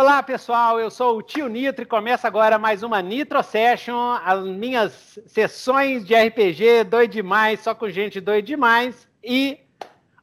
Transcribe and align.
Olá, 0.00 0.22
pessoal. 0.22 0.78
Eu 0.78 0.92
sou 0.92 1.18
o 1.18 1.22
Tio 1.22 1.48
Nitro 1.48 1.82
e 1.82 1.84
começa 1.84 2.28
agora 2.28 2.56
mais 2.56 2.84
uma 2.84 3.02
Nitro 3.02 3.42
Session. 3.42 4.16
As 4.24 4.44
minhas 4.44 5.18
sessões 5.26 6.06
de 6.06 6.14
RPG 6.14 6.84
doido 6.84 7.10
demais, 7.10 7.58
só 7.58 7.74
com 7.74 7.88
gente 7.88 8.20
doido 8.20 8.44
demais. 8.44 9.08
E 9.24 9.58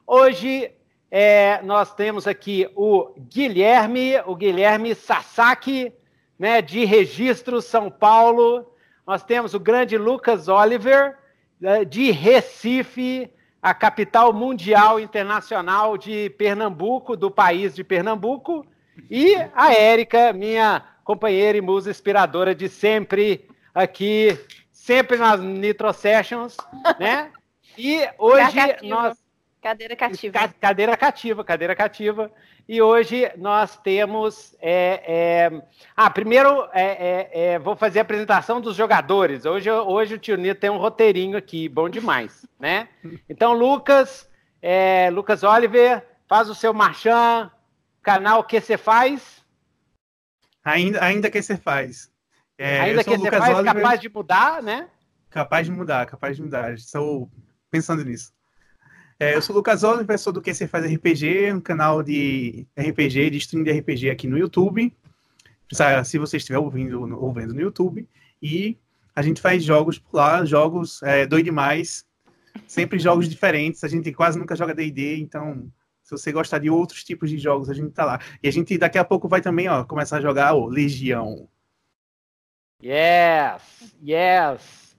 hoje 0.07 0.71
é, 1.11 1.61
nós 1.61 1.93
temos 1.93 2.25
aqui 2.25 2.69
o 2.73 3.13
Guilherme, 3.29 4.13
o 4.25 4.33
Guilherme 4.33 4.95
Sasaki, 4.95 5.91
né, 6.39 6.61
de 6.61 6.85
Registro 6.85 7.61
São 7.61 7.91
Paulo. 7.91 8.73
Nós 9.05 9.23
temos 9.23 9.53
o 9.53 9.59
grande 9.59 9.97
Lucas 9.97 10.47
Oliver, 10.47 11.17
né, 11.59 11.83
de 11.83 12.11
Recife, 12.11 13.29
a 13.61 13.73
capital 13.73 14.31
mundial 14.31 15.01
internacional 15.01 15.97
de 15.97 16.29
Pernambuco, 16.29 17.17
do 17.17 17.29
país 17.29 17.75
de 17.75 17.83
Pernambuco. 17.83 18.65
E 19.09 19.35
a 19.53 19.73
Érica, 19.73 20.33
minha 20.33 20.83
companheira 21.03 21.57
e 21.57 21.61
musa 21.61 21.91
inspiradora 21.91 22.55
de 22.55 22.67
sempre 22.67 23.47
aqui, 23.73 24.37
sempre 24.71 25.17
nas 25.17 25.39
Nitro 25.39 25.91
Sessions, 25.93 26.57
né? 26.99 27.31
E 27.77 28.07
hoje 28.17 28.57
nós. 28.83 29.17
Cadeira 29.61 29.95
cativa. 29.95 30.53
Cadeira 30.61 30.95
cativa, 30.95 31.43
cadeira 31.43 31.75
cativa. 31.75 32.31
E 32.69 32.81
hoje 32.81 33.31
nós 33.37 33.75
temos. 33.77 34.55
É, 34.61 35.01
é... 35.51 35.61
Ah, 35.95 36.09
primeiro 36.09 36.67
é, 36.71 36.83
é, 36.83 37.29
é, 37.33 37.59
vou 37.59 37.75
fazer 37.75 37.99
a 37.99 38.01
apresentação 38.03 38.61
dos 38.61 38.75
jogadores. 38.75 39.43
Hoje, 39.45 39.71
hoje 39.71 40.15
o 40.15 40.19
tio 40.19 40.37
Nito 40.37 40.59
tem 40.59 40.69
um 40.69 40.77
roteirinho 40.77 41.35
aqui, 41.35 41.67
bom 41.67 41.89
demais, 41.89 42.45
né? 42.59 42.87
Então, 43.27 43.53
Lucas, 43.53 44.29
é, 44.61 45.09
Lucas 45.11 45.43
Oliver, 45.43 46.05
faz 46.27 46.47
o 46.47 46.55
seu 46.55 46.73
marchand, 46.73 47.51
Canal 48.05 48.43
que 48.43 48.61
você 48.61 48.77
faz? 48.77 49.43
Ainda, 50.63 51.03
ainda 51.03 51.31
que 51.31 51.41
você 51.41 51.57
faz. 51.57 52.11
É, 52.55 52.79
ainda 52.81 53.03
que 53.03 53.17
você 53.17 53.31
faz, 53.31 53.55
Oliver, 53.55 53.73
capaz 53.73 53.99
de 53.99 54.09
mudar, 54.09 54.61
né? 54.61 54.87
Capaz 55.27 55.65
de 55.65 55.71
mudar, 55.71 56.05
capaz 56.05 56.35
de 56.35 56.43
mudar. 56.43 56.75
Estou 56.75 57.31
pensando 57.71 58.05
nisso. 58.05 58.31
É, 59.19 59.33
eu 59.33 59.41
sou 59.41 59.55
o 59.55 59.57
Lucas 59.57 59.83
Oliver, 59.83 60.19
sou 60.19 60.31
do 60.31 60.39
Que 60.39 60.53
Você 60.53 60.67
Faz 60.67 60.85
RPG, 60.85 61.51
um 61.51 61.59
canal 61.59 62.03
de 62.03 62.67
RPG, 62.77 63.31
de 63.31 63.37
stream 63.39 63.63
de 63.63 63.71
RPG 63.71 64.11
aqui 64.11 64.27
no 64.27 64.37
YouTube. 64.37 64.95
Se 66.05 66.19
você 66.19 66.37
estiver 66.37 66.59
ouvindo, 66.59 67.01
ouvindo 67.19 67.55
no 67.55 67.61
YouTube. 67.61 68.07
E 68.39 68.77
a 69.15 69.23
gente 69.23 69.41
faz 69.41 69.63
jogos 69.63 69.97
por 69.97 70.15
lá, 70.15 70.45
jogos 70.45 71.01
é, 71.01 71.25
doido 71.25 71.45
demais. 71.45 72.05
Sempre 72.67 72.99
jogos 72.99 73.27
diferentes. 73.27 73.83
A 73.83 73.87
gente 73.87 74.13
quase 74.13 74.37
nunca 74.37 74.55
joga 74.55 74.75
DD, 74.75 75.17
então 75.17 75.71
se 76.05 76.11
você 76.11 76.31
gostar 76.31 76.59
de 76.59 76.69
outros 76.69 77.03
tipos 77.03 77.31
de 77.31 77.39
jogos, 77.39 77.67
a 77.67 77.73
gente 77.73 77.89
tá 77.89 78.05
lá. 78.05 78.19
E 78.41 78.47
a 78.47 78.51
gente 78.51 78.77
daqui 78.77 78.99
a 78.99 79.03
pouco 79.03 79.27
vai 79.27 79.41
também, 79.41 79.67
ó, 79.67 79.83
começar 79.83 80.17
a 80.17 80.21
jogar 80.21 80.53
o 80.53 80.67
Legião. 80.67 81.49
Yes, 82.81 83.95
yes. 84.07 84.95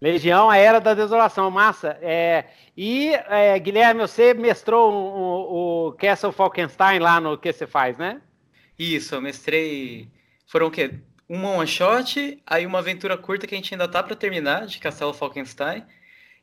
Legião, 0.00 0.50
a 0.50 0.56
Era 0.56 0.80
da 0.80 0.94
Desolação, 0.94 1.48
massa. 1.48 1.96
É, 2.02 2.46
e, 2.76 3.12
é, 3.28 3.56
Guilherme, 3.60 4.00
você 4.00 4.34
mestrou 4.34 4.92
o, 4.92 5.86
o, 5.88 5.92
Castle 5.92 6.32
Falkenstein 6.32 6.98
lá 6.98 7.20
no 7.20 7.38
que 7.38 7.52
você 7.52 7.64
faz, 7.64 7.96
né? 7.96 8.20
Isso, 8.76 9.14
eu 9.14 9.22
mestrei. 9.22 10.08
Foram 10.48 10.66
o 10.66 10.70
quê? 10.72 10.98
Um 11.30 11.46
one 11.46 11.68
shot, 11.68 12.42
aí 12.44 12.66
uma 12.66 12.80
aventura 12.80 13.16
curta 13.16 13.46
que 13.46 13.54
a 13.54 13.58
gente 13.58 13.72
ainda 13.72 13.86
tá 13.86 14.02
para 14.02 14.16
terminar, 14.16 14.66
de 14.66 14.80
Castelo 14.80 15.14
Falkenstein. 15.14 15.84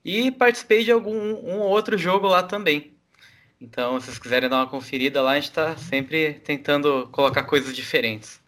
E 0.05 0.31
participei 0.31 0.86
de 0.86 0.92
algum 0.94 1.14
um 1.14 1.59
outro 1.59 1.97
jogo 1.97 2.27
lá 2.27 2.42
também. 2.42 2.97
Então, 3.61 3.99
se 3.99 4.05
vocês 4.05 4.19
quiserem 4.19 4.49
dar 4.49 4.57
uma 4.57 4.67
conferida 4.67 5.21
lá, 5.21 5.31
a 5.31 5.35
gente 5.35 5.49
está 5.49 5.75
sempre 5.75 6.35
tentando 6.35 7.09
colocar 7.11 7.43
coisas 7.43 7.75
diferentes. 7.75 8.41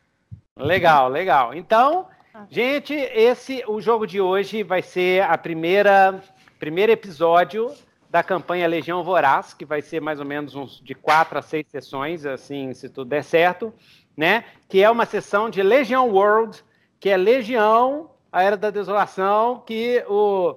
Legal, 0.57 1.09
legal. 1.09 1.53
Então, 1.53 2.07
gente, 2.49 2.93
esse 2.93 3.63
o 3.67 3.81
jogo 3.81 4.07
de 4.07 4.21
hoje 4.21 4.63
vai 4.63 4.81
ser 4.81 5.23
a 5.23 5.37
primeira 5.37 6.23
primeiro 6.57 6.91
episódio 6.91 7.73
da 8.09 8.21
campanha 8.21 8.67
Legião 8.67 9.03
Voraz, 9.03 9.53
que 9.53 9.65
vai 9.65 9.81
ser 9.81 9.99
mais 9.99 10.19
ou 10.19 10.25
menos 10.25 10.53
uns 10.53 10.79
de 10.81 10.93
quatro 10.93 11.39
a 11.39 11.41
seis 11.41 11.65
sessões, 11.67 12.25
assim, 12.25 12.73
se 12.73 12.87
tudo 12.87 13.09
der 13.09 13.23
certo, 13.23 13.73
né? 14.15 14.45
Que 14.69 14.83
é 14.83 14.89
uma 14.89 15.05
sessão 15.05 15.49
de 15.49 15.63
Legião 15.63 16.09
World, 16.09 16.63
que 16.99 17.09
é 17.09 17.17
Legião, 17.17 18.11
a 18.31 18.43
Era 18.43 18.55
da 18.55 18.69
Desolação, 18.69 19.63
que 19.65 20.03
o 20.07 20.55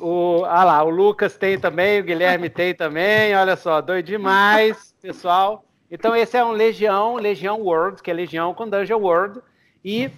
o, 0.00 0.44
ah 0.44 0.64
lá, 0.64 0.82
o 0.82 0.90
Lucas 0.90 1.36
tem 1.36 1.58
também, 1.58 2.00
o 2.00 2.04
Guilherme 2.04 2.48
tem 2.48 2.74
também, 2.74 3.34
olha 3.36 3.56
só, 3.56 3.80
doido 3.80 4.06
demais, 4.06 4.94
pessoal. 5.00 5.64
Então 5.90 6.14
esse 6.16 6.36
é 6.36 6.44
um 6.44 6.52
Legião, 6.52 7.16
Legião 7.16 7.60
World, 7.60 8.02
que 8.02 8.10
é 8.10 8.14
Legião 8.14 8.52
com 8.54 8.68
Dungeon 8.68 9.00
World, 9.00 9.40
e 9.84 10.10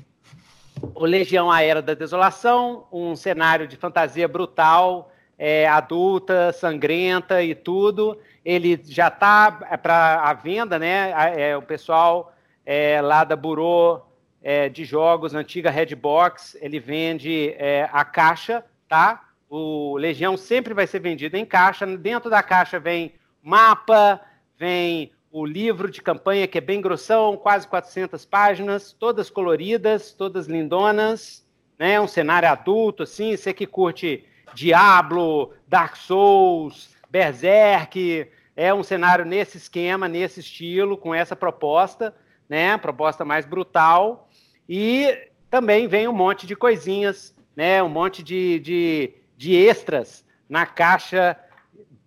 o 0.95 1.05
Legião 1.05 1.51
A 1.51 1.63
Era 1.63 1.83
da 1.83 1.95
Desolação, 1.95 2.87
um 2.93 3.15
cenário 3.15 3.67
de 3.67 3.77
fantasia 3.77 4.27
brutal, 4.27 5.13
é, 5.39 5.69
adulta, 5.69 6.53
sangrenta 6.53 7.43
e 7.43 7.55
tudo. 7.55 8.19
Ele 8.45 8.81
já 8.85 9.09
está 9.09 9.59
é, 9.71 9.77
para 9.77 10.23
a 10.23 10.33
venda, 10.33 10.79
né? 10.79 11.13
É, 11.37 11.57
o 11.57 11.63
pessoal 11.63 12.33
é, 12.65 13.01
lá 13.01 13.25
da 13.25 13.37
Burô 13.37 14.01
é, 14.43 14.69
de 14.69 14.85
Jogos, 14.85 15.35
antiga 15.35 15.71
Redbox, 15.71 16.57
ele 16.61 16.81
vende 16.81 17.55
é, 17.59 17.89
a 17.93 18.05
caixa, 18.05 18.65
tá? 18.89 19.28
O 19.49 19.97
Legião 19.97 20.37
sempre 20.37 20.75
vai 20.75 20.87
ser 20.87 21.01
vendido 21.01 21.37
em 21.37 21.45
caixa. 21.45 21.87
Dentro 21.87 22.29
da 22.29 22.43
caixa 22.43 22.79
vem 22.79 23.15
mapa, 23.43 24.21
vem 24.57 25.13
o 25.31 25.45
livro 25.45 25.91
de 25.91 26.03
campanha, 26.03 26.47
que 26.47 26.59
é 26.59 26.61
bem 26.61 26.81
grossão, 26.81 27.37
quase 27.37 27.67
400 27.67 28.25
páginas, 28.25 28.93
todas 28.93 29.31
coloridas, 29.31 30.13
todas 30.13 30.47
lindonas, 30.47 31.47
né? 31.79 32.01
Um 32.01 32.09
cenário 32.09 32.49
adulto, 32.49 33.03
assim. 33.03 33.37
Você 33.37 33.53
que 33.53 33.67
curte 33.67 34.25
Diablo, 34.55 35.55
Dark 35.67 35.97
Souls, 35.97 36.95
Berserk, 37.11 38.29
é 38.57 38.75
um 38.75 38.83
cenário 38.83 39.25
nesse 39.25 39.57
esquema, 39.57 40.09
nesse 40.09 40.41
estilo, 40.41 40.97
com 40.97 41.15
essa 41.15 41.37
proposta, 41.37 42.15
né? 42.49 42.77
Proposta 42.77 43.25
mais 43.25 43.47
brutal. 43.47 44.29
E 44.69 45.31
também 45.49 45.87
vem 45.87 46.09
um 46.09 46.13
monte 46.13 46.47
de 46.47 46.57
coisinhas, 46.57 47.35
né? 47.55 47.83
Um 47.83 47.89
monte 47.89 48.23
de, 48.23 48.59
de 48.59 49.15
de 49.39 49.55
extras 49.55 50.25
na 50.49 50.67
caixa 50.67 51.39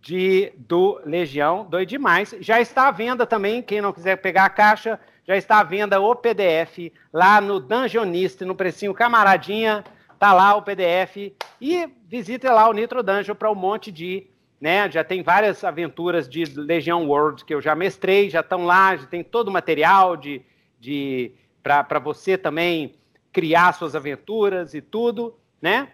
de, 0.01 0.51
do 0.57 0.99
Legião, 1.05 1.65
doido 1.65 1.87
demais. 1.87 2.35
Já 2.41 2.59
está 2.59 2.89
à 2.89 2.91
venda 2.91 3.25
também, 3.25 3.61
quem 3.61 3.79
não 3.79 3.93
quiser 3.93 4.17
pegar 4.17 4.45
a 4.45 4.49
caixa, 4.49 4.99
já 5.25 5.37
está 5.37 5.59
à 5.59 5.63
venda 5.63 6.01
o 6.01 6.13
PDF 6.13 6.91
lá 7.13 7.39
no 7.39 7.57
Dungeonist, 7.61 8.43
no 8.43 8.53
precinho 8.53 8.93
camaradinha, 8.93 9.81
tá 10.19 10.33
lá 10.33 10.55
o 10.55 10.61
PDF. 10.61 11.31
E 11.61 11.87
visite 12.05 12.45
lá 12.47 12.67
o 12.67 12.73
Nitro 12.73 13.01
Dungeon 13.01 13.35
para 13.35 13.49
um 13.49 13.55
monte 13.55 13.93
de, 13.93 14.27
né, 14.59 14.91
já 14.91 15.01
tem 15.01 15.23
várias 15.23 15.63
aventuras 15.63 16.27
de 16.27 16.43
Legião 16.43 17.07
World 17.07 17.45
que 17.45 17.53
eu 17.53 17.61
já 17.61 17.73
mestrei, 17.75 18.29
já 18.29 18.41
estão 18.41 18.65
lá, 18.65 18.97
já 18.97 19.05
tem 19.05 19.23
todo 19.23 19.47
o 19.47 19.51
material 19.51 20.17
de, 20.17 20.41
de 20.77 21.31
para 21.63 21.99
você 21.99 22.37
também 22.37 22.95
criar 23.31 23.71
suas 23.71 23.95
aventuras 23.95 24.73
e 24.73 24.81
tudo, 24.81 25.39
né? 25.61 25.87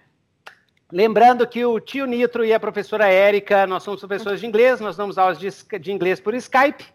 Lembrando 0.92 1.46
que 1.46 1.66
o 1.66 1.80
tio 1.82 2.06
Nitro 2.06 2.46
e 2.46 2.54
a 2.54 2.60
professora 2.60 3.08
Érica, 3.08 3.68
nós 3.68 3.84
somos 3.84 4.00
professores 4.00 4.40
de 4.40 4.46
inglês, 4.46 4.80
nós 4.80 4.96
damos 4.96 5.18
aulas 5.18 5.38
de, 5.38 5.50
de 5.80 5.92
inglês 5.92 6.22
por 6.22 6.34
Skype, 6.34 6.86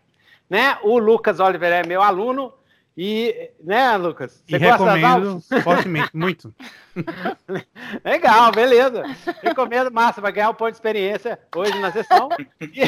né? 0.48 0.78
O 0.82 0.98
Lucas 0.98 1.40
Oliver 1.40 1.70
é 1.70 1.86
meu 1.86 2.00
aluno 2.00 2.54
e, 2.96 3.50
né, 3.62 3.94
Lucas? 3.98 4.42
Você 4.46 4.56
e 4.56 4.58
recomendo 4.58 5.40
fortemente, 5.62 6.08
muito. 6.14 6.54
Legal, 8.02 8.50
beleza. 8.52 9.02
Recomendo, 9.42 9.90
massa, 9.90 10.22
vai 10.22 10.32
ganhar 10.32 10.48
um 10.48 10.54
ponto 10.54 10.70
de 10.70 10.76
experiência 10.76 11.38
hoje 11.54 11.78
na 11.78 11.92
sessão. 11.92 12.30
E, 12.60 12.80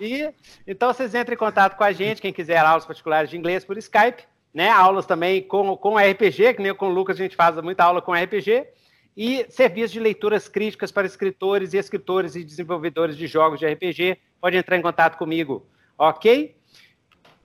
e, 0.04 0.34
então 0.66 0.92
vocês 0.92 1.14
entrem 1.14 1.36
em 1.36 1.38
contato 1.38 1.76
com 1.76 1.84
a 1.84 1.92
gente, 1.92 2.20
quem 2.20 2.32
quiser 2.32 2.58
aulas 2.58 2.86
particulares 2.86 3.30
de 3.30 3.36
inglês 3.36 3.64
por 3.64 3.78
Skype, 3.78 4.24
né? 4.52 4.68
Aulas 4.68 5.06
também 5.06 5.40
com, 5.42 5.76
com 5.76 5.96
RPG, 5.96 6.54
que 6.54 6.62
nem 6.62 6.74
com 6.74 6.88
o 6.88 6.92
Lucas 6.92 7.16
a 7.16 7.22
gente 7.22 7.36
faz 7.36 7.54
muita 7.60 7.84
aula 7.84 8.02
com 8.02 8.12
RPG 8.12 8.66
e 9.22 9.44
serviço 9.50 9.92
de 9.92 10.00
leituras 10.00 10.48
críticas 10.48 10.90
para 10.90 11.06
escritores 11.06 11.74
e 11.74 11.76
escritores 11.76 12.34
e 12.36 12.42
desenvolvedores 12.42 13.18
de 13.18 13.26
jogos 13.26 13.60
de 13.60 13.66
RPG. 13.66 14.16
Pode 14.40 14.56
entrar 14.56 14.78
em 14.78 14.80
contato 14.80 15.18
comigo, 15.18 15.66
ok? 15.98 16.56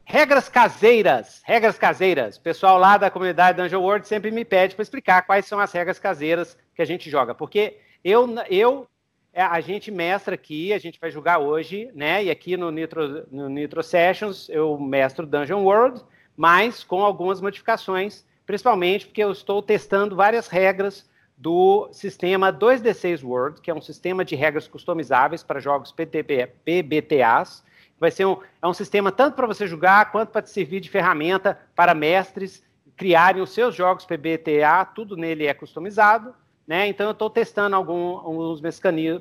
Regras 0.06 0.48
caseiras, 0.48 1.42
regras 1.44 1.78
caseiras. 1.78 2.38
Pessoal 2.38 2.78
lá 2.78 2.96
da 2.96 3.12
comunidade 3.12 3.62
Dungeon 3.62 3.82
World 3.82 4.08
sempre 4.08 4.32
me 4.32 4.46
pede 4.46 4.74
para 4.74 4.84
explicar 4.84 5.24
quais 5.24 5.48
são 5.48 5.60
as 5.60 5.74
regras 5.74 6.00
caseiras 6.00 6.58
que 6.74 6.82
a 6.82 6.86
gente 6.86 7.10
joga, 7.10 7.36
porque 7.36 7.78
eu, 8.02 8.26
eu 8.50 8.88
é, 9.34 9.42
a 9.42 9.60
gente 9.60 9.92
mestra 9.92 10.36
aqui, 10.36 10.72
a 10.72 10.78
gente 10.78 10.98
vai 10.98 11.12
jogar 11.12 11.40
hoje, 11.40 11.92
né? 11.94 12.24
E 12.24 12.32
aqui 12.32 12.56
no 12.56 12.72
Nitro, 12.72 13.28
no 13.30 13.50
Nitro 13.50 13.84
Sessions 13.84 14.48
eu 14.48 14.80
mestro 14.80 15.28
Dungeon 15.28 15.62
World, 15.62 16.02
mas 16.38 16.86
com 16.86 17.04
algumas 17.04 17.42
modificações, 17.42 18.24
principalmente 18.46 19.08
porque 19.08 19.22
eu 19.22 19.34
estou 19.34 19.62
testando 19.62 20.16
várias 20.16 20.48
regras 20.48 21.14
do 21.38 21.90
sistema 21.92 22.52
2D6 22.52 23.24
World, 23.24 23.62
que 23.62 23.70
é 23.70 23.74
um 23.74 23.82
sistema 23.82 24.24
de 24.24 24.36
regras 24.36 24.68
customizáveis 24.68 25.44
para 25.44 25.60
jogos 25.60 25.92
PTP, 25.92 26.52
PBTAs. 26.64 27.64
Vai 28.00 28.12
ser 28.12 28.26
um, 28.26 28.38
é 28.62 28.68
um 28.68 28.74
sistema 28.74 29.12
tanto 29.12 29.36
para 29.36 29.48
você 29.48 29.68
jogar 29.68 30.12
quanto 30.12 30.30
para 30.30 30.42
te 30.42 30.50
servir 30.50 30.80
de 30.80 30.90
ferramenta 30.90 31.60
para 31.76 31.94
mestres 31.94 32.64
criarem 32.96 33.42
os 33.42 33.50
seus 33.52 33.76
jogos 33.76 34.06
PBTA, 34.06 34.86
tudo 34.86 35.18
nele 35.18 35.46
é 35.48 35.54
customizado. 35.54 36.34
Né? 36.66 36.88
Então, 36.88 37.08
eu 37.08 37.12
estou 37.12 37.30
testando 37.30 37.76
algum, 37.76 38.18
alguns 38.18 38.62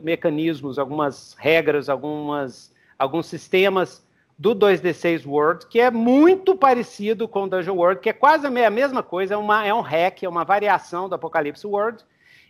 mecanismos, 0.02 0.78
algumas 0.78 1.34
regras, 1.38 1.88
algumas, 1.88 2.72
alguns 2.99 3.26
sistemas 3.26 4.05
do 4.36 4.54
2D6 4.54 5.26
World, 5.26 5.66
que 5.66 5.81
é 5.81 5.90
muito 5.90 6.56
parecido 6.56 7.28
com 7.28 7.44
o 7.44 7.48
Dungeon 7.48 7.76
World, 7.76 8.00
que 8.00 8.08
é 8.08 8.12
quase 8.12 8.46
a 8.46 8.70
mesma 8.70 9.02
coisa, 9.02 9.34
é, 9.34 9.36
uma, 9.36 9.64
é 9.64 9.72
um 9.72 9.81
hack, 9.81 10.22
é 10.22 10.28
uma 10.28 10.44
variação 10.44 11.08
do 11.08 11.14
Apocalipse 11.14 11.66
World. 11.66 12.04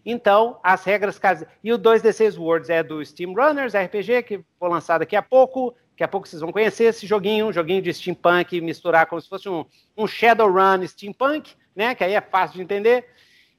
Então, 0.04 0.58
as 0.62 0.84
regras 0.84 1.18
caseiras. 1.18 1.54
E 1.62 1.72
o 1.72 1.78
2D6 1.78 2.38
Worlds 2.38 2.68
é 2.68 2.82
do 2.82 3.04
Steam 3.04 3.32
Runners 3.32 3.74
RPG, 3.74 4.22
que 4.22 4.44
vou 4.60 4.68
lançar 4.68 4.98
daqui 4.98 5.16
a 5.16 5.22
pouco. 5.22 5.74
Daqui 5.90 6.04
a 6.04 6.08
pouco 6.08 6.28
vocês 6.28 6.40
vão 6.40 6.52
conhecer 6.52 6.84
esse 6.84 7.06
joguinho, 7.06 7.46
um 7.46 7.52
joguinho 7.52 7.80
de 7.80 7.92
steampunk, 7.94 8.60
misturar 8.60 9.06
como 9.06 9.20
se 9.20 9.28
fosse 9.28 9.48
um, 9.48 9.64
um 9.96 10.06
Shadowrun 10.06 10.86
steampunk, 10.86 11.54
né? 11.74 11.94
Que 11.94 12.04
aí 12.04 12.14
é 12.14 12.20
fácil 12.20 12.56
de 12.56 12.62
entender. 12.62 13.06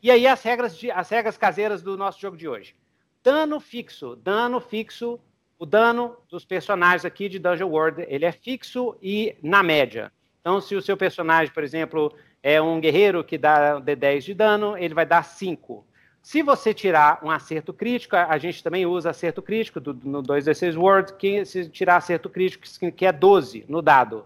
E 0.04 0.12
aí 0.12 0.28
as 0.28 0.44
regras, 0.44 0.78
de, 0.78 0.92
as 0.92 1.10
regras 1.10 1.38
caseiras 1.38 1.82
do 1.82 1.98
nosso 1.98 2.20
jogo 2.20 2.38
de 2.38 2.48
hoje. 2.48 2.76
Dano 3.24 3.60
fixo. 3.60 4.16
Dano 4.18 4.60
fixo. 4.60 5.20
O 5.58 5.66
dano 5.66 6.18
dos 6.30 6.44
personagens 6.44 7.06
aqui 7.06 7.30
de 7.30 7.40
Dungeon 7.40 7.70
World, 7.70 8.06
ele 8.10 8.26
é 8.26 8.32
fixo 8.32 8.98
e 9.02 9.36
na 9.42 9.64
média. 9.64 10.12
Então, 10.42 10.60
se 10.60 10.76
o 10.76 10.82
seu 10.82 10.98
personagem, 10.98 11.54
por 11.54 11.64
exemplo, 11.64 12.14
é 12.44 12.62
um 12.62 12.80
guerreiro 12.80 13.24
que 13.24 13.38
dá 13.38 13.80
D10 13.82 14.20
de 14.20 14.34
dano, 14.34 14.78
ele 14.78 14.94
vai 14.94 15.06
dar 15.06 15.24
5. 15.24 15.86
Se 16.22 16.42
você 16.42 16.74
tirar 16.74 17.20
um 17.24 17.32
acerto 17.32 17.72
crítico, 17.72 18.16
a 18.16 18.38
gente 18.38 18.64
também 18.64 18.86
usa 18.86 19.12
acerto 19.12 19.42
crítico 19.42 19.80
do, 19.80 19.94
no 19.94 20.22
2d6 20.22 20.78
Word, 20.78 21.14
que 21.14 21.46
se 21.46 21.70
tirar 21.70 21.98
acerto 21.98 22.30
crítico, 22.30 22.66
que 22.92 23.06
é 23.06 23.12
12 23.12 23.64
no 23.70 23.82
dado, 23.82 24.26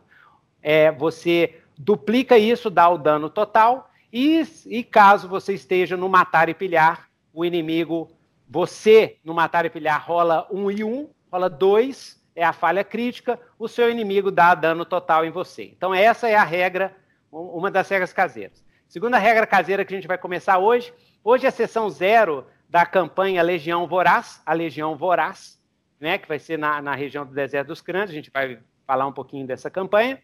é, 0.64 0.92
você 0.92 1.60
duplica 1.78 2.38
isso, 2.38 2.70
dá 2.70 2.90
o 2.90 2.98
dano 2.98 3.30
total, 3.30 3.92
e, 4.12 4.42
e 4.66 4.84
caso 4.84 5.28
você 5.28 5.54
esteja 5.54 5.96
no 5.96 6.10
matar 6.10 6.50
e 6.50 6.54
pilhar, 6.54 7.10
o 7.34 7.46
inimigo, 7.46 8.10
você 8.50 9.18
no 9.24 9.34
matar 9.34 9.66
e 9.66 9.70
pilhar 9.70 10.04
rola 10.04 10.48
1 10.52 10.72
e 10.72 10.84
1, 10.84 11.10
rola 11.32 11.50
2, 11.50 12.20
é 12.36 12.44
a 12.44 12.54
falha 12.54 12.84
crítica, 12.84 13.40
o 13.58 13.68
seu 13.68 13.90
inimigo 13.90 14.32
dá 14.32 14.56
dano 14.56 14.86
total 14.86 15.26
em 15.26 15.32
você. 15.32 15.64
Então 15.64 15.94
essa 15.94 16.30
é 16.30 16.36
a 16.36 16.44
regra, 16.44 16.96
uma 17.32 17.70
das 17.70 17.90
regras 17.90 18.14
caseiras. 18.14 18.64
Segunda 18.88 19.18
regra 19.18 19.46
caseira 19.46 19.86
que 19.86 19.94
a 19.94 19.98
gente 19.98 20.08
vai 20.08 20.18
começar 20.18 20.58
hoje 20.58 20.94
Hoje 21.24 21.46
é 21.46 21.50
a 21.50 21.52
sessão 21.52 21.90
zero 21.90 22.48
da 22.70 22.86
campanha 22.86 23.44
Legião 23.44 23.86
Voraz, 23.86 24.42
a 24.46 24.54
Legião 24.54 24.96
Voraz, 24.96 25.60
né, 26.00 26.18
que 26.18 26.28
vai 26.28 26.40
ser 26.40 26.58
na, 26.58 26.82
na 26.82 26.96
região 26.96 27.26
do 27.26 27.34
Deserto 27.34 27.68
dos 27.68 27.82
Crânios, 27.82 28.12
a 28.12 28.14
gente 28.14 28.32
vai 28.32 28.60
falar 28.88 29.06
um 29.06 29.12
pouquinho 29.12 29.46
dessa 29.46 29.70
campanha. 29.70 30.18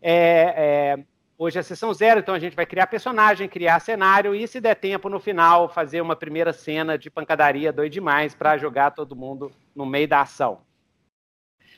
É, 0.00 0.14
é, 0.56 1.04
hoje 1.36 1.58
é 1.58 1.60
a 1.60 1.64
sessão 1.64 1.92
zero, 1.92 2.20
então 2.20 2.34
a 2.34 2.38
gente 2.38 2.54
vai 2.54 2.64
criar 2.64 2.86
personagem, 2.86 3.48
criar 3.48 3.80
cenário 3.80 4.36
e, 4.36 4.46
se 4.46 4.60
der 4.60 4.76
tempo, 4.76 5.08
no 5.08 5.18
final, 5.18 5.68
fazer 5.68 6.00
uma 6.00 6.14
primeira 6.14 6.52
cena 6.52 6.96
de 6.96 7.10
pancadaria 7.10 7.72
doido 7.72 7.92
demais 7.92 8.32
para 8.32 8.56
jogar 8.56 8.92
todo 8.92 9.16
mundo 9.16 9.50
no 9.80 9.86
meio 9.86 10.06
da 10.06 10.20
ação. 10.20 10.60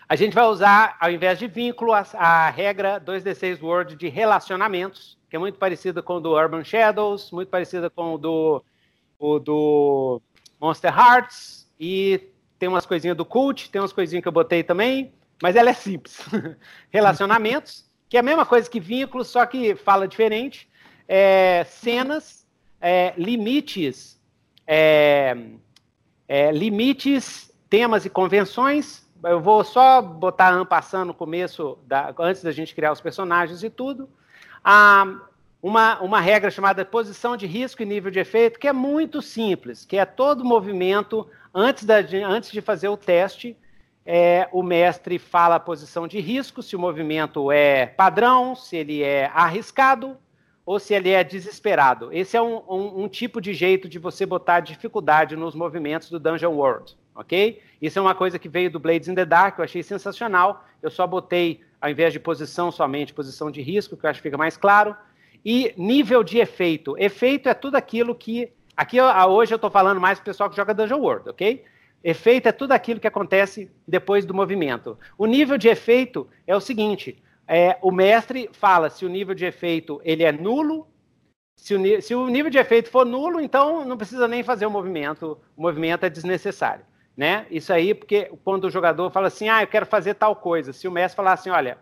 A 0.08 0.16
gente 0.16 0.34
vai 0.34 0.44
usar, 0.44 0.96
ao 1.00 1.10
invés 1.10 1.38
de 1.38 1.46
vínculo, 1.46 1.92
a, 1.92 2.04
a 2.14 2.50
regra 2.50 3.00
2D6 3.00 3.62
Word 3.62 3.96
de 3.96 4.08
relacionamentos, 4.08 5.16
que 5.30 5.36
é 5.36 5.38
muito 5.38 5.56
parecida 5.56 6.02
com 6.02 6.16
o 6.16 6.20
do 6.20 6.32
Urban 6.32 6.64
Shadows, 6.64 7.30
muito 7.30 7.48
parecida 7.48 7.88
com 7.88 8.14
o 8.14 8.18
do, 8.18 8.64
o 9.18 9.38
do 9.38 10.20
Monster 10.60 10.92
Hearts, 10.92 11.70
e 11.78 12.28
tem 12.58 12.68
umas 12.68 12.84
coisinhas 12.84 13.16
do 13.16 13.24
Cult, 13.24 13.70
tem 13.70 13.80
umas 13.80 13.92
coisinhas 13.92 14.22
que 14.22 14.28
eu 14.28 14.32
botei 14.32 14.64
também, 14.64 15.12
mas 15.40 15.54
ela 15.54 15.70
é 15.70 15.74
simples. 15.74 16.18
Relacionamentos, 16.90 17.88
que 18.08 18.16
é 18.16 18.20
a 18.20 18.24
mesma 18.24 18.44
coisa 18.44 18.68
que 18.68 18.80
vínculos, 18.80 19.28
só 19.28 19.46
que 19.46 19.76
fala 19.76 20.08
diferente. 20.08 20.68
É, 21.06 21.64
cenas, 21.64 22.46
é, 22.80 23.14
limites, 23.16 24.20
é, 24.66 25.36
é 26.28 26.50
limites, 26.50 27.51
temas 27.72 28.04
e 28.04 28.10
convenções. 28.10 29.08
Eu 29.24 29.40
vou 29.40 29.64
só 29.64 30.02
botar 30.02 30.62
passando 30.66 31.06
no 31.06 31.14
começo, 31.14 31.78
da, 31.86 32.14
antes 32.18 32.42
da 32.42 32.52
gente 32.52 32.74
criar 32.74 32.92
os 32.92 33.00
personagens 33.00 33.64
e 33.64 33.70
tudo 33.70 34.10
a 34.62 35.06
uma, 35.62 35.98
uma 36.02 36.20
regra 36.20 36.50
chamada 36.50 36.84
posição 36.84 37.34
de 37.34 37.46
risco 37.46 37.80
e 37.82 37.86
nível 37.86 38.10
de 38.10 38.18
efeito, 38.18 38.60
que 38.60 38.68
é 38.68 38.74
muito 38.74 39.22
simples, 39.22 39.86
que 39.86 39.96
é 39.96 40.04
todo 40.04 40.44
movimento, 40.44 41.26
antes, 41.54 41.84
da, 41.84 41.94
antes 42.26 42.52
de 42.52 42.60
fazer 42.60 42.88
o 42.88 42.96
teste, 42.96 43.56
é, 44.04 44.46
o 44.52 44.62
mestre 44.62 45.18
fala 45.18 45.54
a 45.54 45.60
posição 45.60 46.06
de 46.06 46.20
risco, 46.20 46.62
se 46.62 46.76
o 46.76 46.78
movimento 46.78 47.50
é 47.50 47.86
padrão, 47.86 48.54
se 48.54 48.76
ele 48.76 49.02
é 49.02 49.30
arriscado 49.32 50.18
ou 50.66 50.78
se 50.78 50.92
ele 50.92 51.08
é 51.08 51.24
desesperado. 51.24 52.12
Esse 52.12 52.36
é 52.36 52.42
um, 52.42 52.56
um, 52.68 53.04
um 53.04 53.08
tipo 53.08 53.40
de 53.40 53.54
jeito 53.54 53.88
de 53.88 53.98
você 53.98 54.26
botar 54.26 54.60
dificuldade 54.60 55.36
nos 55.36 55.54
movimentos 55.54 56.10
do 56.10 56.20
Dungeon 56.20 56.52
World, 56.52 57.00
ok? 57.14 57.60
Isso 57.80 57.98
é 57.98 58.02
uma 58.02 58.14
coisa 58.14 58.38
que 58.38 58.48
veio 58.48 58.70
do 58.70 58.80
Blades 58.80 59.08
in 59.08 59.14
the 59.14 59.24
Dark, 59.24 59.58
eu 59.58 59.64
achei 59.64 59.82
sensacional. 59.82 60.64
Eu 60.82 60.90
só 60.90 61.06
botei 61.06 61.60
ao 61.82 61.90
invés 61.90 62.12
de 62.12 62.20
posição 62.20 62.70
somente, 62.70 63.12
posição 63.12 63.50
de 63.50 63.60
risco, 63.60 63.96
que 63.96 64.06
eu 64.06 64.10
acho 64.10 64.20
que 64.20 64.28
fica 64.28 64.38
mais 64.38 64.56
claro. 64.56 64.96
E 65.44 65.74
nível 65.76 66.22
de 66.22 66.38
efeito. 66.38 66.96
Efeito 66.96 67.48
é 67.48 67.54
tudo 67.54 67.74
aquilo 67.74 68.14
que. 68.14 68.52
Aqui 68.76 68.98
hoje 69.00 69.52
eu 69.52 69.56
estou 69.56 69.70
falando 69.70 70.00
mais 70.00 70.18
para 70.18 70.22
o 70.22 70.26
pessoal 70.26 70.48
que 70.48 70.56
joga 70.56 70.72
Dungeon 70.72 71.00
World, 71.00 71.28
ok? 71.28 71.64
Efeito 72.04 72.48
é 72.48 72.52
tudo 72.52 72.72
aquilo 72.72 73.00
que 73.00 73.06
acontece 73.06 73.70
depois 73.86 74.24
do 74.24 74.32
movimento. 74.32 74.96
O 75.18 75.26
nível 75.26 75.58
de 75.58 75.68
efeito 75.68 76.28
é 76.46 76.54
o 76.54 76.60
seguinte: 76.60 77.20
é, 77.48 77.76
o 77.82 77.90
mestre 77.90 78.48
fala 78.52 78.88
se 78.88 79.04
o 79.04 79.08
nível 79.08 79.34
de 79.34 79.44
efeito 79.44 80.00
ele 80.04 80.22
é 80.22 80.30
nulo. 80.30 80.86
Se 81.56 81.74
o, 81.74 82.02
se 82.02 82.14
o 82.14 82.28
nível 82.28 82.50
de 82.50 82.58
efeito 82.58 82.88
for 82.88 83.04
nulo, 83.04 83.40
então 83.40 83.84
não 83.84 83.96
precisa 83.96 84.26
nem 84.28 84.42
fazer 84.44 84.66
o 84.66 84.70
movimento. 84.70 85.38
O 85.56 85.62
movimento 85.62 86.06
é 86.06 86.10
desnecessário. 86.10 86.84
Né? 87.16 87.46
Isso 87.50 87.72
aí, 87.72 87.94
porque 87.94 88.30
quando 88.42 88.64
o 88.64 88.70
jogador 88.70 89.10
fala 89.10 89.26
assim, 89.26 89.48
ah, 89.48 89.62
eu 89.62 89.66
quero 89.66 89.84
fazer 89.84 90.14
tal 90.14 90.34
coisa, 90.34 90.72
se 90.72 90.88
o 90.88 90.90
mestre 90.90 91.16
falar 91.16 91.34
assim, 91.34 91.50
olha, 91.50 91.76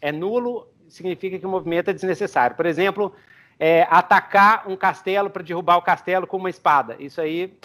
é 0.00 0.12
nulo, 0.12 0.68
significa 0.88 1.38
que 1.38 1.46
o 1.46 1.48
movimento 1.48 1.90
é 1.90 1.92
desnecessário. 1.92 2.56
Por 2.56 2.66
exemplo, 2.66 3.12
é, 3.58 3.86
atacar 3.90 4.68
um 4.68 4.76
castelo 4.76 5.30
para 5.30 5.42
derrubar 5.42 5.76
o 5.76 5.82
castelo 5.82 6.26
com 6.26 6.36
uma 6.36 6.50
espada. 6.50 6.96
Isso 6.98 7.20
aí 7.20 7.58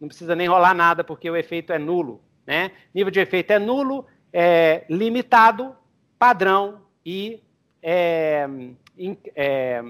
não 0.00 0.08
precisa 0.08 0.36
nem 0.36 0.48
rolar 0.48 0.74
nada, 0.74 1.02
porque 1.02 1.28
o 1.28 1.36
efeito 1.36 1.72
é 1.72 1.78
nulo. 1.78 2.20
Né? 2.46 2.70
Nível 2.94 3.10
de 3.10 3.20
efeito 3.20 3.52
é 3.52 3.58
nulo, 3.58 4.06
é, 4.32 4.84
limitado, 4.88 5.74
padrão 6.18 6.80
e 7.04 7.42
é, 7.82 8.48
in, 8.96 9.16
é, 9.34 9.82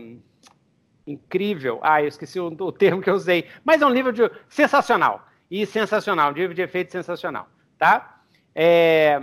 incrível. 1.07 1.81
Ah, 1.83 2.03
eu 2.03 2.09
esqueci 2.09 2.41
o, 2.41 2.47
o, 2.47 2.73
termo 2.73 3.03
que 3.03 3.11
eu 3.11 3.15
usei. 3.15 3.47
Mas 3.65 3.83
é 3.83 3.87
um 3.87 3.91
nível 3.91 4.12
de 4.12 4.31
sensacional 4.49 5.30
e 5.50 5.66
sensacional, 5.66 6.30
um 6.30 6.35
nível 6.35 6.54
de 6.54 6.62
efeito 6.62 6.92
sensacional, 6.92 7.49
tá? 7.78 8.21
É... 8.54 9.21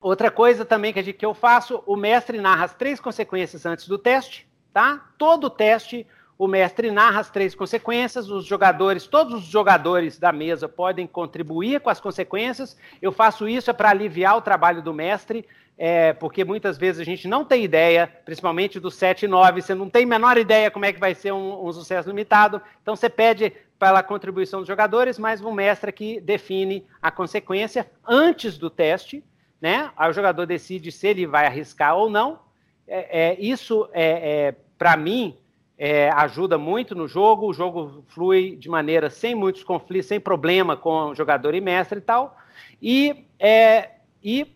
Outra 0.00 0.30
coisa 0.32 0.64
também 0.64 0.92
que, 0.92 1.12
que 1.12 1.24
eu 1.24 1.32
faço, 1.32 1.82
o 1.86 1.94
mestre 1.94 2.40
narra 2.40 2.64
as 2.64 2.74
três 2.74 2.98
consequências 2.98 3.64
antes 3.64 3.86
do 3.86 3.96
teste, 3.96 4.48
tá? 4.72 5.12
Todo 5.16 5.48
teste, 5.48 6.04
o 6.36 6.48
mestre 6.48 6.90
narra 6.90 7.20
as 7.20 7.30
três 7.30 7.54
consequências, 7.54 8.28
os 8.28 8.44
jogadores, 8.44 9.06
todos 9.06 9.34
os 9.34 9.44
jogadores 9.44 10.18
da 10.18 10.32
mesa 10.32 10.68
podem 10.68 11.06
contribuir 11.06 11.80
com 11.80 11.88
as 11.88 12.00
consequências. 12.00 12.76
Eu 13.00 13.12
faço 13.12 13.48
isso 13.48 13.70
é 13.70 13.72
para 13.72 13.90
aliviar 13.90 14.36
o 14.36 14.42
trabalho 14.42 14.82
do 14.82 14.92
mestre, 14.92 15.46
é, 15.76 16.12
porque 16.12 16.44
muitas 16.44 16.78
vezes 16.78 17.00
a 17.00 17.04
gente 17.04 17.26
não 17.26 17.44
tem 17.44 17.64
ideia, 17.64 18.06
principalmente 18.24 18.78
do 18.78 18.90
7 18.90 19.24
e 19.24 19.28
9, 19.28 19.62
você 19.62 19.74
não 19.74 19.88
tem 19.88 20.04
a 20.04 20.06
menor 20.06 20.36
ideia 20.36 20.70
como 20.70 20.84
é 20.84 20.92
que 20.92 21.00
vai 21.00 21.14
ser 21.14 21.32
um, 21.32 21.66
um 21.66 21.72
sucesso 21.72 22.08
limitado. 22.08 22.60
Então 22.82 22.94
você 22.94 23.08
pede 23.08 23.52
pela 23.78 24.02
contribuição 24.02 24.60
dos 24.60 24.68
jogadores, 24.68 25.18
mas 25.18 25.40
um 25.40 25.52
mestre 25.52 25.90
que 25.90 26.20
define 26.20 26.86
a 27.00 27.10
consequência 27.10 27.90
antes 28.06 28.56
do 28.56 28.70
teste, 28.70 29.24
né? 29.60 29.90
Aí 29.96 30.08
o 30.08 30.12
jogador 30.12 30.46
decide 30.46 30.92
se 30.92 31.08
ele 31.08 31.26
vai 31.26 31.46
arriscar 31.46 31.96
ou 31.96 32.08
não. 32.08 32.38
É, 32.86 33.30
é 33.30 33.40
isso, 33.40 33.88
é, 33.92 34.46
é 34.48 34.54
para 34.78 34.96
mim, 34.96 35.36
é, 35.76 36.10
ajuda 36.10 36.56
muito 36.56 36.94
no 36.94 37.08
jogo. 37.08 37.48
O 37.48 37.52
jogo 37.52 38.04
flui 38.06 38.54
de 38.54 38.68
maneira 38.68 39.10
sem 39.10 39.34
muitos 39.34 39.64
conflitos, 39.64 40.06
sem 40.06 40.20
problema 40.20 40.76
com 40.76 41.12
jogador 41.12 41.54
e 41.54 41.60
mestre 41.60 41.98
e 41.98 42.02
tal. 42.02 42.36
E, 42.80 43.24
é, 43.38 43.90
e 44.22 44.46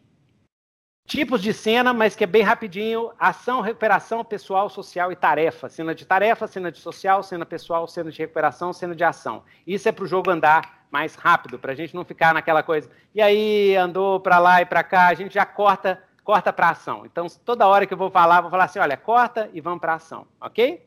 Tipos 1.06 1.40
de 1.40 1.52
cena, 1.52 1.94
mas 1.94 2.16
que 2.16 2.24
é 2.24 2.26
bem 2.26 2.42
rapidinho: 2.42 3.12
ação, 3.16 3.60
recuperação, 3.60 4.24
pessoal, 4.24 4.68
social 4.68 5.12
e 5.12 5.16
tarefa. 5.16 5.68
Cena 5.68 5.94
de 5.94 6.04
tarefa, 6.04 6.48
cena 6.48 6.72
de 6.72 6.78
social, 6.78 7.22
cena 7.22 7.46
pessoal, 7.46 7.86
cena 7.86 8.10
de 8.10 8.18
recuperação, 8.18 8.72
cena 8.72 8.94
de 8.94 9.04
ação. 9.04 9.44
Isso 9.64 9.88
é 9.88 9.92
para 9.92 10.04
o 10.04 10.06
jogo 10.06 10.30
andar 10.32 10.84
mais 10.90 11.14
rápido, 11.14 11.60
para 11.60 11.70
a 11.70 11.74
gente 11.76 11.94
não 11.94 12.04
ficar 12.04 12.34
naquela 12.34 12.60
coisa. 12.60 12.90
E 13.14 13.22
aí 13.22 13.76
andou 13.76 14.18
para 14.18 14.40
lá 14.40 14.60
e 14.62 14.66
para 14.66 14.82
cá, 14.82 15.06
a 15.06 15.14
gente 15.14 15.34
já 15.34 15.46
corta, 15.46 16.02
corta 16.24 16.52
para 16.52 16.70
ação. 16.70 17.06
Então, 17.06 17.28
toda 17.44 17.68
hora 17.68 17.86
que 17.86 17.94
eu 17.94 17.98
vou 17.98 18.10
falar, 18.10 18.40
vou 18.40 18.50
falar 18.50 18.64
assim: 18.64 18.80
olha, 18.80 18.96
corta 18.96 19.48
e 19.54 19.60
vamos 19.60 19.80
para 19.80 19.94
ação, 19.94 20.26
ok? 20.40 20.84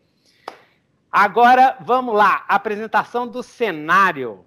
Agora, 1.10 1.78
vamos 1.80 2.14
lá, 2.14 2.44
apresentação 2.50 3.26
do 3.26 3.42
cenário. 3.42 4.46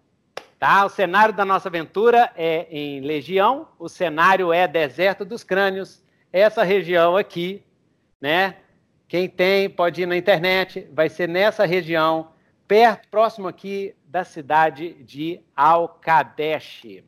Tá? 0.62 0.84
O 0.84 0.88
cenário 0.88 1.34
da 1.34 1.44
nossa 1.44 1.68
aventura 1.68 2.30
é 2.36 2.68
em 2.70 3.00
Legião, 3.00 3.66
o 3.80 3.88
cenário 3.88 4.52
é 4.52 4.68
Deserto 4.68 5.24
dos 5.24 5.42
Crânios, 5.42 6.00
essa 6.32 6.62
região 6.62 7.16
aqui, 7.16 7.64
né? 8.20 8.58
Quem 9.08 9.28
tem 9.28 9.68
pode 9.68 10.02
ir 10.02 10.06
na 10.06 10.16
internet, 10.16 10.88
vai 10.92 11.08
ser 11.08 11.28
nessa 11.28 11.66
região, 11.66 12.28
perto, 12.68 13.08
próximo 13.08 13.48
aqui 13.48 13.96
da 14.04 14.22
cidade 14.22 15.02
de 15.02 15.40
Al-Kadesh. 15.56 17.02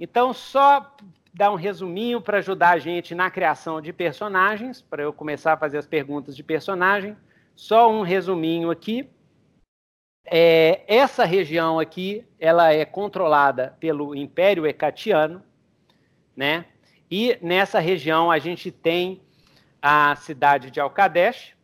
Então, 0.00 0.32
só 0.32 0.92
dar 1.32 1.52
um 1.52 1.54
resuminho 1.54 2.20
para 2.20 2.38
ajudar 2.38 2.70
a 2.70 2.78
gente 2.80 3.14
na 3.14 3.30
criação 3.30 3.80
de 3.80 3.92
personagens, 3.92 4.82
para 4.82 5.04
eu 5.04 5.12
começar 5.12 5.52
a 5.52 5.56
fazer 5.56 5.78
as 5.78 5.86
perguntas 5.86 6.34
de 6.34 6.42
personagem. 6.42 7.16
Só 7.54 7.88
um 7.92 8.02
resuminho 8.02 8.72
aqui. 8.72 9.08
É, 10.32 10.84
essa 10.86 11.24
região 11.24 11.80
aqui, 11.80 12.24
ela 12.38 12.72
é 12.72 12.84
controlada 12.84 13.76
pelo 13.80 14.14
Império 14.14 14.64
Hecatiano, 14.64 15.42
né? 16.36 16.66
E 17.10 17.36
nessa 17.42 17.80
região 17.80 18.30
a 18.30 18.38
gente 18.38 18.70
tem 18.70 19.20
a 19.82 20.14
cidade 20.14 20.70
de 20.70 20.78
Al-Kadesh. 20.78 21.56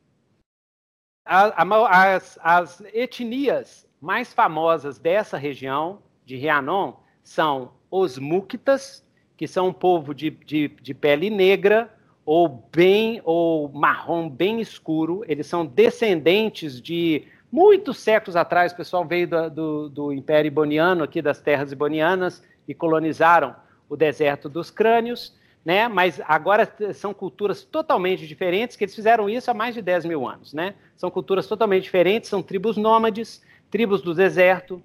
As, 1.24 2.38
as 2.42 2.80
etnias 2.92 3.88
mais 4.00 4.34
famosas 4.34 4.98
dessa 4.98 5.38
região 5.38 6.02
de 6.24 6.34
Rianon 6.36 6.94
são 7.22 7.72
os 7.88 8.18
Muktas, 8.18 9.06
que 9.36 9.46
são 9.46 9.68
um 9.68 9.72
povo 9.72 10.12
de, 10.12 10.30
de, 10.30 10.68
de 10.68 10.92
pele 10.92 11.30
negra 11.30 11.94
ou 12.24 12.48
bem 12.48 13.20
ou 13.24 13.68
marrom 13.68 14.28
bem 14.28 14.60
escuro. 14.60 15.24
Eles 15.28 15.46
são 15.46 15.64
descendentes 15.64 16.80
de 16.82 17.28
muitos 17.56 17.96
séculos 18.00 18.36
atrás, 18.36 18.72
o 18.72 18.76
pessoal 18.76 19.02
veio 19.02 19.26
do, 19.26 19.48
do, 19.50 19.88
do, 19.88 20.12
Império 20.12 20.48
Iboniano, 20.48 21.02
aqui 21.02 21.22
das 21.22 21.40
terras 21.40 21.72
ibonianas, 21.72 22.42
e 22.68 22.74
colonizaram 22.74 23.56
o 23.88 23.96
deserto 23.96 24.46
dos 24.46 24.70
crânios, 24.70 25.34
né? 25.64 25.88
mas 25.88 26.20
agora 26.28 26.70
são 26.92 27.14
culturas 27.14 27.64
totalmente 27.64 28.26
diferentes, 28.26 28.76
que 28.76 28.84
eles 28.84 28.94
fizeram 28.94 29.26
isso 29.30 29.50
há 29.50 29.54
mais 29.54 29.74
de 29.74 29.80
10 29.80 30.04
mil 30.04 30.28
anos. 30.28 30.52
Né? 30.52 30.74
São 30.98 31.10
culturas 31.10 31.46
totalmente 31.46 31.84
diferentes, 31.84 32.28
são 32.28 32.42
tribos 32.42 32.76
nômades, 32.76 33.42
tribos 33.70 34.02
do 34.02 34.12
deserto, 34.12 34.82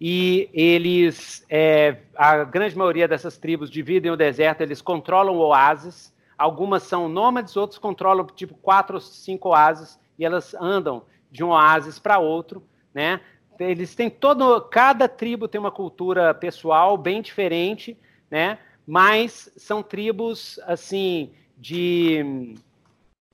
e 0.00 0.50
eles, 0.52 1.46
é, 1.48 1.98
a 2.16 2.42
grande 2.42 2.76
maioria 2.76 3.06
dessas 3.06 3.36
tribos 3.38 3.70
dividem 3.70 4.10
o 4.10 4.16
deserto, 4.16 4.62
eles 4.62 4.82
controlam 4.82 5.36
oásis, 5.36 6.12
algumas 6.36 6.82
são 6.82 7.08
nômades, 7.08 7.56
outros 7.56 7.78
controlam 7.78 8.26
tipo 8.26 8.54
quatro 8.54 8.96
ou 8.96 9.00
cinco 9.00 9.50
oásis, 9.50 10.00
e 10.18 10.24
elas 10.24 10.52
andam 10.54 11.04
de 11.30 11.44
um 11.44 11.48
oásis 11.48 11.98
para 11.98 12.18
outro, 12.18 12.62
né? 12.92 13.20
Eles 13.58 13.94
têm 13.94 14.08
todo, 14.08 14.60
cada 14.62 15.08
tribo 15.08 15.48
tem 15.48 15.60
uma 15.60 15.70
cultura 15.70 16.32
pessoal 16.32 16.96
bem 16.96 17.20
diferente, 17.20 17.98
né? 18.30 18.58
Mas 18.86 19.52
são 19.56 19.82
tribos 19.82 20.60
assim 20.64 21.32
de 21.56 22.54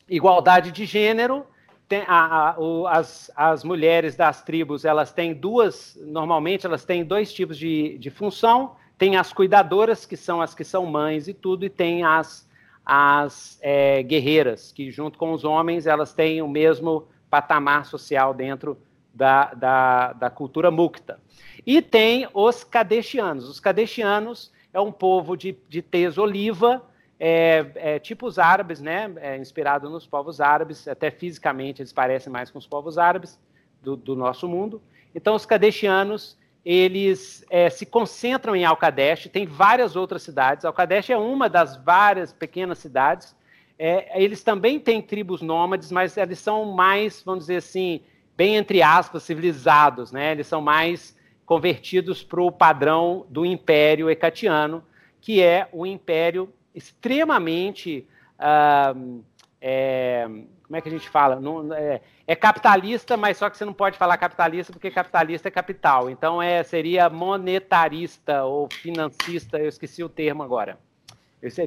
igualdade 0.09 0.73
de 0.73 0.87
gênero. 0.87 1.47
Tem 1.87 2.03
a, 2.09 2.51
a, 2.51 2.59
o, 2.59 2.87
as, 2.87 3.31
as 3.37 3.63
mulheres 3.63 4.17
das 4.17 4.43
tribos 4.43 4.85
elas 4.85 5.13
têm 5.13 5.35
duas, 5.35 5.99
normalmente 6.01 6.65
elas 6.67 6.85
têm 6.85 7.05
dois 7.05 7.33
tipos 7.33 7.59
de, 7.59 7.99
de 7.99 8.11
função. 8.11 8.77
Tem 8.97 9.17
as 9.17 9.33
cuidadoras 9.33 10.07
que 10.07 10.17
são 10.17 10.41
as 10.41 10.55
que 10.55 10.65
são 10.65 10.87
mães 10.87 11.29
e 11.29 11.35
tudo, 11.35 11.65
e 11.65 11.71
tem 11.71 12.03
as 12.03 12.49
as 12.87 13.59
é, 13.63 14.03
guerreiras 14.03 14.71
que 14.71 14.91
junto 14.91 15.19
com 15.19 15.33
os 15.33 15.43
homens 15.43 15.87
elas 15.87 16.13
têm 16.13 16.43
o 16.43 16.49
mesmo 16.49 17.09
patamar 17.35 17.85
social 17.85 18.33
dentro 18.33 18.79
da, 19.13 19.53
da, 19.55 20.13
da 20.13 20.31
cultura 20.31 20.71
mukta. 20.71 21.19
E 21.67 21.83
tem 21.83 22.29
os 22.33 22.63
cadestianos. 22.63 23.49
Os 23.49 23.59
cadestianos 23.59 24.53
é 24.73 24.79
um 24.79 24.93
povo 24.93 25.37
de, 25.37 25.59
de 25.69 25.83
tez 25.83 26.17
oliva, 26.17 26.85
é, 27.19 27.67
é, 27.75 27.99
tipo 27.99 28.25
os 28.25 28.39
árabes, 28.39 28.81
né? 28.81 29.13
É 29.17 29.37
inspirado 29.37 29.91
nos 29.91 30.07
povos 30.07 30.41
árabes, 30.41 30.87
até 30.87 31.11
fisicamente 31.11 31.83
eles 31.83 31.93
parecem 31.93 32.33
mais 32.33 32.53
com 32.53 32.59
os 32.59 32.69
povos 32.69 32.99
árabes 32.99 33.37
do, 33.83 33.97
do 33.97 34.15
nosso 34.15 34.47
mundo. 34.47 34.81
Então, 35.13 35.35
os 35.35 35.45
cadestianos, 35.45 36.39
eles 36.65 37.45
é, 37.51 37.69
se 37.69 37.85
concentram 37.85 38.55
em 38.55 38.65
Al-Kadesh, 38.65 39.29
tem 39.33 39.45
várias 39.45 39.97
outras 39.97 40.23
cidades. 40.23 40.65
Al-Kadesh 40.65 41.11
é 41.11 41.17
uma 41.17 41.49
das 41.49 41.77
várias 41.79 42.33
pequenas 42.33 42.79
cidades 42.79 43.35
é, 43.79 44.23
eles 44.23 44.43
também 44.43 44.79
têm 44.79 45.03
tribos 45.03 45.43
nômades, 45.43 45.91
mas 45.91 46.17
eles 46.17 46.39
são 46.39 46.65
mais, 46.65 47.23
vamos 47.25 47.45
dizer 47.45 47.57
assim, 47.57 48.01
bem 48.37 48.57
entre 48.57 48.83
aspas, 48.83 49.23
civilizados, 49.23 50.13
né? 50.13 50.33
Eles 50.33 50.47
são 50.47 50.61
mais 50.61 51.17
convertidos 51.45 52.23
para 52.23 52.41
o 52.41 52.51
padrão 52.51 53.27
do 53.29 53.45
Império 53.45 54.09
Hecatiano, 54.09 54.83
que 55.21 55.43
é 55.43 55.69
um 55.73 55.85
império 55.85 56.53
extremamente. 56.75 58.07
Uh, 58.39 59.23
é, 59.61 60.27
como 60.63 60.77
é 60.77 60.81
que 60.81 60.89
a 60.89 60.93
gente 60.93 61.09
fala? 61.09 61.39
Não, 61.39 61.73
é, 61.75 62.01
é, 62.27 62.35
capitalista, 62.35 63.17
mas 63.17 63.37
só 63.37 63.51
que 63.51 63.57
você 63.57 63.65
não 63.65 63.73
pode 63.73 63.99
falar 63.99 64.17
capitalista 64.17 64.73
porque 64.73 64.91
capitalista 64.91 65.49
é 65.49 65.51
capital. 65.51 66.09
Então 66.09 66.41
é, 66.41 66.63
seria 66.63 67.09
monetarista 67.11 68.45
ou 68.45 68.69
financista, 68.71 69.59
eu 69.59 69.69
esqueci 69.69 70.03
o 70.03 70.09
termo 70.09 70.43
agora. 70.43 70.79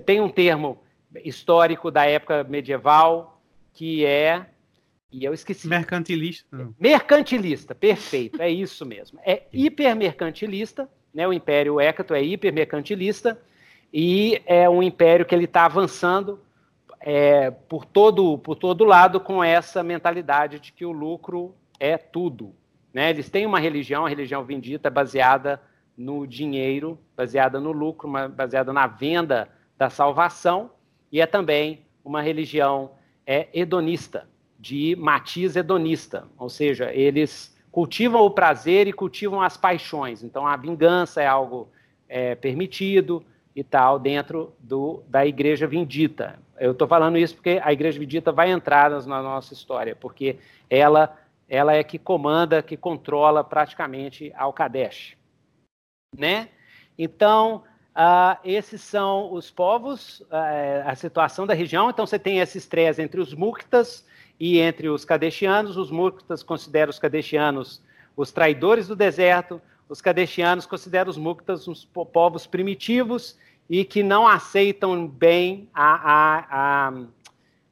Tem 0.05 0.19
um 0.19 0.29
termo 0.29 0.79
histórico 1.23 1.89
da 1.89 2.05
época 2.05 2.43
medieval, 2.43 3.41
que 3.73 4.05
é. 4.05 4.45
E 5.11 5.23
eu 5.23 5.33
esqueci. 5.33 5.67
Mercantilista. 5.67 6.73
Mercantilista, 6.79 7.73
perfeito, 7.73 8.41
é 8.41 8.49
isso 8.49 8.85
mesmo. 8.85 9.19
É 9.25 9.43
hipermercantilista, 9.53 10.89
né? 11.13 11.27
O 11.27 11.33
Império 11.33 11.79
Hécato 11.79 12.13
é 12.13 12.21
hipermercantilista 12.21 13.39
e 13.93 14.41
é 14.45 14.69
um 14.69 14.83
império 14.83 15.25
que 15.25 15.33
ele 15.33 15.45
está 15.45 15.65
avançando 15.65 16.41
é, 16.99 17.51
por 17.51 17.85
todo 17.85 18.37
por 18.39 18.55
todo 18.55 18.83
lado 18.83 19.19
com 19.19 19.43
essa 19.43 19.81
mentalidade 19.81 20.59
de 20.59 20.71
que 20.73 20.85
o 20.85 20.91
lucro 20.91 21.55
é 21.79 21.97
tudo. 21.97 22.53
Né? 22.93 23.09
Eles 23.09 23.29
têm 23.29 23.45
uma 23.45 23.59
religião, 23.59 24.05
a 24.05 24.09
religião 24.09 24.43
vindita, 24.43 24.89
baseada 24.89 25.61
no 25.95 26.25
dinheiro, 26.27 26.99
baseada 27.15 27.59
no 27.59 27.71
lucro, 27.71 28.09
baseada 28.29 28.73
na 28.73 28.87
venda 28.87 29.49
da 29.77 29.89
salvação, 29.89 30.71
e 31.11 31.21
é 31.21 31.25
também 31.25 31.85
uma 32.03 32.21
religião 32.21 32.91
é, 33.25 33.47
hedonista, 33.53 34.27
de 34.59 34.95
matiz 34.95 35.55
hedonista, 35.55 36.27
ou 36.37 36.49
seja, 36.49 36.91
eles 36.93 37.55
cultivam 37.71 38.21
o 38.21 38.31
prazer 38.31 38.87
e 38.87 38.93
cultivam 38.93 39.41
as 39.41 39.55
paixões. 39.55 40.23
Então, 40.23 40.47
a 40.47 40.55
vingança 40.55 41.21
é 41.21 41.27
algo 41.27 41.69
é, 42.09 42.33
permitido 42.33 43.23
e 43.55 43.63
tal 43.63 43.99
dentro 43.99 44.53
do, 44.59 45.03
da 45.07 45.25
igreja 45.25 45.67
vindita. 45.67 46.39
Eu 46.59 46.71
estou 46.71 46.87
falando 46.87 47.17
isso 47.17 47.35
porque 47.35 47.61
a 47.63 47.71
igreja 47.71 47.99
vindita 47.99 48.31
vai 48.31 48.49
entrar 48.49 48.89
na 49.05 49.21
nossa 49.21 49.53
história, 49.53 49.95
porque 49.95 50.37
ela, 50.69 51.15
ela 51.47 51.73
é 51.73 51.83
que 51.83 51.99
comanda, 51.99 52.63
que 52.63 52.75
controla 52.75 53.43
praticamente 53.43 54.33
Al-Kadesh. 54.35 55.15
Né? 56.17 56.49
Então, 56.97 57.63
Uh, 57.97 58.37
esses 58.43 58.81
são 58.81 59.33
os 59.33 59.49
povos, 59.49 60.19
uh, 60.19 60.85
a 60.85 60.93
situação 60.93 61.47
da 61.47 61.55
região. 61.55 61.89
Então, 61.89 62.05
você 62.05 62.19
tem 62.19 62.37
esse 62.37 62.59
estresse 62.59 63.01
entre 63.01 63.19
os 63.19 63.33
Muktas 63.33 64.05
e 64.39 64.59
entre 64.59 64.87
os 64.87 65.03
Kadeshianos. 65.03 65.77
Os 65.77 65.89
Muktas 65.89 66.43
consideram 66.43 66.91
os 66.91 66.99
Kadeshianos 66.99 67.81
os 68.15 68.31
traidores 68.31 68.87
do 68.87 68.95
deserto, 68.95 69.61
os 69.87 70.01
Kadeshianos 70.01 70.65
consideram 70.65 71.09
os 71.09 71.17
Muktas 71.17 71.67
os 71.67 71.85
povos 71.85 72.47
primitivos 72.47 73.37
e 73.69 73.85
que 73.85 74.01
não 74.01 74.27
aceitam 74.27 75.07
bem 75.07 75.69
a, 75.73 75.93
a, 76.11 76.45
a, 76.49 76.93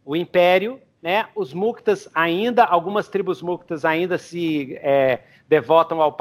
o 0.05 0.15
império. 0.15 0.79
Né? 1.01 1.27
Os 1.36 1.51
Muktas 1.53 2.08
ainda, 2.13 2.63
algumas 2.63 3.10
tribos 3.10 3.41
Muktas 3.41 3.84
ainda 3.84 4.17
se 4.17 4.75
é, 4.82 5.22
devotam 5.50 6.01
ao 6.01 6.15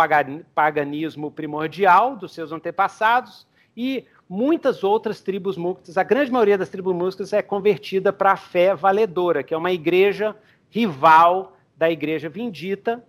paganismo 0.54 1.30
primordial 1.30 2.16
dos 2.16 2.32
seus 2.32 2.50
antepassados, 2.50 3.46
e 3.76 4.04
muitas 4.28 4.84
outras 4.84 5.20
tribos 5.20 5.56
muktas, 5.56 5.98
a 5.98 6.02
grande 6.02 6.30
maioria 6.30 6.58
das 6.58 6.68
tribos 6.68 6.94
muktas 6.94 7.32
é 7.32 7.42
convertida 7.42 8.12
para 8.12 8.32
a 8.32 8.36
fé 8.36 8.74
valedora, 8.74 9.42
que 9.42 9.54
é 9.54 9.56
uma 9.56 9.72
igreja 9.72 10.36
rival 10.70 11.56
da 11.76 11.90
igreja 11.90 12.28
vindita. 12.28 13.04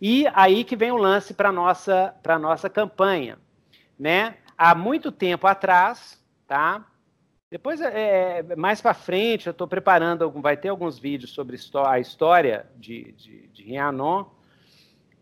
E 0.00 0.26
aí 0.34 0.64
que 0.64 0.76
vem 0.76 0.90
o 0.90 0.96
lance 0.96 1.32
para 1.32 1.50
a 1.50 1.52
nossa, 1.52 2.14
nossa 2.40 2.68
campanha. 2.68 3.38
Né? 3.98 4.36
Há 4.58 4.74
muito 4.74 5.12
tempo 5.12 5.46
atrás, 5.46 6.20
tá? 6.46 6.84
Depois, 7.52 7.80
é, 7.82 8.38
é 8.38 8.56
mais 8.56 8.80
para 8.80 8.94
frente, 8.94 9.46
eu 9.46 9.50
estou 9.50 9.68
preparando, 9.68 10.30
vai 10.30 10.56
ter 10.56 10.70
alguns 10.70 10.98
vídeos 10.98 11.32
sobre 11.32 11.56
a 11.86 12.00
história 12.00 12.66
de, 12.76 13.12
de, 13.12 13.46
de 13.48 13.62
Rianon, 13.62 14.24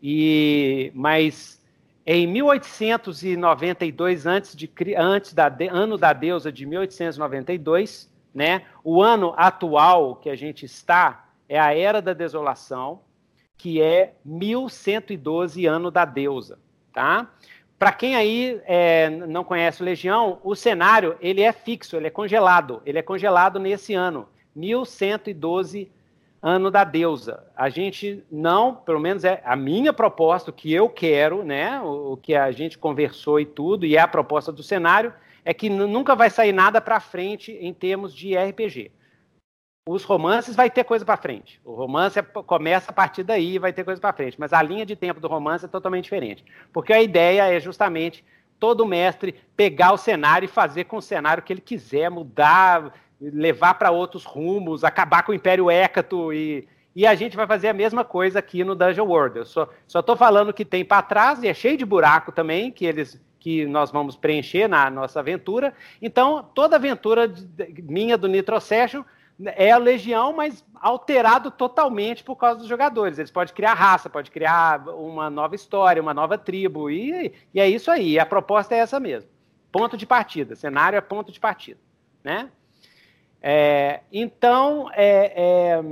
e, 0.00 0.92
mas 0.94 1.60
em 2.07 2.26
1892, 2.26 4.26
antes, 4.26 4.57
de, 4.57 4.71
antes 4.97 5.35
da 5.35 5.54
ano 5.71 5.99
da 5.99 6.12
deusa 6.12 6.50
de 6.50 6.66
1892, 6.66 8.11
né, 8.35 8.62
o 8.83 9.02
ano 9.02 9.35
atual 9.37 10.16
que 10.16 10.30
a 10.30 10.37
gente 10.37 10.64
está 10.64 11.28
é 11.49 11.59
a 11.59 11.75
Era 11.75 12.00
da 12.00 12.12
Desolação, 12.12 13.00
que 13.57 13.83
é 13.83 14.14
1112 14.25 15.66
ano 15.66 15.90
da 15.90 16.04
deusa. 16.04 16.59
tá? 16.92 17.28
Para 17.78 17.92
quem 17.92 18.14
aí 18.14 18.61
é, 18.64 19.11
não 19.11 19.42
conhece 19.42 19.83
o 19.83 19.85
Legião, 19.85 20.38
o 20.45 20.54
cenário 20.54 21.16
ele 21.21 21.42
é 21.42 21.52
fixo, 21.52 21.97
ele 21.97 22.07
é 22.07 22.11
congelado. 22.11 22.80
Ele 22.87 22.99
é 22.99 23.02
congelado 23.02 23.59
nesse 23.59 23.95
ano, 23.95 24.28
1112 24.54 25.90
ano 26.42 26.70
da 26.70 26.85
deusa. 26.85 27.44
A 27.54 27.68
gente 27.68 28.25
não, 28.30 28.75
pelo 28.75 29.00
menos 29.00 29.25
é 29.25 29.42
a 29.44 29.54
minha 29.54 29.92
proposta, 29.92 30.50
o 30.50 30.54
que 30.54 30.73
eu 30.73 30.88
quero, 30.88 31.44
né? 31.44 31.80
O, 31.80 32.12
o 32.12 32.16
que 32.16 32.35
a 32.35 32.50
gente 32.50 32.78
conversou 32.78 33.38
e 33.38 33.44
tudo, 33.44 33.85
e 33.85 33.97
é 33.97 34.00
a 34.00 34.09
proposta 34.09 34.50
do 34.50 34.62
cenário, 34.62 35.12
é 35.44 35.52
que 35.52 35.68
nunca 35.68 36.14
vai 36.14 36.30
sair 36.30 36.52
nada 36.52 36.80
para 36.80 37.00
frente 37.00 37.52
em 37.52 37.73
termos 37.73 38.14
de 38.14 38.37
RPG. 38.37 38.92
Os 39.88 40.04
romances 40.04 40.54
vai 40.54 40.70
ter 40.70 40.85
coisa 40.85 41.04
para 41.04 41.16
frente. 41.16 41.61
O 41.64 41.75
romance 41.75 42.18
é, 42.18 42.23
começa 42.23 42.90
a 42.90 42.94
partir 42.94 43.25
daí, 43.25 43.59
vai 43.59 43.73
ter 43.73 43.85
coisa 43.85 44.00
para 44.00 44.12
frente. 44.12 44.38
Mas 44.38 44.52
a 44.52 44.62
linha 44.62 44.87
de 44.87 44.94
tempo 44.94 45.20
do 45.20 45.28
romance 45.28 45.64
é 45.64 45.68
totalmente 45.68 46.04
diferente, 46.04 46.44
porque 46.73 46.92
a 46.92 47.02
ideia 47.02 47.52
é 47.52 47.59
justamente 47.59 48.25
todo 48.59 48.87
mestre 48.87 49.35
pegar 49.56 49.92
o 49.92 49.97
cenário 49.97 50.44
e 50.44 50.49
fazer 50.49 50.85
com 50.85 50.99
o 50.99 51.02
cenário 51.02 51.42
que 51.42 51.52
ele 51.52 51.62
quiser, 51.62 52.11
mudar, 52.11 52.92
levar 53.21 53.75
para 53.75 53.91
outros 53.91 54.25
rumos, 54.25 54.85
acabar 54.85 55.23
com 55.23 55.33
o 55.33 55.35
Império 55.35 55.71
Hécato 55.71 56.33
e, 56.33 56.67
e 56.97 57.07
a 57.07 57.15
gente 57.15 57.37
vai 57.37 57.47
fazer 57.47 57.69
a 57.69 57.75
mesma 57.75 58.05
coisa 58.05 58.39
aqui 58.39 58.65
no 58.65 58.75
Dungeon 58.75 59.07
World. 59.07 59.39
Eu 59.39 59.45
só 59.45 59.69
estou 59.87 60.17
falando 60.17 60.53
que 60.53 60.65
tem 60.65 60.85
para 60.85 61.03
trás 61.03 61.43
e 61.43 61.49
é 61.49 61.55
cheio 61.55 61.77
de 61.77 61.85
buraco 61.85 62.33
também 62.33 62.71
que 62.71 62.85
eles 62.85 63.21
que 63.39 63.65
nós 63.65 63.91
vamos 63.91 64.17
preencher 64.17 64.69
na 64.69 64.91
nossa 64.91 65.19
aventura. 65.19 65.73
Então, 66.00 66.47
toda 66.55 66.77
aventura 66.77 67.27
de, 67.27 67.83
minha 67.83 68.17
do 68.19 68.29
Nitro 68.29 68.61
Session 68.61 69.03
é 69.57 69.71
a 69.71 69.79
Legião, 69.79 70.35
mas 70.35 70.62
alterado 70.75 71.50
totalmente 71.50 72.23
por 72.23 72.37
causa 72.37 72.59
dos 72.59 72.69
jogadores. 72.69 73.19
Eles 73.19 73.31
podem 73.31 73.55
criar 73.55 73.73
raça, 73.73 74.11
pode 74.11 74.31
criar 74.31 74.87
uma 74.89 75.31
nova 75.31 75.55
história, 75.55 76.03
uma 76.03 76.12
nova 76.12 76.37
tribo, 76.37 76.91
e, 76.91 77.33
e 77.55 77.59
é 77.59 77.67
isso 77.67 77.91
aí. 77.91 78.19
A 78.19 78.27
proposta 78.27 78.75
é 78.75 78.79
essa 78.79 79.00
mesmo. 79.00 79.31
Ponto 79.73 79.97
de 79.97 80.07
partida. 80.07 80.55
Cenário 80.55 80.99
é 80.99 81.00
ponto 81.00 81.33
de 81.33 81.41
partida. 81.41 81.81
Né? 82.23 82.50
É, 83.42 84.00
então, 84.12 84.90
é, 84.92 85.32
é, 85.76 85.85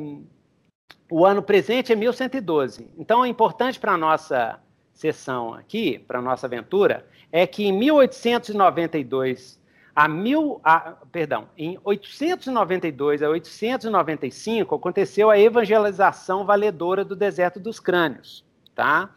o 1.11 1.25
ano 1.25 1.43
presente 1.43 1.93
é 1.93 1.97
1112. 1.97 2.91
Então, 2.99 3.25
é 3.25 3.29
importante 3.29 3.79
para 3.81 3.93
a 3.93 3.97
nossa 3.97 4.61
sessão 4.93 5.55
aqui, 5.55 5.99
para 5.99 6.19
a 6.19 6.23
nossa 6.23 6.47
aventura, 6.47 7.07
é 7.31 7.47
que 7.47 7.65
em 7.65 7.73
1892 7.73 9.59
a 9.95 10.07
mil, 10.07 10.61
a, 10.63 10.93
perdão, 11.11 11.49
em 11.57 11.77
892 11.83 13.21
a 13.21 13.29
895 13.29 14.75
aconteceu 14.75 15.29
a 15.29 15.39
evangelização 15.39 16.45
valedora 16.45 17.05
do 17.05 17.17
deserto 17.17 17.59
dos 17.59 17.81
crânios, 17.81 18.45
tá? 18.77 19.13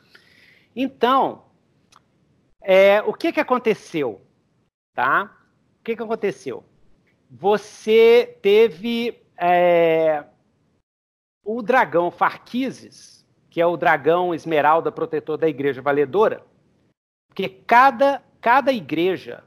Então, 0.75 1.43
é, 2.61 2.99
o 3.03 3.13
que 3.13 3.31
que 3.31 3.39
aconteceu, 3.39 4.21
tá? 4.95 5.31
O 5.79 5.83
que 5.83 5.95
que 5.95 6.01
aconteceu? 6.01 6.63
Você 7.31 8.37
teve 8.41 9.23
é, 9.37 10.25
o 11.43 11.61
dragão 11.61 12.11
Farquises, 12.11 13.25
que 13.49 13.61
é 13.61 13.65
o 13.65 13.77
dragão 13.77 14.35
esmeralda 14.35 14.91
protetor 14.91 15.37
da 15.37 15.47
igreja 15.47 15.81
valedora, 15.81 16.43
porque 17.27 17.47
cada 17.47 18.21
cada 18.41 18.73
igreja 18.73 19.43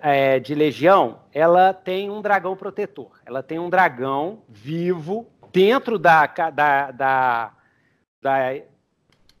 é, 0.00 0.38
de 0.38 0.54
legião, 0.54 1.20
ela 1.32 1.74
tem 1.74 2.08
um 2.08 2.22
dragão 2.22 2.56
protetor. 2.56 3.20
Ela 3.26 3.42
tem 3.42 3.58
um 3.58 3.68
dragão 3.68 4.42
vivo 4.48 5.26
dentro 5.52 5.98
da, 5.98 6.26
da, 6.26 6.90
da, 6.92 7.52
da 8.22 8.38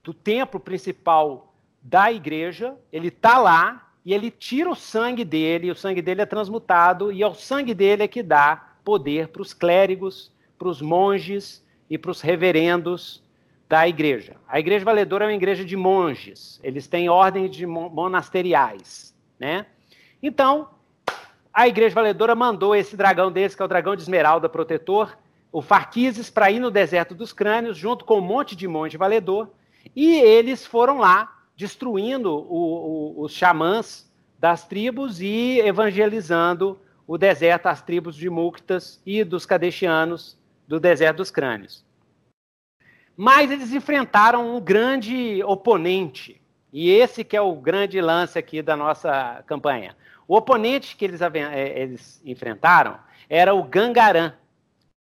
do 0.02 0.12
templo 0.12 0.60
principal 0.60 1.54
da 1.80 2.12
igreja. 2.12 2.76
Ele 2.92 3.08
está 3.08 3.38
lá 3.38 3.85
e 4.06 4.14
ele 4.14 4.30
tira 4.30 4.70
o 4.70 4.76
sangue 4.76 5.24
dele, 5.24 5.66
e 5.66 5.70
o 5.72 5.74
sangue 5.74 6.00
dele 6.00 6.22
é 6.22 6.26
transmutado, 6.26 7.10
e 7.10 7.22
é 7.24 7.26
o 7.26 7.34
sangue 7.34 7.74
dele 7.74 8.04
é 8.04 8.08
que 8.08 8.22
dá 8.22 8.74
poder 8.84 9.28
para 9.28 9.42
os 9.42 9.52
clérigos, 9.52 10.32
para 10.56 10.68
os 10.68 10.80
monges 10.80 11.66
e 11.90 11.98
para 11.98 12.12
os 12.12 12.20
reverendos 12.20 13.20
da 13.68 13.88
igreja. 13.88 14.36
A 14.46 14.60
igreja 14.60 14.84
valedora 14.84 15.24
é 15.24 15.26
uma 15.26 15.34
igreja 15.34 15.64
de 15.64 15.76
monges, 15.76 16.60
eles 16.62 16.86
têm 16.86 17.08
ordens 17.08 17.50
de 17.50 17.66
monasteriais, 17.66 19.12
né? 19.40 19.66
Então, 20.22 20.70
a 21.52 21.66
Igreja 21.66 21.94
Valedora 21.94 22.34
mandou 22.34 22.76
esse 22.76 22.96
dragão 22.96 23.32
desse, 23.32 23.56
que 23.56 23.62
é 23.62 23.64
o 23.64 23.68
dragão 23.68 23.96
de 23.96 24.02
esmeralda 24.02 24.48
protetor, 24.48 25.16
o 25.50 25.62
Farquises, 25.62 26.28
para 26.28 26.50
ir 26.50 26.60
no 26.60 26.70
deserto 26.70 27.14
dos 27.14 27.32
crânios, 27.32 27.78
junto 27.78 28.04
com 28.04 28.18
um 28.18 28.22
monte 28.22 28.54
de 28.54 28.68
monge 28.68 28.96
valedor, 28.96 29.48
e 29.94 30.16
eles 30.16 30.66
foram 30.66 30.98
lá, 30.98 31.35
destruindo 31.56 32.30
o, 32.30 33.16
o, 33.16 33.22
os 33.22 33.32
xamãs 33.32 34.08
das 34.38 34.66
tribos 34.68 35.20
e 35.20 35.58
evangelizando 35.60 36.78
o 37.06 37.16
deserto, 37.16 37.66
as 37.66 37.80
tribos 37.80 38.14
de 38.14 38.28
Muktas 38.28 39.00
e 39.06 39.24
dos 39.24 39.46
Kadeshianos 39.46 40.38
do 40.68 40.78
deserto 40.78 41.18
dos 41.18 41.30
crânios. 41.30 41.84
Mas 43.16 43.50
eles 43.50 43.72
enfrentaram 43.72 44.56
um 44.56 44.60
grande 44.60 45.42
oponente, 45.44 46.40
e 46.70 46.90
esse 46.90 47.24
que 47.24 47.36
é 47.36 47.40
o 47.40 47.54
grande 47.54 47.98
lance 48.00 48.38
aqui 48.38 48.60
da 48.60 48.76
nossa 48.76 49.42
campanha. 49.46 49.96
O 50.28 50.36
oponente 50.36 50.96
que 50.96 51.04
eles, 51.04 51.22
é, 51.22 51.80
eles 51.80 52.20
enfrentaram 52.24 52.98
era 53.30 53.54
o 53.54 53.62
Gangarã, 53.62 54.34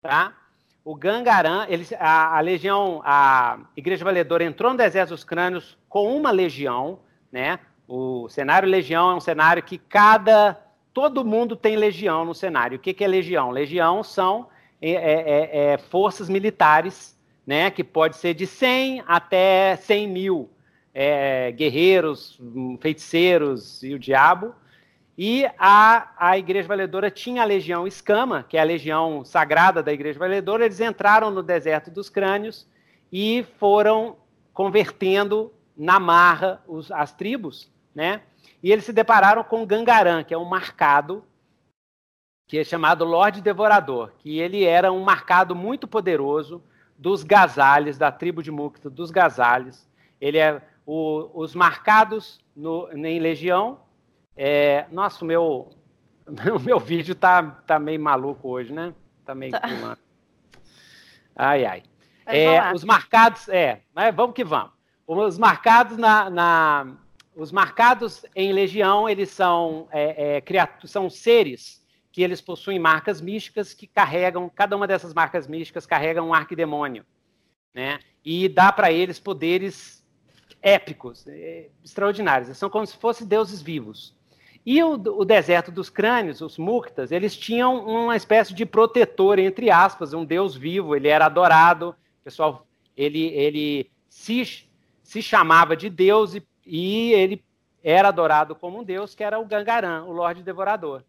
tá? 0.00 0.36
O 0.84 0.96
Gangarã, 0.96 1.64
eles, 1.68 1.92
a, 1.92 2.36
a, 2.36 2.40
legião, 2.40 3.00
a 3.04 3.58
Igreja 3.76 4.04
Valedora 4.04 4.42
entrou 4.42 4.72
no 4.72 4.76
deserto 4.76 5.10
dos 5.10 5.22
crânios 5.22 5.78
com 5.88 6.16
uma 6.16 6.30
legião, 6.32 6.98
né? 7.30 7.60
O 7.86 8.28
cenário 8.28 8.68
legião 8.68 9.12
é 9.12 9.14
um 9.14 9.20
cenário 9.20 9.62
que 9.62 9.78
cada 9.78 10.58
todo 10.92 11.24
mundo 11.24 11.54
tem 11.54 11.76
legião 11.76 12.24
no 12.24 12.34
cenário. 12.34 12.76
O 12.76 12.80
que, 12.80 12.92
que 12.92 13.04
é 13.04 13.06
legião? 13.06 13.50
Legião 13.50 14.02
são 14.02 14.48
é, 14.80 14.90
é, 14.90 14.96
é, 14.96 15.72
é 15.74 15.78
forças 15.78 16.28
militares, 16.28 17.16
né? 17.46 17.70
Que 17.70 17.84
pode 17.84 18.16
ser 18.16 18.34
de 18.34 18.46
100 18.46 19.04
até 19.06 19.76
100 19.76 20.08
mil 20.08 20.50
é, 20.92 21.52
guerreiros, 21.52 22.40
feiticeiros 22.80 23.82
e 23.84 23.94
o 23.94 23.98
diabo. 23.98 24.54
E 25.24 25.48
a, 25.56 26.10
a 26.18 26.36
Igreja 26.36 26.66
Valedora 26.66 27.08
tinha 27.08 27.42
a 27.42 27.44
Legião 27.44 27.86
Escama, 27.86 28.42
que 28.42 28.56
é 28.56 28.60
a 28.60 28.64
legião 28.64 29.24
sagrada 29.24 29.80
da 29.80 29.92
Igreja 29.92 30.18
Valedora. 30.18 30.64
Eles 30.64 30.80
entraram 30.80 31.30
no 31.30 31.44
deserto 31.44 31.92
dos 31.92 32.10
crânios 32.10 32.66
e 33.12 33.46
foram 33.56 34.16
convertendo 34.52 35.52
na 35.76 36.00
marra 36.00 36.60
os, 36.66 36.90
as 36.90 37.12
tribos, 37.12 37.70
né? 37.94 38.22
E 38.60 38.72
eles 38.72 38.84
se 38.84 38.92
depararam 38.92 39.44
com 39.44 39.64
Gangarã, 39.64 40.24
que 40.24 40.34
é 40.34 40.36
um 40.36 40.44
marcado, 40.44 41.24
que 42.48 42.58
é 42.58 42.64
chamado 42.64 43.04
Lorde 43.04 43.40
Devorador, 43.40 44.10
que 44.18 44.40
ele 44.40 44.64
era 44.64 44.90
um 44.90 45.04
marcado 45.04 45.54
muito 45.54 45.86
poderoso 45.86 46.60
dos 46.98 47.22
Gazales, 47.22 47.96
da 47.96 48.10
tribo 48.10 48.42
de 48.42 48.50
Mukta, 48.50 48.90
dos 48.90 49.12
Gazales. 49.12 49.88
Ele 50.20 50.38
é 50.38 50.60
o, 50.84 51.30
os 51.32 51.54
marcados 51.54 52.40
no, 52.56 52.90
em 52.90 53.20
Legião 53.20 53.78
é, 54.36 54.86
nossa, 54.90 55.24
o 55.24 55.28
meu, 55.28 55.70
o 56.26 56.60
meu 56.60 56.78
vídeo 56.78 57.14
tá, 57.14 57.42
tá 57.42 57.78
meio 57.78 58.00
maluco 58.00 58.48
hoje, 58.48 58.72
né? 58.72 58.94
Tá 59.24 59.34
meio 59.34 59.52
tá. 59.52 59.96
Ai, 61.36 61.64
ai. 61.64 61.82
É, 62.26 62.72
os 62.72 62.84
marcados, 62.84 63.48
é, 63.48 63.82
mas 63.94 64.14
vamos 64.14 64.34
que 64.34 64.44
vamos. 64.44 64.72
Os 65.06 65.38
marcados 65.38 65.96
na, 65.96 66.30
na 66.30 66.96
os 67.34 67.50
marcados 67.50 68.24
em 68.36 68.52
legião, 68.52 69.08
eles 69.08 69.30
são, 69.30 69.88
é, 69.90 70.36
é, 70.36 70.86
são 70.86 71.08
seres 71.08 71.82
que 72.10 72.22
eles 72.22 72.42
possuem 72.42 72.78
marcas 72.78 73.20
místicas 73.22 73.72
que 73.72 73.86
carregam, 73.86 74.50
cada 74.54 74.76
uma 74.76 74.86
dessas 74.86 75.14
marcas 75.14 75.46
místicas 75.46 75.86
carrega 75.86 76.22
um 76.22 76.34
arquidemônio, 76.34 77.06
né? 77.74 77.98
E 78.22 78.48
dá 78.48 78.70
para 78.70 78.92
eles 78.92 79.18
poderes 79.18 80.06
épicos, 80.60 81.26
é, 81.26 81.70
extraordinários. 81.82 82.56
São 82.58 82.68
como 82.68 82.86
se 82.86 82.96
fossem 82.96 83.26
deuses 83.26 83.62
vivos. 83.62 84.14
E 84.64 84.82
o, 84.82 84.92
o, 84.92 85.24
deserto 85.24 85.72
dos 85.72 85.90
crânios, 85.90 86.40
os 86.40 86.56
muktas, 86.56 87.10
eles 87.10 87.36
tinham 87.36 87.84
uma 87.84 88.16
espécie 88.16 88.54
de 88.54 88.64
protetor, 88.64 89.38
entre 89.38 89.70
aspas, 89.70 90.14
um 90.14 90.24
deus 90.24 90.54
vivo, 90.54 90.94
ele 90.94 91.08
era 91.08 91.26
adorado, 91.26 91.94
pessoal, 92.22 92.64
ele, 92.96 93.26
ele 93.28 93.90
se, 94.08 94.64
se 95.02 95.20
chamava 95.20 95.76
de 95.76 95.90
deus 95.90 96.36
e, 96.36 96.46
e 96.64 97.12
ele 97.12 97.42
era 97.82 98.08
adorado 98.08 98.54
como 98.54 98.78
um 98.78 98.84
deus, 98.84 99.14
que 99.14 99.24
era 99.24 99.40
o 99.40 99.44
Gangaran, 99.44 100.04
o 100.04 100.12
Lorde 100.12 100.44
Devorador. 100.44 101.02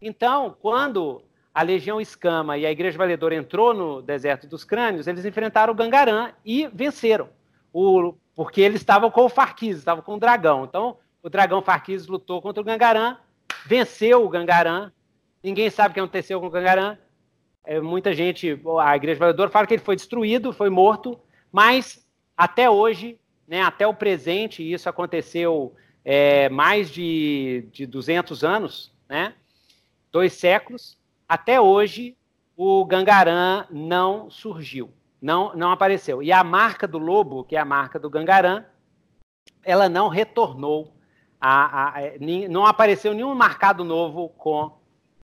Então, 0.00 0.56
quando 0.60 1.22
a 1.52 1.62
Legião 1.62 2.00
Escama 2.00 2.56
e 2.56 2.64
a 2.64 2.70
Igreja 2.70 2.98
Valedora 2.98 3.34
entrou 3.34 3.74
no 3.74 4.02
deserto 4.02 4.46
dos 4.46 4.62
crânios, 4.62 5.06
eles 5.06 5.24
enfrentaram 5.24 5.72
o 5.72 5.76
Gangaran 5.76 6.32
e 6.44 6.68
venceram, 6.72 7.28
o, 7.72 8.14
porque 8.36 8.60
eles 8.60 8.80
estavam 8.80 9.10
com 9.10 9.24
o 9.24 9.28
Farquiz, 9.28 9.78
estavam 9.78 10.02
com 10.02 10.14
o 10.14 10.20
dragão. 10.20 10.64
Então, 10.64 10.96
o 11.24 11.30
dragão 11.30 11.62
Farquise 11.62 12.06
lutou 12.06 12.42
contra 12.42 12.60
o 12.60 12.64
Gangaran, 12.64 13.16
venceu 13.64 14.22
o 14.22 14.28
Gangaran. 14.28 14.92
Ninguém 15.42 15.70
sabe 15.70 15.90
o 15.90 15.94
que 15.94 16.00
aconteceu 16.00 16.38
com 16.38 16.46
o 16.46 16.50
Gangaran. 16.50 16.98
É, 17.64 17.80
muita 17.80 18.12
gente, 18.12 18.60
a 18.78 18.94
Igreja 18.94 19.18
Valedora 19.18 19.50
fala 19.50 19.66
que 19.66 19.72
ele 19.72 19.82
foi 19.82 19.96
destruído, 19.96 20.52
foi 20.52 20.68
morto, 20.68 21.18
mas 21.50 22.06
até 22.36 22.68
hoje 22.68 23.18
né, 23.48 23.62
até 23.62 23.86
o 23.86 23.94
presente, 23.94 24.62
isso 24.62 24.86
aconteceu 24.86 25.74
é, 26.04 26.50
mais 26.50 26.90
de, 26.90 27.66
de 27.72 27.86
200 27.86 28.44
anos, 28.44 28.92
né, 29.08 29.34
dois 30.12 30.34
séculos, 30.34 30.98
até 31.26 31.58
hoje 31.58 32.16
o 32.54 32.84
Gangarã 32.84 33.66
não 33.70 34.30
surgiu, 34.30 34.90
não, 35.20 35.54
não 35.56 35.70
apareceu. 35.70 36.22
E 36.22 36.30
a 36.30 36.44
marca 36.44 36.86
do 36.86 36.98
lobo, 36.98 37.44
que 37.44 37.56
é 37.56 37.58
a 37.58 37.64
marca 37.64 37.98
do 37.98 38.10
Gangarã, 38.10 38.64
ela 39.62 39.88
não 39.88 40.08
retornou, 40.08 40.92
a, 41.46 41.98
a, 41.98 42.00
não 42.48 42.64
apareceu 42.64 43.12
nenhum 43.12 43.34
marcado 43.34 43.84
novo 43.84 44.30
com 44.30 44.78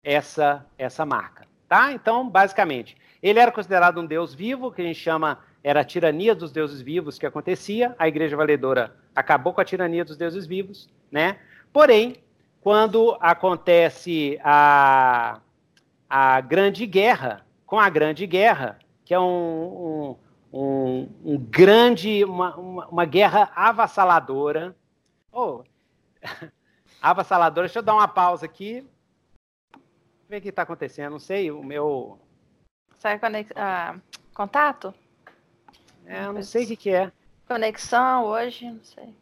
essa, 0.03 0.63
essa 0.77 1.03
marca. 1.03 1.47
Tá? 1.67 1.91
Então, 1.91 2.29
basicamente, 2.29 2.95
ele 3.21 3.39
era 3.39 3.51
considerado 3.51 3.99
um 3.99 4.05
deus 4.05 4.31
vivo, 4.31 4.71
que 4.71 4.83
a 4.83 4.85
gente 4.85 4.99
chama, 4.99 5.39
era 5.63 5.81
a 5.81 5.83
tirania 5.83 6.35
dos 6.35 6.51
deuses 6.51 6.81
vivos 6.81 7.17
que 7.17 7.25
acontecia. 7.25 7.95
A 7.97 8.07
Igreja 8.07 8.37
Valedora 8.37 8.95
acabou 9.15 9.53
com 9.53 9.61
a 9.61 9.65
tirania 9.65 10.05
dos 10.05 10.15
deuses 10.15 10.45
vivos, 10.45 10.87
né? 11.11 11.39
Porém, 11.71 12.17
quando 12.61 13.17
acontece 13.19 14.39
a, 14.43 15.39
a 16.07 16.41
Grande 16.41 16.85
Guerra, 16.85 17.43
com 17.65 17.79
a 17.79 17.89
Grande 17.89 18.27
Guerra, 18.27 18.77
que 19.03 19.15
é 19.15 19.19
um, 19.19 20.15
um, 20.53 20.59
um, 20.59 21.09
um 21.25 21.37
grande, 21.39 22.23
uma, 22.23 22.55
uma, 22.55 22.87
uma, 22.87 23.05
guerra 23.05 23.51
avassaladora. 23.55 24.75
Oh, 25.31 25.63
avassaladora, 27.01 27.67
deixa 27.67 27.79
eu 27.79 27.83
dar 27.83 27.93
uma 27.93 28.07
pausa 28.07 28.45
aqui. 28.45 28.87
Ver 30.29 30.37
o 30.37 30.41
que 30.41 30.49
está 30.49 30.63
acontecendo, 30.63 31.11
não 31.11 31.19
sei, 31.19 31.51
o 31.51 31.63
meu. 31.63 32.19
Sai 32.97 33.19
conex... 33.19 33.51
Ah, 33.55 33.99
contato? 34.33 34.93
É, 36.05 36.25
não 36.31 36.41
sei 36.41 36.63
o 36.63 36.67
que, 36.67 36.75
que 36.75 36.89
é. 36.89 37.11
Conexão 37.47 38.25
hoje, 38.25 38.69
não 38.69 38.83
sei. 38.83 39.15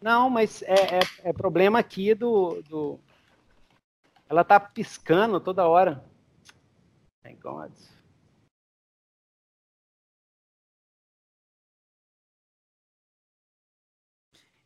Não, 0.00 0.30
mas 0.30 0.62
é, 0.62 0.74
é, 0.74 1.30
é 1.30 1.32
problema 1.32 1.78
aqui 1.78 2.14
do, 2.14 2.62
do, 2.62 2.98
ela 4.30 4.44
tá 4.44 4.60
piscando 4.60 5.40
toda 5.40 5.66
hora. 5.66 6.04
Thank 7.24 7.40
God. 7.42 7.72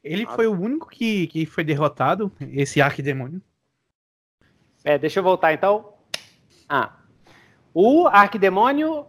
Ele 0.05 0.25
Nossa. 0.25 0.37
foi 0.37 0.47
o 0.47 0.53
único 0.53 0.87
que, 0.87 1.27
que 1.29 1.47
foi 1.47 1.65
derrotado, 1.65 2.31
esse 2.53 2.83
arquidemônio. 2.83 3.41
É, 4.85 4.99
deixa 4.99 5.21
eu 5.21 5.25
voltar 5.25 5.55
então. 5.55 5.95
Ah. 6.69 6.99
O 7.73 8.07
arquidemônio. 8.07 9.07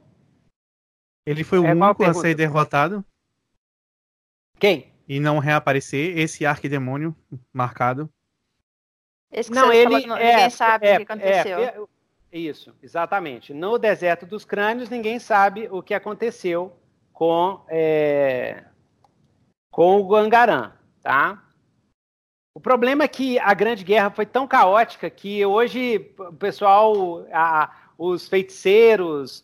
Ele 1.25 1.43
foi 1.43 1.59
o 1.59 1.65
é, 1.65 1.73
único 1.73 2.03
a 2.03 2.13
ser 2.13 2.33
derrotado. 2.33 3.03
Quem? 4.57 4.93
E 5.05 5.19
não 5.19 5.37
reaparecer, 5.37 6.17
esse 6.17 6.45
arquidemônio 6.45 7.13
marcado. 7.51 8.09
Esse 9.29 9.49
que 9.49 9.55
não, 9.55 9.73
ele 9.73 10.01
falou, 10.01 10.17
é, 10.17 10.31
ninguém 10.31 10.49
sabe 10.49 10.87
é, 10.87 10.93
o 10.93 10.97
que 10.97 11.03
aconteceu. 11.03 11.59
É, 11.59 11.75
isso, 12.31 12.73
exatamente. 12.81 13.53
No 13.53 13.77
deserto 13.77 14.25
dos 14.25 14.45
crânios, 14.45 14.89
ninguém 14.89 15.19
sabe 15.19 15.67
o 15.69 15.83
que 15.83 15.93
aconteceu 15.93 16.73
com, 17.11 17.61
é, 17.67 18.63
com 19.69 19.99
o 19.99 20.07
Guangarã, 20.07 20.71
tá? 21.05 21.41
O 22.53 22.59
problema 22.59 23.03
é 23.03 23.07
que 23.07 23.37
a 23.39 23.53
Grande 23.53 23.83
Guerra 23.83 24.09
foi 24.09 24.25
tão 24.25 24.47
caótica 24.47 25.09
que 25.09 25.45
hoje 25.45 26.13
o 26.17 26.33
pessoal, 26.33 27.25
a, 27.31 27.71
os 27.97 28.27
feiticeiros, 28.27 29.43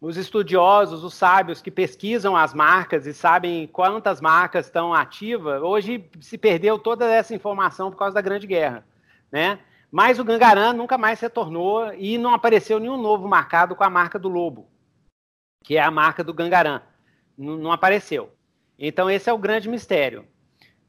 os 0.00 0.16
estudiosos, 0.16 1.04
os 1.04 1.14
sábios 1.14 1.60
que 1.60 1.70
pesquisam 1.70 2.36
as 2.36 2.54
marcas 2.54 3.06
e 3.06 3.12
sabem 3.12 3.66
quantas 3.66 4.20
marcas 4.20 4.66
estão 4.66 4.94
ativas, 4.94 5.60
hoje 5.60 6.08
se 6.20 6.38
perdeu 6.38 6.78
toda 6.78 7.04
essa 7.04 7.34
informação 7.34 7.90
por 7.90 7.98
causa 7.98 8.14
da 8.14 8.20
Grande 8.20 8.46
Guerra 8.46 8.84
né? 9.32 9.58
Mas 9.90 10.18
o 10.18 10.24
Gangarã 10.24 10.72
nunca 10.72 10.98
mais 10.98 11.18
retornou 11.20 11.92
e 11.94 12.18
não 12.18 12.34
apareceu 12.34 12.78
nenhum 12.78 13.00
novo 13.00 13.26
marcado 13.26 13.74
com 13.74 13.82
a 13.82 13.90
marca 13.90 14.18
do 14.18 14.28
lobo, 14.28 14.68
que 15.64 15.76
é 15.76 15.82
a 15.82 15.90
marca 15.90 16.22
do 16.22 16.34
Gangarã. 16.34 16.82
Não, 17.36 17.56
não 17.56 17.72
apareceu. 17.72 18.30
Então 18.78 19.10
esse 19.10 19.28
é 19.28 19.32
o 19.32 19.38
grande 19.38 19.68
mistério. 19.68 20.26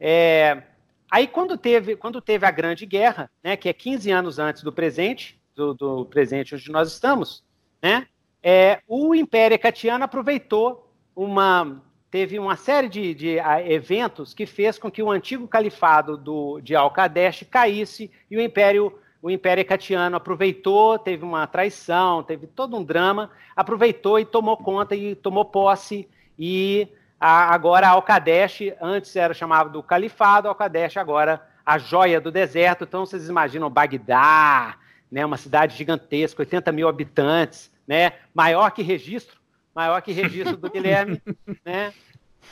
É... 0.06 0.62
Aí 1.10 1.28
quando 1.28 1.58
teve, 1.58 1.96
quando 1.96 2.20
teve 2.20 2.46
a 2.46 2.52
Grande 2.52 2.86
Guerra, 2.86 3.32
né, 3.42 3.56
que 3.56 3.70
é 3.70 3.74
15 3.74 4.12
anos 4.12 4.38
antes 4.38 4.62
do 4.64 4.74
presente, 4.74 5.40
do, 5.56 5.74
do 5.74 6.06
presente 6.06 6.56
onde 6.56 6.70
nós 6.72 6.92
estamos, 6.92 7.42
né, 7.82 8.08
é, 8.42 8.82
o 8.86 9.16
Império 9.16 9.56
Ecatiano 9.56 10.04
aproveitou 10.04 10.92
uma, 11.16 11.82
teve 12.12 12.38
uma 12.38 12.58
série 12.58 12.90
de, 12.90 13.14
de 13.14 13.38
eventos 13.66 14.34
que 14.34 14.46
fez 14.46 14.78
com 14.78 14.92
que 14.92 15.02
o 15.02 15.10
antigo 15.10 15.48
califado 15.48 16.18
do, 16.18 16.60
de 16.60 16.76
Al-Qadesh 16.76 17.46
caísse 17.50 18.12
e 18.30 18.36
o 18.36 18.42
Império 18.42 19.00
o 19.22 19.32
Império 19.32 19.62
Ecatiano 19.62 20.18
aproveitou, 20.18 21.00
teve 21.00 21.24
uma 21.24 21.48
traição, 21.48 22.22
teve 22.22 22.46
todo 22.46 22.76
um 22.76 22.84
drama, 22.84 23.32
aproveitou 23.56 24.20
e 24.20 24.26
tomou 24.26 24.58
conta 24.58 24.98
e 24.98 25.16
tomou 25.16 25.46
posse 25.46 26.10
e 26.38 26.90
a, 27.24 27.54
agora 27.54 27.88
Al-Qadesh, 27.88 28.74
antes 28.82 29.16
era 29.16 29.34
chamado 29.34 29.70
do 29.70 29.82
Califado, 29.82 30.50
Al-Qadesh 30.50 30.98
agora 30.98 31.42
a 31.66 31.78
joia 31.78 32.20
do 32.20 32.30
deserto, 32.30 32.84
então 32.84 33.06
vocês 33.06 33.30
imaginam 33.30 33.70
Bagdá, 33.70 34.76
né, 35.10 35.26
uma 35.26 35.38
cidade 35.38 35.78
gigantesca, 35.78 36.42
80 36.42 36.70
mil 36.74 36.86
habitantes, 36.86 37.72
né, 37.88 38.12
maior 38.34 38.72
que 38.72 38.82
registro, 38.82 39.40
maior 39.74 40.02
que 40.02 40.12
registro 40.12 40.58
do 40.58 40.68
Guilherme, 40.70 41.22
né? 41.64 41.94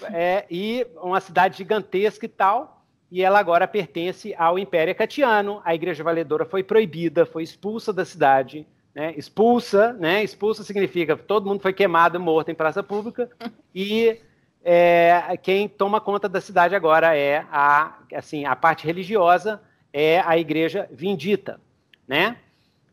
É, 0.03 0.45
e 0.49 0.87
uma 1.03 1.19
cidade 1.19 1.57
gigantesca 1.57 2.25
e 2.25 2.29
tal, 2.29 2.85
e 3.11 3.21
ela 3.21 3.39
agora 3.39 3.67
pertence 3.67 4.33
ao 4.37 4.57
Império 4.57 4.95
Catiano. 4.95 5.61
A 5.65 5.75
Igreja 5.75 6.01
Valedora 6.01 6.45
foi 6.45 6.63
proibida, 6.63 7.25
foi 7.25 7.43
expulsa 7.43 7.91
da 7.91 8.05
cidade, 8.05 8.65
né? 8.95 9.13
Expulsa, 9.17 9.91
né? 9.91 10.23
Expulsa 10.23 10.63
significa 10.63 11.17
todo 11.17 11.49
mundo 11.49 11.59
foi 11.59 11.73
queimado, 11.73 12.17
morto 12.21 12.49
em 12.49 12.55
praça 12.55 12.81
pública, 12.81 13.29
e 13.75 14.17
é, 14.63 15.37
quem 15.41 15.67
toma 15.67 15.99
conta 15.99 16.29
da 16.29 16.39
cidade 16.39 16.75
agora 16.75 17.15
é 17.15 17.45
a, 17.51 17.97
assim, 18.15 18.45
a 18.45 18.55
parte 18.55 18.85
religiosa 18.85 19.61
é 19.91 20.19
a 20.19 20.37
Igreja 20.37 20.87
Vindita, 20.91 21.59
né? 22.07 22.37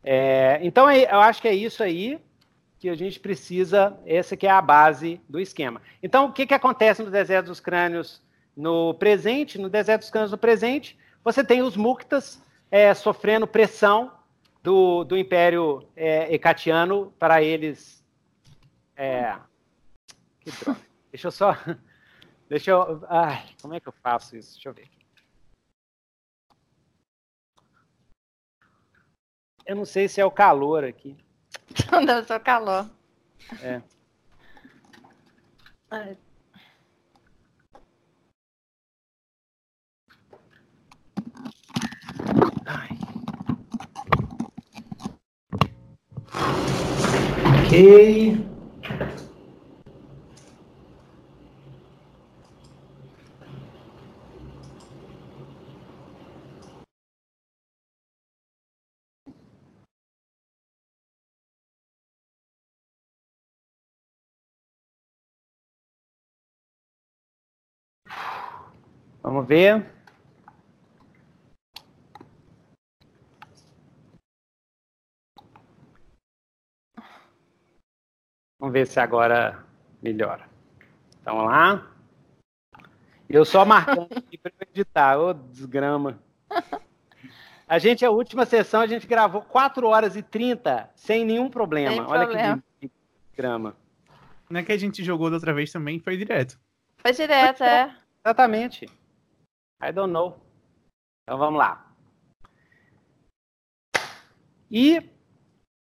É, 0.03 0.59
então 0.63 0.91
eu 0.91 1.21
acho 1.21 1.43
que 1.43 1.49
é 1.49 1.55
isso 1.55 1.83
aí 1.83 2.19
que 2.79 2.89
a 2.89 2.95
gente 2.95 3.19
precisa, 3.19 3.99
essa 4.07 4.37
que 4.37 4.47
é 4.47 4.51
a 4.51 4.63
base 4.63 5.21
do 5.29 5.41
esquema. 5.41 5.83
Então, 6.03 6.27
o 6.27 6.33
que, 6.33 6.47
que 6.47 6.55
acontece 6.55 7.03
no 7.03 7.11
deserto 7.11 7.47
dos 7.47 7.61
crânios 7.61 8.23
no 8.57 8.95
presente? 8.95 9.59
No 9.59 9.69
deserto 9.69 10.03
dos 10.03 10.11
crânios 10.11 10.31
no 10.31 10.39
presente, 10.39 10.97
você 11.25 11.43
tem 11.43 11.61
os 11.61 11.77
muktas 11.77 12.41
é, 12.71 12.95
sofrendo 12.95 13.49
pressão 13.49 14.13
do, 14.63 15.03
do 15.03 15.19
Império 15.19 15.87
é, 15.97 16.39
para 17.19 17.43
eles... 17.43 18.05
É, 18.97 19.35
que 20.41 20.51
droga. 20.53 20.88
Deixa 21.19 21.27
eu 21.27 21.33
só... 21.33 21.53
Deixa 22.49 22.71
eu... 22.71 23.05
Ai, 23.09 23.45
como 23.61 23.75
é 23.75 23.81
que 23.81 23.89
eu 23.89 23.93
faço 23.93 24.37
isso? 24.37 24.53
Deixa 24.53 24.69
eu 24.69 24.73
ver. 24.73 24.89
Eu 29.67 29.75
não 29.75 29.85
sei 29.85 30.09
se 30.09 30.21
é 30.21 30.25
o 30.25 30.31
calor 30.31 30.85
aqui. 30.85 31.17
Não 31.91 32.07
deu 32.07 32.25
só 32.25 32.39
calor. 32.39 32.89
É. 33.61 33.83
Ai. 35.91 36.17
Ai. 42.65 42.99
Ok. 47.67 48.58
Vamos 69.29 69.47
ver. 69.47 69.85
Vamos 78.59 78.73
ver 78.73 78.87
se 78.87 78.99
agora 78.99 79.67
melhora. 80.03 80.49
Então 81.21 81.45
lá. 81.45 81.93
Eu 83.29 83.45
só 83.45 83.67
marcando 83.67 84.09
aqui 84.17 84.39
para 84.39 84.51
editar. 84.63 85.19
Ô, 85.19 85.35
desgrama. 85.35 86.19
A 87.69 87.79
gente, 87.79 88.07
a 88.07 88.11
última 88.11 88.47
sessão, 88.47 88.81
a 88.81 88.87
gente 88.87 89.07
gravou 89.07 89.43
4 89.43 89.87
horas 89.87 90.17
e 90.17 90.23
30 90.23 90.89
sem 90.95 91.23
nenhum 91.23 91.51
problema. 91.51 91.97
Sem 91.97 92.01
Olha 92.01 92.25
problema. 92.25 92.65
que 92.81 92.91
grama. 93.37 93.77
Não 94.49 94.61
é 94.61 94.63
que 94.63 94.73
a 94.73 94.79
gente 94.79 95.05
jogou 95.05 95.29
da 95.29 95.37
outra 95.37 95.53
vez 95.53 95.71
também, 95.71 96.01
foi 96.01 96.17
direto. 96.17 96.59
Foi 96.97 97.13
direto, 97.13 97.63
é. 97.63 97.95
Exatamente. 98.25 98.87
I 99.81 99.93
don't 99.93 100.13
know. 100.13 100.37
Então 101.23 101.39
vamos 101.39 101.59
lá. 101.59 101.89
E, 104.71 105.03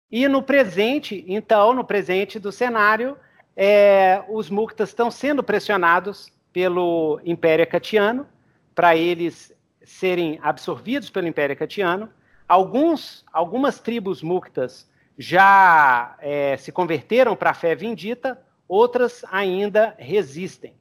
e 0.09 0.27
no 0.27 0.41
presente, 0.41 1.25
então, 1.27 1.73
no 1.73 1.83
presente 1.83 2.39
do 2.39 2.51
cenário, 2.51 3.17
é, 3.55 4.23
os 4.29 4.49
Muktas 4.49 4.89
estão 4.89 5.09
sendo 5.09 5.43
pressionados 5.43 6.31
pelo 6.53 7.19
Império 7.25 7.63
Acatiano 7.63 8.27
para 8.73 8.95
eles 8.95 9.53
serem 9.83 10.39
absorvidos 10.41 11.09
pelo 11.09 11.27
Império 11.27 11.53
Acatiano. 11.53 12.09
Alguns, 12.47 13.25
algumas 13.33 13.79
tribos 13.79 14.21
Muktas 14.21 14.89
já 15.17 16.15
é, 16.19 16.55
se 16.57 16.71
converteram 16.71 17.35
para 17.35 17.49
a 17.49 17.55
fé 17.55 17.73
vindita, 17.73 18.39
outras 18.67 19.25
ainda 19.31 19.95
resistem. 19.97 20.75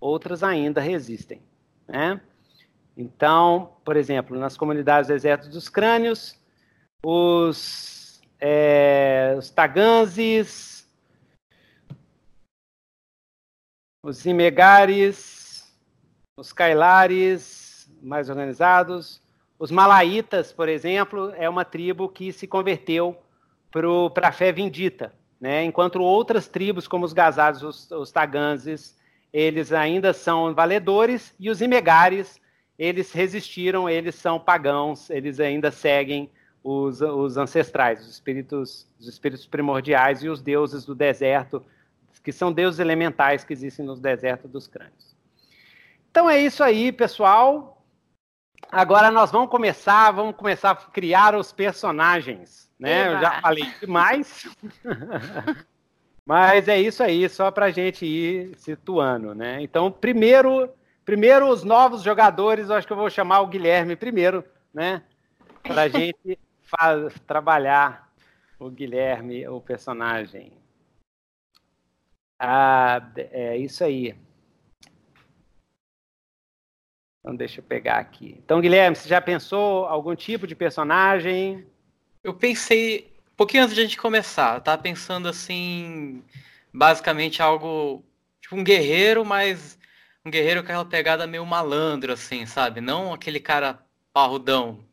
Outras 0.00 0.42
ainda 0.42 0.80
resistem. 0.80 1.42
Né? 1.88 2.20
Então, 2.96 3.76
por 3.84 3.96
exemplo, 3.96 4.38
nas 4.38 4.56
comunidades 4.56 5.08
do 5.08 5.14
Exército 5.14 5.52
dos 5.52 5.68
Crânios, 5.68 6.38
os, 7.02 8.20
é, 8.38 9.34
os 9.38 9.50
Taganzes, 9.50 10.88
os 14.02 14.24
Imegares, 14.26 15.72
os 16.36 16.52
Kailares, 16.52 17.90
mais 18.02 18.30
organizados, 18.30 19.20
os 19.58 19.70
Malaitas, 19.70 20.52
por 20.52 20.68
exemplo, 20.68 21.32
é 21.36 21.48
uma 21.48 21.64
tribo 21.66 22.08
que 22.08 22.32
se 22.32 22.46
converteu 22.46 23.16
para 23.70 24.28
a 24.28 24.32
fé 24.32 24.50
vindita, 24.50 25.12
né? 25.38 25.62
enquanto 25.64 26.00
outras 26.00 26.48
tribos, 26.48 26.88
como 26.88 27.04
os 27.04 27.12
Gazados, 27.12 27.62
os, 27.62 27.90
os 27.90 28.10
Taganzes, 28.10 28.98
eles 29.32 29.70
ainda 29.70 30.12
são 30.12 30.54
valedores, 30.54 31.34
e 31.38 31.50
os 31.50 31.60
Imegares, 31.60 32.39
eles 32.80 33.12
resistiram, 33.12 33.86
eles 33.86 34.14
são 34.14 34.40
pagãos, 34.40 35.10
eles 35.10 35.38
ainda 35.38 35.70
seguem 35.70 36.30
os, 36.64 37.02
os 37.02 37.36
ancestrais, 37.36 38.00
os 38.00 38.08
espíritos, 38.08 38.88
os 38.98 39.06
espíritos 39.06 39.44
primordiais 39.44 40.24
e 40.24 40.30
os 40.30 40.40
deuses 40.40 40.86
do 40.86 40.94
deserto, 40.94 41.62
que 42.24 42.32
são 42.32 42.50
deuses 42.50 42.80
elementais 42.80 43.44
que 43.44 43.52
existem 43.52 43.84
nos 43.84 44.00
desertos 44.00 44.50
dos 44.50 44.66
crânios. 44.66 45.14
Então 46.10 46.28
é 46.28 46.40
isso 46.40 46.64
aí, 46.64 46.90
pessoal. 46.90 47.84
Agora 48.72 49.10
nós 49.10 49.30
vamos 49.30 49.50
começar, 49.50 50.10
vamos 50.12 50.34
começar 50.34 50.70
a 50.70 50.76
criar 50.76 51.34
os 51.34 51.52
personagens, 51.52 52.70
né? 52.78 53.02
Eba. 53.02 53.12
Eu 53.12 53.20
já 53.20 53.40
falei 53.42 53.74
demais. 53.78 54.48
Mas 56.24 56.66
é 56.66 56.80
isso 56.80 57.02
aí, 57.02 57.28
só 57.28 57.50
para 57.50 57.66
a 57.66 57.70
gente 57.70 58.06
ir 58.06 58.56
situando, 58.56 59.34
né? 59.34 59.60
Então, 59.60 59.92
primeiro, 59.92 60.70
primeiro 61.10 61.48
os 61.48 61.64
novos 61.64 62.02
jogadores, 62.04 62.68
eu 62.68 62.76
acho 62.76 62.86
que 62.86 62.92
eu 62.92 62.96
vou 62.96 63.10
chamar 63.10 63.40
o 63.40 63.48
Guilherme 63.48 63.96
primeiro, 63.96 64.44
né? 64.72 65.02
Para 65.60 65.82
a 65.82 65.88
gente 65.90 66.38
trabalhar 67.26 68.08
o 68.60 68.70
Guilherme, 68.70 69.44
o 69.48 69.60
personagem. 69.60 70.52
Ah, 72.38 73.10
é 73.16 73.56
isso 73.56 73.82
aí. 73.82 74.14
Então, 77.18 77.34
deixa 77.34 77.58
eu 77.58 77.64
pegar 77.64 77.98
aqui. 77.98 78.36
Então, 78.38 78.60
Guilherme, 78.60 78.94
você 78.94 79.08
já 79.08 79.20
pensou 79.20 79.86
algum 79.86 80.14
tipo 80.14 80.46
de 80.46 80.54
personagem? 80.54 81.66
Eu 82.22 82.34
pensei, 82.34 83.12
um 83.32 83.36
pouquinho 83.36 83.64
antes 83.64 83.74
de 83.74 83.80
a 83.80 83.84
gente 83.84 83.98
começar, 83.98 84.54
eu 84.54 84.60
tava 84.60 84.80
pensando 84.80 85.28
assim, 85.28 86.22
basicamente 86.72 87.42
algo, 87.42 88.04
tipo 88.40 88.54
um 88.54 88.62
guerreiro, 88.62 89.24
mas 89.24 89.79
um 90.24 90.30
guerreiro 90.30 90.60
com 90.62 90.66
aquela 90.66 90.84
pegada 90.84 91.26
meio 91.26 91.44
malandro, 91.46 92.12
assim, 92.12 92.46
sabe? 92.46 92.80
Não 92.80 93.12
aquele 93.12 93.40
cara 93.40 93.80
parrudão. 94.12 94.84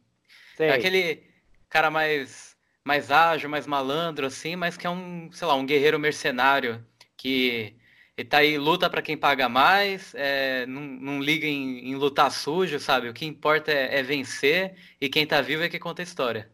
Sei. 0.56 0.70
Aquele 0.70 1.24
cara 1.70 1.92
mais, 1.92 2.56
mais 2.84 3.12
ágil, 3.12 3.50
mais 3.50 3.68
malandro, 3.68 4.26
assim, 4.26 4.56
mas 4.56 4.78
que 4.78 4.88
é 4.88 4.90
um, 4.90 5.30
sei 5.32 5.48
lá, 5.48 5.56
um 5.56 5.66
guerreiro 5.66 6.00
mercenário 6.00 6.84
que 7.16 7.76
ele 8.18 8.28
tá 8.28 8.40
aí, 8.40 8.58
luta 8.58 8.90
para 8.90 9.02
quem 9.02 9.16
paga 9.16 9.48
mais, 9.48 10.16
é, 10.16 10.66
não, 10.66 10.82
não 10.82 11.22
liga 11.22 11.46
em, 11.46 11.92
em, 11.92 11.96
lutar 11.96 12.32
sujo, 12.32 12.80
sabe? 12.80 13.08
O 13.08 13.14
que 13.14 13.28
importa 13.28 13.72
é, 13.72 14.00
é, 14.00 14.04
vencer 14.04 14.74
e 15.00 15.08
quem 15.08 15.26
tá 15.28 15.40
vivo 15.40 15.62
é 15.62 15.70
que 15.70 15.78
conta 15.78 16.02
a 16.02 16.04
história. 16.04 16.50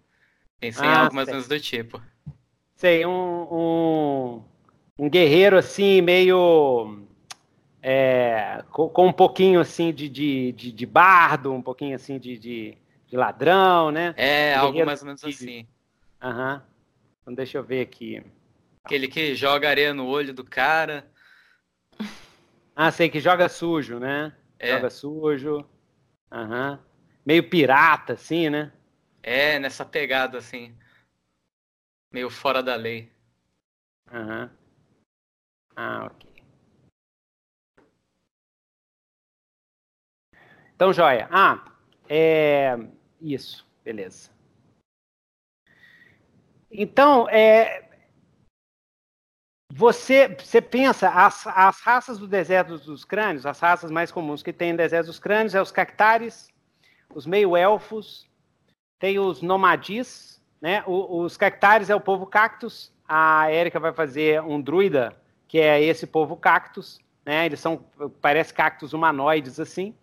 Pensei 0.60 0.86
ah, 0.86 0.92
em 0.92 0.96
algo 0.96 1.16
mais 1.16 1.30
ou 1.30 1.36
menos 1.36 1.48
do 1.48 1.58
tipo. 1.60 2.02
Sei, 2.76 3.06
um, 3.06 3.48
um, 3.50 4.44
um 5.00 5.10
guerreiro 5.10 5.58
assim, 5.58 6.02
meio. 6.02 7.03
É, 7.86 8.64
com, 8.72 8.88
com, 8.88 9.08
um 9.08 9.12
pouquinho 9.12 9.60
assim 9.60 9.94
de, 9.94 10.08
de, 10.08 10.54
de, 10.54 10.72
de, 10.72 10.86
bardo, 10.86 11.52
um 11.52 11.62
pouquinho 11.62 11.94
assim 11.94 12.18
de, 12.18 12.40
de, 12.40 12.78
de 13.10 13.18
ladrão, 13.18 13.92
né? 13.92 14.14
É, 14.16 14.56
algo 14.56 14.86
mais 14.86 15.02
ou 15.02 15.08
menos 15.08 15.22
assim. 15.22 15.68
Aham. 16.22 16.56
Uhum. 16.56 16.62
Então 17.22 17.34
deixa 17.34 17.58
eu 17.58 17.64
ver 17.64 17.82
aqui. 17.82 18.24
Aquele 18.86 19.10
que 19.10 19.36
joga 19.36 19.70
areia 19.70 19.94
no 19.94 20.08
olho 20.08 20.34
do 20.34 20.46
cara. 20.46 21.12
Ah, 22.74 22.90
sei 22.90 23.10
que 23.10 23.20
joga 23.20 23.50
sujo, 23.50 24.00
né? 24.00 24.34
É. 24.58 24.72
Joga 24.72 24.90
sujo. 24.90 25.66
Aham. 26.32 26.80
Meio 27.26 27.50
pirata, 27.50 28.14
assim, 28.14 28.50
né? 28.50 28.72
É, 29.22 29.60
nessa 29.60 29.86
pegada, 29.86 30.38
assim. 30.38 30.74
Meio 32.10 32.30
fora 32.30 32.64
da 32.64 32.76
lei. 32.76 33.12
Aham. 34.12 34.50
Ah, 35.76 36.06
ok. 36.06 36.33
Então, 40.84 40.92
joia. 40.92 41.30
Ah, 41.32 41.64
é... 42.10 42.78
Isso, 43.22 43.66
beleza. 43.86 44.30
Então, 46.70 47.30
é, 47.30 47.88
você, 49.72 50.28
você 50.28 50.62
pensa, 50.62 51.08
as, 51.08 51.48
as 51.48 51.80
raças 51.80 52.20
do 52.20 52.28
deserto 52.28 52.78
dos 52.78 53.06
crânios, 53.06 53.46
as 53.46 53.62
raças 53.62 53.90
mais 53.90 54.12
comuns 54.12 54.44
que 54.44 54.52
tem 54.52 54.74
no 54.74 54.78
deserto 54.78 55.06
dos 55.06 55.20
crânios 55.20 55.56
é 55.56 55.62
os 55.62 55.72
cactares, 55.72 56.50
os 57.16 57.26
meio-elfos, 57.26 58.30
tem 59.00 59.20
os 59.20 59.42
nomadis, 59.42 60.44
né? 60.60 60.84
O, 60.86 61.22
os 61.22 61.38
cactares 61.38 61.90
é 61.90 61.96
o 61.96 62.02
povo 62.02 62.26
cactus, 62.26 62.92
a 63.08 63.50
Érica 63.50 63.80
vai 63.80 63.94
fazer 63.94 64.42
um 64.42 64.60
druida, 64.62 65.16
que 65.48 65.60
é 65.60 65.82
esse 65.82 66.06
povo 66.06 66.36
cactus, 66.36 67.00
né? 67.26 67.46
Eles 67.46 67.62
são, 67.62 67.86
parece 68.20 68.54
cactos 68.54 68.92
humanoides 68.92 69.62
assim, 69.62 69.96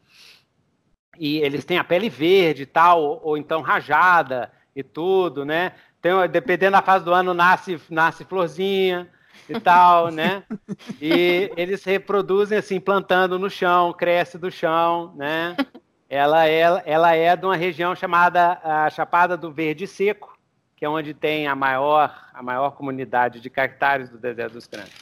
e 1.21 1.39
eles 1.39 1.65
têm 1.65 1.79
a 1.79 1.85
pele 1.85 2.09
verde 2.09 2.63
e 2.63 2.67
tal, 2.67 3.01
ou, 3.01 3.21
ou 3.23 3.37
então 3.37 3.61
rajada 3.61 4.51
e 4.75 4.83
tudo, 4.83 5.45
né? 5.45 5.73
Tem, 6.03 6.13
dependendo 6.29 6.73
da 6.73 6.83
fase 6.83 7.05
do 7.05 7.13
ano, 7.13 7.33
nasce, 7.33 7.81
nasce 7.91 8.25
florzinha, 8.25 9.09
e 9.49 9.61
tal, 9.61 10.11
né? 10.11 10.43
E 11.01 11.51
eles 11.57 11.85
reproduzem 11.85 12.57
assim, 12.57 12.79
plantando 12.79 13.39
no 13.39 13.51
chão, 13.51 13.93
cresce 13.93 14.39
do 14.39 14.51
chão, 14.51 15.13
né? 15.17 15.57
Ela 16.09 16.49
é, 16.49 16.83
ela 16.85 17.15
é 17.15 17.37
de 17.37 17.45
uma 17.45 17.57
região 17.57 17.95
chamada 17.95 18.61
a 18.63 18.91
Chapada 18.91 19.37
do 19.37 19.53
Verde 19.53 19.87
Seco, 19.87 20.39
que 20.77 20.85
é 20.85 20.89
onde 20.89 21.13
tem 21.15 21.47
a 21.47 21.55
maior, 21.55 22.29
a 22.33 22.43
maior 22.43 22.71
comunidade 22.73 23.41
de 23.41 23.51
cactares 23.51 24.09
do 24.09 24.19
deserto 24.19 24.55
dos 24.55 24.67
crânios. 24.67 24.95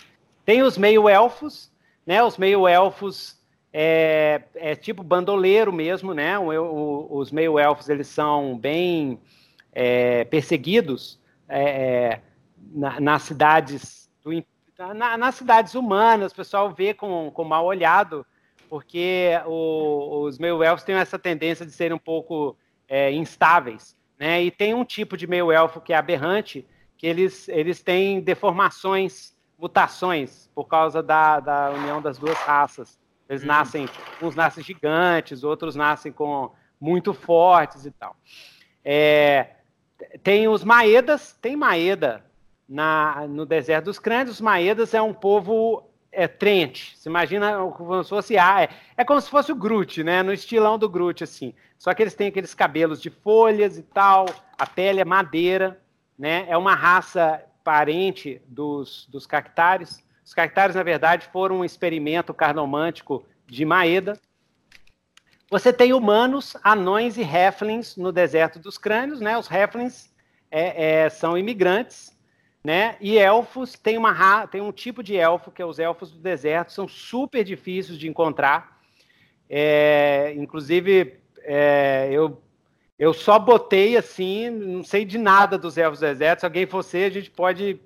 Tem 0.44 0.62
os 0.62 0.76
meio-elfos, 0.76 1.70
né? 2.06 2.22
Os 2.22 2.36
meio-elfos 2.36 3.37
é, 3.72 4.42
é, 4.54 4.74
tipo 4.74 5.02
bandoleiro 5.02 5.72
mesmo, 5.72 6.14
né? 6.14 6.38
O, 6.38 6.50
o, 6.50 7.18
os 7.18 7.30
meio-elfos, 7.30 7.88
eles 7.88 8.08
são 8.08 8.56
bem 8.58 9.20
é, 9.72 10.24
perseguidos 10.24 11.20
é, 11.48 11.62
é, 11.62 12.22
na, 12.72 13.00
nas 13.00 13.22
cidades 13.22 14.10
do, 14.22 14.32
na, 14.94 15.16
nas 15.16 15.34
cidades 15.34 15.74
humanas, 15.74 16.32
o 16.32 16.36
pessoal 16.36 16.72
vê 16.72 16.94
com, 16.94 17.30
com 17.32 17.44
mal 17.44 17.64
olhado, 17.64 18.24
porque 18.68 19.30
o, 19.46 20.22
os 20.22 20.38
meio-elfos 20.38 20.84
têm 20.84 20.94
essa 20.94 21.18
tendência 21.18 21.66
de 21.66 21.72
serem 21.72 21.96
um 21.96 22.00
pouco 22.00 22.56
é, 22.86 23.10
instáveis. 23.12 23.96
Né? 24.18 24.42
E 24.42 24.50
tem 24.50 24.74
um 24.74 24.84
tipo 24.84 25.16
de 25.16 25.26
meio-elfo 25.26 25.80
que 25.80 25.92
é 25.92 25.96
aberrante, 25.96 26.66
que 26.96 27.06
eles, 27.06 27.48
eles 27.48 27.82
têm 27.82 28.20
deformações, 28.20 29.36
mutações, 29.58 30.50
por 30.54 30.64
causa 30.64 31.02
da, 31.02 31.40
da 31.40 31.70
união 31.70 32.00
das 32.00 32.18
duas 32.18 32.36
raças. 32.38 32.98
Eles 33.28 33.42
uhum. 33.42 33.48
nascem, 33.48 33.88
uns 34.22 34.34
nascem 34.34 34.64
gigantes, 34.64 35.44
outros 35.44 35.76
nascem 35.76 36.10
com 36.10 36.50
muito 36.80 37.12
fortes 37.12 37.84
e 37.84 37.90
tal. 37.90 38.16
É, 38.84 39.50
tem 40.22 40.48
os 40.48 40.64
Maedas, 40.64 41.36
tem 41.40 41.56
Maeda 41.56 42.24
na, 42.68 43.26
no 43.28 43.44
deserto 43.44 43.86
dos 43.86 43.98
crânios, 43.98 44.36
os 44.36 44.40
Maedas 44.40 44.94
é 44.94 45.02
um 45.02 45.12
povo 45.12 45.88
é, 46.10 46.26
trente. 46.26 46.96
Se 46.96 47.08
imagina 47.08 47.58
como 47.76 48.02
se 48.02 48.10
fosse 48.10 48.38
ah, 48.38 48.62
é, 48.62 48.68
é 48.96 49.04
como 49.04 49.20
se 49.20 49.30
fosse 49.30 49.52
o 49.52 49.56
Groot, 49.56 50.02
né? 50.02 50.22
No 50.22 50.32
estilão 50.32 50.78
do 50.78 50.88
Groot, 50.88 51.24
assim. 51.24 51.54
Só 51.78 51.94
que 51.94 52.02
eles 52.02 52.14
têm 52.14 52.28
aqueles 52.28 52.54
cabelos 52.54 53.00
de 53.00 53.10
folhas 53.10 53.78
e 53.78 53.82
tal, 53.82 54.26
a 54.58 54.66
pele 54.66 55.00
é 55.00 55.04
madeira, 55.04 55.80
né? 56.18 56.46
É 56.48 56.56
uma 56.56 56.74
raça 56.74 57.42
parente 57.62 58.40
dos, 58.46 59.06
dos 59.10 59.26
cactares, 59.26 60.04
Os 60.28 60.34
Cactares, 60.34 60.76
na 60.76 60.82
verdade, 60.82 61.26
foram 61.32 61.60
um 61.60 61.64
experimento 61.64 62.34
carnomântico 62.34 63.24
de 63.46 63.64
Maeda. 63.64 64.20
Você 65.50 65.72
tem 65.72 65.94
humanos, 65.94 66.54
anões 66.62 67.16
e 67.16 67.22
heflings 67.22 67.96
no 67.96 68.12
deserto 68.12 68.58
dos 68.58 68.76
crânios, 68.76 69.22
né? 69.22 69.38
Os 69.38 69.50
heflings 69.50 70.14
é, 70.50 71.04
é, 71.04 71.08
são 71.08 71.38
imigrantes, 71.38 72.14
né? 72.62 72.96
E 73.00 73.16
elfos 73.16 73.72
tem 73.72 73.96
uma 73.96 74.46
tem 74.48 74.60
um 74.60 74.70
tipo 74.70 75.02
de 75.02 75.16
elfo 75.16 75.50
que 75.50 75.62
é 75.62 75.64
os 75.64 75.78
elfos 75.78 76.10
do 76.10 76.18
deserto, 76.18 76.74
são 76.74 76.86
super 76.86 77.42
difíceis 77.42 77.98
de 77.98 78.06
encontrar. 78.06 78.82
É, 79.48 80.34
inclusive, 80.36 81.20
é, 81.38 82.10
eu 82.12 82.38
eu 82.98 83.14
só 83.14 83.38
botei 83.38 83.96
assim, 83.96 84.50
não 84.50 84.84
sei 84.84 85.06
de 85.06 85.16
nada 85.16 85.56
dos 85.56 85.78
elfos 85.78 86.00
do 86.00 86.06
deserto. 86.06 86.40
Se 86.40 86.44
alguém 86.44 86.66
fosse, 86.66 87.02
a 87.02 87.08
gente 87.08 87.30
pode 87.30 87.80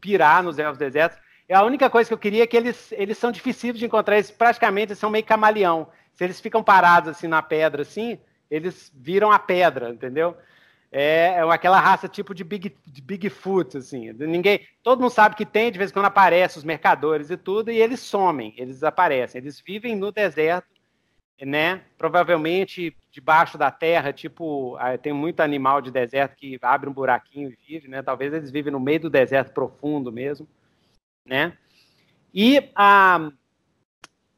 pirar 0.00 0.44
nos 0.44 0.60
elfos 0.60 0.78
do 0.78 0.84
deserto. 0.84 1.18
É 1.48 1.54
a 1.54 1.64
única 1.64 1.88
coisa 1.88 2.06
que 2.06 2.14
eu 2.14 2.18
queria 2.18 2.42
é 2.42 2.46
que 2.46 2.56
eles, 2.56 2.92
eles 2.92 3.16
são 3.16 3.32
difíceis 3.32 3.78
de 3.78 3.86
encontrar, 3.86 4.16
eles 4.16 4.30
praticamente 4.30 4.94
são 4.94 5.08
meio 5.08 5.24
camaleão. 5.24 5.88
Se 6.12 6.22
eles 6.22 6.38
ficam 6.40 6.62
parados 6.62 7.08
assim 7.08 7.26
na 7.26 7.40
pedra, 7.40 7.82
assim, 7.82 8.18
eles 8.50 8.92
viram 8.94 9.32
a 9.32 9.38
pedra, 9.38 9.88
entendeu? 9.88 10.36
É, 10.92 11.36
é 11.38 11.40
aquela 11.50 11.80
raça 11.80 12.06
tipo 12.06 12.34
de, 12.34 12.44
Big, 12.44 12.76
de 12.86 13.00
Bigfoot, 13.00 13.78
assim. 13.78 14.12
Ninguém, 14.12 14.60
todo 14.82 15.00
mundo 15.00 15.10
sabe 15.10 15.36
que 15.36 15.46
tem, 15.46 15.72
de 15.72 15.78
vez 15.78 15.90
em 15.90 15.94
quando 15.94 16.06
aparece 16.06 16.58
os 16.58 16.64
mercadores 16.64 17.30
e 17.30 17.36
tudo, 17.36 17.70
e 17.70 17.80
eles 17.80 18.00
somem, 18.00 18.52
eles 18.58 18.74
desaparecem. 18.74 19.40
Eles 19.40 19.58
vivem 19.58 19.96
no 19.96 20.12
deserto, 20.12 20.68
né? 21.40 21.80
Provavelmente 21.96 22.94
debaixo 23.10 23.56
da 23.56 23.70
terra, 23.70 24.12
tipo, 24.12 24.76
ah, 24.78 24.98
tem 24.98 25.14
muito 25.14 25.40
animal 25.40 25.80
de 25.80 25.90
deserto 25.90 26.36
que 26.36 26.58
abre 26.60 26.90
um 26.90 26.92
buraquinho 26.92 27.50
e 27.50 27.58
vive, 27.66 27.88
né? 27.88 28.02
Talvez 28.02 28.34
eles 28.34 28.50
vivem 28.50 28.72
no 28.72 28.80
meio 28.80 29.00
do 29.00 29.10
deserto 29.10 29.52
profundo 29.52 30.12
mesmo 30.12 30.46
né? 31.28 31.52
E 32.34 32.70
ah, 32.74 33.30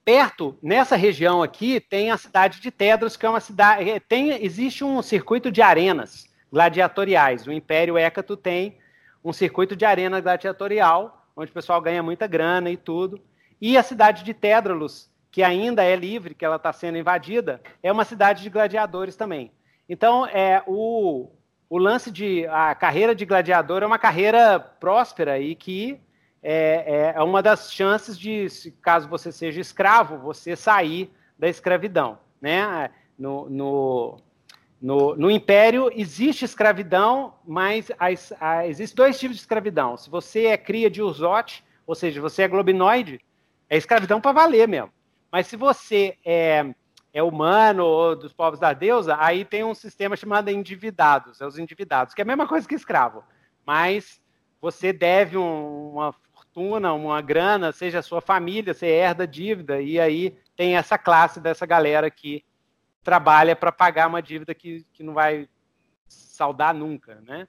perto, 0.05 0.59
nessa 0.63 0.97
região 0.97 1.43
aqui, 1.43 1.81
tem 1.81 2.11
a 2.11 2.17
cidade 2.17 2.61
de 2.61 2.71
Tedros, 2.71 3.17
que 3.17 3.25
é 3.25 3.29
uma 3.29 3.41
cidade. 3.41 3.89
Eh, 3.89 4.01
tem, 4.01 4.45
existe 4.45 4.83
um 4.85 5.01
circuito 5.03 5.51
de 5.51 5.63
arenas 5.63 6.29
gladiatoriais. 6.53 7.47
O 7.47 7.53
Império 7.53 7.97
Hécato 7.97 8.37
tem 8.37 8.79
um 9.25 9.33
circuito 9.33 9.77
de 9.77 9.85
arena 9.85 10.21
gladiatorial, 10.21 11.29
onde 11.37 11.51
o 11.51 11.55
pessoal 11.55 11.81
ganha 11.81 12.03
muita 12.03 12.27
grana 12.27 12.71
e 12.71 12.77
tudo. 12.77 13.21
E 13.61 13.77
a 13.77 13.83
cidade 13.83 14.25
de 14.25 14.35
Tédralos, 14.35 15.11
que 15.31 15.43
ainda 15.43 15.85
é 15.85 15.95
livre, 15.95 16.35
que 16.35 16.45
ela 16.45 16.57
está 16.57 16.73
sendo 16.73 16.99
invadida, 16.99 17.61
é 17.83 17.93
uma 17.93 18.05
cidade 18.05 18.43
de 18.43 18.51
gladiadores 18.51 19.15
também. 19.15 19.53
Então, 19.89 20.27
é, 20.27 20.63
o, 20.67 21.31
o 21.69 21.79
lance 21.79 22.11
de. 22.11 22.47
A 22.47 22.75
carreira 22.75 23.15
de 23.15 23.25
gladiador 23.25 23.83
é 23.83 23.87
uma 23.87 23.99
carreira 23.99 24.59
próspera 24.59 25.39
e 25.39 25.55
que 25.55 26.01
é, 26.43 27.13
é, 27.15 27.15
é 27.17 27.23
uma 27.23 27.43
das 27.43 27.73
chances 27.73 28.19
de, 28.19 28.47
caso 28.83 29.09
você 29.09 29.31
seja 29.31 29.61
escravo, 29.61 30.19
você 30.19 30.57
sair 30.57 31.11
da 31.39 31.49
escravidão. 31.49 32.19
Né? 32.41 32.91
No, 33.19 33.49
no, 33.51 34.17
no, 34.81 35.17
no 35.17 35.31
Império 35.31 35.91
existe 35.95 36.45
escravidão, 36.45 37.35
mas 37.47 37.91
as, 37.99 38.33
a, 38.41 38.67
existem 38.67 38.97
dois 38.97 39.19
tipos 39.19 39.37
de 39.37 39.43
escravidão. 39.43 39.97
Se 39.97 40.09
você 40.09 40.47
é 40.47 40.57
cria 40.57 40.91
de 40.91 41.03
Urzote, 41.03 41.65
ou 41.87 41.95
seja, 41.95 42.21
você 42.21 42.43
é 42.43 42.49
globinoide, 42.49 43.21
é 43.69 43.77
escravidão 43.77 44.21
para 44.21 44.33
valer 44.33 44.67
mesmo. 44.67 44.93
Mas 45.31 45.47
se 45.47 45.57
você 45.57 46.17
é, 46.25 46.75
é 47.13 47.23
humano 47.23 47.85
ou 47.85 48.17
dos 48.17 48.33
povos 48.33 48.59
da 48.59 48.73
deusa, 48.73 49.17
aí 49.21 49.45
tem 49.45 49.63
um 49.63 49.75
sistema 49.75 50.17
chamado 50.17 50.49
endividados, 50.49 51.41
é 51.41 51.47
os 51.47 51.59
endividados, 51.59 52.15
que 52.15 52.21
é 52.21 52.25
a 52.25 52.27
mesma 52.27 52.49
coisa 52.49 52.67
que 52.67 52.75
escravo. 52.75 53.23
Mas 53.65 54.21
você 54.61 54.93
deve 54.93 55.37
um, 55.37 55.93
uma 55.93 56.15
fortuna, 56.53 56.93
uma 56.93 57.21
grana, 57.21 57.73
seja 57.73 58.01
a 58.01 58.03
sua 58.03 58.21
família, 58.21 58.75
você 58.75 58.87
herda 58.87 59.27
dívida, 59.27 59.81
e 59.81 59.99
aí 59.99 60.37
tem 60.57 60.77
essa 60.77 60.99
classe 60.99 61.41
dessa 61.41 61.65
galera 61.65 62.11
que 62.11 62.45
trabalha 63.03 63.57
para 63.57 63.73
pagar 63.73 64.09
uma 64.09 64.21
dívida 64.21 64.55
que, 64.55 64.85
que 64.93 65.03
não 65.03 65.15
vai 65.15 65.49
saldar 66.09 66.75
nunca, 66.75 67.21
né? 67.27 67.47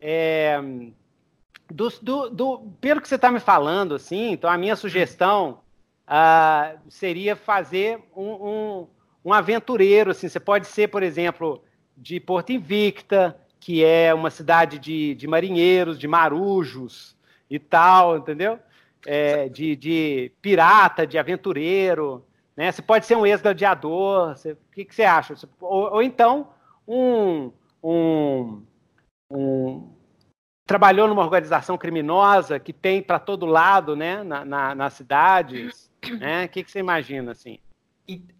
É, 0.00 0.60
do, 1.70 1.88
do, 2.00 2.30
do, 2.30 2.58
pelo 2.80 3.00
que 3.00 3.08
você 3.08 3.16
está 3.16 3.30
me 3.30 3.40
falando, 3.40 3.94
assim, 3.94 4.30
então 4.30 4.50
a 4.50 4.58
minha 4.58 4.76
sugestão 4.76 5.60
uh, 6.06 6.78
seria 6.88 7.36
fazer 7.36 8.00
um, 8.16 8.32
um, 8.32 8.88
um, 9.24 9.32
aventureiro, 9.32 10.10
assim, 10.10 10.28
você 10.28 10.40
pode 10.40 10.66
ser, 10.66 10.88
por 10.88 11.02
exemplo, 11.02 11.62
de 11.96 12.18
Porto 12.18 12.50
Invicta, 12.50 13.36
que 13.60 13.84
é 13.84 14.12
uma 14.12 14.30
cidade 14.30 14.78
de, 14.78 15.14
de 15.14 15.26
marinheiros, 15.28 15.98
de 15.98 16.08
marujos, 16.08 17.16
e 17.54 17.58
tal, 17.58 18.16
entendeu? 18.16 18.58
É, 19.04 19.48
de, 19.48 19.76
de 19.76 20.32
pirata, 20.40 21.06
de 21.06 21.18
aventureiro, 21.18 22.24
né? 22.56 22.72
Você 22.72 22.80
pode 22.80 23.06
ser 23.06 23.16
um 23.16 23.26
ex-gladiador, 23.26 24.32
o 24.32 24.72
que, 24.72 24.84
que 24.84 24.94
você 24.94 25.02
acha? 25.02 25.34
Ou, 25.60 25.94
ou 25.94 26.02
então 26.02 26.48
um, 26.86 27.52
um, 27.82 28.62
um, 29.30 29.92
trabalhou 30.66 31.08
numa 31.08 31.22
organização 31.22 31.76
criminosa 31.76 32.58
que 32.58 32.72
tem 32.72 33.02
para 33.02 33.18
todo 33.18 33.44
lado, 33.44 33.94
né? 33.94 34.22
Na, 34.22 34.44
na, 34.44 34.74
nas 34.74 34.94
cidades, 34.94 35.90
né? 36.18 36.46
O 36.46 36.48
que, 36.48 36.64
que 36.64 36.70
você 36.70 36.78
imagina 36.78 37.32
assim? 37.32 37.58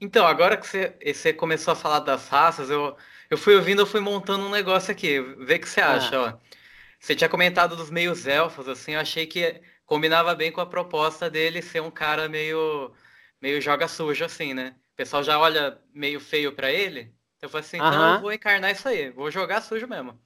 Então, 0.00 0.26
agora 0.26 0.56
que 0.56 0.66
você, 0.66 0.96
você 1.04 1.32
começou 1.32 1.72
a 1.72 1.76
falar 1.76 2.00
das 2.00 2.28
raças, 2.28 2.68
eu, 2.68 2.96
eu 3.30 3.38
fui 3.38 3.54
ouvindo, 3.54 3.82
eu 3.82 3.86
fui 3.86 4.00
montando 4.00 4.44
um 4.44 4.50
negócio 4.50 4.90
aqui. 4.90 5.20
Vê 5.38 5.54
o 5.54 5.60
que 5.60 5.68
você 5.68 5.80
acha, 5.80 6.16
ah. 6.16 6.34
ó. 6.34 6.61
Você 7.02 7.16
tinha 7.16 7.28
comentado 7.28 7.74
dos 7.74 7.90
meios 7.90 8.28
elfos, 8.28 8.68
assim, 8.68 8.92
eu 8.92 9.00
achei 9.00 9.26
que 9.26 9.60
combinava 9.84 10.36
bem 10.36 10.52
com 10.52 10.60
a 10.60 10.66
proposta 10.66 11.28
dele 11.28 11.60
ser 11.60 11.82
um 11.82 11.90
cara 11.90 12.28
meio, 12.28 12.92
meio 13.40 13.60
joga 13.60 13.88
sujo, 13.88 14.24
assim, 14.24 14.54
né? 14.54 14.76
O 14.92 14.96
pessoal 14.96 15.24
já 15.24 15.36
olha 15.36 15.76
meio 15.92 16.20
feio 16.20 16.52
para 16.52 16.70
ele. 16.70 17.12
Então 17.36 17.48
eu 17.48 17.48
falei 17.48 17.66
assim, 17.66 17.76
então 17.78 18.14
eu 18.14 18.20
vou 18.20 18.32
encarnar 18.32 18.70
isso 18.70 18.86
aí, 18.86 19.10
vou 19.10 19.32
jogar 19.32 19.62
sujo 19.62 19.88
mesmo. 19.88 20.16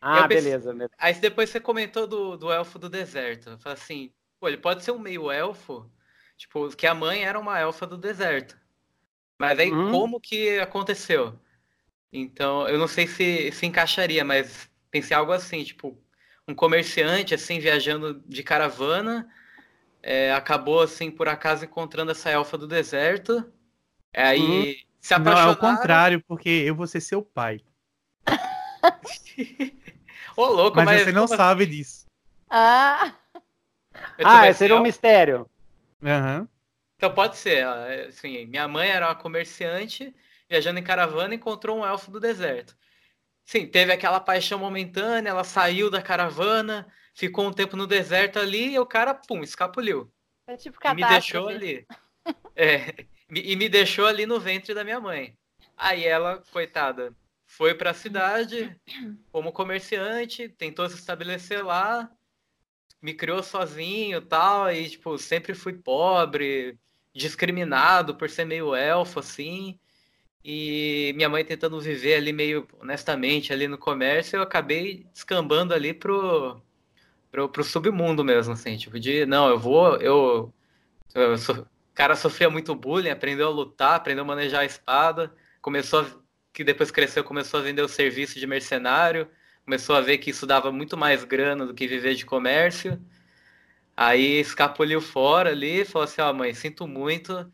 Ah, 0.00 0.28
pensei... 0.28 0.52
beleza. 0.52 0.72
Aí 0.96 1.14
depois 1.14 1.50
você 1.50 1.58
comentou 1.58 2.06
do, 2.06 2.36
do 2.36 2.52
elfo 2.52 2.78
do 2.78 2.88
deserto. 2.88 3.50
Eu 3.50 3.58
falei 3.58 3.76
assim, 3.76 4.14
pô, 4.38 4.46
ele 4.46 4.58
pode 4.58 4.84
ser 4.84 4.92
um 4.92 5.00
meio 5.00 5.32
elfo, 5.32 5.90
tipo, 6.36 6.68
que 6.76 6.86
a 6.86 6.94
mãe 6.94 7.24
era 7.24 7.40
uma 7.40 7.58
elfa 7.58 7.88
do 7.88 7.98
deserto. 7.98 8.56
Mas 9.36 9.58
aí 9.58 9.72
hum. 9.72 9.90
como 9.90 10.20
que 10.20 10.60
aconteceu? 10.60 11.36
Então, 12.12 12.68
eu 12.68 12.78
não 12.78 12.86
sei 12.86 13.08
se 13.08 13.50
se 13.50 13.66
encaixaria, 13.66 14.24
mas 14.24 14.70
pensei 14.92 15.16
algo 15.16 15.32
assim, 15.32 15.64
tipo, 15.64 16.03
um 16.46 16.54
comerciante 16.54 17.34
assim 17.34 17.58
viajando 17.58 18.22
de 18.26 18.42
caravana 18.42 19.28
é, 20.02 20.32
acabou 20.32 20.82
assim 20.82 21.10
por 21.10 21.28
acaso 21.28 21.64
encontrando 21.64 22.10
essa 22.10 22.30
elfa 22.30 22.58
do 22.58 22.66
deserto. 22.66 23.50
Aí 24.14 24.40
hum, 24.40 24.74
se 25.00 25.14
apaixonaram... 25.14 25.46
Não, 25.46 25.48
é 25.48 25.52
o 25.52 25.56
contrário 25.56 26.24
porque 26.26 26.48
eu 26.48 26.74
vou 26.74 26.86
ser 26.86 27.00
seu 27.00 27.22
pai. 27.22 27.60
Ô, 30.36 30.46
louco, 30.46 30.76
mas, 30.76 30.84
mas 30.84 31.02
você 31.02 31.12
não 31.12 31.26
sabe 31.26 31.66
disso. 31.66 32.06
Ah 32.50 33.12
ah 34.22 34.52
seria 34.52 34.76
um 34.76 34.82
mistério. 34.82 35.48
Uhum. 36.02 36.46
então 36.96 37.14
pode 37.14 37.38
ser 37.38 37.64
assim 38.08 38.44
minha 38.46 38.68
mãe 38.68 38.90
era 38.90 39.06
uma 39.06 39.14
comerciante 39.14 40.14
viajando 40.50 40.78
em 40.78 40.82
caravana 40.82 41.32
e 41.32 41.38
encontrou 41.38 41.78
um 41.78 41.86
elfo 41.86 42.10
do 42.10 42.20
deserto 42.20 42.76
Sim, 43.44 43.66
teve 43.66 43.92
aquela 43.92 44.20
paixão 44.20 44.58
momentânea, 44.58 45.30
ela 45.30 45.44
saiu 45.44 45.90
da 45.90 46.00
caravana, 46.00 46.86
ficou 47.14 47.46
um 47.46 47.52
tempo 47.52 47.76
no 47.76 47.86
deserto 47.86 48.38
ali 48.38 48.72
e 48.74 48.78
o 48.78 48.86
cara, 48.86 49.14
pum, 49.14 49.42
escapuliu. 49.42 50.10
É 50.46 50.56
tipo 50.56 50.78
e 50.82 50.94
me 50.94 51.06
deixou 51.06 51.48
ali. 51.48 51.86
é, 52.56 53.06
e 53.30 53.54
me 53.54 53.68
deixou 53.68 54.06
ali 54.06 54.24
no 54.26 54.40
ventre 54.40 54.72
da 54.74 54.82
minha 54.82 54.98
mãe. 54.98 55.36
Aí 55.76 56.04
ela, 56.04 56.42
coitada, 56.52 57.14
foi 57.44 57.74
para 57.74 57.90
a 57.90 57.94
cidade 57.94 58.74
como 59.30 59.52
comerciante, 59.52 60.48
tentou 60.48 60.88
se 60.88 60.96
estabelecer 60.96 61.64
lá, 61.64 62.10
me 63.00 63.12
criou 63.12 63.42
sozinho, 63.42 64.22
tal, 64.22 64.72
e 64.72 64.88
tipo, 64.88 65.18
sempre 65.18 65.54
fui 65.54 65.74
pobre, 65.74 66.78
discriminado 67.14 68.14
por 68.16 68.30
ser 68.30 68.46
meio 68.46 68.74
elfo 68.74 69.20
assim 69.20 69.78
e 70.44 71.12
minha 71.16 71.28
mãe 71.28 71.44
tentando 71.44 71.80
viver 71.80 72.16
ali 72.16 72.32
meio 72.32 72.68
honestamente 72.80 73.52
ali 73.52 73.66
no 73.66 73.78
comércio, 73.78 74.36
eu 74.36 74.42
acabei 74.42 75.06
descambando 75.12 75.72
ali 75.72 75.94
pro, 75.94 76.60
pro, 77.30 77.48
pro 77.48 77.64
submundo 77.64 78.22
mesmo, 78.22 78.52
assim, 78.52 78.76
tipo, 78.76 79.00
de, 79.00 79.24
não, 79.24 79.48
eu 79.48 79.58
vou, 79.58 79.96
eu, 79.96 80.52
sou, 81.38 81.56
o 81.60 81.66
cara 81.94 82.14
sofria 82.14 82.50
muito 82.50 82.74
bullying, 82.74 83.08
aprendeu 83.08 83.48
a 83.48 83.50
lutar, 83.50 83.94
aprendeu 83.94 84.22
a 84.22 84.26
manejar 84.26 84.60
a 84.60 84.64
espada, 84.66 85.34
começou 85.62 86.02
a, 86.02 86.06
que 86.52 86.62
depois 86.62 86.90
cresceu, 86.90 87.24
começou 87.24 87.60
a 87.60 87.62
vender 87.62 87.82
o 87.82 87.88
serviço 87.88 88.38
de 88.38 88.46
mercenário, 88.46 89.26
começou 89.64 89.96
a 89.96 90.00
ver 90.02 90.18
que 90.18 90.30
isso 90.30 90.46
dava 90.46 90.70
muito 90.70 90.94
mais 90.96 91.24
grana 91.24 91.64
do 91.64 91.72
que 91.72 91.86
viver 91.86 92.14
de 92.14 92.26
comércio, 92.26 93.00
aí 93.96 94.40
escapuliu 94.40 95.00
fora 95.00 95.50
ali, 95.50 95.86
falou 95.86 96.04
assim, 96.04 96.20
ó, 96.20 96.30
oh, 96.30 96.34
mãe, 96.34 96.52
sinto 96.52 96.86
muito, 96.86 97.50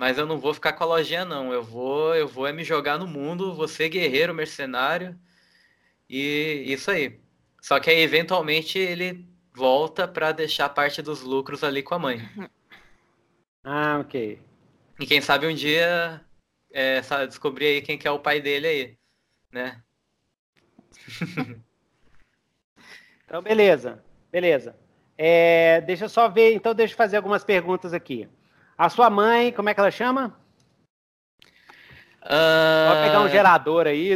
mas 0.00 0.16
eu 0.16 0.24
não 0.24 0.38
vou 0.38 0.54
ficar 0.54 0.72
com 0.72 0.82
a 0.82 0.86
lojinha 0.86 1.26
não. 1.26 1.52
Eu 1.52 1.62
vou, 1.62 2.14
eu 2.14 2.26
vou 2.26 2.46
é 2.46 2.54
me 2.54 2.64
jogar 2.64 2.96
no 2.98 3.06
mundo, 3.06 3.54
você 3.54 3.86
guerreiro, 3.86 4.32
mercenário 4.32 5.14
e 6.08 6.64
isso 6.66 6.90
aí. 6.90 7.20
Só 7.60 7.78
que 7.78 7.90
aí 7.90 8.00
eventualmente 8.00 8.78
ele 8.78 9.28
volta 9.54 10.08
para 10.08 10.32
deixar 10.32 10.70
parte 10.70 11.02
dos 11.02 11.20
lucros 11.20 11.62
ali 11.62 11.82
com 11.82 11.94
a 11.94 11.98
mãe. 11.98 12.18
Ah, 13.62 13.98
ok. 14.00 14.40
E 14.98 15.06
quem 15.06 15.20
sabe 15.20 15.46
um 15.46 15.54
dia 15.54 16.24
é, 16.72 17.02
descobrir 17.26 17.66
aí 17.66 17.82
quem 17.82 17.98
que 17.98 18.08
é 18.08 18.10
o 18.10 18.18
pai 18.18 18.40
dele 18.40 18.66
aí, 18.66 18.98
né? 19.52 19.82
então, 23.26 23.42
beleza, 23.42 24.02
beleza. 24.32 24.74
É, 25.18 25.82
deixa 25.82 26.06
eu 26.06 26.08
só 26.08 26.26
ver, 26.26 26.54
então 26.54 26.74
deixa 26.74 26.94
eu 26.94 26.96
fazer 26.96 27.18
algumas 27.18 27.44
perguntas 27.44 27.92
aqui. 27.92 28.26
A 28.80 28.88
sua 28.88 29.10
mãe, 29.10 29.52
como 29.52 29.68
é 29.68 29.74
que 29.74 29.80
ela 29.80 29.90
chama? 29.90 30.34
Uh... 32.22 32.88
Pode 32.88 33.02
pegar 33.02 33.20
um 33.20 33.28
gerador 33.28 33.86
aí. 33.86 34.12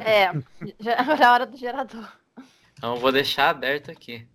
É, 0.00 0.32
já 0.80 0.92
é 1.20 1.22
a 1.22 1.32
hora 1.34 1.44
do 1.44 1.54
gerador. 1.54 2.10
Então 2.72 2.96
vou 2.96 3.12
deixar 3.12 3.50
aberto 3.50 3.90
aqui. 3.90 4.26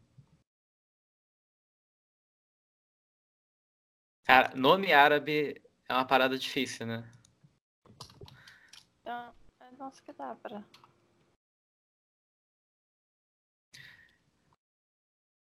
Cara, 4.24 4.56
nome 4.56 4.94
árabe 4.94 5.60
é 5.90 5.94
uma 5.96 6.06
parada 6.06 6.38
difícil, 6.38 6.86
né? 6.86 7.12
Então, 9.00 9.34
nossa, 9.80 10.00
que 10.04 10.14
dá 10.14 10.36
pra. 10.36 10.64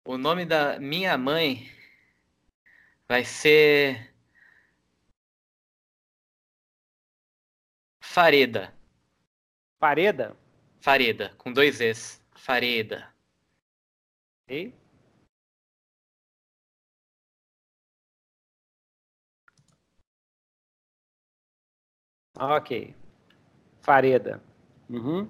O 0.05 0.19
nome 0.19 0.45
da 0.45 0.81
minha 0.81 1.17
mãe 1.17 1.71
vai 3.09 3.25
ser 3.25 4.13
Fareda. 8.15 8.73
Fareda? 9.81 10.37
Fareda, 10.81 11.35
com 11.37 11.53
dois 11.53 11.81
Es. 11.81 12.25
Fareda. 12.37 13.13
E? 14.49 14.73
Ok. 22.39 22.95
Fareda. 23.83 24.41
Uhum. 24.89 25.29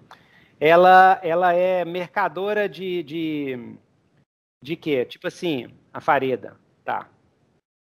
Ela, 0.60 1.18
ela 1.22 1.54
é 1.54 1.86
mercadora 1.86 2.68
de, 2.68 3.02
de, 3.02 3.78
de 4.62 4.76
quê? 4.76 5.06
Tipo 5.06 5.28
assim, 5.28 5.74
a 5.90 6.02
Fareda. 6.02 6.60
Tá. 6.84 7.10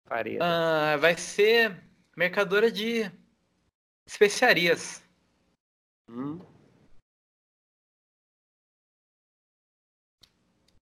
Fareda. 0.08 0.44
Ah, 0.44 0.96
vai 0.96 1.16
ser 1.16 1.84
mercadora 2.16 2.68
de 2.68 3.08
Especiarias. 4.08 5.04
Hum. 6.08 6.40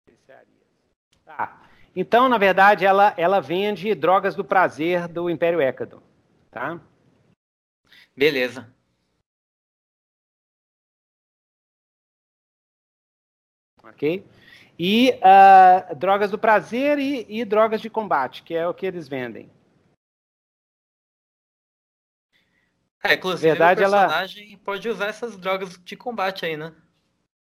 Especiarias. 0.08 0.68
Tá. 1.26 1.68
Então, 1.96 2.30
na 2.30 2.38
verdade, 2.38 2.86
ela, 2.86 3.16
ela 3.18 3.42
vende 3.42 3.96
drogas 3.96 4.36
do 4.36 4.46
prazer 4.46 5.08
do 5.08 5.28
Império 5.28 5.60
Écado. 5.60 6.04
Tá? 6.52 6.80
Beleza. 8.16 8.72
Ok? 13.84 14.24
E 14.78 15.16
uh, 15.16 15.96
drogas 15.96 16.30
do 16.30 16.38
prazer 16.38 17.00
e, 17.00 17.26
e 17.28 17.44
drogas 17.44 17.82
de 17.82 17.90
combate, 17.90 18.44
que 18.44 18.54
é 18.54 18.68
o 18.68 18.74
que 18.74 18.86
eles 18.86 19.08
vendem. 19.08 19.50
É, 23.04 23.14
inclusive 23.14 23.48
verdade, 23.48 23.82
o 23.82 23.90
personagem 23.90 24.50
ela... 24.50 24.62
pode 24.64 24.90
usar 24.90 25.08
essas 25.08 25.38
drogas 25.38 25.80
de 25.84 25.96
combate 25.96 26.46
aí, 26.46 26.58
né? 26.58 26.74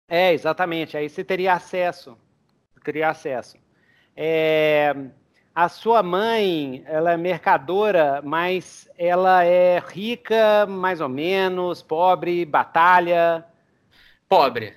É, 0.09 0.33
exatamente. 0.33 0.97
Aí 0.97 1.09
você 1.09 1.25
teria 1.25 1.55
acesso. 1.55 2.17
Teria 2.85 3.09
acesso. 3.09 3.57
É... 4.15 4.95
A 5.55 5.71
sua 5.71 6.03
mãe, 6.03 6.85
ela 6.85 7.13
é 7.13 7.17
mercadora, 7.17 8.21
mas 8.23 8.87
ela 8.99 9.43
é 9.43 9.79
rica, 9.79 10.67
mais 10.67 11.01
ou 11.01 11.09
menos, 11.09 11.83
pobre, 11.83 12.45
batalha. 12.45 13.43
Pobre. 14.29 14.75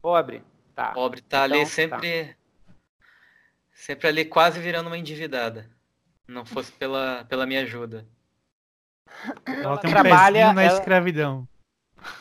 Pobre, 0.00 0.44
tá. 0.76 0.92
Pobre, 0.92 1.20
tá 1.22 1.46
então, 1.46 1.56
ali 1.56 1.64
tá. 1.64 1.70
sempre. 1.70 2.24
Tá. 2.24 2.36
Sempre 3.72 4.08
ali 4.08 4.24
quase 4.24 4.60
virando 4.60 4.86
uma 4.86 4.96
endividada. 4.96 5.68
Não 6.26 6.46
fosse 6.46 6.70
pela, 6.70 7.24
pela 7.28 7.44
minha 7.44 7.62
ajuda. 7.62 8.06
Ela, 9.46 9.60
ela 9.60 9.78
tem 9.78 9.90
um 9.90 9.92
trabalha 9.92 10.52
na 10.52 10.62
ela... 10.62 10.78
escravidão. 10.78 11.48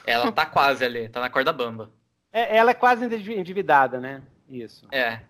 Ela 0.06 0.32
tá 0.32 0.46
quase 0.46 0.84
ali, 0.84 1.10
tá 1.10 1.20
na 1.20 1.30
corda 1.30 1.54
bamba. 1.54 1.92
É, 2.32 2.58
ela 2.58 2.72
é 2.72 2.74
quase 2.74 3.06
endividada, 3.06 4.00
né? 4.00 4.24
Isso. 4.50 4.88
É. 4.92 5.24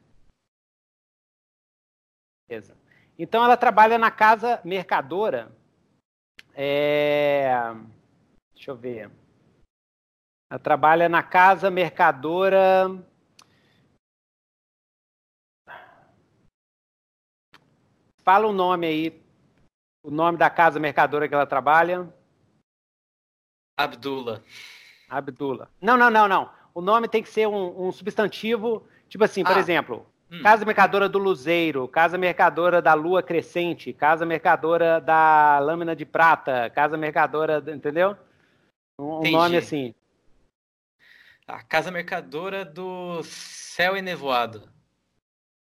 Beleza. 2.47 2.77
Então 3.17 3.43
ela 3.43 3.57
trabalha 3.57 3.97
na 3.97 4.11
casa 4.11 4.61
mercadora. 4.63 5.51
É... 6.53 7.49
Deixa 8.53 8.71
eu 8.71 8.75
ver. 8.75 9.11
Ela 10.49 10.59
trabalha 10.59 11.09
na 11.09 11.23
casa 11.23 11.71
mercadora. 11.71 12.87
Fala 18.23 18.47
o 18.47 18.53
nome 18.53 18.87
aí 18.87 19.24
o 20.05 20.11
nome 20.11 20.37
da 20.37 20.49
casa 20.51 20.79
mercadora 20.79 21.27
que 21.27 21.33
ela 21.33 21.47
trabalha? 21.47 22.07
Abdula. 23.75 24.43
Abdula. 25.09 25.69
Não, 25.81 25.97
não, 25.97 26.11
não, 26.11 26.27
não. 26.27 26.51
O 26.73 26.81
nome 26.81 27.07
tem 27.07 27.23
que 27.23 27.29
ser 27.29 27.47
um, 27.47 27.87
um 27.87 27.91
substantivo, 27.91 28.87
tipo 29.09 29.23
assim, 29.23 29.43
por 29.43 29.57
ah. 29.57 29.59
exemplo, 29.59 30.05
hum. 30.31 30.43
Casa 30.43 30.63
Mercadora 30.63 31.09
do 31.09 31.17
Luzeiro, 31.17 31.87
Casa 31.87 32.17
Mercadora 32.17 32.81
da 32.81 32.93
Lua 32.93 33.23
Crescente, 33.23 33.91
Casa 33.91 34.25
Mercadora 34.25 35.01
da 35.01 35.57
Lâmina 35.59 35.95
de 35.95 36.05
Prata, 36.05 36.69
Casa 36.69 36.95
Mercadora, 36.95 37.63
entendeu? 37.73 38.15
Um, 38.99 39.27
um 39.27 39.31
nome 39.31 39.57
assim. 39.57 39.95
A 41.47 41.63
Casa 41.63 41.89
Mercadora 41.89 42.63
do 42.63 43.23
Céu 43.23 43.97
Enevoado. 43.97 44.69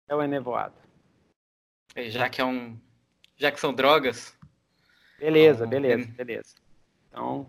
Céu 0.10 0.22
Enevoado. 0.24 0.76
Já 1.96 2.30
que 2.30 2.42
é 2.42 2.46
um 2.46 2.80
já 3.36 3.52
que 3.52 3.60
são 3.60 3.74
drogas. 3.74 4.38
Beleza, 5.20 5.66
então, 5.66 5.70
beleza, 5.70 6.12
beleza. 6.18 6.56
Então, 7.10 7.48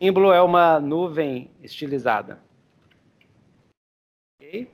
símbolo 0.00 0.32
é 0.32 0.42
uma 0.42 0.80
nuvem 0.80 1.50
estilizada. 1.62 2.42
Ok? 4.40 4.70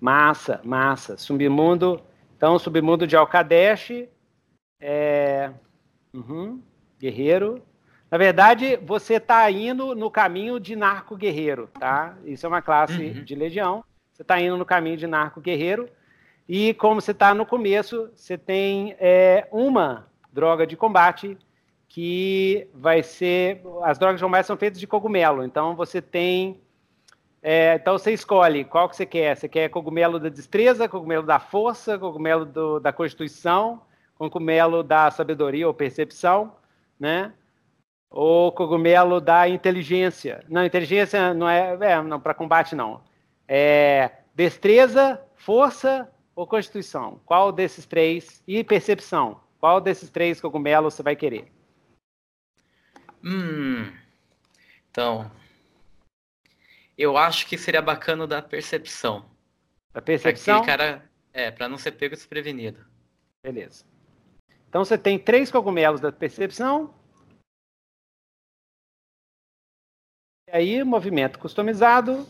Massa, 0.00 0.60
massa. 0.64 1.16
Submundo. 1.16 2.02
Então, 2.36 2.58
submundo 2.58 3.06
de 3.06 3.16
Alcadesh. 3.16 4.06
É... 4.80 5.52
Uhum. 6.12 6.62
Guerreiro. 7.00 7.62
Na 8.10 8.16
verdade, 8.16 8.76
você 8.76 9.14
está 9.14 9.50
indo 9.50 9.94
no 9.94 10.10
caminho 10.10 10.58
de 10.58 10.74
narco 10.76 11.16
guerreiro, 11.16 11.68
tá? 11.78 12.16
Isso 12.24 12.46
é 12.46 12.48
uma 12.48 12.62
classe 12.62 13.02
uhum. 13.02 13.24
de 13.24 13.34
legião. 13.34 13.84
Você 14.12 14.22
está 14.22 14.40
indo 14.40 14.56
no 14.56 14.64
caminho 14.64 14.96
de 14.96 15.06
narco 15.06 15.40
guerreiro. 15.40 15.88
E 16.48 16.72
como 16.74 17.00
você 17.00 17.10
está 17.10 17.34
no 17.34 17.44
começo, 17.44 18.10
você 18.16 18.38
tem 18.38 18.96
é, 18.98 19.46
uma 19.52 20.06
droga 20.32 20.66
de 20.66 20.76
combate 20.76 21.36
que 21.86 22.66
vai 22.72 23.02
ser. 23.02 23.60
As 23.82 23.98
drogas 23.98 24.18
de 24.18 24.24
combate 24.24 24.46
são 24.46 24.56
feitas 24.56 24.80
de 24.80 24.86
cogumelo. 24.86 25.44
Então 25.44 25.76
você 25.76 26.00
tem. 26.00 26.58
É, 27.42 27.74
então 27.74 27.98
você 27.98 28.12
escolhe 28.12 28.64
qual 28.64 28.88
que 28.88 28.96
você 28.96 29.04
quer. 29.04 29.36
Você 29.36 29.46
quer 29.46 29.68
cogumelo 29.68 30.18
da 30.18 30.30
destreza, 30.30 30.88
cogumelo 30.88 31.26
da 31.26 31.38
força, 31.38 31.98
cogumelo 31.98 32.46
do, 32.46 32.80
da 32.80 32.94
constituição, 32.94 33.82
cogumelo 34.14 34.82
da 34.82 35.10
sabedoria 35.10 35.66
ou 35.66 35.74
percepção, 35.74 36.54
né? 36.98 37.30
Ou 38.10 38.50
cogumelo 38.52 39.20
da 39.20 39.46
inteligência. 39.46 40.42
Não, 40.48 40.64
inteligência 40.64 41.34
não 41.34 41.46
é, 41.46 41.76
é 41.78 42.02
não 42.02 42.18
para 42.18 42.32
combate 42.32 42.74
não. 42.74 43.02
É 43.46 44.12
destreza, 44.34 45.20
força 45.36 46.08
ou 46.38 46.46
Constituição? 46.46 47.20
Qual 47.26 47.50
desses 47.50 47.84
três? 47.84 48.40
E 48.46 48.62
percepção? 48.62 49.40
Qual 49.58 49.80
desses 49.80 50.08
três 50.08 50.40
cogumelos 50.40 50.94
você 50.94 51.02
vai 51.02 51.16
querer? 51.16 51.50
Hum. 53.24 53.92
Então. 54.88 55.28
Eu 56.96 57.16
acho 57.16 57.44
que 57.48 57.58
seria 57.58 57.82
bacana 57.82 58.24
da 58.24 58.40
percepção. 58.40 59.28
Da 59.92 60.00
percepção? 60.00 60.64
Cara. 60.64 61.10
É, 61.32 61.50
para 61.50 61.68
não 61.68 61.76
ser 61.76 61.90
pego 61.92 62.14
desprevenido. 62.14 62.86
Beleza. 63.42 63.84
Então 64.68 64.84
você 64.84 64.96
tem 64.96 65.18
três 65.18 65.50
cogumelos 65.50 66.00
da 66.00 66.12
percepção. 66.12 66.94
E 70.46 70.52
aí, 70.52 70.84
movimento 70.84 71.36
customizado. 71.40 72.24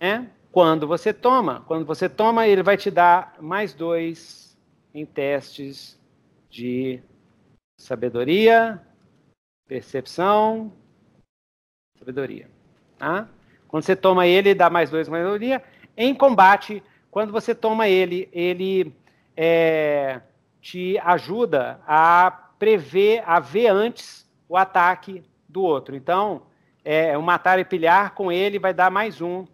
É, 0.00 0.35
quando 0.50 0.86
você 0.86 1.12
toma. 1.12 1.64
Quando 1.66 1.84
você 1.84 2.08
toma, 2.08 2.46
ele 2.46 2.62
vai 2.62 2.76
te 2.76 2.90
dar 2.90 3.34
mais 3.40 3.74
dois 3.74 4.56
em 4.94 5.04
testes 5.04 5.98
de 6.48 7.00
sabedoria, 7.76 8.80
percepção, 9.68 10.72
sabedoria. 11.98 12.48
Tá? 12.98 13.28
Quando 13.68 13.84
você 13.84 13.94
toma 13.94 14.26
ele, 14.26 14.54
dá 14.54 14.70
mais 14.70 14.90
dois 14.90 15.08
mais 15.08 15.38
dia. 15.38 15.62
Em 15.96 16.14
combate, 16.14 16.82
quando 17.10 17.32
você 17.32 17.54
toma 17.54 17.88
ele, 17.88 18.28
ele 18.32 18.94
é, 19.36 20.20
te 20.60 20.98
ajuda 20.98 21.80
a 21.86 22.30
prever, 22.58 23.22
a 23.26 23.38
ver 23.38 23.68
antes 23.68 24.26
o 24.48 24.56
ataque 24.56 25.22
do 25.48 25.62
outro. 25.62 25.94
Então, 25.94 26.42
é, 26.84 27.16
um 27.18 27.22
matar 27.22 27.58
e 27.58 27.64
pilhar 27.64 28.14
com 28.14 28.30
ele 28.30 28.58
vai 28.58 28.72
dar 28.72 28.90
mais 28.90 29.20
um, 29.20 29.46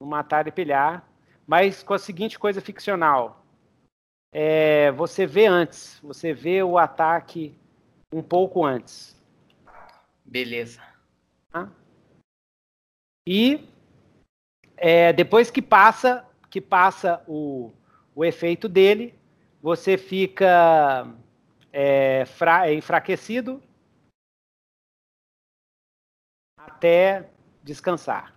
um 0.00 0.06
matar 0.06 0.46
e 0.46 0.52
pilhar, 0.52 1.08
mas 1.46 1.82
com 1.82 1.94
a 1.94 1.98
seguinte 1.98 2.38
coisa 2.38 2.60
ficcional. 2.60 3.44
É, 4.32 4.90
você 4.92 5.26
vê 5.26 5.46
antes, 5.46 6.00
você 6.02 6.32
vê 6.32 6.62
o 6.62 6.76
ataque 6.76 7.56
um 8.12 8.22
pouco 8.22 8.64
antes. 8.64 9.14
Beleza. 10.24 10.82
Tá? 11.50 11.70
E 13.26 13.68
é, 14.76 15.12
depois 15.12 15.50
que 15.50 15.62
passa, 15.62 16.26
que 16.50 16.60
passa 16.60 17.22
o, 17.28 17.72
o 18.14 18.24
efeito 18.24 18.68
dele, 18.68 19.14
você 19.62 19.96
fica 19.96 21.08
é, 21.72 22.24
fra, 22.26 22.72
enfraquecido 22.72 23.62
até 26.58 27.30
descansar. 27.62 28.33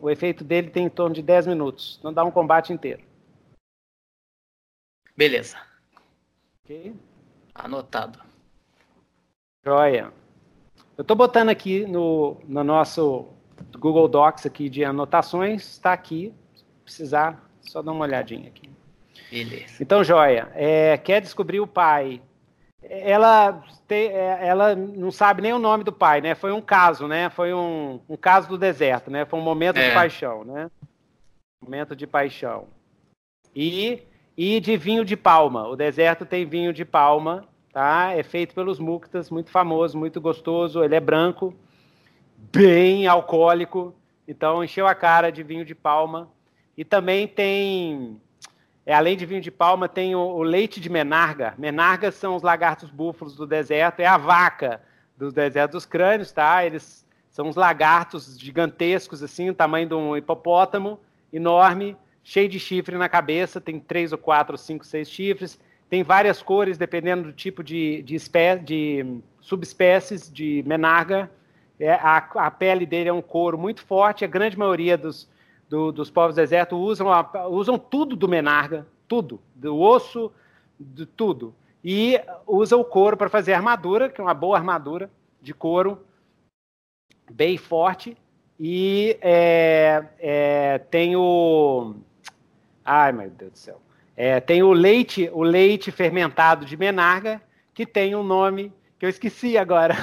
O 0.00 0.10
efeito 0.10 0.42
dele 0.42 0.68
tem 0.68 0.86
em 0.86 0.90
torno 0.90 1.14
de 1.14 1.22
10 1.22 1.46
minutos, 1.46 2.00
não 2.02 2.12
dá 2.12 2.24
um 2.24 2.30
combate 2.30 2.72
inteiro. 2.72 3.04
Beleza. 5.16 5.58
Ok? 6.64 6.96
Anotado. 7.54 8.18
Joia. 9.64 10.12
Eu 10.98 11.02
estou 11.02 11.16
botando 11.16 11.50
aqui 11.50 11.86
no, 11.86 12.36
no 12.44 12.64
nosso 12.64 13.28
Google 13.78 14.08
Docs 14.08 14.44
aqui 14.44 14.68
de 14.68 14.84
anotações, 14.84 15.62
está 15.62 15.92
aqui. 15.92 16.34
Se 16.54 16.64
precisar, 16.84 17.48
só 17.60 17.80
dar 17.80 17.92
uma 17.92 18.04
olhadinha 18.04 18.48
aqui. 18.48 18.68
Beleza. 19.30 19.80
Então, 19.80 20.02
joia. 20.02 20.50
É, 20.54 20.98
quer 20.98 21.20
descobrir 21.20 21.60
o 21.60 21.66
pai? 21.66 22.20
Ela, 22.82 23.62
te, 23.86 24.08
é, 24.08 24.46
ela 24.46 24.74
não 24.74 25.10
sabe 25.10 25.42
nem 25.42 25.52
o 25.52 25.58
nome 25.58 25.84
do 25.84 25.92
pai, 25.92 26.20
né? 26.20 26.34
Foi 26.34 26.52
um 26.52 26.60
caso, 26.60 27.06
né? 27.06 27.28
Foi 27.30 27.52
um, 27.52 28.00
um 28.08 28.16
caso 28.16 28.48
do 28.48 28.58
deserto, 28.58 29.10
né? 29.10 29.24
Foi 29.24 29.38
um 29.38 29.42
momento 29.42 29.78
é. 29.78 29.88
de 29.88 29.94
paixão, 29.94 30.44
né? 30.44 30.70
Momento 31.62 31.94
de 31.94 32.06
paixão. 32.06 32.68
E, 33.54 34.02
e 34.36 34.60
de 34.60 34.76
vinho 34.76 35.04
de 35.04 35.16
palma. 35.16 35.68
O 35.68 35.76
deserto 35.76 36.24
tem 36.24 36.46
vinho 36.46 36.72
de 36.72 36.84
palma 36.84 37.46
tá? 37.72 38.12
É 38.12 38.22
feito 38.22 38.54
pelos 38.54 38.78
Muktas, 38.78 39.30
muito 39.30 39.50
famoso, 39.50 39.98
muito 39.98 40.20
gostoso. 40.20 40.82
Ele 40.82 40.94
é 40.94 41.00
branco, 41.00 41.54
bem 42.52 43.06
alcoólico, 43.06 43.94
então 44.26 44.62
encheu 44.62 44.86
a 44.86 44.94
cara 44.94 45.30
de 45.30 45.42
vinho 45.42 45.64
de 45.64 45.74
palma. 45.74 46.28
E 46.76 46.84
também 46.84 47.28
tem, 47.28 48.20
é, 48.84 48.94
além 48.94 49.16
de 49.16 49.26
vinho 49.26 49.40
de 49.40 49.50
palma, 49.50 49.88
tem 49.88 50.14
o, 50.14 50.20
o 50.20 50.42
leite 50.42 50.80
de 50.80 50.88
menarga. 50.88 51.54
Menargas 51.58 52.14
são 52.14 52.36
os 52.36 52.42
lagartos 52.42 52.90
búfalos 52.90 53.36
do 53.36 53.46
deserto, 53.46 54.00
é 54.00 54.06
a 54.06 54.16
vaca 54.16 54.80
do 55.16 55.30
deserto 55.30 55.72
dos 55.72 55.86
crânios, 55.86 56.32
tá? 56.32 56.64
Eles 56.64 57.06
são 57.28 57.46
uns 57.46 57.56
lagartos 57.56 58.38
gigantescos, 58.38 59.22
assim, 59.22 59.50
o 59.50 59.54
tamanho 59.54 59.88
de 59.88 59.94
um 59.94 60.16
hipopótamo, 60.16 60.98
enorme, 61.32 61.96
cheio 62.24 62.48
de 62.48 62.58
chifre 62.58 62.96
na 62.96 63.08
cabeça, 63.08 63.60
tem 63.60 63.78
três 63.78 64.12
ou 64.12 64.18
quatro, 64.18 64.56
cinco, 64.58 64.84
seis 64.84 65.08
chifres 65.08 65.58
tem 65.90 66.04
várias 66.04 66.40
cores, 66.40 66.78
dependendo 66.78 67.24
do 67.24 67.32
tipo 67.32 67.64
de, 67.64 68.00
de, 68.02 68.14
espé 68.14 68.56
de 68.56 69.18
subespécies 69.40 70.32
de 70.32 70.62
menarga. 70.64 71.28
É, 71.80 71.94
a, 71.94 72.18
a, 72.18 72.50
pele 72.50 72.86
dele 72.86 73.08
é 73.08 73.12
um 73.12 73.20
couro 73.20 73.58
muito 73.58 73.82
forte. 73.82 74.24
A 74.24 74.28
grande 74.28 74.56
maioria 74.56 74.96
dos, 74.96 75.28
do, 75.70 75.92
dos 75.92 76.10
povos 76.10 76.34
do 76.34 76.40
deserto 76.40 76.76
usam, 76.76 77.12
a, 77.12 77.46
usam 77.46 77.78
tudo 77.78 78.16
do 78.16 78.28
menarga, 78.28 78.84
tudo, 79.06 79.40
do 79.54 79.78
osso, 79.78 80.32
de 80.78 81.06
tudo. 81.06 81.54
E 81.82 82.20
usa 82.44 82.76
o 82.76 82.84
couro 82.84 83.16
para 83.16 83.30
fazer 83.30 83.52
armadura, 83.52 84.10
que 84.10 84.20
é 84.20 84.24
uma 84.24 84.34
boa 84.34 84.58
armadura 84.58 85.08
de 85.40 85.54
couro, 85.54 86.04
bem 87.30 87.56
forte. 87.56 88.16
E 88.58 89.16
é, 89.22 90.04
é, 90.18 90.78
tem 90.90 91.14
o. 91.14 91.94
Ai, 92.84 93.12
meu 93.12 93.30
Deus 93.30 93.52
do 93.52 93.58
céu. 93.58 93.80
É, 94.16 94.40
tem 94.40 94.62
o 94.64 94.72
leite, 94.72 95.30
o 95.32 95.42
leite 95.42 95.92
fermentado 95.92 96.66
de 96.66 96.76
Menarga, 96.76 97.40
que 97.72 97.86
tem 97.86 98.14
um 98.14 98.24
nome 98.24 98.72
que 98.98 99.06
eu 99.06 99.08
esqueci 99.08 99.56
agora. 99.56 99.96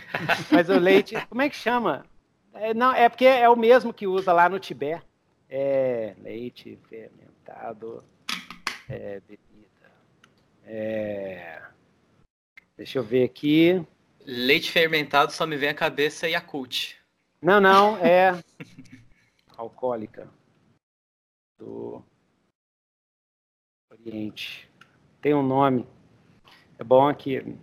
Mas 0.52 0.68
o 0.68 0.78
leite, 0.78 1.16
como 1.28 1.42
é 1.42 1.48
que 1.48 1.56
chama? 1.56 2.04
É, 2.52 2.72
não, 2.74 2.92
é 2.92 3.08
porque 3.08 3.24
é 3.24 3.48
o 3.48 3.56
mesmo 3.56 3.92
que 3.92 4.06
usa 4.06 4.32
lá 4.32 4.48
no 4.48 4.60
Tibete. 4.60 5.02
É, 5.56 6.16
leite 6.20 6.76
fermentado, 6.88 8.02
é, 8.88 9.20
bebida. 9.20 9.92
É, 10.64 11.62
deixa 12.76 12.98
eu 12.98 13.04
ver 13.04 13.22
aqui. 13.22 13.80
Leite 14.26 14.72
fermentado 14.72 15.30
só 15.30 15.46
me 15.46 15.56
vem 15.56 15.68
à 15.68 15.74
cabeça 15.74 16.28
Yakult. 16.28 16.96
Não, 17.40 17.60
não, 17.60 17.96
é 17.98 18.32
alcoólica. 19.56 20.28
Do 21.56 22.04
Oriente. 23.92 24.68
Tem 25.20 25.34
um 25.34 25.46
nome. 25.46 25.86
É 26.80 26.82
bom 26.82 27.06
aqui. 27.06 27.56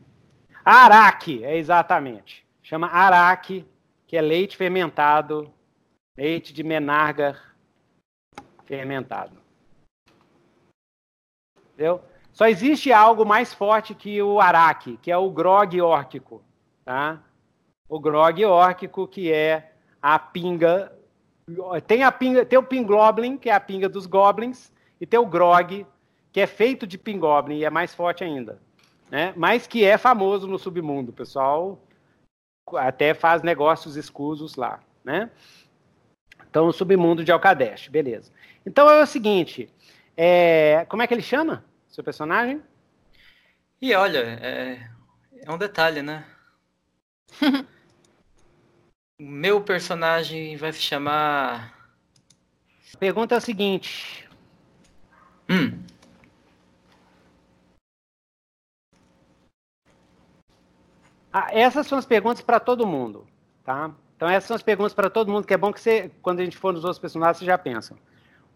Araque, 0.64 1.44
é 1.44 1.58
exatamente. 1.58 2.48
Chama 2.64 2.88
araque, 2.88 3.68
que 4.08 4.16
é 4.16 4.22
leite 4.22 4.56
fermentado, 4.56 5.54
leite 6.16 6.54
de 6.54 6.64
menarga 6.64 7.51
fermentado. 8.66 9.38
Entendeu? 11.74 12.02
Só 12.32 12.48
existe 12.48 12.94
algo 12.94 13.26
mais 13.26 13.54
forte 13.54 13.94
que 13.94 14.22
o 14.22 14.40
araque, 14.40 14.98
que 14.98 15.12
é 15.12 15.18
o 15.18 15.30
grog 15.30 15.82
órquico, 15.82 16.42
tá? 16.86 17.22
O 17.90 18.00
grog 18.00 18.44
órquico, 18.46 19.08
que 19.08 19.32
é 19.32 19.74
a 20.02 20.18
pinga 20.18 20.92
tem 21.86 22.04
a 22.04 22.12
pinga, 22.12 22.46
tem 22.46 22.58
o 22.58 22.64
pingoblin, 22.64 23.38
que 23.38 23.50
é 23.50 23.54
a 23.54 23.60
pinga 23.60 23.90
dos 23.90 24.06
goblins, 24.06 24.72
e 25.00 25.06
tem 25.06 25.20
o 25.20 25.26
grog, 25.26 25.86
que 26.32 26.40
é 26.40 26.48
feito 26.48 26.86
de 26.88 26.98
Pingoblin 26.98 27.58
e 27.58 27.66
é 27.66 27.70
mais 27.70 27.94
forte 27.94 28.24
ainda, 28.24 28.60
né? 29.10 29.34
Mas 29.36 29.68
que 29.68 29.84
é 29.84 29.98
famoso 29.98 30.48
no 30.48 30.60
submundo, 30.60 31.12
o 31.12 31.16
pessoal 31.16 31.80
até 32.76 33.14
faz 33.14 33.42
negócios 33.42 33.96
escusos 33.96 34.56
lá, 34.56 34.80
né? 35.04 35.30
Então, 36.50 36.68
o 36.68 36.74
submundo 36.74 37.24
de 37.24 37.32
Alcadesh, 37.32 37.88
beleza. 37.88 38.32
Então 38.66 38.90
é 38.90 39.02
o 39.02 39.08
seguinte, 39.08 39.70
é... 40.16 40.86
como 40.90 41.02
é 41.02 41.08
que 41.08 41.14
ele 41.14 41.22
chama, 41.22 41.64
seu 41.88 42.04
personagem? 42.04 42.62
E 43.82 43.94
olha, 43.96 44.20
é, 44.20 44.90
é 45.44 45.52
um 45.52 45.58
detalhe, 45.58 46.02
né? 46.02 46.24
o 49.20 49.24
meu 49.24 49.62
personagem 49.62 50.56
vai 50.58 50.72
se 50.72 50.82
chamar. 50.82 51.74
A 52.94 52.98
pergunta 52.98 53.36
é 53.36 53.38
a 53.38 53.42
seguinte. 53.42 54.30
Hum. 55.50 55.84
Ah, 61.34 61.48
essas 61.52 61.88
são 61.88 61.98
as 61.98 62.06
perguntas 62.06 62.42
para 62.42 62.60
todo 62.60 62.86
mundo, 62.86 63.26
tá? 63.64 63.92
Então 64.16 64.30
essas 64.30 64.48
são 64.48 64.56
as 64.56 64.62
perguntas 64.62 64.94
para 64.94 65.10
todo 65.10 65.32
mundo, 65.32 65.48
que 65.48 65.54
é 65.54 65.58
bom 65.58 65.72
que 65.72 65.80
você, 65.80 66.12
quando 66.22 66.42
a 66.42 66.44
gente 66.44 66.58
for 66.58 66.74
nos 66.74 66.84
outros 66.84 67.00
personagens, 67.00 67.38
você 67.38 67.46
já 67.46 67.58
pensa. 67.58 67.96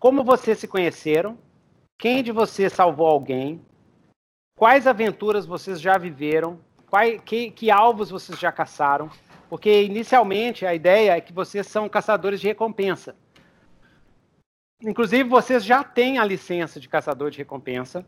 Como 0.06 0.24
vocês 0.24 0.60
se 0.60 0.68
conheceram? 0.68 1.36
Quem 1.97 2.22
de 2.22 2.32
vocês 2.32 2.72
salvou 2.72 3.08
alguém? 3.08 3.60
Quais 4.56 4.86
aventuras 4.86 5.47
vocês 5.47 5.82
já 5.82 5.97
viveram? 5.97 6.60
Quais, 6.88 7.20
que, 7.26 7.49
que 7.49 7.72
alvos 7.72 8.12
vocês 8.12 8.39
já 8.39 8.51
caçaram? 8.51 9.10
Porque 9.49 9.82
inicialmente 9.82 10.64
a 10.64 10.76
ideia 10.76 11.18
é 11.18 11.22
que 11.22 11.34
vocês 11.34 11.66
são 11.66 11.89
caçadores 11.89 12.39
de 12.39 12.45
recompensa. 12.45 13.16
Inclusive, 14.84 15.28
vocês 15.28 15.66
já 15.66 15.84
têm 15.84 16.20
a 16.20 16.24
licença 16.24 16.80
de 16.80 16.88
caçador 16.88 17.32
de 17.32 17.39
recompensa. 17.39 18.06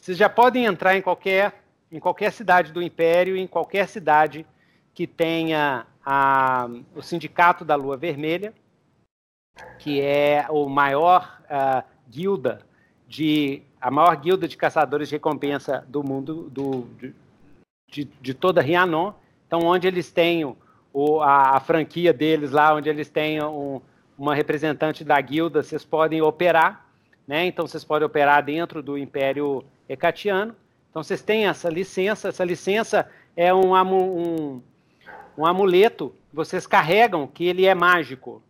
Vocês 0.00 0.16
já 0.16 0.28
podem 0.28 0.66
entrar 0.66 0.96
em 0.96 1.02
qualquer 1.02 1.64
em 1.90 1.98
qualquer 1.98 2.30
cidade 2.30 2.70
do 2.70 2.80
Império, 2.80 3.36
em 3.36 3.48
qualquer 3.48 3.88
cidade 3.88 4.46
que 4.94 5.08
tenha 5.08 5.84
a, 6.06 6.68
o 6.94 7.02
Sindicato 7.02 7.64
da 7.64 7.74
Lua 7.74 7.96
Vermelha, 7.96 8.54
que 9.78 10.00
é 10.00 10.46
o 10.48 10.68
maior 10.68 11.40
uh, 11.44 11.82
guilda 12.08 12.60
de 13.08 13.62
a 13.80 13.90
maior 13.90 14.16
guilda 14.16 14.46
de 14.46 14.56
caçadores 14.56 15.08
de 15.08 15.16
recompensa 15.16 15.84
do 15.88 16.04
mundo 16.04 16.48
do, 16.50 16.86
de, 17.88 18.04
de 18.04 18.32
toda 18.32 18.62
Rianon. 18.62 19.12
Então, 19.46 19.60
onde 19.60 19.88
eles 19.88 20.10
têm 20.10 20.44
o, 20.44 21.20
a, 21.20 21.56
a, 21.56 21.60
franquia 21.60 22.12
deles 22.12 22.52
lá, 22.52 22.74
onde 22.74 22.88
eles 22.88 23.10
têm 23.10 23.42
um, 23.42 23.80
uma 24.16 24.34
representante 24.34 25.02
da 25.02 25.20
guilda, 25.20 25.62
vocês 25.62 25.84
podem 25.84 26.22
operar, 26.22 26.86
né? 27.26 27.44
Então, 27.44 27.66
vocês 27.66 27.82
podem 27.82 28.06
operar 28.06 28.44
dentro 28.44 28.82
do 28.82 28.96
Império 28.96 29.64
Hecatiano. 29.88 30.54
Então 30.90 31.02
vocês 31.02 31.22
têm 31.22 31.46
essa 31.46 31.70
licença, 31.70 32.28
essa 32.28 32.44
licença 32.44 33.08
é 33.34 33.52
um, 33.52 33.74
um, 33.74 34.62
um 35.38 35.46
amuleto 35.46 36.14
vocês 36.32 36.66
carregam 36.66 37.26
que 37.26 37.44
ele 37.44 37.66
é 37.66 37.74
mágico. 37.74 38.42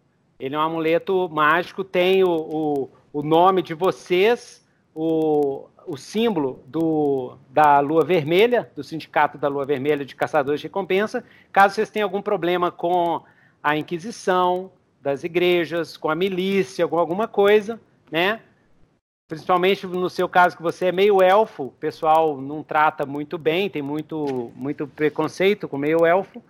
Ele 0.43 0.57
é 0.57 0.59
um 0.59 0.63
amuleto 0.63 1.29
mágico, 1.29 1.85
tem 1.85 2.25
o, 2.25 2.29
o, 2.29 2.91
o 3.13 3.23
nome 3.23 3.63
de 3.63 3.75
vocês, 3.75 4.67
o, 4.93 5.69
o 5.87 5.97
símbolo 5.97 6.65
do, 6.67 7.37
da 7.49 7.79
Lua 7.79 8.05
Vermelha, 8.05 8.69
do 8.75 8.83
Sindicato 8.83 9.39
da 9.39 9.47
Lua 9.47 9.65
Vermelha 9.65 10.05
de 10.05 10.17
Caçadores 10.17 10.61
de 10.61 10.67
Recompensa, 10.67 11.23
caso 11.53 11.77
vocês 11.77 11.91
tenham 11.91 12.07
algum 12.07 12.21
problema 12.21 12.73
com 12.73 13.23
a 13.63 13.77
Inquisição 13.77 14.73
das 15.01 15.23
igrejas, 15.23 15.97
com 15.97 16.11
a 16.11 16.15
milícia, 16.17 16.89
com 16.89 16.99
alguma 16.99 17.29
coisa, 17.29 17.81
né? 18.11 18.41
Principalmente 19.29 19.87
no 19.87 20.11
seu 20.11 20.29
caso 20.29 20.57
que 20.57 20.63
você 20.63 20.87
é 20.87 20.93
meio 20.93 21.23
elfo, 21.23 21.67
o 21.67 21.71
pessoal 21.71 22.37
não 22.41 22.65
trata 22.65 23.07
muito 23.07 23.39
bem, 23.39 23.71
tem 23.71 23.81
muito, 23.81 24.51
muito 24.57 24.89
preconceito 24.89 25.69
com 25.69 25.79
meio 25.79 26.05
elfo. 26.05 26.43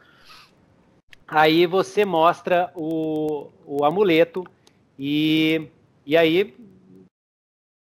Aí 1.34 1.66
você 1.66 2.04
mostra 2.04 2.70
o, 2.74 3.48
o 3.64 3.84
amuleto 3.84 4.44
e, 4.98 5.66
e 6.04 6.14
aí 6.16 6.54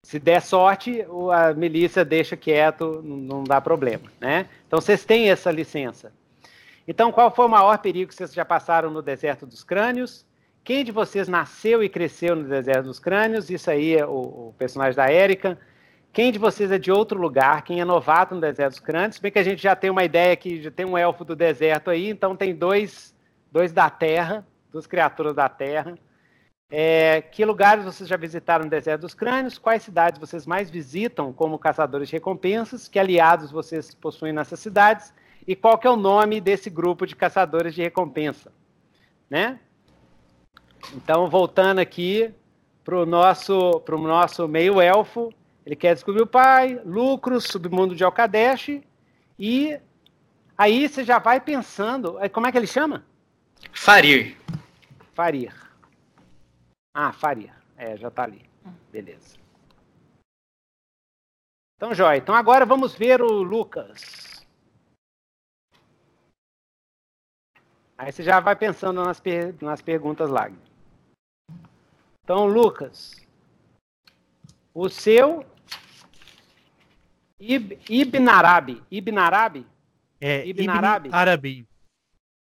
se 0.04 0.18
der 0.18 0.40
sorte, 0.40 1.04
a 1.32 1.52
milícia 1.52 2.04
deixa 2.04 2.36
quieto, 2.36 3.02
não 3.02 3.42
dá 3.42 3.60
problema, 3.60 4.12
né? 4.20 4.48
Então 4.66 4.80
vocês 4.80 5.04
têm 5.04 5.30
essa 5.30 5.50
licença. 5.50 6.12
Então, 6.86 7.10
qual 7.10 7.34
foi 7.34 7.46
o 7.46 7.48
maior 7.48 7.78
perigo 7.78 8.10
que 8.10 8.14
vocês 8.14 8.32
já 8.32 8.44
passaram 8.44 8.90
no 8.90 9.00
deserto 9.00 9.46
dos 9.46 9.64
crânios? 9.64 10.26
Quem 10.62 10.84
de 10.84 10.92
vocês 10.92 11.26
nasceu 11.26 11.82
e 11.82 11.88
cresceu 11.88 12.36
no 12.36 12.44
deserto 12.44 12.84
dos 12.84 12.98
crânios? 12.98 13.50
Isso 13.50 13.70
aí 13.70 13.96
é 13.96 14.06
o, 14.06 14.48
o 14.48 14.54
personagem 14.58 14.94
da 14.94 15.10
Érica. 15.10 15.58
Quem 16.12 16.30
de 16.30 16.38
vocês 16.38 16.70
é 16.70 16.78
de 16.78 16.92
outro 16.92 17.18
lugar? 17.18 17.62
Quem 17.62 17.80
é 17.80 17.84
novato 17.84 18.34
no 18.34 18.40
deserto 18.40 18.72
dos 18.72 18.80
crânios? 18.80 19.18
Bem 19.18 19.32
que 19.32 19.38
a 19.38 19.42
gente 19.42 19.62
já 19.62 19.74
tem 19.74 19.90
uma 19.90 20.04
ideia 20.04 20.36
que 20.36 20.62
já 20.62 20.70
tem 20.70 20.84
um 20.84 20.96
elfo 20.96 21.24
do 21.24 21.34
deserto 21.34 21.90
aí, 21.90 22.08
então 22.08 22.36
tem 22.36 22.54
dois, 22.54 23.13
dois 23.54 23.72
da 23.72 23.88
terra, 23.88 24.44
duas 24.72 24.84
criaturas 24.84 25.32
da 25.32 25.48
terra. 25.48 25.96
É, 26.68 27.22
que 27.22 27.44
lugares 27.44 27.84
vocês 27.84 28.08
já 28.08 28.16
visitaram 28.16 28.64
no 28.64 28.70
Deserto 28.70 29.02
dos 29.02 29.14
Crânios? 29.14 29.58
Quais 29.58 29.84
cidades 29.84 30.18
vocês 30.18 30.44
mais 30.44 30.68
visitam 30.68 31.32
como 31.32 31.56
caçadores 31.56 32.08
de 32.08 32.16
recompensas? 32.16 32.88
Que 32.88 32.98
aliados 32.98 33.52
vocês 33.52 33.94
possuem 33.94 34.32
nessas 34.32 34.58
cidades? 34.58 35.14
E 35.46 35.54
qual 35.54 35.78
que 35.78 35.86
é 35.86 35.90
o 35.90 35.94
nome 35.94 36.40
desse 36.40 36.68
grupo 36.68 37.06
de 37.06 37.14
caçadores 37.14 37.76
de 37.76 37.82
recompensa? 37.82 38.50
Né? 39.30 39.60
Então, 40.96 41.30
voltando 41.30 41.78
aqui 41.78 42.34
para 42.82 42.96
o 42.96 43.06
nosso, 43.06 43.80
nosso 43.88 44.48
meio-elfo, 44.48 45.32
ele 45.64 45.76
quer 45.76 45.94
descobrir 45.94 46.22
o 46.22 46.26
pai, 46.26 46.80
lucros, 46.84 47.44
submundo 47.44 47.94
de 47.94 48.02
Alcadesh, 48.02 48.80
e 49.38 49.78
aí 50.58 50.88
você 50.88 51.04
já 51.04 51.20
vai 51.20 51.40
pensando, 51.40 52.18
como 52.32 52.48
é 52.48 52.52
que 52.52 52.58
ele 52.58 52.66
chama? 52.66 53.04
Farir. 53.72 54.36
Farir. 55.14 55.54
Ah, 56.94 57.12
Faria. 57.12 57.54
É, 57.76 57.96
já 57.96 58.08
está 58.08 58.24
ali. 58.24 58.48
Beleza. 58.90 59.36
Então, 61.76 61.94
jóia. 61.94 62.18
Então, 62.18 62.34
agora 62.34 62.64
vamos 62.64 62.94
ver 62.94 63.20
o 63.20 63.42
Lucas. 63.42 64.46
Aí 67.96 68.12
você 68.12 68.22
já 68.22 68.40
vai 68.40 68.56
pensando 68.56 69.02
nas, 69.04 69.20
per 69.20 69.54
nas 69.62 69.80
perguntas 69.80 70.30
lá. 70.30 70.50
Então, 72.22 72.46
Lucas, 72.46 73.24
o 74.72 74.88
seu 74.88 75.44
Ib 77.38 77.78
Ibn 77.88 78.28
Arabi. 78.28 78.82
Ibn 78.90 79.18
Arabi? 79.18 79.66
É, 80.20 80.46
Ibn, 80.46 80.62
Ibn 80.62 80.70
Arabi. 80.70 81.10
Arabi. 81.12 81.68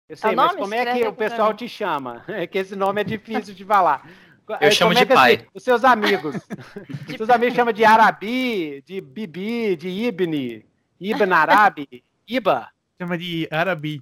Eu 0.09 0.17
sei, 0.17 0.31
é 0.31 0.35
mas 0.35 0.55
como 0.55 0.73
é 0.73 0.93
que 0.93 1.07
o 1.07 1.13
pessoal 1.13 1.53
te 1.53 1.67
chama? 1.67 2.23
É 2.27 2.45
que 2.45 2.57
esse 2.57 2.75
nome 2.75 3.01
é 3.01 3.03
difícil 3.03 3.53
de 3.53 3.63
falar. 3.63 4.07
Eu 4.59 4.71
chamo 4.71 4.91
é 4.91 4.95
de 4.95 5.05
pai. 5.05 5.35
Assim, 5.35 5.47
os 5.53 5.63
seus 5.63 5.83
amigos. 5.85 6.35
os 7.07 7.15
seus 7.15 7.29
amigos 7.29 7.55
chamam 7.55 7.73
de 7.73 7.85
Arabi, 7.85 8.81
de 8.81 8.99
Bibi, 8.99 9.77
de 9.77 9.87
Ibni, 9.87 10.65
Ibn 10.99 11.31
Arabi, 11.31 12.03
Iba. 12.27 12.69
Chama 12.99 13.17
de 13.17 13.47
Arabi. 13.49 14.01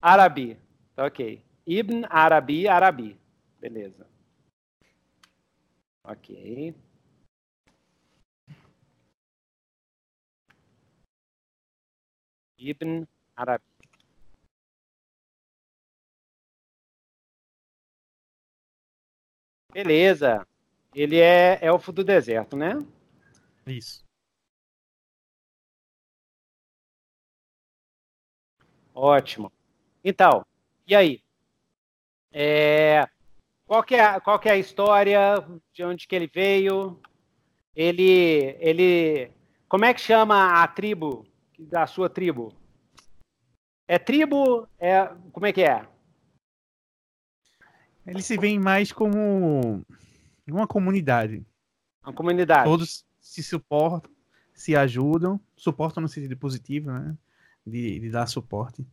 Arabi, 0.00 0.58
ok. 0.96 1.42
Ibn 1.66 2.04
Arabi, 2.10 2.68
Arabi. 2.68 3.18
Beleza. 3.60 4.06
Ok. 6.04 6.74
Ibn 12.58 13.06
Arabi. 13.36 13.71
Beleza. 19.72 20.46
Ele 20.94 21.18
é 21.18 21.58
elfo 21.62 21.90
do 21.92 22.04
deserto, 22.04 22.56
né? 22.56 22.84
Isso. 23.66 24.04
Ótimo. 28.94 29.50
Então, 30.04 30.44
e 30.86 30.94
aí? 30.94 31.22
É, 32.30 33.06
qual, 33.66 33.82
que 33.82 33.94
é, 33.94 34.20
qual 34.20 34.38
que 34.38 34.48
é 34.48 34.52
a 34.52 34.58
história? 34.58 35.36
De 35.72 35.84
onde 35.84 36.06
que 36.06 36.14
ele 36.14 36.26
veio? 36.26 37.00
Ele, 37.74 38.56
ele, 38.60 39.30
como 39.68 39.86
é 39.86 39.94
que 39.94 40.00
chama 40.00 40.62
a 40.62 40.68
tribo 40.68 41.26
da 41.58 41.86
sua 41.86 42.10
tribo? 42.10 42.52
É 43.88 43.98
tribo? 43.98 44.68
É, 44.78 45.06
como 45.32 45.46
é 45.46 45.52
que 45.52 45.62
é? 45.62 45.86
Eles 48.06 48.26
se 48.26 48.36
veem 48.36 48.58
mais 48.58 48.92
como 48.92 49.84
uma 50.46 50.66
comunidade. 50.66 51.44
Uma 52.04 52.12
comunidade. 52.12 52.64
Todos 52.64 53.04
se 53.20 53.42
suportam, 53.42 54.10
se 54.52 54.74
ajudam, 54.74 55.40
suportam 55.56 56.02
no 56.02 56.08
sentido 56.08 56.36
positivo, 56.36 56.90
né? 56.90 57.16
De, 57.64 58.00
de 58.00 58.10
dar 58.10 58.26
suporte. 58.26 58.84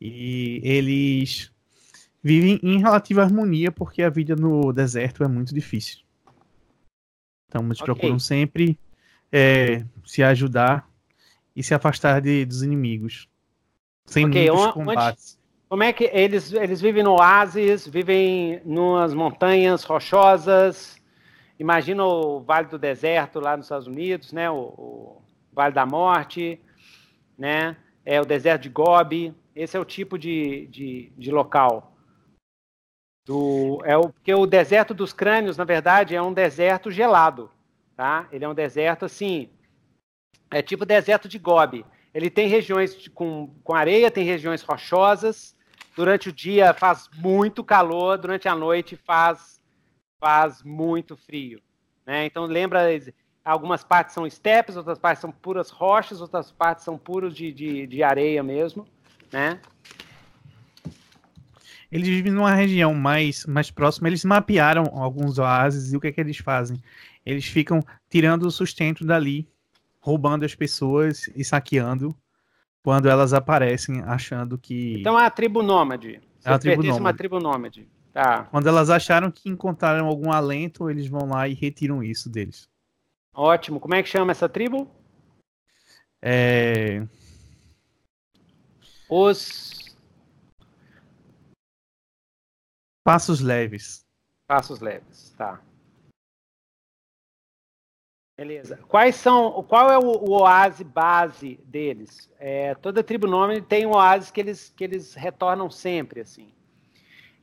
E 0.00 0.60
eles 0.64 1.52
vivem 2.22 2.58
em 2.62 2.78
relativa 2.78 3.22
harmonia 3.22 3.70
porque 3.70 4.02
a 4.02 4.10
vida 4.10 4.34
no 4.34 4.72
deserto 4.72 5.22
é 5.22 5.28
muito 5.28 5.54
difícil. 5.54 6.00
Então 7.48 7.64
eles 7.66 7.80
okay. 7.80 7.84
procuram 7.84 8.18
sempre 8.18 8.78
é, 9.30 9.84
se 10.04 10.22
ajudar 10.22 10.88
e 11.54 11.62
se 11.62 11.74
afastar 11.74 12.20
de, 12.20 12.44
dos 12.44 12.62
inimigos. 12.62 13.28
Sem 14.04 14.26
okay. 14.26 14.50
muitos 14.50 14.72
combates. 14.72 15.41
Como 15.72 15.84
é 15.84 15.90
que 15.90 16.04
eles, 16.12 16.52
eles 16.52 16.82
vivem 16.82 17.02
no 17.02 17.12
oásis, 17.12 17.88
vivem 17.88 18.60
nas 18.62 19.14
montanhas 19.14 19.84
rochosas? 19.84 21.02
Imagina 21.58 22.04
o 22.04 22.40
Vale 22.40 22.68
do 22.68 22.78
Deserto 22.78 23.40
lá 23.40 23.56
nos 23.56 23.64
Estados 23.64 23.86
Unidos, 23.86 24.34
né? 24.34 24.50
O, 24.50 24.58
o 24.58 25.22
Vale 25.50 25.72
da 25.72 25.86
Morte, 25.86 26.60
né? 27.38 27.74
É 28.04 28.20
o 28.20 28.24
deserto 28.26 28.64
de 28.64 28.68
Gobi. 28.68 29.34
Esse 29.56 29.74
é 29.74 29.80
o 29.80 29.84
tipo 29.86 30.18
de, 30.18 30.66
de, 30.66 31.10
de 31.16 31.30
local. 31.30 31.96
Do, 33.26 33.80
é 33.86 33.96
o, 33.96 34.10
porque 34.10 34.34
o 34.34 34.44
deserto 34.44 34.92
dos 34.92 35.14
crânios, 35.14 35.56
na 35.56 35.64
verdade, 35.64 36.14
é 36.14 36.20
um 36.20 36.34
deserto 36.34 36.90
gelado, 36.90 37.50
tá? 37.96 38.28
Ele 38.30 38.44
é 38.44 38.48
um 38.48 38.54
deserto 38.54 39.06
assim, 39.06 39.48
é 40.50 40.60
tipo 40.60 40.84
deserto 40.84 41.26
de 41.26 41.38
Gobi. 41.38 41.82
Ele 42.12 42.28
tem 42.28 42.46
regiões 42.46 43.08
com, 43.08 43.54
com 43.64 43.74
areia, 43.74 44.10
tem 44.10 44.22
regiões 44.22 44.60
rochosas, 44.60 45.56
Durante 45.94 46.30
o 46.30 46.32
dia 46.32 46.72
faz 46.72 47.08
muito 47.16 47.62
calor, 47.62 48.16
durante 48.16 48.48
a 48.48 48.54
noite 48.54 48.96
faz, 48.96 49.60
faz 50.18 50.62
muito 50.62 51.16
frio. 51.16 51.60
Né? 52.06 52.26
Então 52.26 52.46
lembra, 52.46 52.80
algumas 53.44 53.84
partes 53.84 54.14
são 54.14 54.26
estepes, 54.26 54.76
outras 54.76 54.98
partes 54.98 55.20
são 55.20 55.30
puras 55.30 55.70
rochas, 55.70 56.20
outras 56.20 56.50
partes 56.50 56.84
são 56.84 56.96
puros 56.96 57.34
de, 57.34 57.52
de, 57.52 57.86
de 57.86 58.02
areia 58.02 58.42
mesmo. 58.42 58.86
Né? 59.30 59.60
Eles 61.90 62.08
vivem 62.08 62.32
numa 62.32 62.54
região 62.54 62.94
mais, 62.94 63.44
mais 63.44 63.70
próxima, 63.70 64.08
eles 64.08 64.24
mapearam 64.24 64.84
alguns 64.94 65.38
oásis 65.38 65.92
e 65.92 65.96
o 65.96 66.00
que 66.00 66.06
é 66.06 66.12
que 66.12 66.20
eles 66.22 66.38
fazem? 66.38 66.82
Eles 67.24 67.44
ficam 67.44 67.84
tirando 68.08 68.44
o 68.44 68.50
sustento 68.50 69.04
dali, 69.04 69.46
roubando 70.00 70.46
as 70.46 70.54
pessoas 70.54 71.30
e 71.36 71.44
saqueando 71.44 72.16
quando 72.82 73.08
elas 73.08 73.32
aparecem 73.32 74.02
achando 74.02 74.58
que. 74.58 75.00
Então 75.00 75.18
é 75.18 75.24
a 75.24 75.30
tribo 75.30 75.62
nômade. 75.62 76.20
É 76.44 76.52
a 76.52 76.58
tribo 76.58 76.82
nômade. 76.82 77.00
uma 77.00 77.14
tribo 77.14 77.38
nômade. 77.38 77.88
Tá. 78.12 78.44
Quando 78.44 78.66
elas 78.66 78.90
acharam 78.90 79.30
que 79.30 79.48
encontraram 79.48 80.06
algum 80.06 80.30
alento, 80.30 80.90
eles 80.90 81.06
vão 81.06 81.28
lá 81.28 81.48
e 81.48 81.54
retiram 81.54 82.02
isso 82.02 82.28
deles. 82.28 82.68
Ótimo. 83.34 83.80
Como 83.80 83.94
é 83.94 84.02
que 84.02 84.08
chama 84.08 84.32
essa 84.32 84.48
tribo? 84.48 84.90
É... 86.20 87.06
Os. 89.08 89.96
Passos 93.04 93.40
leves. 93.40 94.04
Passos 94.46 94.80
leves, 94.80 95.30
tá. 95.36 95.60
Beleza. 98.42 98.76
Quais 98.88 99.14
são, 99.14 99.62
qual 99.62 99.88
é 99.88 99.96
o, 99.96 100.02
o 100.02 100.32
oásis 100.32 100.84
base 100.84 101.60
deles? 101.64 102.28
É, 102.40 102.74
toda 102.74 103.00
tribo 103.00 103.28
nômade 103.28 103.60
tem 103.60 103.86
um 103.86 103.92
oásis 103.92 104.32
que 104.32 104.40
eles, 104.40 104.68
que 104.76 104.82
eles 104.82 105.14
retornam 105.14 105.70
sempre, 105.70 106.22
assim. 106.22 106.52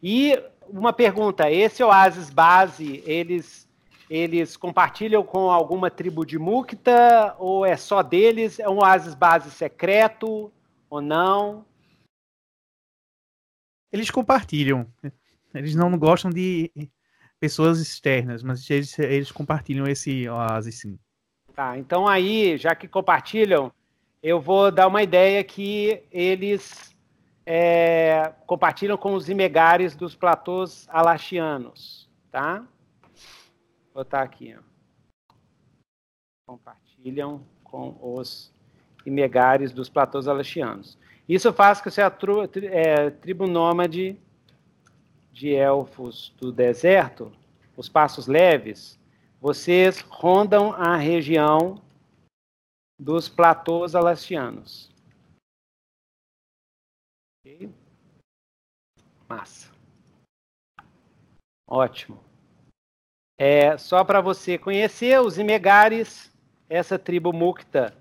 E 0.03 0.37
uma 0.67 0.91
pergunta, 0.91 1.49
esse 1.49 1.81
oásis 1.81 2.29
base, 2.29 3.01
eles, 3.05 3.65
eles 4.09 4.57
compartilham 4.57 5.23
com 5.23 5.49
alguma 5.49 5.89
tribo 5.89 6.25
de 6.25 6.37
Mukta 6.37 7.33
ou 7.39 7.65
é 7.65 7.77
só 7.77 8.03
deles? 8.03 8.59
É 8.59 8.67
um 8.67 8.79
oásis 8.79 9.15
base 9.15 9.49
secreto 9.51 10.51
ou 10.89 11.01
não? 11.01 11.65
Eles 13.89 14.11
compartilham. 14.11 14.85
Eles 15.53 15.75
não 15.75 15.97
gostam 15.97 16.29
de 16.29 16.69
pessoas 17.39 17.79
externas, 17.79 18.43
mas 18.43 18.69
eles, 18.69 18.97
eles 18.99 19.31
compartilham 19.31 19.87
esse 19.87 20.27
oásis 20.27 20.81
sim. 20.81 20.99
Tá, 21.55 21.77
então 21.77 22.07
aí, 22.07 22.57
já 22.57 22.75
que 22.75 22.87
compartilham, 22.87 23.71
eu 24.21 24.39
vou 24.39 24.71
dar 24.71 24.87
uma 24.87 25.01
ideia 25.01 25.43
que 25.43 26.03
eles 26.11 26.95
é, 27.45 28.33
compartilham 28.45 28.97
com 28.97 29.13
os 29.13 29.29
imegares 29.29 29.95
dos 29.95 30.15
platôs 30.15 30.87
alachianos, 30.89 32.09
tá? 32.31 32.65
Vou 33.93 34.03
botar 34.03 34.21
aqui, 34.21 34.55
ó. 34.57 34.61
Compartilham 36.45 37.43
com 37.63 37.97
os 38.01 38.53
imegares 39.05 39.71
dos 39.71 39.89
platôs 39.89 40.27
alachianos. 40.27 40.97
Isso 41.27 41.53
faz 41.53 41.79
com 41.79 41.89
que 41.89 42.01
a 42.01 42.11
é, 42.71 43.09
tribo 43.11 43.47
nômade 43.47 44.17
de 45.39 45.55
elfos 45.55 46.35
do 46.37 46.51
deserto, 46.51 47.31
os 47.77 47.87
passos 47.87 48.27
leves, 48.27 48.99
vocês 49.39 50.01
rondam 50.01 50.73
a 50.73 50.97
região 50.97 51.81
dos 52.99 53.29
platôs 53.29 53.95
alastianos. 53.95 54.91
Okay? 57.39 57.69
Massa. 59.29 59.71
Ótimo. 61.65 62.21
É, 63.37 63.77
só 63.77 64.03
para 64.03 64.19
você 64.19 64.57
conhecer, 64.57 65.21
os 65.21 65.37
Imegares, 65.37 66.29
essa 66.69 66.99
tribo 66.99 67.31
Mukta, 67.31 67.97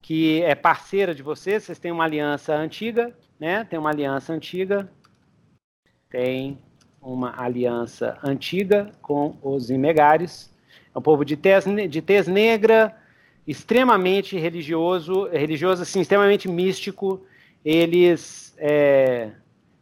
que 0.00 0.40
é 0.42 0.54
parceira 0.54 1.12
de 1.12 1.24
vocês, 1.24 1.64
vocês 1.64 1.80
têm 1.80 1.90
uma 1.90 2.04
aliança 2.04 2.54
antiga, 2.54 3.12
né? 3.40 3.64
Tem 3.64 3.76
uma 3.76 3.90
aliança 3.90 4.32
antiga. 4.32 4.88
Tem 6.08 6.64
uma 7.06 7.40
aliança 7.40 8.18
antiga 8.22 8.90
com 9.00 9.36
os 9.40 9.70
Imegares. 9.70 10.52
É 10.92 10.98
um 10.98 11.02
povo 11.02 11.24
de 11.24 11.36
tez, 11.36 11.64
de 11.88 12.02
tez 12.02 12.26
negra, 12.26 12.96
extremamente 13.46 14.36
religioso, 14.36 15.28
religioso 15.28 15.82
assim, 15.82 16.00
extremamente 16.00 16.48
místico. 16.48 17.20
Eles 17.64 18.54
é, 18.58 19.30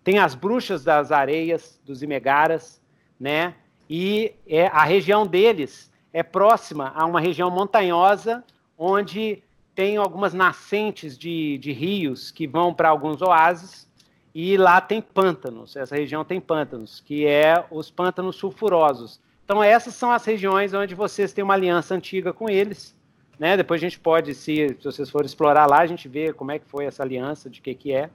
têm 0.05 0.19
as 0.19 0.35
bruxas 0.35 0.85
das 0.85 1.11
areias, 1.11 1.81
dos 1.87 2.03
Imegaras, 2.03 2.79
né? 3.19 3.55
E 3.89 4.35
é, 4.47 4.67
a 4.67 4.85
região 4.85 5.27
deles 5.27 5.91
é 6.13 6.23
próxima 6.23 6.93
a 6.95 7.07
uma 7.07 7.21
região 7.21 7.51
montanhosa, 7.51 8.45
onde 8.77 9.43
tem 9.75 9.97
algumas 9.97 10.35
nascentes 10.35 11.17
de, 11.17 11.57
de 11.59 11.73
rios 11.73 12.31
que 12.31 12.47
vão 12.47 12.73
para 12.73 12.91
alguns 12.91 13.23
oásis, 13.23 13.89
e 14.35 14.57
lá 14.57 14.81
tem 14.81 15.01
pântanos, 15.01 15.77
essa 15.77 15.95
região 15.95 16.25
tem 16.25 16.41
pântanos, 16.41 16.99
que 16.99 17.25
é 17.25 17.65
os 17.71 17.89
pântanos 17.89 18.35
sulfurosos. 18.35 19.21
Então 19.45 19.63
essas 19.63 19.95
são 19.95 20.11
as 20.11 20.25
regiões 20.25 20.75
onde 20.75 20.95
vocês 20.95 21.33
têm 21.33 21.45
uma 21.45 21.55
aliança 21.55 21.95
antiga 21.95 22.33
com 22.33 22.49
eles, 22.49 22.97
né? 23.39 23.57
Depois 23.57 23.81
a 23.81 23.87
gente 23.87 24.01
pode, 24.01 24.35
se, 24.35 24.69
se 24.69 24.85
vocês 24.85 25.09
forem 25.09 25.27
explorar 25.27 25.67
lá, 25.67 25.81
a 25.81 25.87
gente 25.87 26.09
vê 26.09 26.33
como 26.33 26.51
é 26.51 26.59
que 26.59 26.67
foi 26.67 26.85
essa 26.85 27.03
aliança, 27.03 27.49
de 27.49 27.61
que 27.61 27.75
que 27.75 27.93
é, 27.93 28.11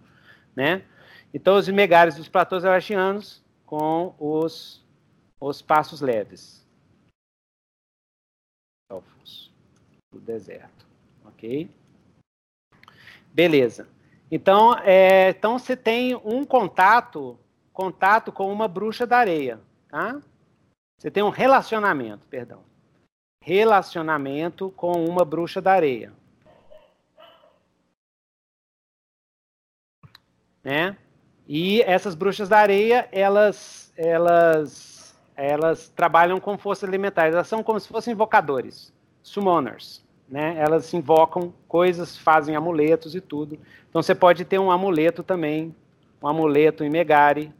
né? 0.54 0.84
Então 1.34 1.56
os 1.56 1.70
megares 1.70 2.16
dos 2.16 2.28
platôs 2.28 2.66
arachianos 2.66 3.42
com 3.66 4.14
os, 4.20 4.84
os 5.40 5.62
passos 5.62 6.02
leves. 6.02 6.68
Elfos 8.92 9.54
do 10.12 10.20
deserto, 10.20 10.86
ok? 11.24 11.70
Beleza. 13.32 13.88
Então, 14.32 14.78
é, 14.80 15.30
então 15.30 15.58
você 15.58 15.76
tem 15.76 16.16
um 16.16 16.46
contato, 16.46 17.38
contato 17.74 18.32
com 18.32 18.52
uma 18.52 18.68
bruxa 18.68 19.08
da 19.08 19.18
areia, 19.18 19.60
tá? 19.88 20.22
Você 20.98 21.10
tem 21.10 21.24
um 21.24 21.30
relacionamento, 21.30 22.26
perdão. 22.28 22.62
Relacionamento 23.42 24.70
com 24.72 24.92
uma 25.06 25.26
bruxa 25.26 25.62
da 25.62 25.72
areia. 25.72 26.14
Né? 30.64 30.98
E 31.48 31.82
essas 31.82 32.14
bruxas 32.14 32.50
da 32.50 32.60
areia, 32.60 33.08
elas, 33.12 33.92
elas, 33.98 35.18
elas 35.36 35.90
trabalham 35.90 36.40
com 36.40 36.58
forças 36.58 36.88
elementares. 36.88 37.34
Elas 37.34 37.48
são 37.48 37.64
como 37.64 37.80
se 37.80 37.88
fossem 37.88 38.14
invocadores, 38.14 38.94
summoners 39.24 40.04
né? 40.30 40.56
Elas 40.58 40.94
invocam 40.94 41.52
coisas, 41.68 42.18
fazem 42.18 42.56
amuletos 42.56 43.16
e 43.16 43.22
tudo. 43.22 43.60
Então 43.90 44.02
você 44.02 44.14
pode 44.14 44.46
ter 44.46 44.60
um 44.60 44.72
amuleto 44.72 45.24
também, 45.24 45.76
um 46.22 46.28
amuleto 46.28 46.84
em 46.84 46.90
Megari. 46.90 47.54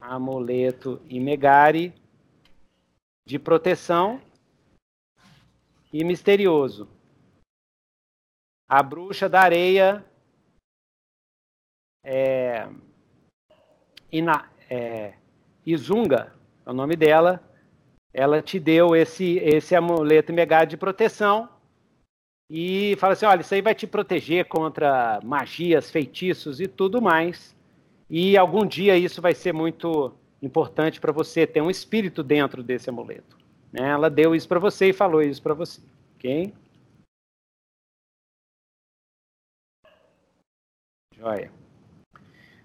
Amuleto 0.00 1.02
em 1.08 1.20
Megari 1.20 1.92
de 3.26 3.38
proteção 3.38 4.20
e 5.92 6.04
misterioso. 6.04 6.88
A 8.68 8.82
bruxa 8.82 9.28
da 9.28 9.40
areia 9.40 10.04
é, 12.04 12.68
Ina, 14.12 14.48
é, 14.70 15.14
Izunga, 15.64 16.32
é 16.64 16.70
o 16.70 16.72
nome 16.72 16.94
dela, 16.94 17.42
ela 18.16 18.40
te 18.40 18.58
deu 18.58 18.96
esse, 18.96 19.36
esse 19.40 19.76
amuleto 19.76 20.32
megado 20.32 20.70
de 20.70 20.76
proteção 20.78 21.50
e 22.50 22.96
fala 22.98 23.12
assim: 23.12 23.26
olha, 23.26 23.42
isso 23.42 23.54
aí 23.54 23.60
vai 23.60 23.74
te 23.74 23.86
proteger 23.86 24.46
contra 24.46 25.20
magias, 25.22 25.90
feitiços 25.90 26.58
e 26.58 26.66
tudo 26.66 27.02
mais. 27.02 27.54
E 28.08 28.38
algum 28.38 28.64
dia 28.64 28.96
isso 28.96 29.20
vai 29.20 29.34
ser 29.34 29.52
muito 29.52 30.14
importante 30.40 30.98
para 30.98 31.12
você 31.12 31.46
ter 31.46 31.60
um 31.60 31.68
espírito 31.68 32.22
dentro 32.22 32.62
desse 32.62 32.88
amuleto. 32.88 33.36
Né? 33.70 33.86
Ela 33.86 34.08
deu 34.08 34.34
isso 34.34 34.48
para 34.48 34.60
você 34.60 34.88
e 34.88 34.92
falou 34.94 35.20
isso 35.20 35.42
para 35.42 35.52
você, 35.52 35.82
ok? 36.14 36.54
Joia. 41.14 41.52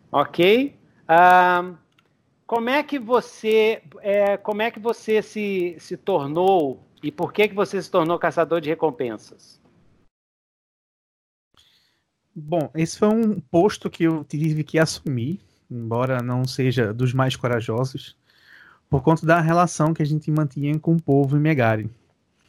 Ok. 0.10 0.74
Uh, 1.10 1.76
como 2.52 2.70
é 2.70 2.84
que 2.84 3.00
você, 3.00 3.82
é, 4.02 4.36
como 4.36 4.62
é 4.62 4.70
que 4.70 4.78
você 4.78 5.22
se, 5.22 5.78
se 5.80 5.96
tornou 5.96 6.86
e 7.02 7.10
por 7.10 7.32
que, 7.32 7.48
que 7.48 7.56
você 7.56 7.82
se 7.82 7.90
tornou 7.90 8.20
caçador 8.20 8.60
de 8.60 8.68
recompensas? 8.68 9.58
Bom, 12.36 12.70
esse 12.76 13.00
foi 13.00 13.08
um 13.08 13.40
posto 13.40 13.90
que 13.90 14.04
eu 14.04 14.26
tive 14.26 14.66
que 14.66 14.78
assumir, 14.78 15.40
embora 15.72 16.22
não 16.22 16.44
seja 16.44 16.94
dos 16.94 17.14
mais 17.14 17.38
corajosos, 17.38 18.18
por 18.90 19.02
conta 19.02 19.26
da 19.26 19.40
relação 19.40 19.94
que 19.94 20.04
a 20.04 20.06
gente 20.06 20.30
mantinha 20.30 20.78
com 20.78 20.96
o 20.96 21.02
povo 21.02 21.38
em 21.38 21.40
Megari. 21.40 21.90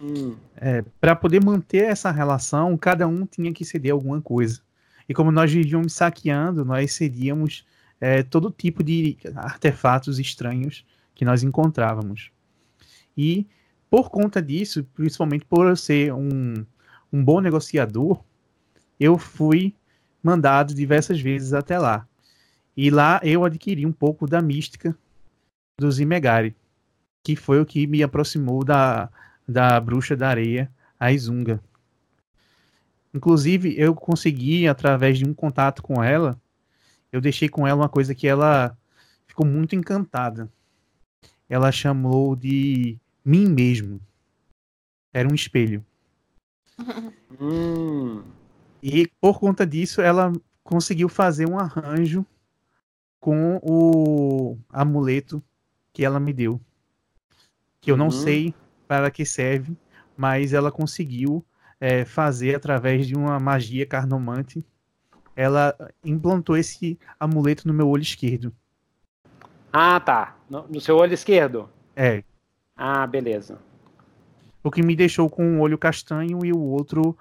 Hum. 0.01 0.35
É, 0.57 0.83
Para 1.01 1.15
poder 1.15 1.45
manter 1.45 1.85
essa 1.85 2.11
relação, 2.11 2.77
cada 2.77 3.07
um 3.07 3.25
tinha 3.25 3.53
que 3.53 3.65
ceder 3.65 3.93
alguma 3.93 4.21
coisa. 4.21 4.63
E 5.09 5.15
como 5.15 5.31
nós 5.31 5.53
vivíamos 5.53 5.93
saqueando, 5.93 6.65
nós 6.65 6.93
cedíamos 6.93 7.65
é, 8.03 8.21
todo 8.21 8.51
tipo 8.51 8.83
de 8.83 9.17
artefatos 9.37 10.19
estranhos 10.19 10.85
que 11.15 11.25
nós 11.25 11.45
encontrávamos. 11.45 12.33
E 13.17 13.47
por 13.89 14.11
conta 14.11 14.43
disso, 14.43 14.83
principalmente 14.93 15.45
por 15.45 15.69
eu 15.69 15.77
ser 15.77 16.13
um, 16.13 16.67
um 17.13 17.25
bom 17.25 17.41
negociador, 17.41 18.21
eu 18.99 19.17
fui 19.17 19.73
mandado 20.21 20.75
diversas 20.75 21.21
vezes 21.21 21.53
até 21.53 21.79
lá. 21.79 22.05
E 22.77 22.91
lá 22.91 23.21
eu 23.23 23.45
adquiri 23.45 23.87
um 23.87 23.93
pouco 23.93 24.27
da 24.27 24.43
mística 24.43 24.99
dos 25.79 26.01
Imegari, 26.01 26.57
que 27.23 27.37
foi 27.37 27.61
o 27.61 27.67
que 27.67 27.87
me 27.87 28.03
aproximou 28.03 28.65
da, 28.65 29.09
da 29.47 29.79
bruxa 29.79 30.17
da 30.17 30.29
areia, 30.29 30.69
a 30.99 31.13
Izunga. 31.13 31.63
Inclusive, 33.15 33.79
eu 33.79 33.95
consegui, 33.95 34.67
através 34.67 35.19
de 35.19 35.25
um 35.25 35.33
contato 35.33 35.85
com 35.85 36.03
ela, 36.03 36.41
eu 37.13 37.21
deixei 37.21 37.49
com 37.49 37.67
ela 37.67 37.83
uma 37.83 37.89
coisa 37.89 38.15
que 38.15 38.27
ela 38.27 38.77
ficou 39.27 39.47
muito 39.47 39.77
encantada. 39.77 40.51
Ela 41.49 41.71
chamou 41.71 42.35
de 42.35 42.99
mim 43.25 43.47
mesmo. 43.47 44.01
Era 45.13 45.29
um 45.29 45.35
espelho. 45.35 45.85
Hum. 47.39 48.23
E 48.85 49.07
por 49.21 49.39
conta 49.39 49.65
disso, 49.65 50.01
ela 50.01 50.33
conseguiu 50.65 51.09
fazer 51.09 51.49
um 51.49 51.57
arranjo 51.57 52.27
com 53.21 53.61
o 53.63 54.59
amuleto 54.69 55.41
que 55.93 56.05
ela 56.05 56.19
me 56.19 56.33
deu. 56.33 56.61
Que 57.81 57.93
eu 57.93 57.97
não 57.97 58.07
uhum. 58.07 58.11
sei 58.11 58.55
para 58.89 59.09
que 59.09 59.25
serve, 59.25 59.77
mas 60.17 60.53
ela 60.53 60.73
conseguiu 60.73 61.45
é, 61.79 62.05
fazer 62.05 62.57
através 62.57 63.07
de 63.07 63.15
uma 63.15 63.39
magia 63.39 63.87
carnomante. 63.87 64.65
Ela 65.35 65.75
implantou 66.05 66.57
esse 66.57 66.99
amuleto 67.19 67.67
no 67.67 67.75
meu 67.75 67.89
olho 67.89 68.03
esquerdo. 68.03 68.53
Ah, 69.73 69.99
tá. 69.99 70.37
No, 70.49 70.67
no 70.69 70.81
seu 70.81 70.97
olho 70.97 71.15
esquerdo? 71.15 71.69
É. 71.97 72.23
Ah, 72.77 73.07
beleza. 73.07 73.59
O 74.63 74.71
que 74.71 74.83
me 74.83 74.95
deixou 74.95 75.29
com 75.31 75.45
um 75.45 75.61
olho 75.61 75.79
castanho 75.79 76.45
e 76.45 76.53
o 76.53 76.61
outro 76.61 77.17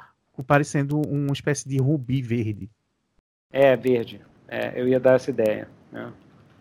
parecendo 0.46 1.00
uma 1.08 1.34
espécie 1.34 1.68
de 1.68 1.78
rubi 1.78 2.22
verde. 2.22 2.70
É, 3.52 3.76
verde. 3.76 4.22
É, 4.48 4.80
eu 4.80 4.88
ia 4.88 5.00
dar 5.00 5.16
essa 5.16 5.30
ideia. 5.30 5.68
Né? 5.92 6.12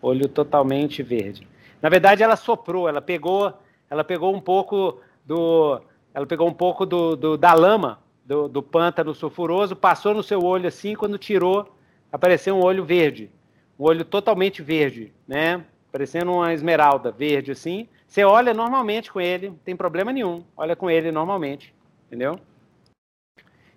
Olho 0.01 0.27
totalmente 0.27 1.01
verde. 1.01 1.47
Na 1.81 1.89
verdade, 1.89 2.21
ela 2.21 2.35
soprou, 2.35 2.87
ela 2.87 3.01
pegou, 3.01 3.53
ela 3.89 4.03
pegou 4.03 4.35
um 4.35 4.39
pouco 4.39 4.99
do, 5.25 5.81
ela 6.13 6.25
pegou 6.25 6.47
um 6.47 6.53
pouco 6.53 6.85
do, 6.85 7.15
do 7.15 7.37
da 7.37 7.53
lama 7.53 7.99
do, 8.31 8.47
do, 8.47 8.63
pântano 8.63 9.13
sulfuroso, 9.13 9.75
passou 9.75 10.13
no 10.13 10.23
seu 10.23 10.41
olho 10.41 10.65
assim, 10.65 10.95
quando 10.95 11.17
tirou, 11.17 11.75
apareceu 12.09 12.55
um 12.55 12.63
olho 12.63 12.85
verde, 12.85 13.29
um 13.77 13.83
olho 13.83 14.05
totalmente 14.05 14.61
verde, 14.61 15.11
né? 15.27 15.65
Parecendo 15.91 16.31
uma 16.31 16.53
esmeralda 16.53 17.11
verde 17.11 17.51
assim. 17.51 17.89
Você 18.07 18.23
olha 18.23 18.53
normalmente 18.53 19.11
com 19.11 19.19
ele, 19.19 19.49
não 19.49 19.57
tem 19.57 19.75
problema 19.75 20.13
nenhum. 20.13 20.45
Olha 20.55 20.77
com 20.77 20.89
ele 20.89 21.11
normalmente, 21.11 21.75
entendeu? 22.07 22.39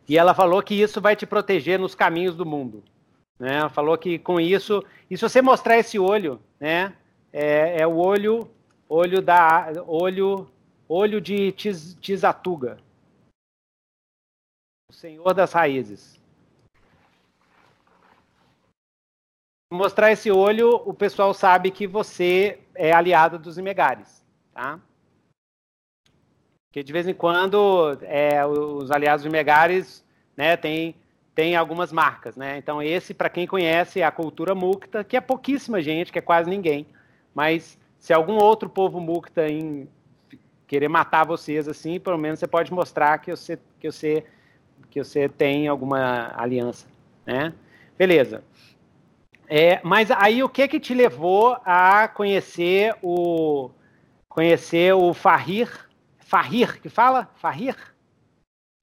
E 0.08 0.16
ela 0.16 0.32
falou 0.34 0.62
que 0.62 0.80
isso 0.80 1.00
vai 1.00 1.16
te 1.16 1.26
proteger 1.26 1.76
nos 1.76 1.96
caminhos 1.96 2.36
do 2.36 2.46
mundo. 2.46 2.84
Né? 3.36 3.68
Falou 3.70 3.98
que 3.98 4.20
com 4.20 4.38
isso, 4.38 4.84
e 5.10 5.16
se 5.16 5.28
você 5.28 5.42
mostrar 5.42 5.78
esse 5.78 5.98
olho, 5.98 6.38
né? 6.60 6.92
É, 7.32 7.80
é 7.80 7.86
o 7.86 7.96
olho, 7.96 8.48
olho 8.88 9.20
da, 9.20 9.72
olho, 9.84 10.46
olho 10.88 11.20
de 11.20 11.50
Tiz, 11.50 11.98
Tizatuga, 12.00 12.78
o 14.88 14.92
Senhor 14.92 15.32
das 15.34 15.52
Raízes. 15.52 16.20
Mostrar 19.72 20.12
esse 20.12 20.30
olho, 20.30 20.76
o 20.86 20.94
pessoal 20.94 21.34
sabe 21.34 21.70
que 21.70 21.86
você 21.86 22.60
é 22.74 22.92
aliado 22.92 23.38
dos 23.38 23.58
Imegares, 23.58 24.24
tá? 24.52 24.78
Porque 26.68 26.82
de 26.82 26.92
vez 26.92 27.08
em 27.08 27.14
quando 27.14 27.98
é, 28.02 28.44
os 28.46 28.90
aliados 28.90 29.24
Imegares, 29.24 30.04
né, 30.36 30.56
tem 30.56 30.94
tem 31.34 31.56
algumas 31.56 31.92
marcas, 31.92 32.36
né? 32.36 32.58
Então 32.58 32.80
esse, 32.80 33.12
para 33.12 33.28
quem 33.28 33.44
conhece, 33.44 34.00
é 34.00 34.04
a 34.04 34.12
cultura 34.12 34.54
mukta, 34.54 35.02
que 35.02 35.16
é 35.16 35.20
pouquíssima 35.20 35.82
gente, 35.82 36.12
que 36.12 36.18
é 36.20 36.22
quase 36.22 36.48
ninguém. 36.48 36.86
Mas 37.34 37.76
se 37.98 38.12
algum 38.12 38.36
outro 38.36 38.68
povo 38.70 39.00
mukta 39.00 39.48
em 39.48 39.88
querer 40.64 40.86
matar 40.86 41.26
vocês 41.26 41.66
assim, 41.66 41.98
pelo 41.98 42.16
menos 42.16 42.38
você 42.38 42.46
pode 42.46 42.72
mostrar 42.72 43.18
que 43.18 43.32
você 43.32 43.58
que 43.80 43.90
você 43.90 44.24
que 44.94 45.02
você 45.02 45.28
tem 45.28 45.66
alguma 45.66 46.32
aliança, 46.36 46.86
né? 47.26 47.52
Beleza. 47.98 48.44
É, 49.48 49.80
mas 49.82 50.08
aí 50.12 50.40
o 50.40 50.48
que 50.48 50.68
que 50.68 50.78
te 50.78 50.94
levou 50.94 51.58
a 51.64 52.06
conhecer 52.06 52.94
o 53.02 53.70
conhecer 54.28 54.94
o 54.94 55.12
Fahir? 55.12 55.68
Fahir 56.18 56.80
que 56.80 56.88
fala? 56.88 57.28
Fahir? 57.34 57.76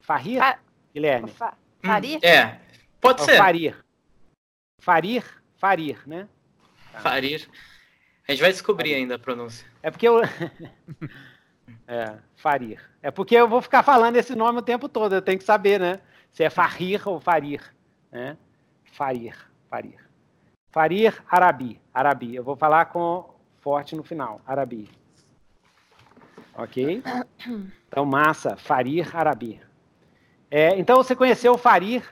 Fahir? 0.02 0.40
Fa 0.40 0.60
Guilherme. 0.94 1.32
Fa 1.32 1.54
Farir? 1.82 2.18
Hum, 2.18 2.28
é, 2.28 2.60
pode 3.00 3.22
ser. 3.22 3.38
Farir. 3.38 3.76
Farir, 4.82 5.24
Farir, 5.56 5.98
né? 6.06 6.28
Farir. 7.00 7.50
A 8.28 8.32
gente 8.32 8.42
vai 8.42 8.52
descobrir 8.52 8.94
ainda 8.94 9.16
a 9.16 9.20
pronúncia. 9.20 9.66
É 9.82 9.90
porque 9.90 10.08
eu. 10.08 10.22
é, 11.88 12.16
Farir. 12.36 12.80
É 13.02 13.12
porque 13.12 13.36
eu 13.36 13.48
vou 13.48 13.62
ficar 13.62 13.84
falando 13.84 14.16
esse 14.16 14.36
nome 14.36 14.60
o 14.60 14.64
tempo 14.64 14.88
todo, 14.90 15.14
eu 15.14 15.22
tenho 15.22 15.38
que 15.38 15.44
saber, 15.44 15.80
né? 15.80 16.00
Se 16.32 16.44
é 16.44 16.50
Farir 16.50 17.02
ou 17.08 17.20
Farir. 17.20 17.62
Né? 18.12 18.38
Farir, 18.92 19.36
Farir. 19.70 19.98
Farir 20.72 21.22
Arabi. 21.30 21.80
Arabi. 21.94 22.36
Eu 22.36 22.44
vou 22.44 22.56
falar 22.56 22.86
com 22.86 23.30
forte 23.60 23.96
no 23.96 24.04
final. 24.04 24.42
Arabi. 24.46 24.90
Ok? 26.56 27.04
Então, 27.88 28.06
massa. 28.06 28.56
Farir 28.56 29.16
Arabi. 29.16 29.62
É, 30.50 30.78
então 30.78 30.98
você 30.98 31.16
conheceu 31.16 31.54
o 31.54 31.58
Farir, 31.58 32.04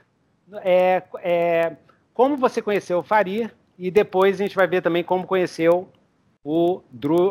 é, 0.61 1.03
é, 1.21 1.75
como 2.13 2.37
você 2.37 2.61
conheceu 2.61 2.99
o 2.99 3.03
Farir, 3.03 3.53
e 3.77 3.91
depois 3.91 4.35
a 4.35 4.43
gente 4.43 4.55
vai 4.55 4.65
ver 4.65 4.81
também 4.81 5.03
como 5.03 5.27
conheceu 5.27 5.89
o, 6.43 6.81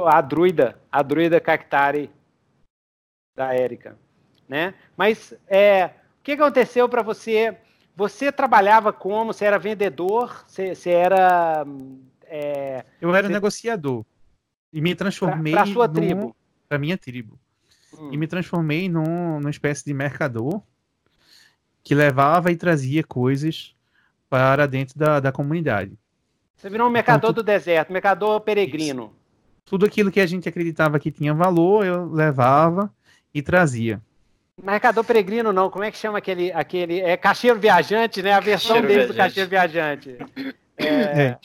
a 0.07 0.21
druida, 0.21 0.79
a 0.93 1.03
druida 1.03 1.41
Cactari 1.41 2.11
da 3.39 3.55
Érica. 3.55 3.97
Né? 4.49 4.75
Mas 4.97 5.33
é, 5.47 5.87
o 5.87 5.91
que 6.23 6.33
aconteceu 6.33 6.89
para 6.89 7.03
você? 7.03 7.57
Você 7.97 8.33
trabalhava 8.33 8.93
como? 8.93 9.33
Você 9.33 9.45
era 9.45 9.59
vendedor? 9.59 10.45
Você, 10.47 10.75
você 10.75 10.91
era. 10.91 11.65
É, 12.25 12.85
Eu 13.01 13.15
era 13.15 13.27
você... 13.27 13.33
negociador. 13.33 14.05
E 14.73 14.81
me 14.81 14.95
transformei. 14.95 15.55
Para 15.55 15.67
sua 15.67 15.89
tribo. 15.89 16.37
Para 16.69 16.79
minha 16.79 16.99
tribo. 16.99 17.39
Hum. 17.99 18.11
E 18.13 18.17
me 18.17 18.27
transformei 18.27 18.89
num, 18.89 19.39
numa 19.39 19.51
espécie 19.51 19.85
de 19.85 19.95
mercador 19.95 20.61
que 21.83 21.95
levava 21.95 22.53
e 22.53 22.57
trazia 22.57 23.03
coisas 23.03 23.75
para 24.29 24.67
dentro 24.67 24.99
da, 24.99 25.21
da 25.21 25.33
comunidade. 25.33 25.99
Você 26.55 26.69
virou 26.69 26.89
um 26.89 26.91
mercador 26.91 27.31
então, 27.31 27.43
do 27.43 27.43
deserto, 27.43 27.93
mercador 27.93 28.41
peregrino. 28.41 29.05
Isso. 29.05 29.19
Tudo 29.65 29.87
aquilo 29.87 30.11
que 30.11 30.21
a 30.21 30.27
gente 30.27 30.49
acreditava 30.49 30.99
que 30.99 31.11
tinha 31.11 31.33
valor, 31.33 31.87
eu 31.87 32.11
levava 32.11 32.93
e 33.39 33.43
trazia. 33.43 34.01
Mercador 34.63 35.05
peregrino 35.05 35.53
não, 35.53 35.71
como 35.71 35.85
é 35.85 35.91
que 35.91 35.97
chama 35.97 36.19
aquele, 36.19 36.53
aquele 36.53 37.01
é 37.01 37.17
cacheiro 37.17 37.59
viajante, 37.59 38.23
né? 38.23 38.33
A 38.33 38.41
versão 38.41 38.77
cacheiro 38.77 38.89
dele 38.89 39.13
viajante. 39.13 39.13
do 39.13 39.17
cacheiro 39.17 39.51
viajante. 39.51 40.19
É, 40.81 40.87
é. 41.21 41.39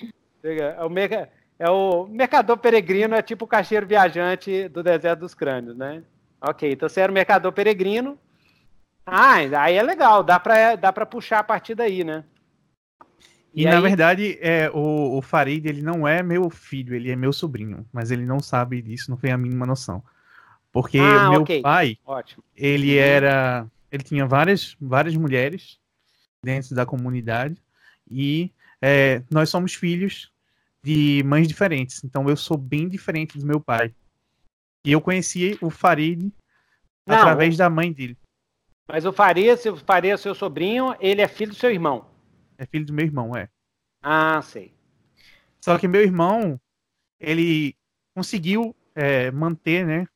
é, 0.43 0.83
o 0.83 0.89
merca, 0.91 1.27
é 1.57 1.67
o 1.67 2.05
mercador 2.05 2.55
peregrino, 2.55 3.15
é 3.15 3.21
tipo 3.23 3.45
o 3.45 3.47
cacheiro 3.47 3.87
viajante 3.87 4.69
do 4.69 4.83
deserto 4.83 5.21
dos 5.21 5.33
crânios, 5.33 5.75
né? 5.75 6.03
Ok, 6.39 6.71
então 6.71 6.87
você 6.87 7.01
era 7.01 7.11
o 7.11 7.15
mercador 7.15 7.51
peregrino, 7.51 8.15
ah, 9.05 9.37
aí 9.59 9.75
é 9.75 9.83
legal, 9.83 10.23
dá 10.23 10.39
pra, 10.39 10.75
dá 10.75 10.93
pra 10.93 11.05
puxar 11.05 11.39
a 11.39 11.43
partir 11.43 11.75
daí, 11.75 12.03
né? 12.03 12.23
E, 13.53 13.63
e 13.63 13.65
na 13.65 13.79
verdade, 13.79 14.37
é, 14.41 14.69
o, 14.73 15.17
o 15.17 15.21
Farid, 15.21 15.67
ele 15.67 15.81
não 15.81 16.07
é 16.07 16.23
meu 16.23 16.49
filho, 16.49 16.95
ele 16.95 17.11
é 17.11 17.15
meu 17.15 17.31
sobrinho. 17.31 17.85
Mas 17.93 18.09
ele 18.09 18.25
não 18.25 18.39
sabe 18.39 18.81
disso, 18.81 19.11
não 19.11 19.17
tem 19.17 19.31
a 19.31 19.37
mínima 19.37 19.65
noção. 19.65 20.03
Porque 20.73 20.97
ah, 20.97 21.29
meu 21.29 21.41
okay. 21.41 21.61
pai, 21.61 21.99
Ótimo. 22.03 22.43
ele 22.55 22.97
era. 22.97 23.67
Ele 23.91 24.03
tinha 24.03 24.25
várias, 24.25 24.75
várias 24.81 25.15
mulheres 25.15 25.79
dentro 26.43 26.73
da 26.73 26.83
comunidade. 26.83 27.61
E 28.09 28.51
é, 28.81 29.21
nós 29.29 29.49
somos 29.49 29.75
filhos 29.75 30.31
de 30.81 31.21
mães 31.23 31.47
diferentes. 31.47 32.03
Então 32.03 32.27
eu 32.27 32.35
sou 32.35 32.57
bem 32.57 32.89
diferente 32.89 33.37
do 33.37 33.45
meu 33.45 33.61
pai. 33.61 33.93
E 34.83 34.91
eu 34.91 34.99
conheci 34.99 35.57
o 35.61 35.69
Farid 35.69 36.33
não, 37.05 37.15
através 37.15 37.55
da 37.55 37.69
mãe 37.69 37.93
dele. 37.93 38.17
Mas 38.87 39.05
o 39.05 39.13
Faria, 39.13 39.55
se 39.55 39.69
o 39.69 39.77
Faria 39.77 40.15
é 40.15 40.17
seu 40.17 40.33
sobrinho, 40.33 40.95
ele 40.99 41.21
é 41.21 41.27
filho 41.27 41.51
do 41.51 41.57
seu 41.57 41.71
irmão. 41.71 42.09
É 42.57 42.65
filho 42.65 42.85
do 42.85 42.93
meu 42.93 43.05
irmão, 43.05 43.35
é. 43.35 43.47
Ah, 44.01 44.41
sei. 44.41 44.73
Só 45.61 45.77
que 45.77 45.87
meu 45.87 46.01
irmão, 46.01 46.59
ele 47.19 47.75
conseguiu 48.13 48.75
é, 48.93 49.31
manter, 49.31 49.85
né, 49.85 50.07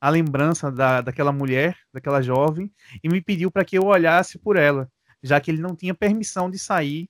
a 0.00 0.10
lembrança 0.10 0.70
da, 0.70 1.00
daquela 1.00 1.32
mulher, 1.32 1.76
daquela 1.92 2.22
jovem, 2.22 2.70
e 3.02 3.08
me 3.08 3.20
pediu 3.20 3.50
para 3.50 3.64
que 3.64 3.76
eu 3.76 3.86
olhasse 3.86 4.38
por 4.38 4.56
ela, 4.56 4.88
já 5.22 5.40
que 5.40 5.50
ele 5.50 5.60
não 5.60 5.74
tinha 5.74 5.94
permissão 5.94 6.50
de 6.50 6.58
sair 6.58 7.08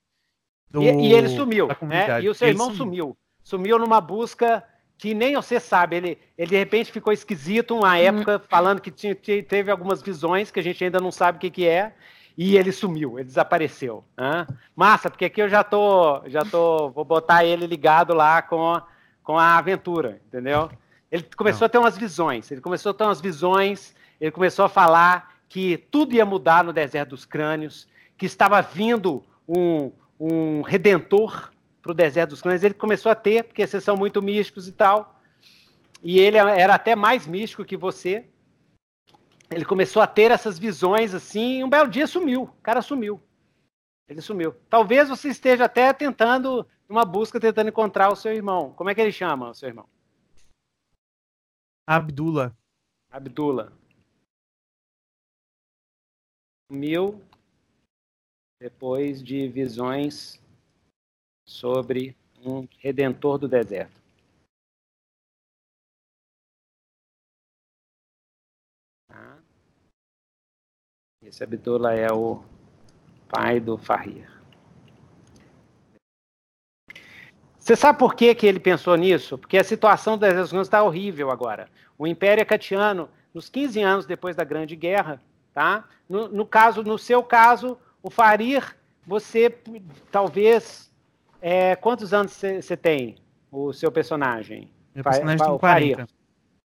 do, 0.69 0.83
e, 0.83 1.09
e 1.09 1.13
ele 1.13 1.29
sumiu, 1.29 1.67
né? 1.81 2.21
E 2.21 2.29
o 2.29 2.33
seu 2.33 2.47
ele 2.47 2.55
irmão 2.55 2.67
sumiu. 2.67 2.77
sumiu. 2.77 3.17
Sumiu 3.43 3.79
numa 3.79 3.99
busca 3.99 4.63
que 4.97 5.13
nem 5.13 5.35
você 5.35 5.59
sabe, 5.59 5.95
ele, 5.95 6.17
ele 6.37 6.49
de 6.49 6.57
repente 6.57 6.91
ficou 6.91 7.13
esquisito 7.13 7.73
uma 7.75 7.91
uhum. 7.91 7.95
época 7.95 8.39
falando 8.49 8.81
que 8.81 8.91
tinha, 8.91 9.15
teve 9.15 9.71
algumas 9.71 10.01
visões 10.01 10.51
que 10.51 10.59
a 10.59 10.63
gente 10.63 10.83
ainda 10.83 10.99
não 10.99 11.09
sabe 11.09 11.37
o 11.37 11.39
que, 11.39 11.49
que 11.49 11.65
é, 11.65 11.93
e 12.37 12.57
ele 12.57 12.71
sumiu, 12.71 13.17
ele 13.17 13.25
desapareceu. 13.25 14.03
Né? 14.17 14.45
Massa, 14.75 15.09
porque 15.09 15.25
aqui 15.25 15.41
eu 15.41 15.49
já 15.49 15.63
tô, 15.63 16.21
já 16.27 16.41
tô, 16.41 16.89
vou 16.89 17.05
botar 17.05 17.45
ele 17.45 17.65
ligado 17.65 18.13
lá 18.13 18.41
com, 18.41 18.79
com 19.23 19.37
a 19.37 19.57
aventura, 19.57 20.21
entendeu? 20.27 20.69
Ele 21.11 21.23
começou 21.35 21.61
não. 21.61 21.65
a 21.65 21.69
ter 21.69 21.77
umas 21.77 21.97
visões, 21.97 22.51
ele 22.51 22.61
começou 22.61 22.91
a 22.91 22.93
ter 22.93 23.03
umas 23.03 23.21
visões, 23.21 23.95
ele 24.21 24.31
começou 24.31 24.65
a 24.65 24.69
falar 24.69 25.39
que 25.47 25.77
tudo 25.77 26.13
ia 26.13 26.25
mudar 26.25 26.63
no 26.63 26.71
deserto 26.71 27.09
dos 27.09 27.25
crânios, 27.25 27.87
que 28.17 28.25
estava 28.25 28.61
vindo 28.61 29.23
um, 29.47 29.91
um 30.19 30.61
redentor 30.61 31.51
para 31.81 31.91
o 31.91 31.95
deserto 31.95 32.31
dos 32.31 32.41
clãs, 32.41 32.63
ele 32.63 32.73
começou 32.73 33.11
a 33.11 33.15
ter, 33.15 33.43
porque 33.43 33.65
vocês 33.65 33.83
são 33.83 33.95
muito 33.95 34.21
místicos 34.21 34.67
e 34.67 34.71
tal. 34.71 35.19
E 36.03 36.19
ele 36.19 36.37
era 36.37 36.75
até 36.75 36.95
mais 36.95 37.25
místico 37.25 37.65
que 37.65 37.75
você. 37.75 38.25
Ele 39.49 39.65
começou 39.65 40.01
a 40.01 40.07
ter 40.07 40.31
essas 40.31 40.59
visões 40.59 41.13
assim, 41.13 41.59
e 41.59 41.63
um 41.63 41.69
belo 41.69 41.89
dia 41.89 42.05
sumiu. 42.05 42.43
O 42.43 42.61
cara 42.61 42.81
sumiu. 42.81 43.19
Ele 44.07 44.21
sumiu. 44.21 44.55
Talvez 44.69 45.09
você 45.09 45.29
esteja 45.29 45.65
até 45.65 45.91
tentando, 45.93 46.67
numa 46.87 47.05
busca, 47.05 47.39
tentando 47.39 47.69
encontrar 47.69 48.11
o 48.11 48.15
seu 48.15 48.33
irmão. 48.33 48.73
Como 48.75 48.89
é 48.89 48.95
que 48.95 49.01
ele 49.01 49.11
chama, 49.11 49.49
o 49.49 49.53
seu 49.53 49.69
irmão? 49.69 49.87
Abdullah. 51.91 52.55
Abdullah. 53.09 53.73
Mil 56.69 57.19
depois 58.59 59.23
de 59.23 59.47
visões 59.47 60.39
sobre 61.47 62.15
um 62.45 62.67
redentor 62.77 63.39
do 63.39 63.47
deserto. 63.47 63.99
Tá? 69.07 69.41
Esse 71.23 71.43
Abdullah 71.43 71.95
é 71.95 72.13
o 72.13 72.43
pai 73.27 73.59
do 73.59 73.79
Fahir. 73.79 74.38
Você 77.69 77.75
sabe 77.75 77.99
por 77.99 78.15
que, 78.15 78.33
que 78.33 78.47
ele 78.47 78.59
pensou 78.59 78.95
nisso? 78.95 79.37
Porque 79.37 79.55
a 79.55 79.63
situação 79.63 80.17
das 80.17 80.33
nações 80.33 80.65
está 80.65 80.81
horrível 80.81 81.29
agora. 81.29 81.69
O 81.99 82.07
Império 82.07 82.41
Acatiano, 82.41 83.07
nos 83.31 83.47
15 83.47 83.79
anos 83.79 84.05
depois 84.07 84.35
da 84.35 84.43
Grande 84.43 84.75
Guerra, 84.75 85.21
tá? 85.53 85.87
No, 86.09 86.27
no 86.27 86.47
caso, 86.47 86.81
no 86.81 86.97
seu 86.97 87.21
caso, 87.21 87.77
o 88.01 88.09
Farir, 88.09 88.75
você 89.05 89.55
talvez. 90.11 90.91
É, 91.39 91.75
quantos 91.75 92.11
anos 92.11 92.31
você 92.31 92.75
tem, 92.75 93.17
o 93.51 93.71
seu 93.71 93.91
personagem? 93.91 94.73
Meu 94.95 95.03
personagem 95.03 95.37
Fa 95.37 95.45
tem 95.45 95.59
40. 95.59 95.95
Farir. 95.95 96.07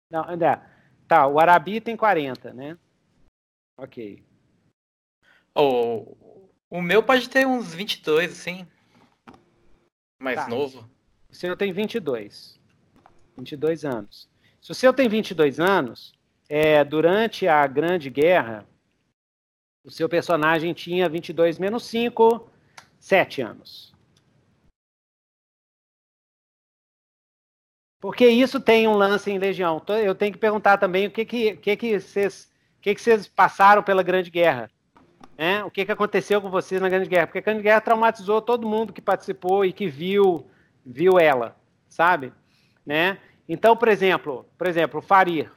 Não, 0.08 0.22
é. 0.30 0.62
Tá, 1.08 1.26
o 1.26 1.40
Arabi 1.40 1.80
tem 1.80 1.96
40, 1.96 2.54
né? 2.54 2.78
Ok. 3.76 4.22
Oh, 5.56 6.16
o 6.70 6.80
meu 6.80 7.02
pode 7.02 7.28
ter 7.28 7.48
uns 7.48 7.74
22, 7.74 8.30
assim. 8.30 8.64
Mais 10.18 10.36
tá. 10.36 10.48
novo? 10.48 10.88
O 11.30 11.34
senhor 11.34 11.56
tem 11.56 11.72
22. 11.72 12.60
22 13.36 13.84
anos. 13.84 14.28
Se 14.60 14.72
o 14.72 14.74
senhor 14.74 14.92
tem 14.92 15.08
22 15.08 15.60
anos, 15.60 16.14
é, 16.48 16.84
durante 16.84 17.46
a 17.48 17.66
Grande 17.66 18.08
Guerra, 18.08 18.66
o 19.84 19.90
seu 19.90 20.08
personagem 20.08 20.72
tinha 20.72 21.08
22 21.08 21.58
menos 21.58 21.84
5, 21.84 22.48
7 22.98 23.42
anos. 23.42 23.94
Porque 28.00 28.26
isso 28.28 28.60
tem 28.60 28.86
um 28.86 28.94
lance 28.94 29.30
em 29.30 29.38
Legião. 29.38 29.82
Eu 30.02 30.14
tenho 30.14 30.32
que 30.32 30.38
perguntar 30.38 30.76
também 30.76 31.06
o 31.06 31.10
que 31.10 31.24
que, 31.24 31.56
que, 31.56 31.76
que, 31.76 32.00
vocês, 32.00 32.52
que, 32.80 32.94
que 32.94 33.00
vocês 33.00 33.26
passaram 33.26 33.82
pela 33.82 34.02
Grande 34.02 34.30
Guerra. 34.30 34.70
Né? 35.36 35.64
O 35.64 35.70
que, 35.70 35.84
que 35.84 35.92
aconteceu 35.92 36.40
com 36.40 36.48
vocês 36.48 36.80
na 36.80 36.88
Grande 36.88 37.08
Guerra? 37.08 37.26
Porque 37.26 37.38
a 37.38 37.42
Grande 37.42 37.62
Guerra 37.62 37.80
traumatizou 37.80 38.40
todo 38.40 38.68
mundo 38.68 38.92
que 38.92 39.00
participou 39.00 39.64
e 39.64 39.72
que 39.72 39.88
viu, 39.88 40.48
viu 40.84 41.18
ela, 41.18 41.56
sabe? 41.88 42.32
Né? 42.86 43.18
Então, 43.48 43.76
por 43.76 43.88
exemplo, 43.88 44.46
por 44.56 44.66
exemplo, 44.66 45.02
Farir. 45.02 45.50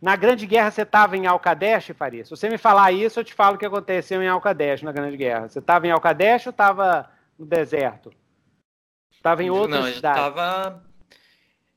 Na 0.00 0.16
Grande 0.16 0.46
Guerra 0.46 0.70
você 0.70 0.82
estava 0.82 1.16
em 1.16 1.26
Alcadesh, 1.26 1.92
Farir? 1.96 2.24
Se 2.24 2.30
você 2.30 2.48
me 2.48 2.58
falar 2.58 2.92
isso, 2.92 3.20
eu 3.20 3.24
te 3.24 3.32
falo 3.32 3.56
o 3.56 3.58
que 3.58 3.64
aconteceu 3.64 4.22
em 4.22 4.28
Alcadesh 4.28 4.82
na 4.82 4.92
Grande 4.92 5.16
Guerra. 5.16 5.48
Você 5.48 5.60
estava 5.60 5.86
em 5.86 5.90
Alcadesh 5.90 6.46
ou 6.46 6.50
estava 6.50 7.10
no 7.38 7.46
deserto? 7.46 8.12
Estava 9.10 9.42
em 9.42 9.48
outra 9.48 9.80
Não, 9.80 9.92
cidade? 9.92 10.20
Não, 10.20 10.28
estava... 10.28 10.84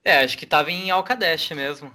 É, 0.03 0.23
acho 0.23 0.37
que 0.37 0.43
estava 0.43 0.71
em 0.71 0.89
Alcadesh 0.89 1.51
mesmo. 1.51 1.93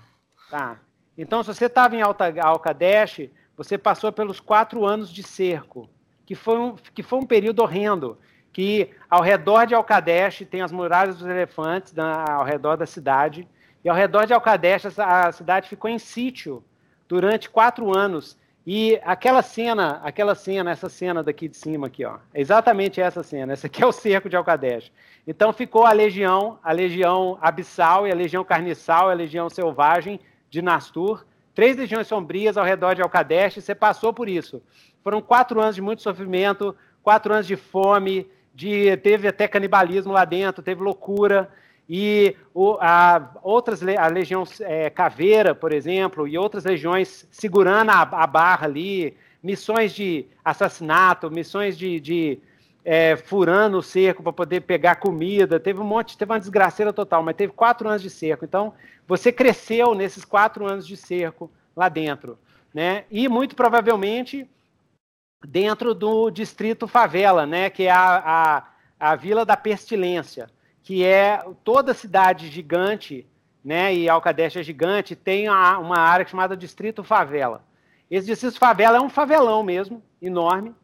Tá. 0.51 0.79
Então, 1.17 1.43
se 1.43 1.53
você 1.53 1.67
estava 1.67 1.95
em 1.95 2.03
Alcadesh, 2.03 3.29
você 3.63 3.79
passou 3.79 4.13
pelos 4.13 4.41
quatro 4.41 4.85
anos 4.85 5.11
de 5.11 5.23
cerco, 5.23 5.89
que 6.27 6.35
foi 6.35 6.59
um, 6.59 6.75
que 6.95 7.03
foi 7.03 7.19
um 7.21 7.27
período 7.27 7.63
horrendo, 7.63 8.19
que 8.53 8.91
ao 9.09 9.23
redor 9.23 9.67
de 9.67 9.75
Alcadesh 9.75 10.45
tem 10.51 10.63
as 10.63 10.73
muralhas 10.73 11.17
dos 11.19 11.27
elefantes 11.27 11.93
na, 11.93 12.25
ao 12.35 12.45
redor 12.45 12.77
da 12.77 12.87
cidade, 12.87 13.49
e 13.85 13.89
ao 13.89 13.97
redor 13.97 14.27
de 14.27 14.35
Alcadesh 14.35 14.99
a, 14.99 15.29
a 15.29 15.33
cidade 15.33 15.69
ficou 15.69 15.91
em 15.91 15.99
sítio 15.99 16.63
durante 17.09 17.49
quatro 17.49 17.97
anos. 17.97 18.37
E 18.65 19.01
aquela 19.03 19.43
cena, 19.43 20.01
aquela 20.05 20.37
cena, 20.37 20.71
essa 20.71 20.89
cena 20.89 21.23
daqui 21.23 21.49
de 21.49 21.57
cima 21.57 21.89
aqui, 21.89 22.05
ó, 22.05 22.19
é 22.33 22.41
exatamente 22.41 23.01
essa 23.01 23.23
cena. 23.23 23.53
Essa 23.53 23.67
aqui 23.67 23.83
é 23.83 23.87
o 23.87 23.91
cerco 23.91 24.29
de 24.29 24.37
Alcadesh. 24.37 24.93
Então 25.27 25.53
ficou 25.53 25.85
a 25.85 25.93
legião, 25.93 26.59
a 26.63 26.73
legião 26.73 27.39
abissal 27.41 28.07
e 28.07 28.13
a 28.13 28.15
legião 28.15 28.45
carniçal 28.45 29.11
a 29.11 29.15
legião 29.15 29.51
selvagem 29.51 30.21
de 30.49 30.63
Nastur 30.63 31.25
três 31.55 31.77
legiões 31.77 32.07
sombrias 32.07 32.57
ao 32.57 32.65
redor 32.65 32.95
de 32.95 33.03
Alcadesh, 33.03 33.57
você 33.57 33.75
passou 33.75 34.13
por 34.13 34.29
isso. 34.29 34.63
Foram 35.03 35.21
quatro 35.21 35.61
anos 35.61 35.75
de 35.75 35.83
muito 35.83 36.03
sofrimento, 36.03 36.75
quatro 37.03 37.33
anos 37.33 37.47
de 37.47 37.57
fome, 37.57 38.27
de, 38.55 38.97
teve 38.99 39.29
até 39.29 39.49
canibalismo 39.49 40.13
lá 40.13 40.25
dentro, 40.25 40.63
teve 40.63 40.83
loucura. 40.83 41.51
E 41.89 42.37
o, 42.55 42.79
a, 42.81 43.33
outras, 43.43 43.83
a 43.83 44.07
legião 44.07 44.45
é, 44.61 44.89
Caveira, 44.89 45.55
por 45.55 45.73
exemplo, 45.73 46.27
e 46.29 46.39
outras 46.39 46.65
legiões 46.65 47.27
segurando 47.31 47.91
a, 47.91 48.03
a 48.03 48.27
barra 48.27 48.67
ali, 48.67 49.17
missões 49.43 49.93
de 49.93 50.27
assassinato, 50.45 51.31
missões 51.31 51.77
de, 51.77 51.99
de 51.99 52.39
é, 52.85 53.17
furando 53.17 53.79
o 53.79 53.83
cerco 53.83 54.23
para 54.23 54.33
poder 54.33 54.63
pegar 54.63 54.97
comida, 54.97 55.61
teve 55.61 55.81
um 55.81 55.85
monte, 55.85 56.19
teve 56.19 56.33
uma 56.33 56.41
desgraceira 56.41 56.93
total, 56.93 57.23
mas 57.23 57.37
teve 57.37 57.53
quatro 57.53 57.89
anos 57.89 58.03
de 58.03 58.11
cerco. 58.11 58.45
Então, 58.45 58.75
você 59.07 59.33
cresceu 59.33 59.95
nesses 59.95 60.25
quatro 60.25 60.67
anos 60.67 60.87
de 60.87 60.97
cerco 60.97 61.51
lá 61.77 61.89
dentro, 61.89 62.39
né? 62.75 63.05
E 63.11 63.29
muito 63.29 63.55
provavelmente 63.55 64.49
dentro 65.47 65.95
do 65.95 66.31
distrito 66.31 66.89
favela, 66.89 67.47
né? 67.47 67.71
Que 67.71 67.85
é 67.85 67.91
a, 67.91 68.65
a, 68.99 69.11
a 69.13 69.17
Vila 69.17 69.45
da 69.45 69.57
Pestilência, 69.57 70.51
que 70.83 71.05
é 71.05 71.45
toda 71.63 71.95
cidade 71.95 72.49
gigante, 72.49 73.27
né? 73.65 73.95
E 73.95 74.09
Alcadeche 74.09 74.59
é 74.59 74.63
gigante, 74.63 75.15
tem 75.15 75.49
uma, 75.49 75.79
uma 75.79 75.99
área 75.99 76.27
chamada 76.27 76.57
Distrito 76.57 77.05
Favela. 77.05 77.65
Esse 78.11 78.27
distrito 78.27 78.59
favela 78.59 78.99
é 78.99 79.01
um 79.01 79.09
favelão 79.09 79.63
mesmo, 79.63 80.03
enorme, 80.21 80.75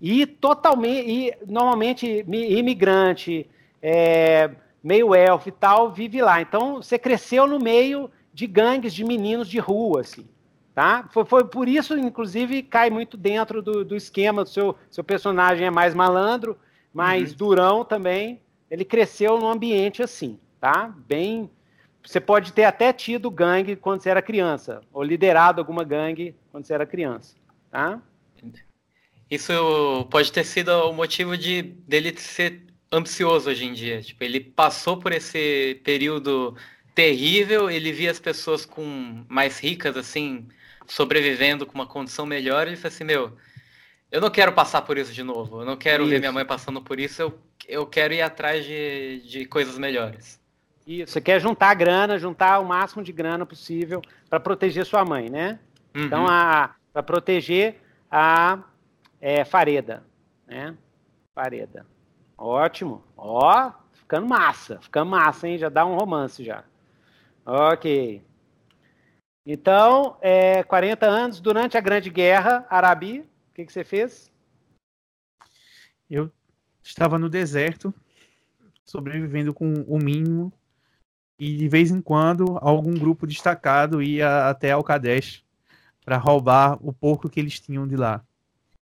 e 0.00 0.26
totalmente, 0.26 1.10
e 1.10 1.34
normalmente 1.46 2.24
imigrante, 2.28 3.48
é, 3.82 4.50
meio 4.82 5.14
elfo 5.14 5.48
e 5.48 5.52
tal, 5.52 5.90
vive 5.90 6.22
lá. 6.22 6.40
Então 6.40 6.76
você 6.76 6.98
cresceu 6.98 7.46
no 7.46 7.58
meio 7.58 8.10
de 8.32 8.46
gangues 8.46 8.94
de 8.94 9.04
meninos 9.04 9.48
de 9.48 9.58
rua, 9.58 10.00
assim. 10.00 10.26
Tá? 10.74 11.08
Foi, 11.10 11.24
foi 11.24 11.44
por 11.44 11.68
isso, 11.68 11.98
inclusive, 11.98 12.62
cai 12.62 12.88
muito 12.88 13.16
dentro 13.16 13.60
do, 13.60 13.84
do 13.84 13.96
esquema 13.96 14.44
do 14.44 14.50
seu, 14.50 14.76
seu 14.88 15.02
personagem 15.02 15.66
é 15.66 15.70
mais 15.70 15.92
malandro, 15.92 16.56
mais 16.94 17.32
uhum. 17.32 17.36
durão 17.36 17.84
também. 17.84 18.40
Ele 18.70 18.84
cresceu 18.84 19.38
num 19.40 19.48
ambiente 19.48 20.02
assim, 20.02 20.38
tá? 20.60 20.94
Bem. 21.06 21.50
Você 22.06 22.20
pode 22.20 22.52
ter 22.52 22.64
até 22.64 22.92
tido 22.92 23.28
gangue 23.28 23.74
quando 23.74 24.00
você 24.00 24.08
era 24.08 24.22
criança, 24.22 24.80
ou 24.92 25.02
liderado 25.02 25.60
alguma 25.60 25.82
gangue 25.82 26.34
quando 26.52 26.64
você 26.64 26.72
era 26.72 26.86
criança, 26.86 27.34
tá? 27.70 28.00
Isso 29.30 30.06
pode 30.10 30.32
ter 30.32 30.44
sido 30.44 30.70
o 30.88 30.92
motivo 30.92 31.36
de 31.36 31.62
dele 31.62 32.14
ser 32.16 32.62
ambicioso 32.90 33.50
hoje 33.50 33.64
em 33.64 33.72
dia. 33.72 34.00
Tipo, 34.00 34.24
ele 34.24 34.40
passou 34.40 34.96
por 34.96 35.12
esse 35.12 35.80
período 35.84 36.56
terrível, 36.94 37.70
ele 37.70 37.92
via 37.92 38.10
as 38.10 38.18
pessoas 38.18 38.64
com 38.64 39.24
mais 39.28 39.58
ricas 39.60 39.96
assim 39.96 40.48
sobrevivendo 40.88 41.66
com 41.66 41.74
uma 41.74 41.86
condição 41.86 42.26
melhor, 42.26 42.66
ele 42.66 42.76
falou 42.76 42.94
assim, 42.94 43.04
meu, 43.04 43.36
eu 44.10 44.20
não 44.20 44.30
quero 44.30 44.52
passar 44.52 44.82
por 44.82 44.96
isso 44.96 45.12
de 45.12 45.22
novo, 45.22 45.60
eu 45.60 45.66
não 45.66 45.76
quero 45.76 46.04
isso. 46.04 46.10
ver 46.10 46.18
minha 46.18 46.32
mãe 46.32 46.44
passando 46.44 46.80
por 46.80 46.98
isso, 46.98 47.20
eu, 47.20 47.38
eu 47.68 47.86
quero 47.86 48.14
ir 48.14 48.22
atrás 48.22 48.64
de, 48.64 49.20
de 49.20 49.44
coisas 49.44 49.78
melhores. 49.78 50.40
Isso, 50.86 51.12
você 51.12 51.20
quer 51.20 51.38
juntar 51.38 51.74
grana, 51.74 52.18
juntar 52.18 52.58
o 52.58 52.64
máximo 52.64 53.02
de 53.02 53.12
grana 53.12 53.44
possível 53.44 54.00
para 54.30 54.40
proteger 54.40 54.86
sua 54.86 55.04
mãe, 55.04 55.28
né? 55.28 55.58
Uhum. 55.94 56.04
Então, 56.04 56.24
para 56.24 57.02
proteger 57.02 57.76
a 58.10 58.60
é, 59.20 59.44
Fareda, 59.44 60.04
né? 60.46 60.76
Fareda. 61.34 61.86
Ótimo. 62.36 63.02
Ó, 63.16 63.72
ficando 63.92 64.28
massa, 64.28 64.80
ficando 64.80 65.10
massa, 65.10 65.48
hein? 65.48 65.58
Já 65.58 65.68
dá 65.68 65.84
um 65.84 65.96
romance 65.96 66.44
já. 66.44 66.64
Ok. 67.44 68.22
Então, 69.44 70.16
é, 70.20 70.62
40 70.62 71.06
anos, 71.06 71.40
durante 71.40 71.78
a 71.78 71.80
Grande 71.80 72.10
Guerra, 72.10 72.66
Arabi, 72.68 73.20
o 73.20 73.54
que, 73.54 73.64
que 73.64 73.72
você 73.72 73.82
fez? 73.82 74.30
Eu 76.08 76.30
estava 76.82 77.18
no 77.18 77.28
deserto, 77.28 77.92
sobrevivendo 78.84 79.54
com 79.54 79.72
o 79.88 79.98
mínimo, 79.98 80.52
e 81.38 81.56
de 81.56 81.68
vez 81.68 81.90
em 81.90 82.00
quando 82.00 82.58
algum 82.60 82.92
grupo 82.92 83.26
destacado 83.26 84.02
ia 84.02 84.48
até 84.48 84.72
Alcadesh 84.72 85.44
para 86.04 86.16
roubar 86.16 86.78
o 86.80 86.92
pouco 86.92 87.28
que 87.28 87.40
eles 87.40 87.58
tinham 87.60 87.86
de 87.86 87.96
lá. 87.96 88.24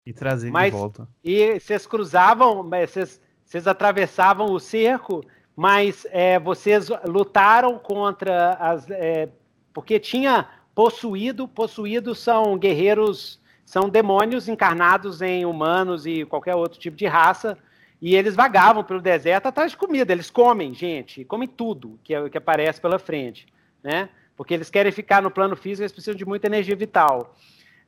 E 0.06 0.12
trazer 0.12 0.50
mas, 0.50 0.72
de 0.72 0.78
volta. 0.78 1.08
E 1.22 1.58
vocês 1.58 1.86
cruzavam, 1.86 2.62
vocês, 2.62 3.20
vocês 3.44 3.66
atravessavam 3.66 4.52
o 4.52 4.60
cerco, 4.60 5.24
mas 5.56 6.06
é, 6.10 6.38
vocês 6.38 6.88
lutaram 7.04 7.78
contra 7.78 8.52
as. 8.54 8.88
É, 8.90 9.28
porque 9.74 9.98
tinha 9.98 10.48
possuído, 10.74 11.48
possuídos 11.48 12.18
são 12.20 12.56
guerreiros, 12.56 13.40
são 13.64 13.88
demônios 13.88 14.48
encarnados 14.48 15.20
em 15.20 15.44
humanos 15.44 16.06
e 16.06 16.24
qualquer 16.24 16.54
outro 16.54 16.78
tipo 16.78 16.96
de 16.96 17.06
raça. 17.06 17.58
E 18.00 18.14
eles 18.14 18.36
vagavam 18.36 18.84
pelo 18.84 19.00
deserto 19.00 19.46
atrás 19.46 19.72
de 19.72 19.76
comida. 19.76 20.12
Eles 20.12 20.30
comem, 20.30 20.72
gente, 20.72 21.24
comem 21.24 21.48
tudo 21.48 21.98
que, 22.04 22.30
que 22.30 22.38
aparece 22.38 22.80
pela 22.80 22.98
frente. 22.98 23.46
Né? 23.82 24.08
porque 24.36 24.52
eles 24.52 24.68
querem 24.68 24.92
ficar 24.92 25.22
no 25.22 25.30
plano 25.30 25.56
físico, 25.56 25.82
eles 25.82 25.92
precisam 25.92 26.14
de 26.14 26.24
muita 26.24 26.46
energia 26.46 26.76
vital. 26.76 27.34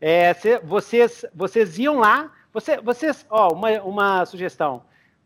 É, 0.01 0.32
cê, 0.34 0.59
vocês, 0.61 1.24
vocês 1.34 1.78
iam 1.78 1.99
lá, 1.99 2.32
você, 2.53 2.80
vocês, 2.80 3.26
ó, 3.28 3.53
uma, 3.53 3.70
uma 3.82 4.26
sugestão. 4.26 4.84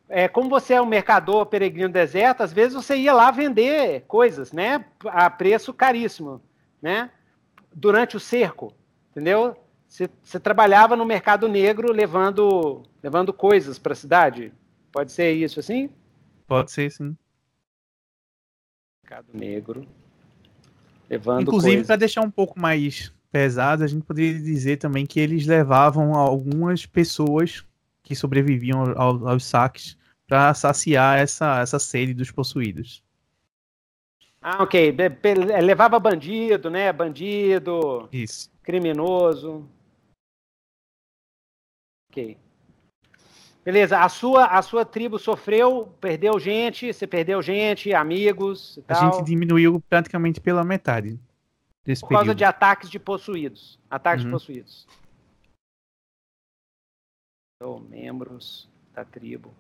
É, 0.09 0.29
como 0.29 0.49
você 0.49 0.75
é 0.75 0.83
um 0.83 0.87
mercador 0.87 1.47
peregrino 1.47 1.89
deserto, 1.89 2.43
às 2.43 2.53
vezes 2.53 2.75
você 2.75 2.97
ia 2.97 3.13
lá 3.13 3.31
vender 3.31 4.05
coisas, 4.07 4.53
né, 4.53 4.85
a 5.07 5.31
preço 5.31 5.73
caríssimo, 5.73 6.43
né, 6.81 7.11
durante 7.75 8.17
o 8.17 8.21
cerco, 8.21 8.75
entendeu? 9.11 9.57
Você, 9.89 10.09
você 10.23 10.41
trabalhava 10.41 10.97
no 10.97 11.05
mercado 11.05 11.49
negro 11.49 11.93
levando, 11.93 12.83
levando 13.03 13.33
coisas 13.33 13.79
para 13.79 13.93
a 13.93 13.97
cidade. 13.97 14.53
Pode 14.91 15.13
ser 15.13 15.33
isso 15.33 15.61
assim? 15.61 15.91
Pode 16.47 16.71
ser, 16.71 16.91
sim. 16.91 17.17
Mercado 19.03 19.27
negro. 19.33 19.87
Levando 21.09 21.43
Inclusive, 21.43 21.85
para 21.85 21.97
deixar 21.97 22.23
um 22.23 22.31
pouco 22.31 22.59
mais 22.59 23.13
pesado, 23.33 23.83
a 23.83 23.87
gente 23.87 24.05
poderia 24.05 24.39
dizer 24.39 24.77
também 24.77 25.07
que 25.07 25.19
eles 25.19 25.47
levavam 25.47 26.15
algumas 26.15 26.85
pessoas 26.85 27.65
que 28.03 28.15
sobreviviam 28.15 28.93
ao, 28.95 29.27
aos 29.27 29.45
saques 29.45 29.97
para 30.29 30.53
saciar 30.53 31.19
essa, 31.19 31.61
essa 31.61 31.79
sede 31.79 32.13
dos 32.13 32.31
possuídos. 32.31 33.03
Ah, 34.41 34.63
ok. 34.63 34.95
Levava 35.63 35.99
bandido, 35.99 36.69
né? 36.69 36.93
Bandido. 36.93 38.09
Isso. 38.13 38.51
Criminoso. 38.63 39.67
Ok. 42.11 42.37
Beleza, 43.65 44.01
a 44.01 44.09
sua, 44.09 44.47
a 44.47 44.61
sua 44.61 44.85
tribo 44.85 45.21
sofreu, 45.21 45.95
perdeu 46.01 46.39
gente, 46.41 46.93
você 46.93 47.07
perdeu 47.07 47.41
gente, 47.41 47.95
amigos 47.95 48.77
e 48.77 48.83
tal. 48.83 48.99
A 48.99 49.13
gente 49.13 49.25
diminuiu 49.25 49.81
praticamente 49.89 50.41
pela 50.41 50.65
metade 50.65 51.19
desse 51.85 52.03
Por 52.03 52.11
causa 52.11 52.35
de 52.35 52.45
ataques 52.45 52.91
de 52.91 52.99
possuídos. 52.99 53.79
Ataques 53.91 54.25
uhum. 54.25 54.31
de 54.31 54.33
possuídos. 54.33 54.87
Então, 57.57 57.81
membros 57.81 58.69
da 58.93 59.05
tribo. 59.05 59.55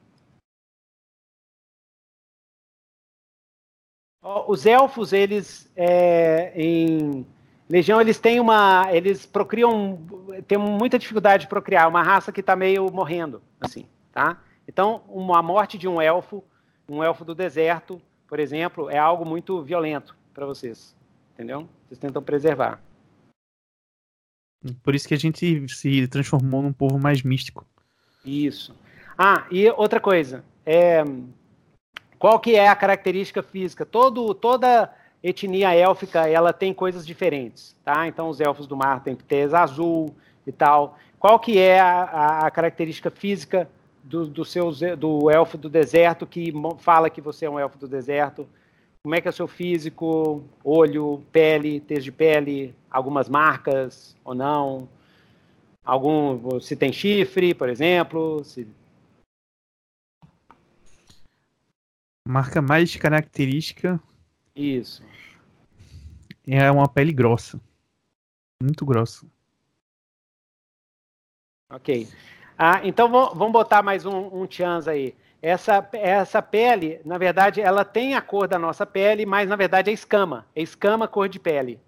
Os 4.46 4.66
elfos, 4.66 5.12
eles 5.12 5.70
é, 5.74 6.52
em 6.54 7.26
Legião, 7.72 8.02
eles 8.02 8.18
têm 8.18 8.38
uma. 8.38 8.86
Eles 8.92 9.24
procriam. 9.24 9.98
Tem 10.46 10.58
muita 10.58 10.98
dificuldade 10.98 11.44
de 11.44 11.48
procriar, 11.48 11.88
uma 11.88 12.02
raça 12.02 12.30
que 12.30 12.40
está 12.40 12.54
meio 12.54 12.92
morrendo, 12.92 13.42
assim, 13.58 13.88
tá? 14.12 14.36
Então, 14.68 15.02
uma 15.08 15.40
morte 15.40 15.78
de 15.78 15.88
um 15.88 15.98
elfo, 15.98 16.44
um 16.86 17.02
elfo 17.02 17.24
do 17.24 17.34
deserto, 17.34 17.98
por 18.28 18.38
exemplo, 18.38 18.90
é 18.90 18.98
algo 18.98 19.24
muito 19.24 19.62
violento 19.62 20.14
para 20.34 20.44
vocês. 20.44 20.94
Entendeu? 21.42 21.68
Vocês 21.88 21.98
tentam 21.98 22.22
preservar. 22.22 22.80
Por 24.80 24.94
isso 24.94 25.08
que 25.08 25.14
a 25.14 25.18
gente 25.18 25.68
se 25.68 26.06
transformou 26.06 26.62
num 26.62 26.72
povo 26.72 27.00
mais 27.00 27.20
místico. 27.24 27.66
Isso. 28.24 28.72
Ah, 29.18 29.44
e 29.50 29.68
outra 29.70 29.98
coisa. 29.98 30.44
É, 30.64 31.02
qual 32.16 32.38
que 32.38 32.54
é 32.54 32.68
a 32.68 32.76
característica 32.76 33.42
física? 33.42 33.84
Todo, 33.84 34.32
toda 34.34 34.94
etnia 35.20 35.74
élfica 35.74 36.28
ela 36.28 36.52
tem 36.52 36.72
coisas 36.72 37.04
diferentes, 37.04 37.76
tá? 37.84 38.06
Então 38.06 38.28
os 38.28 38.40
elfos 38.40 38.68
do 38.68 38.76
mar 38.76 39.02
têm 39.02 39.16
tez 39.16 39.52
azul 39.52 40.14
e 40.46 40.52
tal. 40.52 40.96
Qual 41.18 41.40
que 41.40 41.58
é 41.58 41.80
a, 41.80 42.46
a 42.46 42.50
característica 42.52 43.10
física 43.10 43.68
do, 44.04 44.28
do, 44.28 44.44
seu, 44.44 44.70
do 44.96 45.28
elfo 45.28 45.58
do 45.58 45.68
deserto 45.68 46.24
que 46.24 46.54
fala 46.78 47.10
que 47.10 47.20
você 47.20 47.46
é 47.46 47.50
um 47.50 47.58
elfo 47.58 47.78
do 47.78 47.88
deserto? 47.88 48.46
Como 49.04 49.16
é 49.16 49.20
que 49.20 49.26
é 49.26 49.30
o 49.30 49.34
seu 49.34 49.48
físico, 49.48 50.44
olho, 50.62 51.24
pele, 51.32 51.80
tez 51.80 52.04
de 52.04 52.12
pele, 52.12 52.72
algumas 52.88 53.28
marcas 53.28 54.16
ou 54.24 54.32
não? 54.32 54.88
Algum, 55.84 56.60
se 56.60 56.76
tem 56.76 56.92
chifre, 56.92 57.52
por 57.52 57.68
exemplo, 57.68 58.44
se 58.44 58.64
Marca 62.26 62.62
mais 62.62 62.94
característica. 62.94 64.00
Isso. 64.54 65.04
É 66.46 66.70
uma 66.70 66.88
pele 66.88 67.12
grossa. 67.12 67.60
Muito 68.62 68.86
grossa. 68.86 69.26
Ok. 71.68 72.06
Ah, 72.56 72.80
então 72.84 73.10
vamos 73.10 73.52
botar 73.52 73.82
mais 73.82 74.06
um, 74.06 74.42
um 74.42 74.48
chance 74.48 74.88
aí. 74.88 75.16
Essa, 75.42 75.88
essa 75.92 76.40
pele, 76.40 77.00
na 77.04 77.18
verdade, 77.18 77.60
ela 77.60 77.84
tem 77.84 78.14
a 78.14 78.22
cor 78.22 78.46
da 78.46 78.60
nossa 78.60 78.86
pele, 78.86 79.26
mas 79.26 79.48
na 79.48 79.56
verdade 79.56 79.90
é 79.90 79.92
escama. 79.92 80.46
É 80.54 80.62
escama 80.62 81.08
cor 81.08 81.28
de 81.28 81.40
pele. 81.40 81.80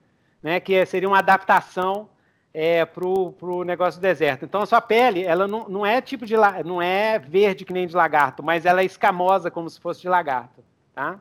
Né? 0.43 0.59
Que 0.59 0.85
seria 0.85 1.09
uma 1.09 1.21
adaptação 1.21 2.09
é, 2.53 2.85
para 2.85 3.07
o 3.07 3.63
negócio 3.63 4.01
do 4.01 4.03
deserto. 4.03 4.45
Então 4.45 4.61
a 4.61 4.67
sua 4.67 4.81
pele, 4.81 5.23
ela 5.23 5.47
não, 5.47 5.69
não 5.69 5.87
é 5.87 6.01
tipo 6.01 6.27
de 6.27 6.35
não 6.65 6.83
é 6.83 7.19
verde 7.19 7.65
que 7.65 7.73
nem 7.73 7.87
de 7.87 7.95
lagarto, 7.95 8.43
mas 8.43 8.67
ela 8.67 8.81
é 8.81 8.85
escamosa 8.85 9.51
como 9.51 9.71
se 9.71 9.81
fosse 9.81 10.01
de 10.01 10.09
lagarto, 10.09 10.63
tá? 10.93 11.21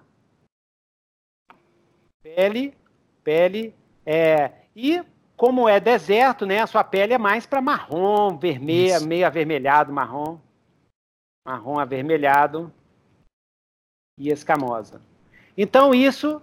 Pele, 2.21 2.75
pele 3.23 3.75
é 4.05 4.51
e 4.75 5.03
como 5.35 5.67
é 5.67 5.79
deserto, 5.79 6.45
né? 6.45 6.61
A 6.61 6.67
sua 6.67 6.83
pele 6.83 7.13
é 7.13 7.17
mais 7.17 7.45
para 7.45 7.61
marrom, 7.61 8.37
vermelho, 8.37 8.95
Isso. 8.95 9.07
meio 9.07 9.25
avermelhado, 9.25 9.91
marrom, 9.91 10.39
marrom 11.45 11.77
avermelhado 11.77 12.71
e 14.17 14.29
escamosa. 14.29 15.01
Então 15.57 15.93
isso 15.93 16.41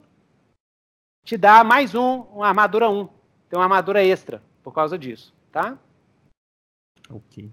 te 1.25 1.37
dá 1.37 1.65
mais 1.65 1.95
um, 1.95 2.21
uma 2.23 2.49
armadura 2.49 2.89
1. 2.89 3.07
Tem 3.49 3.59
uma 3.59 3.65
armadura 3.65 4.05
extra 4.05 4.43
por 4.63 4.73
causa 4.73 4.99
disso, 4.99 5.35
tá? 5.51 5.79
Ok. 7.09 7.51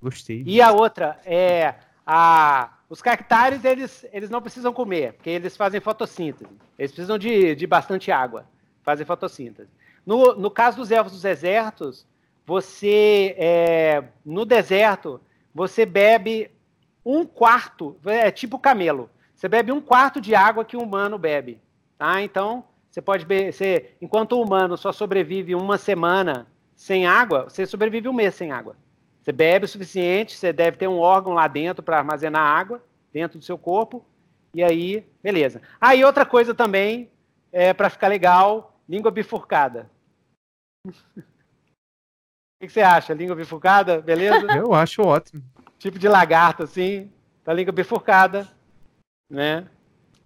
Gostei. 0.00 0.42
E 0.46 0.60
a 0.60 0.72
outra 0.72 1.20
é 1.24 1.74
a 2.06 2.70
os 2.88 3.02
cactares 3.02 3.64
eles, 3.64 4.06
eles 4.12 4.30
não 4.30 4.40
precisam 4.40 4.72
comer, 4.72 5.14
porque 5.14 5.30
eles 5.30 5.56
fazem 5.56 5.80
fotossíntese. 5.80 6.50
Eles 6.78 6.92
precisam 6.92 7.18
de, 7.18 7.54
de 7.56 7.66
bastante 7.66 8.12
água, 8.12 8.46
fazem 8.82 9.06
fotossíntese. 9.06 9.70
No, 10.06 10.34
no 10.34 10.50
caso 10.50 10.76
dos 10.76 10.90
elfos 10.90 11.14
dos 11.14 11.22
desertos, 11.22 12.06
você 12.46 13.34
é, 13.38 14.04
no 14.24 14.44
deserto 14.44 15.20
você 15.52 15.86
bebe 15.86 16.50
um 17.04 17.24
quarto, 17.26 17.96
é 18.04 18.30
tipo 18.30 18.58
camelo. 18.58 19.10
Você 19.34 19.48
bebe 19.48 19.72
um 19.72 19.80
quarto 19.80 20.20
de 20.20 20.34
água 20.34 20.64
que 20.64 20.76
o 20.76 20.82
humano 20.82 21.18
bebe, 21.18 21.60
tá? 21.98 22.22
Então 22.22 22.64
você 22.90 23.02
pode 23.02 23.26
beber, 23.26 23.96
enquanto 24.00 24.32
o 24.32 24.42
humano 24.42 24.76
só 24.76 24.92
sobrevive 24.92 25.54
uma 25.54 25.76
semana 25.76 26.46
sem 26.76 27.06
água, 27.06 27.44
você 27.44 27.66
sobrevive 27.66 28.08
um 28.08 28.12
mês 28.12 28.34
sem 28.34 28.52
água. 28.52 28.76
Você 29.20 29.32
bebe 29.32 29.64
o 29.64 29.68
suficiente, 29.68 30.36
você 30.36 30.52
deve 30.52 30.76
ter 30.76 30.86
um 30.86 30.98
órgão 30.98 31.32
lá 31.32 31.48
dentro 31.48 31.82
para 31.82 31.98
armazenar 31.98 32.42
água 32.42 32.82
dentro 33.12 33.38
do 33.38 33.44
seu 33.44 33.56
corpo, 33.56 34.04
e 34.54 34.62
aí, 34.62 35.04
beleza. 35.22 35.60
Aí 35.80 36.02
ah, 36.02 36.06
outra 36.06 36.24
coisa 36.24 36.54
também, 36.54 37.10
é, 37.50 37.72
para 37.72 37.90
ficar 37.90 38.06
legal, 38.06 38.78
língua 38.88 39.10
bifurcada. 39.10 39.90
o 40.86 40.90
que, 42.60 42.66
que 42.66 42.72
você 42.72 42.80
acha? 42.82 43.12
Língua 43.12 43.34
bifurcada, 43.34 44.00
beleza? 44.00 44.46
Eu 44.56 44.72
acho 44.72 45.02
ótimo. 45.02 45.42
Tipo 45.84 45.98
de 45.98 46.08
lagarto, 46.08 46.62
assim, 46.62 47.12
da 47.44 47.52
língua 47.52 47.70
bifurcada, 47.70 48.48
né? 49.28 49.66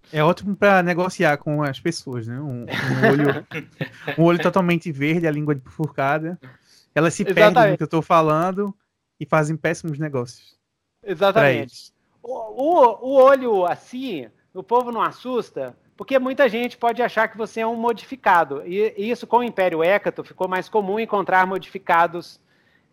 É 0.09 0.23
ótimo 0.23 0.55
para 0.55 0.81
negociar 0.81 1.35
com 1.35 1.61
as 1.61 1.77
pessoas, 1.77 2.25
né? 2.25 2.39
Um, 2.39 2.63
um, 2.63 3.09
olho, 3.11 3.45
um 4.17 4.23
olho 4.23 4.41
totalmente 4.41 4.89
verde, 4.89 5.27
a 5.27 5.31
língua 5.31 5.53
bifurcada. 5.53 6.39
Elas 6.95 7.13
se 7.13 7.23
Exatamente. 7.23 7.53
perdem 7.53 7.71
no 7.71 7.77
que 7.77 7.83
eu 7.83 7.91
estou 7.91 8.01
falando 8.01 8.73
e 9.19 9.25
fazem 9.25 9.57
péssimos 9.57 9.99
negócios. 9.99 10.57
Exatamente. 11.03 11.91
O, 12.23 12.31
o, 12.31 13.09
o 13.09 13.21
olho 13.21 13.65
assim, 13.65 14.29
o 14.53 14.63
povo 14.63 14.93
não 14.93 15.01
assusta, 15.01 15.75
porque 15.97 16.17
muita 16.17 16.47
gente 16.47 16.77
pode 16.77 17.01
achar 17.01 17.27
que 17.27 17.37
você 17.37 17.59
é 17.59 17.67
um 17.67 17.75
modificado. 17.75 18.65
E, 18.65 18.93
e 18.97 19.11
isso 19.11 19.27
com 19.27 19.39
o 19.39 19.43
Império 19.43 19.83
Hécato 19.83 20.23
ficou 20.23 20.47
mais 20.47 20.69
comum 20.69 20.97
encontrar 20.97 21.45
modificados 21.45 22.39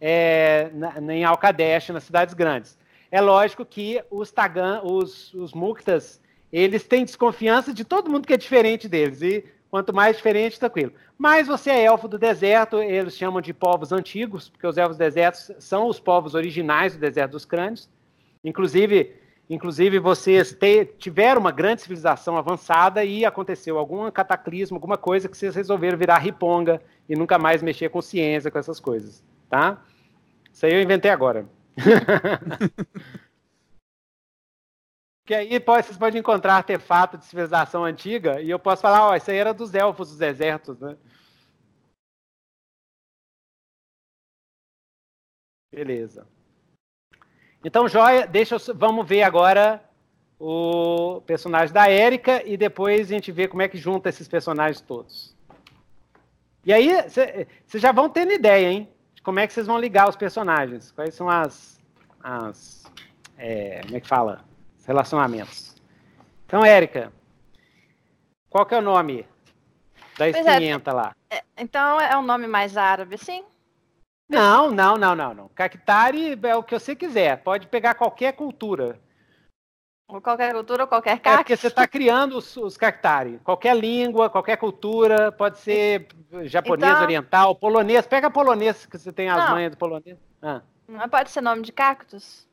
é, 0.00 0.70
na, 0.74 1.14
em 1.14 1.24
Alcadesh, 1.24 1.90
nas 1.90 2.04
cidades 2.04 2.34
grandes. 2.34 2.78
É 3.10 3.20
lógico 3.20 3.64
que 3.64 4.02
os 4.10 4.30
Tagan, 4.30 4.82
os, 4.82 5.32
os 5.34 5.52
Muktas, 5.52 6.20
eles 6.52 6.84
têm 6.84 7.04
desconfiança 7.04 7.72
de 7.72 7.84
todo 7.84 8.10
mundo 8.10 8.26
que 8.26 8.34
é 8.34 8.36
diferente 8.36 8.88
deles. 8.88 9.22
E 9.22 9.44
quanto 9.70 9.94
mais 9.94 10.16
diferente, 10.16 10.58
tranquilo. 10.58 10.92
Mas 11.18 11.46
você 11.46 11.70
é 11.70 11.84
elfo 11.84 12.08
do 12.08 12.18
deserto, 12.18 12.78
eles 12.78 13.16
chamam 13.16 13.40
de 13.40 13.52
povos 13.52 13.92
antigos, 13.92 14.48
porque 14.48 14.66
os 14.66 14.78
elfos 14.78 14.96
do 14.96 15.00
deserto 15.00 15.54
são 15.60 15.86
os 15.88 15.98
povos 15.98 16.34
originais 16.34 16.94
do 16.94 17.00
deserto 17.00 17.32
dos 17.32 17.44
crânios. 17.44 17.88
Inclusive, 18.44 19.14
inclusive 19.48 19.98
vocês 19.98 20.52
te, 20.52 20.84
tiveram 20.98 21.40
uma 21.40 21.50
grande 21.50 21.82
civilização 21.82 22.36
avançada 22.36 23.04
e 23.04 23.24
aconteceu 23.24 23.78
algum 23.78 24.10
cataclismo, 24.10 24.76
alguma 24.76 24.96
coisa 24.96 25.28
que 25.28 25.36
vocês 25.36 25.54
resolveram 25.54 25.98
virar 25.98 26.18
riponga 26.18 26.80
e 27.08 27.16
nunca 27.16 27.38
mais 27.38 27.62
mexer 27.62 27.88
com 27.88 28.02
ciência, 28.02 28.50
com 28.50 28.58
essas 28.58 28.80
coisas, 28.80 29.22
tá? 29.48 29.82
Isso 30.52 30.66
aí 30.66 30.74
eu 30.74 30.82
inventei 30.82 31.10
agora. 31.10 31.48
Que 35.26 35.34
aí 35.34 35.58
pode, 35.58 35.86
vocês 35.86 35.98
podem 35.98 36.20
encontrar 36.20 36.54
artefato 36.54 37.18
de 37.18 37.24
civilização 37.24 37.84
antiga 37.84 38.40
e 38.40 38.48
eu 38.48 38.60
posso 38.60 38.80
falar, 38.80 39.08
ó, 39.08 39.16
isso 39.16 39.28
aí 39.28 39.36
era 39.36 39.52
dos 39.52 39.74
elfos 39.74 40.10
dos 40.10 40.18
desertos, 40.18 40.78
né? 40.78 40.96
Beleza. 45.72 46.28
Então, 47.64 47.88
joia, 47.88 48.24
deixa 48.24 48.54
eu, 48.54 48.74
vamos 48.76 49.06
ver 49.06 49.24
agora 49.24 49.82
o 50.38 51.20
personagem 51.22 51.74
da 51.74 51.90
Érica 51.90 52.46
e 52.46 52.56
depois 52.56 53.10
a 53.10 53.14
gente 53.14 53.32
vê 53.32 53.48
como 53.48 53.62
é 53.62 53.68
que 53.68 53.76
junta 53.76 54.08
esses 54.08 54.28
personagens 54.28 54.80
todos. 54.80 55.34
E 56.64 56.72
aí, 56.72 56.88
vocês 57.66 57.82
já 57.82 57.90
vão 57.90 58.08
tendo 58.08 58.32
ideia, 58.32 58.70
hein? 58.70 58.88
Como 59.26 59.40
é 59.40 59.46
que 59.48 59.52
vocês 59.52 59.66
vão 59.66 59.80
ligar 59.80 60.08
os 60.08 60.14
personagens. 60.14 60.92
Quais 60.92 61.12
são 61.12 61.28
as. 61.28 61.80
as 62.22 62.84
é, 63.36 63.80
como 63.82 63.96
é 63.96 64.00
que 64.00 64.06
fala? 64.06 64.44
Os 64.78 64.86
relacionamentos. 64.86 65.74
Então, 66.46 66.64
Érica, 66.64 67.12
qual 68.48 68.64
que 68.64 68.72
é 68.72 68.78
o 68.78 68.82
nome 68.82 69.26
da 70.16 70.28
é, 70.28 70.30
espinhenta 70.30 70.92
é, 70.92 70.94
lá? 70.94 71.16
então 71.58 72.00
é 72.00 72.16
um 72.16 72.22
nome 72.22 72.46
mais 72.46 72.76
árabe, 72.76 73.18
sim? 73.18 73.44
Não, 74.28 74.70
não, 74.70 74.96
não, 74.96 75.16
não, 75.16 75.34
não. 75.34 75.48
Cactari 75.48 76.38
é 76.40 76.54
o 76.54 76.62
que 76.62 76.78
você 76.78 76.94
quiser. 76.94 77.42
Pode 77.42 77.66
pegar 77.66 77.94
qualquer 77.94 78.32
cultura. 78.32 79.00
Ou 80.08 80.20
qualquer 80.20 80.52
cultura 80.52 80.84
ou 80.84 80.88
qualquer 80.88 81.18
cacto. 81.18 81.28
É 81.28 81.36
porque 81.38 81.56
você 81.56 81.66
está 81.66 81.86
criando 81.86 82.38
os, 82.38 82.56
os 82.56 82.76
cactari. 82.76 83.40
Qualquer 83.42 83.76
língua, 83.76 84.30
qualquer 84.30 84.56
cultura, 84.56 85.32
pode 85.32 85.58
ser 85.58 86.06
japonês, 86.44 86.92
então... 86.92 87.02
oriental, 87.02 87.56
polonês. 87.56 88.06
Pega 88.06 88.30
polonês, 88.30 88.86
que 88.86 88.96
você 88.96 89.12
tem 89.12 89.28
as 89.28 89.44
Não. 89.44 89.50
manhas 89.50 89.72
do 89.72 89.76
polonês. 89.76 90.16
Ah. 90.40 90.62
Não 90.86 91.08
pode 91.08 91.30
ser 91.30 91.40
nome 91.40 91.62
de 91.62 91.72
cactus? 91.72 92.46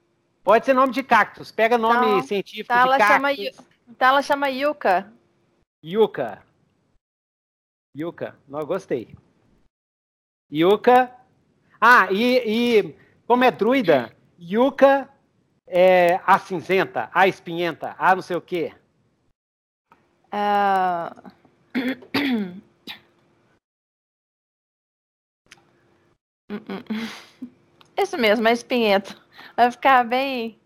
Pode 0.43 0.65
ser 0.65 0.73
nome 0.73 0.91
de 0.91 1.03
cactus. 1.03 1.51
Pega 1.51 1.77
nome 1.77 2.07
então, 2.07 2.23
científico 2.23 2.73
então 2.73 2.91
de 2.91 2.97
cactus. 2.97 3.15
Chama, 3.15 3.31
então 3.87 4.07
ela 4.07 4.21
chama 4.23 4.49
Yuka. 4.49 5.13
Yuka. 5.85 6.41
Yuka. 7.95 8.35
Não, 8.47 8.65
gostei. 8.65 9.15
Yuka. 10.51 11.11
Ah, 11.79 12.07
e, 12.11 12.79
e 12.79 12.95
como 13.27 13.43
é 13.43 13.51
druida, 13.51 14.11
Yuka 14.41 15.07
é, 15.75 16.21
a 16.23 16.37
cinzenta, 16.37 17.09
a 17.11 17.27
espinhenta, 17.27 17.95
a 17.97 18.13
não 18.13 18.21
sei 18.21 18.35
o 18.35 18.41
quê? 18.41 18.71
Uh... 20.31 21.31
Isso 27.97 28.15
mesmo, 28.19 28.47
a 28.47 28.51
espinhenta. 28.51 29.17
Vai 29.57 29.71
ficar 29.71 30.03
bem. 30.03 30.59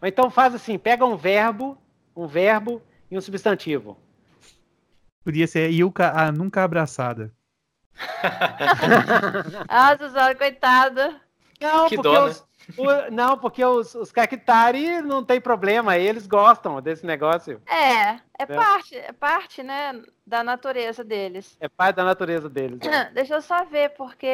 Ou 0.00 0.08
então 0.08 0.30
faz 0.30 0.54
assim, 0.54 0.78
pega 0.78 1.04
um 1.04 1.18
verbo, 1.18 1.76
um 2.16 2.26
verbo 2.26 2.80
e 3.10 3.18
um 3.18 3.20
substantivo. 3.20 3.98
Podia 5.22 5.46
ser 5.46 5.70
Ilka 5.70 6.18
a 6.18 6.32
nunca 6.32 6.64
abraçada. 6.64 7.35
ah, 9.68 9.96
Suzana, 9.96 10.34
coitada. 10.34 11.20
Não, 11.60 11.88
que 11.88 11.96
porque 11.96 12.08
dó, 12.08 12.26
os, 12.26 12.44
o, 12.76 13.10
não, 13.10 13.38
porque 13.38 13.64
os, 13.64 13.94
os 13.94 14.12
cactari 14.12 15.00
não 15.00 15.24
tem 15.24 15.40
problema, 15.40 15.96
eles 15.96 16.26
gostam 16.26 16.82
desse 16.82 17.06
negócio. 17.06 17.62
É, 17.66 18.10
é, 18.10 18.20
é, 18.38 18.46
parte, 18.46 18.96
é 18.96 19.12
parte, 19.12 19.62
né, 19.62 20.02
da 20.26 20.42
natureza 20.42 21.04
deles. 21.04 21.56
É 21.60 21.68
parte 21.68 21.96
da 21.96 22.04
natureza 22.04 22.48
deles. 22.48 22.80
É. 22.82 23.10
Deixa 23.12 23.36
eu 23.36 23.42
só 23.42 23.64
ver, 23.64 23.90
porque. 23.90 24.30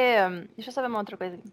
Deixa 0.56 0.70
eu 0.70 0.72
só 0.72 0.80
ver 0.80 0.88
uma 0.88 0.98
outra 0.98 1.16
coisa 1.16 1.36
aqui. 1.36 1.52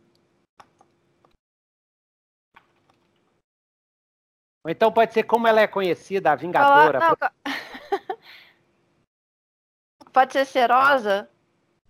Ou 4.64 4.70
então 4.70 4.92
pode 4.92 5.14
ser 5.14 5.24
como 5.24 5.48
ela 5.48 5.62
é 5.62 5.68
conhecida, 5.68 6.32
a 6.32 6.36
Vingadora. 6.36 7.00
Não, 7.00 7.16
pode 10.12 10.34
ser 10.34 10.46
serosa? 10.46 11.30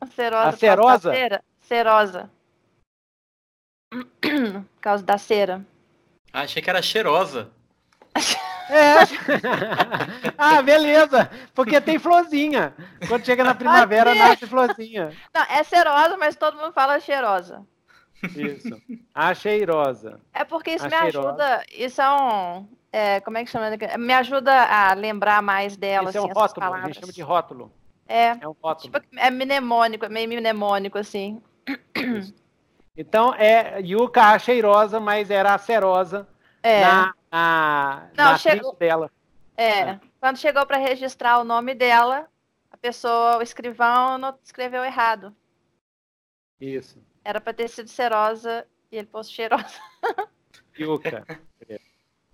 Cerosa. 0.07 0.49
A 0.49 0.51
cerosa? 0.51 1.13
Cera. 1.13 1.43
Cerosa. 1.61 2.29
Por 3.91 4.65
causa 4.81 5.03
da 5.03 5.17
cera. 5.17 5.65
Ah, 6.31 6.41
achei 6.41 6.61
que 6.61 6.69
era 6.69 6.81
cheirosa. 6.81 7.49
É. 8.69 8.99
ah, 10.37 10.61
beleza. 10.61 11.29
Porque 11.55 11.81
tem 11.81 11.97
florzinha. 11.97 12.73
Quando 13.07 13.25
chega 13.25 13.43
na 13.43 13.55
primavera, 13.55 14.13
nasce 14.13 14.45
florzinha. 14.45 15.11
Não, 15.33 15.41
é 15.49 15.63
cerosa, 15.63 16.17
mas 16.17 16.35
todo 16.35 16.57
mundo 16.57 16.71
fala 16.71 16.99
cheirosa. 16.99 17.65
Isso. 18.35 18.79
A 19.13 19.33
cheirosa. 19.33 20.19
É 20.33 20.43
porque 20.43 20.71
isso 20.71 20.85
a 20.85 20.89
me 20.89 20.95
cheirosa. 20.95 21.29
ajuda. 21.29 21.65
Isso 21.71 22.01
é 22.01 22.11
um. 22.11 22.67
É, 22.91 23.19
como 23.21 23.37
é 23.37 23.43
que 23.43 23.49
chama? 23.49 23.69
Me 23.97 24.13
ajuda 24.13 24.51
a 24.53 24.93
lembrar 24.93 25.41
mais 25.41 25.75
dela. 25.75 26.09
Isso 26.09 26.17
assim, 26.17 26.17
é 26.17 26.21
um 26.21 26.31
assim, 26.31 26.39
rótulo, 26.39 26.73
a 26.73 26.81
gente 26.85 26.99
chama 26.99 27.13
de 27.13 27.21
rótulo. 27.21 27.78
É. 28.09 28.29
É 28.41 28.47
um 28.47 28.55
rótulo. 28.59 28.91
Tipo, 28.91 29.15
é 29.15 29.29
mnemônico, 29.29 30.03
é 30.03 30.09
meio 30.09 30.27
mnemônico, 30.27 30.97
assim. 30.97 31.41
Então, 32.97 33.33
é 33.35 33.79
Yuka 33.79 34.21
a 34.31 34.39
cheirosa, 34.39 34.99
mas 34.99 35.29
era 35.29 35.53
a 35.53 35.57
cerosa 35.59 36.27
é. 36.63 36.81
na, 36.81 37.13
na, 37.31 38.09
Não, 38.17 38.31
na 38.31 38.37
chegou... 38.37 38.75
dela. 38.75 39.11
É. 39.55 39.79
é. 39.81 39.99
Quando 40.19 40.37
chegou 40.37 40.65
para 40.65 40.77
registrar 40.77 41.39
o 41.39 41.43
nome 41.43 41.75
dela, 41.75 42.27
a 42.71 42.75
pessoa, 42.75 43.37
o 43.37 43.41
escrivão, 43.41 44.17
não 44.17 44.37
escreveu 44.43 44.83
errado. 44.83 45.33
Isso. 46.59 47.01
Era 47.23 47.39
para 47.39 47.53
ter 47.53 47.69
sido 47.69 47.89
cerosa 47.89 48.67
e 48.91 48.97
ele 48.97 49.07
pôs 49.07 49.31
cheirosa. 49.31 49.79
Yuka. 50.77 51.25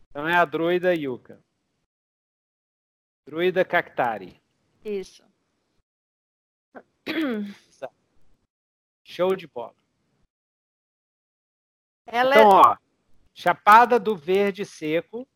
Então 0.09 0.27
é 0.27 0.35
a 0.35 0.45
druida 0.45 0.95
Yuka. 0.95 1.39
Druida 3.27 3.65
Cactari. 3.65 4.39
Isso. 4.83 5.23
Show 9.03 9.35
de 9.35 9.47
bola. 9.47 9.75
Ela 12.05 12.35
então, 12.35 12.51
é... 12.51 12.53
ó, 12.53 12.77
Chapada 13.33 13.99
do 13.99 14.15
Verde 14.15 14.65
Seco. 14.65 15.27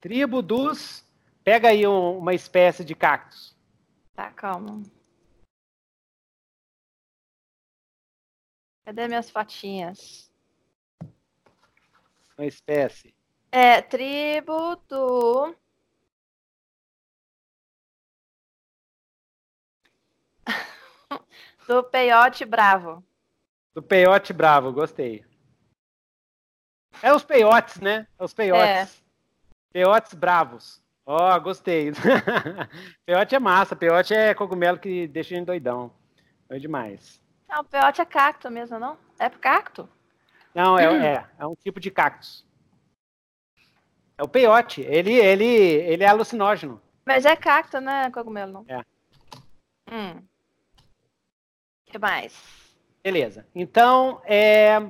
Tribo 0.00 0.42
dos. 0.42 1.04
Pega 1.42 1.68
aí 1.68 1.86
um, 1.86 2.18
uma 2.18 2.34
espécie 2.34 2.84
de 2.84 2.94
cactus. 2.94 3.56
Tá, 4.14 4.30
calma. 4.32 4.82
Cadê 8.84 9.08
minhas 9.08 9.30
fotinhas? 9.30 10.30
Uma 12.36 12.46
espécie. 12.46 13.14
É, 13.50 13.80
tribo 13.80 14.76
do 14.88 15.54
Do 21.66 21.82
peiote 21.84 22.44
bravo. 22.44 23.02
Do 23.74 23.82
peiote 23.82 24.32
bravo, 24.32 24.72
gostei. 24.72 25.24
É 27.02 27.12
os 27.12 27.24
peiotes, 27.24 27.80
né? 27.80 28.06
É 28.18 28.24
os 28.24 28.34
peiotes. 28.34 28.98
É. 28.98 29.02
Peiotes 29.72 30.12
bravos. 30.12 30.82
Ó, 31.06 31.34
oh, 31.34 31.40
gostei. 31.40 31.90
peiote 33.06 33.34
é 33.34 33.38
massa. 33.38 33.74
Peiote 33.74 34.12
é 34.12 34.34
cogumelo 34.34 34.78
que 34.78 35.06
deixa 35.08 35.34
a 35.34 35.38
gente 35.38 35.46
doidão. 35.46 35.90
É 36.50 36.58
demais. 36.58 37.22
Não, 37.48 37.64
peiote 37.64 38.00
é 38.00 38.04
cacto 38.04 38.50
mesmo, 38.50 38.78
não? 38.78 38.98
É 39.18 39.28
cacto? 39.30 39.88
Não, 40.54 40.78
é, 40.78 40.90
hum. 40.90 41.02
é, 41.02 41.30
é 41.38 41.46
um 41.46 41.54
tipo 41.54 41.80
de 41.80 41.90
cactus. 41.90 42.44
É 44.18 44.22
o 44.22 44.28
peiote. 44.28 44.82
Ele, 44.82 45.14
ele, 45.14 45.44
ele 45.44 46.04
é 46.04 46.08
alucinógeno. 46.08 46.80
Mas 47.06 47.24
é 47.24 47.34
cacto, 47.34 47.80
né? 47.80 48.10
Cogumelo, 48.10 48.52
não? 48.52 48.64
É. 48.68 48.84
Hum 49.90 50.22
que 51.92 51.98
mais? 51.98 52.34
Beleza. 53.02 53.46
Então, 53.54 54.20
é, 54.24 54.82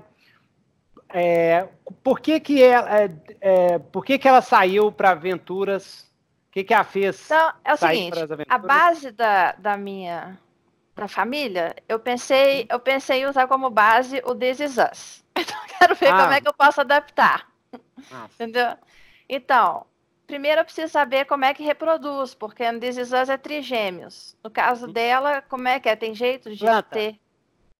é, 1.10 1.68
por 2.02 2.20
que 2.20 2.40
que 2.40 2.62
ela, 2.62 3.00
é, 3.00 3.10
é 3.40 3.78
por 3.78 4.04
que 4.04 4.18
que 4.18 4.28
ela 4.28 4.40
saiu 4.40 4.90
para 4.90 5.10
aventuras? 5.10 6.10
O 6.48 6.52
que 6.52 6.64
que 6.64 6.74
a 6.74 6.84
fez? 6.84 7.24
Então, 7.26 7.52
é 7.64 7.72
o 7.72 7.76
seguinte, 7.76 8.18
a 8.48 8.58
base 8.58 9.10
da, 9.10 9.52
da 9.52 9.76
minha 9.76 10.38
da 10.94 11.08
família, 11.08 11.74
eu 11.88 11.98
pensei, 11.98 12.66
eu 12.68 12.78
pensei 12.78 13.22
em 13.22 13.26
usar 13.26 13.46
como 13.46 13.70
base 13.70 14.20
o 14.26 14.34
This 14.34 14.60
Is 14.60 14.76
Us. 14.76 15.22
Então, 15.34 15.56
quero 15.78 15.94
ver 15.94 16.08
ah. 16.08 16.20
como 16.20 16.32
é 16.34 16.40
que 16.42 16.48
eu 16.48 16.52
posso 16.52 16.82
adaptar. 16.82 17.48
Entendeu? 18.34 18.76
Então, 19.26 19.86
primeiro 20.32 20.62
eu 20.62 20.64
preciso 20.64 20.90
saber 20.90 21.26
como 21.26 21.44
é 21.44 21.52
que 21.52 21.62
reproduz, 21.62 22.34
porque 22.34 22.72
no 22.72 22.80
This 22.80 22.96
Is 22.96 23.12
Us 23.12 23.28
é 23.28 23.36
trigêmeos. 23.36 24.34
No 24.42 24.50
caso 24.50 24.86
uhum. 24.86 24.92
dela, 24.92 25.42
como 25.42 25.68
é 25.68 25.78
que 25.78 25.90
é? 25.90 25.94
Tem 25.94 26.14
jeito 26.14 26.50
de 26.50 26.60
Planta. 26.60 26.88
ter? 26.88 27.20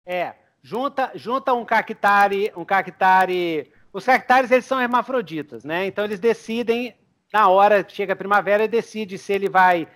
É, 0.04 0.34
junta, 0.62 1.10
junta 1.14 1.54
um 1.54 1.64
cactari, 1.64 2.52
um 2.54 2.62
cactari... 2.62 3.72
Os 3.90 4.04
cactares, 4.04 4.50
eles 4.50 4.66
são 4.66 4.78
hermafroditas, 4.78 5.64
né? 5.64 5.86
Então 5.86 6.04
eles 6.04 6.20
decidem, 6.20 6.94
na 7.32 7.48
hora 7.48 7.82
que 7.82 7.94
chega 7.94 8.12
a 8.12 8.16
primavera, 8.16 8.68
decide 8.68 9.16
se 9.16 9.32
ele 9.32 9.48
vai 9.48 9.88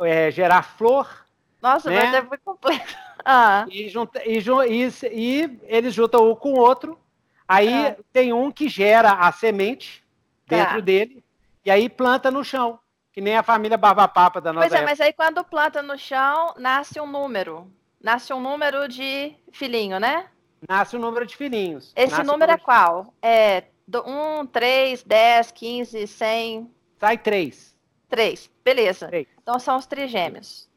é, 0.00 0.30
gerar 0.30 0.62
flor. 0.62 1.26
Nossa, 1.60 1.90
né? 1.90 2.00
mas 2.00 2.14
é 2.14 2.22
muito 2.22 2.42
complexo. 2.44 2.96
Ah. 3.24 3.66
E, 3.68 3.88
junta, 3.88 4.22
e, 4.24 4.38
e, 4.38 4.88
e, 5.12 5.58
eles 5.64 5.92
juntam 5.92 6.30
um 6.30 6.34
com 6.34 6.52
o 6.52 6.58
outro. 6.58 6.98
Aí 7.46 7.88
ah. 7.88 7.96
tem 8.12 8.32
um 8.32 8.50
que 8.50 8.68
gera 8.68 9.10
a 9.10 9.30
semente 9.32 10.02
dentro 10.46 10.76
tá. 10.76 10.80
dele. 10.80 11.22
E 11.68 11.70
aí 11.70 11.86
planta 11.86 12.30
no 12.30 12.42
chão. 12.42 12.80
Que 13.12 13.20
nem 13.20 13.36
a 13.36 13.42
família 13.42 13.76
Barbapapa 13.76 14.40
da 14.40 14.54
nossa 14.54 14.66
Pois 14.66 14.72
é, 14.72 14.76
época. 14.76 14.90
mas 14.90 15.00
aí 15.02 15.12
quando 15.12 15.44
planta 15.44 15.82
no 15.82 15.98
chão, 15.98 16.54
nasce 16.56 16.98
um 16.98 17.06
número. 17.06 17.70
Nasce 18.02 18.32
um 18.32 18.40
número 18.40 18.88
de 18.88 19.36
filhinho, 19.52 20.00
né? 20.00 20.30
Nasce 20.66 20.96
um 20.96 20.98
número 20.98 21.26
de 21.26 21.36
filhinhos. 21.36 21.92
Esse 21.94 22.22
número 22.22 22.52
um 22.52 22.54
é 22.54 22.58
qual? 22.58 23.12
É 23.20 23.64
1, 23.86 24.46
3, 24.46 25.02
10, 25.02 25.52
15, 25.52 26.06
100? 26.06 26.74
Sai 26.98 27.18
3. 27.18 27.76
3, 28.08 28.50
beleza. 28.64 29.08
Três. 29.08 29.26
Então 29.42 29.58
são 29.58 29.76
os 29.76 29.84
trigêmeos. 29.84 30.70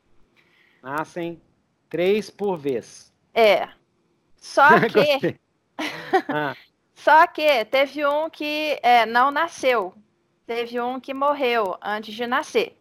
Nascem 0.83 1.41
3 1.89 2.29
por 2.31 2.57
vez. 2.57 3.13
É. 3.33 3.69
Só 4.35 4.67
que. 4.91 5.39
ah. 6.27 6.53
Só 6.93 7.25
que 7.27 7.63
teve 7.63 8.05
um 8.05 8.29
que 8.29 8.77
é, 8.83 9.05
não 9.05 9.31
nasceu 9.31 9.95
teve 10.51 10.81
um 10.81 10.99
que 10.99 11.13
morreu 11.13 11.77
antes 11.81 12.13
de 12.13 12.27
nascer. 12.27 12.77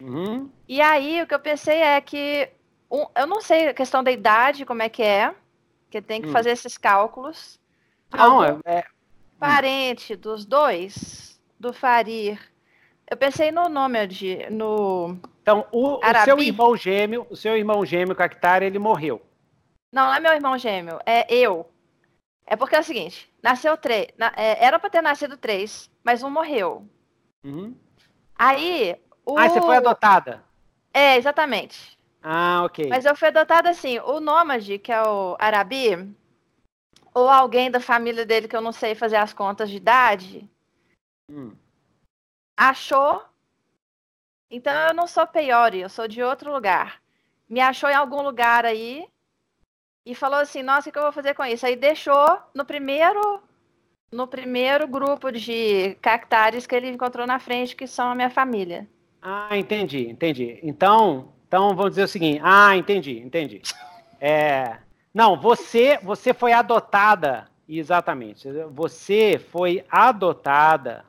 Uhum. 0.00 0.48
E 0.68 0.80
aí 0.80 1.20
o 1.20 1.26
que 1.26 1.34
eu 1.34 1.40
pensei 1.40 1.78
é 1.78 2.00
que 2.00 2.48
um, 2.88 3.04
eu 3.16 3.26
não 3.26 3.40
sei 3.40 3.66
a 3.66 3.74
questão 3.74 4.02
da 4.02 4.12
idade, 4.12 4.64
como 4.64 4.80
é 4.80 4.88
que 4.88 5.02
é, 5.02 5.34
que 5.90 6.00
tem 6.00 6.22
que 6.22 6.28
hum. 6.28 6.32
fazer 6.32 6.50
esses 6.50 6.78
cálculos. 6.78 7.58
Não, 8.14 8.44
é, 8.44 8.56
é, 8.64 8.84
parente 9.40 10.14
dos 10.14 10.46
dois, 10.46 11.40
do 11.58 11.72
Farir. 11.72 12.40
Eu 13.10 13.16
pensei 13.16 13.50
no 13.50 13.68
nome 13.68 14.06
de 14.06 14.48
no 14.48 15.18
Então, 15.42 15.66
o, 15.72 15.96
o 15.96 16.24
seu 16.24 16.38
irmão 16.38 16.76
gêmeo, 16.76 17.26
o 17.28 17.34
seu 17.34 17.56
irmão 17.56 17.84
gêmeo 17.84 18.14
Cactar, 18.14 18.62
ele 18.62 18.78
morreu. 18.78 19.20
Não, 19.92 20.06
não 20.06 20.14
é 20.14 20.20
meu 20.20 20.32
irmão 20.32 20.56
gêmeo, 20.56 21.00
é 21.04 21.26
eu. 21.34 21.68
É 22.46 22.56
porque 22.56 22.76
é 22.76 22.80
o 22.80 22.84
seguinte, 22.84 23.30
nasceu 23.42 23.76
três, 23.76 24.08
na, 24.16 24.32
é, 24.36 24.64
era 24.64 24.78
para 24.78 24.88
ter 24.88 25.02
nascido 25.02 25.36
três, 25.36 25.90
mas 26.08 26.22
um 26.22 26.30
morreu. 26.30 26.88
Uhum. 27.44 27.76
Aí. 28.34 28.98
O... 29.26 29.38
Ah, 29.38 29.46
você 29.46 29.60
foi 29.60 29.76
adotada? 29.76 30.42
É, 30.90 31.18
exatamente. 31.18 31.98
Ah, 32.22 32.62
ok. 32.64 32.88
Mas 32.88 33.04
eu 33.04 33.14
fui 33.14 33.28
adotada 33.28 33.68
assim. 33.68 33.98
O 33.98 34.18
Nômade, 34.18 34.78
que 34.78 34.90
é 34.90 35.02
o 35.02 35.36
Arabi, 35.38 36.10
ou 37.12 37.28
alguém 37.28 37.70
da 37.70 37.78
família 37.78 38.24
dele 38.24 38.48
que 38.48 38.56
eu 38.56 38.62
não 38.62 38.72
sei 38.72 38.94
fazer 38.94 39.16
as 39.16 39.34
contas 39.34 39.68
de 39.68 39.76
idade, 39.76 40.48
hum. 41.30 41.52
achou. 42.56 43.22
Então 44.50 44.72
eu 44.72 44.94
não 44.94 45.06
sou 45.06 45.26
Peori, 45.26 45.80
eu 45.80 45.90
sou 45.90 46.08
de 46.08 46.22
outro 46.22 46.50
lugar. 46.50 47.02
Me 47.46 47.60
achou 47.60 47.90
em 47.90 47.94
algum 47.94 48.22
lugar 48.22 48.64
aí 48.64 49.06
e 50.06 50.14
falou 50.14 50.38
assim: 50.38 50.62
Nossa, 50.62 50.88
o 50.88 50.92
que 50.92 50.98
eu 50.98 51.02
vou 51.02 51.12
fazer 51.12 51.34
com 51.34 51.44
isso? 51.44 51.66
Aí 51.66 51.76
deixou 51.76 52.40
no 52.54 52.64
primeiro 52.64 53.46
no 54.10 54.26
primeiro 54.26 54.86
grupo 54.86 55.30
de 55.30 55.94
cactares 55.96 56.66
que 56.66 56.74
ele 56.74 56.88
encontrou 56.88 57.26
na 57.26 57.38
frente, 57.38 57.76
que 57.76 57.86
são 57.86 58.10
a 58.10 58.14
minha 58.14 58.30
família. 58.30 58.88
Ah, 59.20 59.56
entendi, 59.56 60.08
entendi. 60.08 60.58
Então, 60.62 61.32
então 61.46 61.74
vamos 61.74 61.92
dizer 61.92 62.04
o 62.04 62.08
seguinte. 62.08 62.40
Ah, 62.42 62.76
entendi, 62.76 63.18
entendi. 63.18 63.62
É, 64.20 64.78
não, 65.12 65.40
você, 65.40 65.98
você 65.98 66.32
foi 66.32 66.52
adotada, 66.52 67.50
exatamente. 67.68 68.48
Você 68.70 69.38
foi 69.38 69.84
adotada 69.90 71.04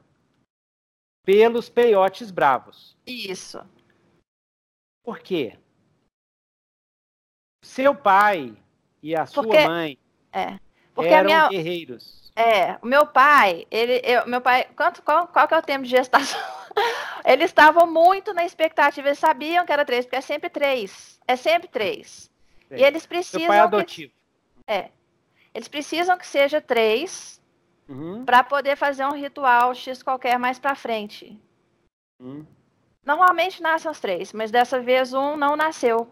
pelos 1.23 1.69
peiotes 1.69 2.31
bravos. 2.31 2.97
Isso. 3.05 3.61
Por 5.03 5.19
quê? 5.19 5.57
Seu 7.63 7.93
pai 7.93 8.55
e 9.01 9.15
a 9.15 9.25
Porque, 9.25 9.61
sua 9.61 9.69
mãe 9.69 9.97
é, 10.31 10.59
eram 10.97 11.25
minha... 11.25 11.49
guerreiros. 11.49 12.18
É, 12.39 12.79
o 12.81 12.87
meu 12.87 13.05
pai, 13.05 13.67
ele, 13.69 14.01
eu, 14.01 14.25
meu 14.25 14.39
pai, 14.39 14.65
quanto, 14.73 15.01
qual, 15.01 15.27
qual 15.27 15.45
que 15.45 15.53
é 15.53 15.57
o 15.57 15.61
tempo 15.61 15.83
de 15.83 15.89
gestação? 15.89 16.39
eles 17.25 17.47
estavam 17.51 17.85
muito 17.85 18.33
na 18.33 18.45
expectativa, 18.45 19.09
eles 19.09 19.19
sabiam 19.19 19.65
que 19.65 19.73
era 19.73 19.83
três, 19.83 20.05
porque 20.05 20.15
é 20.15 20.21
sempre 20.21 20.49
três, 20.49 21.19
é 21.27 21.35
sempre 21.35 21.67
três. 21.67 22.31
Sim. 22.69 22.75
E 22.77 22.81
eles 22.81 23.05
precisam. 23.05 23.41
Seu 23.41 23.47
pai 23.49 23.57
é 23.57 23.61
adotivo. 23.61 24.13
Que, 24.65 24.71
é, 24.71 24.89
eles 25.53 25.67
precisam 25.67 26.17
que 26.17 26.25
seja 26.25 26.61
três 26.61 27.41
uhum. 27.89 28.23
para 28.23 28.41
poder 28.41 28.77
fazer 28.77 29.03
um 29.03 29.15
ritual 29.15 29.75
x 29.75 30.01
qualquer 30.01 30.39
mais 30.39 30.57
para 30.57 30.75
frente. 30.75 31.37
Uhum. 32.21 32.47
Normalmente 33.03 33.61
nascem 33.61 33.91
os 33.91 33.99
três, 33.99 34.31
mas 34.31 34.49
dessa 34.49 34.79
vez 34.79 35.13
um 35.13 35.35
não 35.35 35.57
nasceu. 35.57 36.09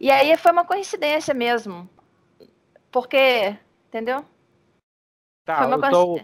E 0.00 0.10
aí 0.10 0.34
foi 0.38 0.50
uma 0.50 0.64
coincidência 0.64 1.34
mesmo, 1.34 1.86
porque, 2.90 3.54
entendeu? 3.88 4.24
Tá, 5.44 5.58
Foi 5.58 5.76
uma 5.76 5.90
tô, 5.90 6.20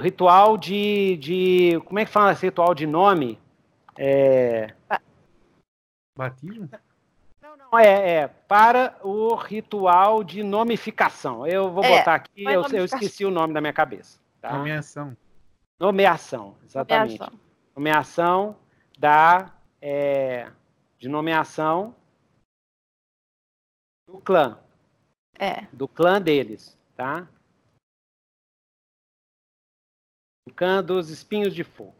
ritual 0.00 0.58
de, 0.58 1.16
de. 1.18 1.80
Como 1.86 1.98
é 1.98 2.04
que 2.04 2.10
fala 2.10 2.32
esse 2.32 2.46
ritual 2.46 2.74
de 2.74 2.86
nome? 2.86 3.38
É... 3.96 4.74
Batismo? 6.16 6.68
Não, 7.40 7.56
não, 7.56 7.78
é, 7.78 8.10
é 8.16 8.28
para 8.28 8.96
o 9.02 9.34
ritual 9.34 10.24
de 10.24 10.42
nomificação. 10.42 11.46
Eu 11.46 11.70
vou 11.70 11.84
é, 11.84 11.98
botar 11.98 12.14
aqui, 12.16 12.44
eu, 12.44 12.62
eu, 12.72 12.84
esqueci 12.84 13.24
o 13.24 13.30
nome 13.30 13.54
da 13.54 13.60
minha 13.60 13.72
cabeça. 13.72 14.20
Tá? 14.40 14.52
Nomeação. 14.58 15.16
Nomeação, 15.78 16.56
exatamente. 16.64 17.18
Nomeação, 17.18 17.40
nomeação 17.76 18.56
da. 18.98 19.52
É, 19.80 20.50
de 20.98 21.08
nomeação 21.08 21.94
do 24.06 24.18
clã. 24.20 24.58
É. 25.38 25.66
Do 25.72 25.88
clã 25.88 26.20
deles, 26.20 26.78
tá? 26.94 27.26
Cã 30.50 30.82
dos 30.82 31.10
Espinhos 31.10 31.54
de 31.54 31.64
Fogo. 31.64 31.94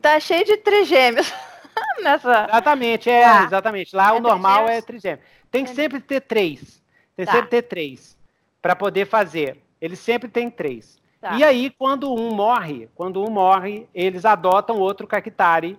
Tá 0.00 0.18
cheio 0.20 0.44
de 0.44 0.56
trigêmeos 0.58 1.32
nessa. 2.02 2.46
Exatamente, 2.48 3.10
é, 3.10 3.24
ah, 3.24 3.44
exatamente. 3.44 3.94
Lá 3.94 4.10
é 4.10 4.12
o 4.12 4.20
normal 4.20 4.64
trigêmeos? 4.64 4.82
é 4.82 4.86
trigêmeo. 4.86 5.24
Tem 5.50 5.64
que 5.64 5.70
é. 5.70 5.74
sempre 5.74 6.00
ter 6.00 6.20
três. 6.20 6.82
Tem 7.16 7.26
tá. 7.26 7.32
sempre 7.32 7.48
ter 7.48 7.62
três. 7.62 8.18
Para 8.60 8.74
poder 8.74 9.06
fazer. 9.06 9.58
Eles 9.80 9.98
sempre 9.98 10.28
têm 10.28 10.50
três. 10.50 10.98
Tá. 11.20 11.36
E 11.36 11.44
aí, 11.44 11.70
quando 11.70 12.12
um 12.12 12.34
morre, 12.34 12.88
quando 12.94 13.22
um 13.22 13.30
morre, 13.30 13.88
eles 13.94 14.24
adotam 14.24 14.78
outro 14.78 15.06
Cactari, 15.06 15.78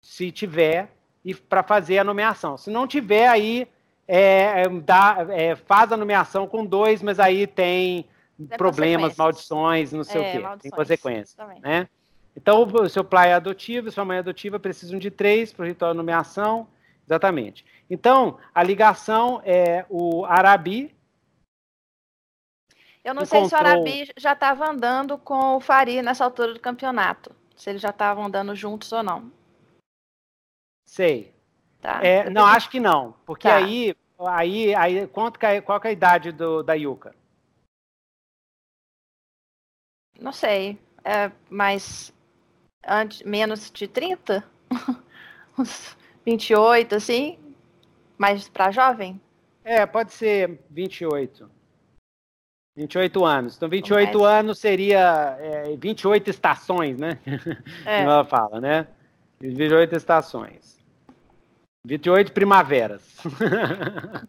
se 0.00 0.30
tiver, 0.30 0.88
e 1.24 1.34
para 1.34 1.62
fazer 1.62 1.98
a 1.98 2.04
nomeação. 2.04 2.56
Se 2.56 2.70
não 2.70 2.86
tiver, 2.86 3.26
aí 3.26 3.66
é, 4.06 4.62
é 4.62 4.68
dá, 4.68 5.26
é, 5.30 5.56
faz 5.56 5.90
a 5.90 5.96
nomeação 5.96 6.46
com 6.46 6.64
dois, 6.64 7.02
mas 7.02 7.18
aí 7.18 7.46
tem 7.46 8.06
problemas, 8.56 9.16
maldições, 9.16 9.92
não 9.92 10.04
sei 10.04 10.22
é, 10.22 10.28
o 10.28 10.32
quê. 10.32 10.38
Maldições, 10.38 10.62
tem 10.62 10.70
consequências. 10.70 11.36
Né? 11.60 11.88
Então, 12.36 12.62
o 12.62 12.88
seu 12.88 13.02
pai 13.02 13.30
é 13.30 13.34
adotivo, 13.34 13.90
sua 13.90 14.04
mãe 14.04 14.18
é 14.18 14.20
adotiva, 14.20 14.60
precisam 14.60 14.98
de 14.98 15.10
três 15.10 15.52
para 15.52 15.64
o 15.64 15.66
ritual 15.66 15.92
de 15.92 15.96
nomeação. 15.96 16.68
Exatamente. 17.06 17.64
Então, 17.88 18.38
a 18.54 18.62
ligação 18.62 19.40
é 19.44 19.86
o 19.88 20.24
Arabi. 20.26 20.94
Eu 23.02 23.14
não 23.14 23.24
sei 23.24 23.44
se 23.44 23.54
o 23.54 23.56
Arabi 23.56 24.10
já 24.16 24.32
estava 24.32 24.68
andando 24.68 25.16
com 25.16 25.56
o 25.56 25.60
Farid 25.60 26.02
nessa 26.02 26.24
altura 26.24 26.52
do 26.52 26.60
campeonato. 26.60 27.34
Se 27.54 27.70
eles 27.70 27.80
já 27.80 27.90
estavam 27.90 28.24
andando 28.24 28.54
juntos 28.54 28.92
ou 28.92 29.02
não. 29.02 29.32
Sei. 30.84 31.32
Tá. 31.80 32.00
É, 32.04 32.28
não, 32.28 32.44
acho 32.44 32.68
que 32.68 32.80
não. 32.80 33.14
Porque 33.24 33.48
tá. 33.48 33.56
aí, 33.56 33.96
aí, 34.18 34.74
aí 34.74 35.06
quanto, 35.06 35.38
qual 35.64 35.80
é 35.84 35.88
a 35.88 35.92
idade 35.92 36.32
do, 36.32 36.62
da 36.62 36.74
Yuka? 36.74 37.14
Não 40.20 40.32
sei. 40.32 40.78
É 41.04 41.30
mais. 41.48 42.12
Antes, 42.86 43.22
menos 43.22 43.70
de 43.70 43.88
30? 43.88 44.44
Uns 45.58 45.96
28, 46.24 46.94
assim? 46.94 47.38
Mais 48.18 48.48
para 48.48 48.70
jovem? 48.70 49.20
É, 49.64 49.84
pode 49.86 50.12
ser 50.12 50.60
28. 50.70 51.50
28 52.76 53.24
anos. 53.24 53.56
Então, 53.56 53.68
28 53.68 54.18
Mas... 54.18 54.28
anos 54.28 54.58
seria 54.58 55.36
é, 55.40 55.76
28 55.76 56.30
estações, 56.30 56.98
né? 56.98 57.18
É. 57.86 57.98
Como 57.98 58.10
ela 58.10 58.24
fala, 58.24 58.60
né? 58.60 58.86
28 59.40 59.96
estações. 59.96 60.76
28 61.84 62.32
primaveras. 62.32 63.16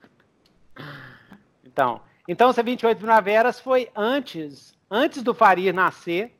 então, 1.65 2.01
então, 2.27 2.53
se 2.53 2.61
28 2.61 2.97
primaveras 2.97 3.59
foi 3.59 3.89
antes 3.95 4.76
antes 4.89 5.21
do 5.23 5.33
Farir 5.33 5.73
nascer, 5.73 6.33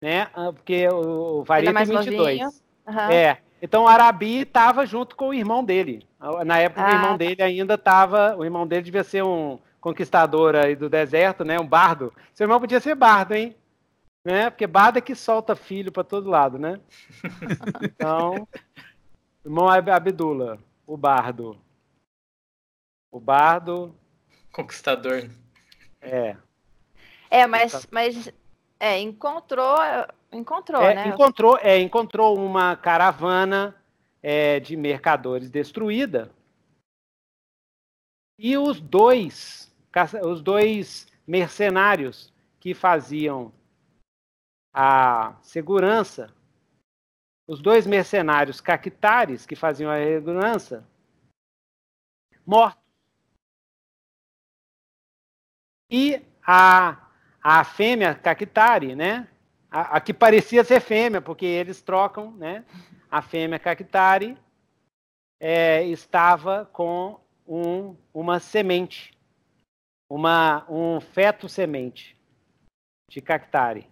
né? 0.00 0.28
Ah, 0.34 0.52
porque 0.52 0.88
o 0.88 1.44
Farir 1.44 1.68
é 1.68 1.72
tem 1.72 1.84
22. 1.84 2.40
Uhum. 2.86 2.98
É. 3.10 3.38
Então 3.62 3.84
o 3.84 3.88
Arabi 3.88 4.42
estava 4.42 4.84
junto 4.84 5.16
com 5.16 5.28
o 5.28 5.34
irmão 5.34 5.64
dele. 5.64 6.06
Na 6.44 6.58
época 6.58 6.82
ah, 6.82 6.88
o 6.88 6.92
irmão 6.92 7.10
tá. 7.10 7.16
dele 7.16 7.42
ainda 7.42 7.74
estava. 7.74 8.36
O 8.36 8.44
irmão 8.44 8.66
dele 8.66 8.82
devia 8.82 9.04
ser 9.04 9.24
um 9.24 9.58
conquistador 9.80 10.56
aí 10.56 10.76
do 10.76 10.88
deserto, 10.88 11.44
né? 11.44 11.58
Um 11.58 11.66
bardo. 11.66 12.12
Seu 12.34 12.44
irmão 12.44 12.60
podia 12.60 12.80
ser 12.80 12.94
bardo, 12.94 13.34
hein? 13.34 13.56
Né? 14.24 14.48
Porque 14.48 14.66
bardo 14.66 14.98
é 14.98 15.02
que 15.02 15.14
solta 15.14 15.54
filho 15.54 15.92
para 15.92 16.02
todo 16.02 16.30
lado, 16.30 16.58
né? 16.58 16.80
Então, 17.82 18.48
irmão 19.44 19.68
Abdula, 19.68 20.58
o 20.86 20.96
bardo. 20.96 21.58
O 23.10 23.20
bardo. 23.20 23.94
Conquistador. 24.52 25.28
É. 26.00 26.36
É, 27.34 27.48
mas, 27.48 27.84
mas 27.90 28.32
é, 28.78 29.00
encontrou, 29.00 29.76
encontrou, 30.30 30.80
é, 30.80 30.94
né? 30.94 31.08
Encontrou, 31.08 31.58
é, 31.58 31.80
encontrou 31.80 32.38
uma 32.38 32.76
caravana 32.76 33.74
é, 34.22 34.60
de 34.60 34.76
mercadores 34.76 35.50
destruída. 35.50 36.30
E 38.38 38.56
os 38.56 38.80
dois, 38.80 39.74
os 40.24 40.40
dois 40.42 41.08
mercenários 41.26 42.32
que 42.60 42.72
faziam 42.72 43.52
a 44.72 45.36
segurança, 45.42 46.32
os 47.48 47.60
dois 47.60 47.84
mercenários 47.84 48.60
cactares 48.60 49.44
que 49.44 49.56
faziam 49.56 49.90
a 49.90 49.98
segurança, 49.98 50.88
mortos. 52.46 52.80
E 55.90 56.24
a, 56.46 57.03
a 57.44 57.62
fêmea 57.62 58.14
cactari, 58.14 58.96
né? 58.96 59.28
A, 59.70 59.96
a, 59.96 60.00
que 60.00 60.14
parecia 60.14 60.64
ser 60.64 60.80
fêmea, 60.80 61.20
porque 61.20 61.44
eles 61.44 61.82
trocam, 61.82 62.30
né? 62.32 62.64
A 63.10 63.20
fêmea 63.20 63.58
cactari 63.58 64.38
é, 65.38 65.84
estava 65.84 66.64
com 66.72 67.20
um, 67.46 67.94
uma 68.14 68.40
semente, 68.40 69.12
uma, 70.08 70.64
um 70.70 70.98
feto 71.00 71.46
semente 71.46 72.16
de 73.10 73.20
cactari 73.20 73.86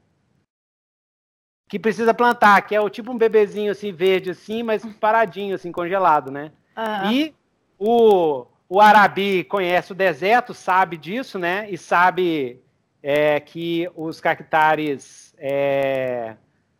que 1.72 1.78
precisa 1.78 2.12
plantar, 2.12 2.60
que 2.66 2.74
é 2.74 2.80
o 2.82 2.90
tipo 2.90 3.10
um 3.10 3.16
bebezinho 3.16 3.72
assim 3.72 3.94
verde 3.94 4.28
assim, 4.28 4.62
mas 4.62 4.84
paradinho 5.00 5.54
assim, 5.54 5.72
congelado, 5.72 6.30
né? 6.30 6.52
Uhum. 6.76 7.10
E 7.10 7.34
o, 7.78 8.44
o 8.68 8.78
Arabi 8.78 9.42
conhece 9.44 9.90
o 9.90 9.94
deserto, 9.94 10.52
sabe 10.52 10.98
disso, 10.98 11.38
né? 11.38 11.66
E 11.70 11.78
sabe 11.78 12.60
é, 13.02 13.40
que 13.40 13.90
os 13.96 14.20
cactares 14.20 15.34
é, 15.38 16.36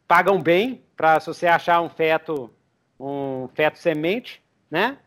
pagam 0.06 0.40
bem 0.40 0.84
para 0.96 1.18
se 1.18 1.26
você 1.26 1.46
achar 1.46 1.80
um 1.80 1.88
feto, 1.90 2.50
um 2.98 3.48
feto 3.54 3.78
semente, 3.78 4.42
né? 4.70 4.98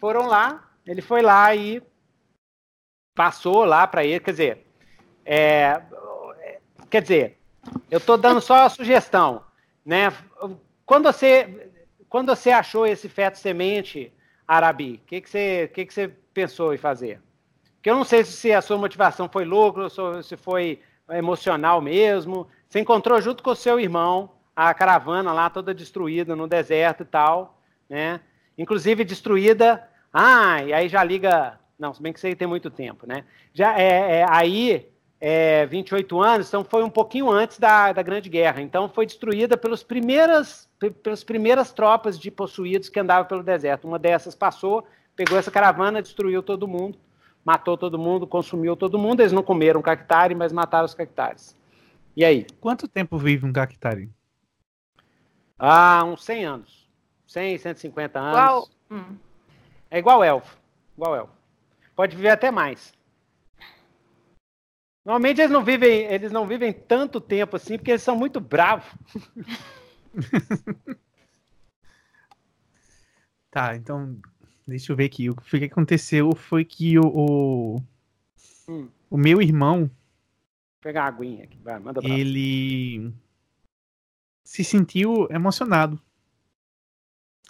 Foram 0.00 0.26
lá, 0.26 0.68
ele 0.84 1.00
foi 1.00 1.22
lá 1.22 1.54
e 1.54 1.82
passou 3.14 3.64
lá 3.64 3.86
para 3.86 4.04
ele, 4.04 4.20
quer 4.20 4.30
dizer, 4.32 4.66
é, 5.24 5.80
quer 6.90 7.02
dizer, 7.02 7.38
eu 7.90 7.98
estou 7.98 8.18
dando 8.18 8.40
só 8.40 8.66
a 8.66 8.68
sugestão, 8.68 9.44
né? 9.84 10.12
Quando 10.84 11.04
você, 11.04 11.70
quando 12.08 12.34
você 12.34 12.50
achou 12.50 12.86
esse 12.86 13.08
feto 13.08 13.38
semente, 13.38 14.12
Arabi, 14.46 15.00
o 15.02 15.06
que, 15.06 15.20
que, 15.20 15.30
você, 15.30 15.70
que, 15.72 15.86
que 15.86 15.94
você 15.94 16.08
pensou 16.32 16.72
em 16.74 16.78
fazer? 16.78 17.20
Porque 17.86 17.92
eu 17.92 17.98
não 17.98 18.04
sei 18.04 18.24
se 18.24 18.52
a 18.52 18.60
sua 18.60 18.76
motivação 18.76 19.28
foi 19.28 19.44
lucro, 19.44 19.88
se 20.20 20.36
foi 20.36 20.80
emocional 21.08 21.80
mesmo. 21.80 22.48
Você 22.68 22.80
encontrou 22.80 23.20
junto 23.20 23.44
com 23.44 23.50
o 23.50 23.54
seu 23.54 23.78
irmão 23.78 24.32
a 24.56 24.74
caravana 24.74 25.32
lá 25.32 25.48
toda 25.48 25.72
destruída 25.72 26.34
no 26.34 26.48
deserto 26.48 27.04
e 27.04 27.06
tal, 27.06 27.62
né? 27.88 28.18
Inclusive 28.58 29.04
destruída. 29.04 29.88
Ah, 30.12 30.64
e 30.64 30.72
aí 30.72 30.88
já 30.88 31.04
liga. 31.04 31.60
Não, 31.78 31.94
se 31.94 32.02
bem 32.02 32.12
que 32.12 32.26
aí 32.26 32.34
tem 32.34 32.48
muito 32.48 32.72
tempo, 32.72 33.06
né? 33.06 33.24
Já 33.54 33.78
é, 33.78 34.18
é 34.18 34.26
aí 34.28 34.88
é, 35.20 35.64
28 35.66 36.20
anos, 36.20 36.48
então 36.48 36.64
foi 36.64 36.82
um 36.82 36.90
pouquinho 36.90 37.30
antes 37.30 37.56
da, 37.56 37.92
da 37.92 38.02
Grande 38.02 38.28
Guerra. 38.28 38.62
Então 38.62 38.88
foi 38.88 39.06
destruída 39.06 39.56
pelos 39.56 39.84
primeiras, 39.84 40.68
pelas 41.04 41.22
primeiras 41.22 41.72
tropas 41.72 42.18
de 42.18 42.32
possuídos 42.32 42.88
que 42.88 42.98
andavam 42.98 43.28
pelo 43.28 43.44
deserto. 43.44 43.86
Uma 43.86 43.96
dessas 43.96 44.34
passou, 44.34 44.84
pegou 45.14 45.38
essa 45.38 45.52
caravana, 45.52 46.02
destruiu 46.02 46.42
todo 46.42 46.66
mundo, 46.66 46.98
matou 47.46 47.78
todo 47.78 47.96
mundo, 47.96 48.26
consumiu 48.26 48.74
todo 48.74 48.98
mundo. 48.98 49.20
Eles 49.20 49.30
não 49.30 49.44
comeram 49.44 49.80
cactari, 49.80 50.34
mas 50.34 50.52
mataram 50.52 50.84
os 50.84 50.94
cactares. 50.94 51.56
E 52.16 52.24
aí? 52.24 52.44
Quanto 52.60 52.88
tempo 52.88 53.16
vive 53.16 53.46
um 53.46 53.52
cactari? 53.52 54.10
Ah, 55.56 56.02
uns 56.04 56.24
100 56.24 56.44
anos. 56.44 56.88
100, 57.28 57.58
150 57.58 58.18
anos. 58.18 58.32
Igual... 58.32 58.68
Hum. 58.90 59.16
É 59.88 59.98
igual 60.00 60.24
elfo. 60.24 60.58
Igual 60.96 61.14
elfo. 61.14 61.32
Pode 61.94 62.16
viver 62.16 62.30
até 62.30 62.50
mais. 62.50 62.92
Normalmente 65.04 65.40
eles 65.40 65.52
não 65.52 65.62
vivem, 65.62 66.00
eles 66.12 66.32
não 66.32 66.48
vivem 66.48 66.72
tanto 66.72 67.20
tempo 67.20 67.54
assim, 67.54 67.78
porque 67.78 67.92
eles 67.92 68.02
são 68.02 68.16
muito 68.16 68.40
bravos. 68.40 68.92
tá, 73.52 73.76
então 73.76 74.18
deixa 74.66 74.92
eu 74.92 74.96
ver 74.96 75.04
aqui. 75.04 75.30
O 75.30 75.34
que 75.34 75.64
aconteceu 75.64 76.34
foi 76.34 76.64
que 76.64 76.98
o, 76.98 77.06
o, 77.06 77.82
hum. 78.68 78.88
o 79.10 79.16
meu 79.16 79.40
irmão. 79.40 79.80
Vou 79.80 79.90
pegar 80.82 81.02
uma 81.02 81.08
aguinha 81.08 81.44
aqui, 81.44 81.58
vai, 81.62 81.78
manda 81.78 82.00
pra 82.00 82.10
Ele 82.10 83.12
se 84.44 84.62
sentiu 84.62 85.26
emocionado 85.30 86.00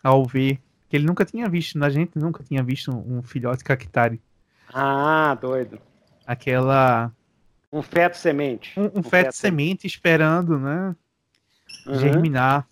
ao 0.02 0.24
ver 0.24 0.58
que 0.88 0.96
ele 0.96 1.04
nunca 1.04 1.24
tinha 1.24 1.48
visto, 1.48 1.82
a 1.82 1.90
gente 1.90 2.18
nunca 2.18 2.42
tinha 2.42 2.62
visto 2.62 2.90
um 2.90 3.22
filhote 3.22 3.62
cactari. 3.62 4.20
Ah, 4.72 5.36
doido. 5.40 5.78
Aquela 6.26 7.12
um 7.72 7.82
feto 7.82 8.16
semente. 8.16 8.78
Um, 8.78 8.84
um, 8.84 8.86
um 8.86 9.02
feto, 9.02 9.10
feto, 9.10 9.32
semente 9.32 9.86
esperando, 9.86 10.58
né? 10.58 10.96
Uhum. 11.86 11.98
Germinar. 11.98 12.66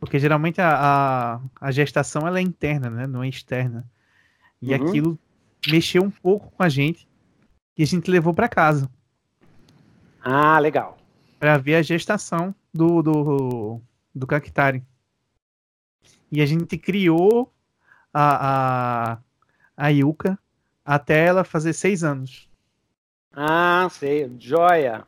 Porque 0.00 0.18
geralmente 0.18 0.60
a, 0.60 0.74
a, 0.74 1.40
a, 1.60 1.70
gestação 1.70 2.26
ela 2.26 2.38
é 2.38 2.42
interna, 2.42 2.88
né? 2.88 3.06
Não 3.06 3.22
é 3.22 3.28
externa. 3.28 3.86
E 4.60 4.74
uhum. 4.74 4.88
aquilo 4.88 5.18
mexeu 5.68 6.02
um 6.02 6.10
pouco 6.10 6.50
com 6.50 6.62
a 6.62 6.68
gente 6.70 7.06
e 7.76 7.82
a 7.82 7.86
gente 7.86 8.10
levou 8.10 8.32
para 8.32 8.48
casa. 8.48 8.90
Ah, 10.22 10.58
legal. 10.58 10.98
Para 11.38 11.58
ver 11.58 11.76
a 11.76 11.82
gestação 11.82 12.54
do, 12.72 13.02
do, 13.02 13.80
do 14.14 14.26
cactari. 14.26 14.82
E 16.32 16.40
a 16.40 16.46
gente 16.46 16.78
criou 16.78 17.52
a, 18.12 19.12
a, 19.12 19.18
a 19.76 19.88
Yuka 19.88 20.38
até 20.84 21.26
ela 21.26 21.44
fazer 21.44 21.72
seis 21.74 22.02
anos. 22.02 22.48
Ah, 23.32 23.86
sei, 23.90 24.30
joia. 24.38 25.06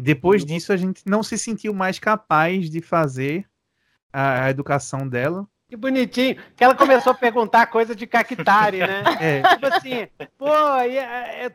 E 0.00 0.02
depois 0.02 0.46
disso 0.46 0.72
a 0.72 0.78
gente 0.78 1.02
não 1.04 1.22
se 1.22 1.36
sentiu 1.36 1.74
mais 1.74 1.98
capaz 1.98 2.70
de 2.70 2.80
fazer 2.80 3.44
a, 4.10 4.44
a 4.44 4.50
educação 4.50 5.06
dela. 5.06 5.46
Que 5.68 5.76
bonitinho. 5.76 6.36
Que 6.56 6.64
ela 6.64 6.74
começou 6.74 7.12
a 7.12 7.14
perguntar 7.14 7.66
coisa 7.66 7.94
de 7.94 8.06
cactari, 8.06 8.78
né? 8.78 9.02
É. 9.20 9.42
Tipo 9.42 9.66
assim, 9.66 10.08
pô, 10.38 10.50
é, 10.78 11.44
é, 11.44 11.52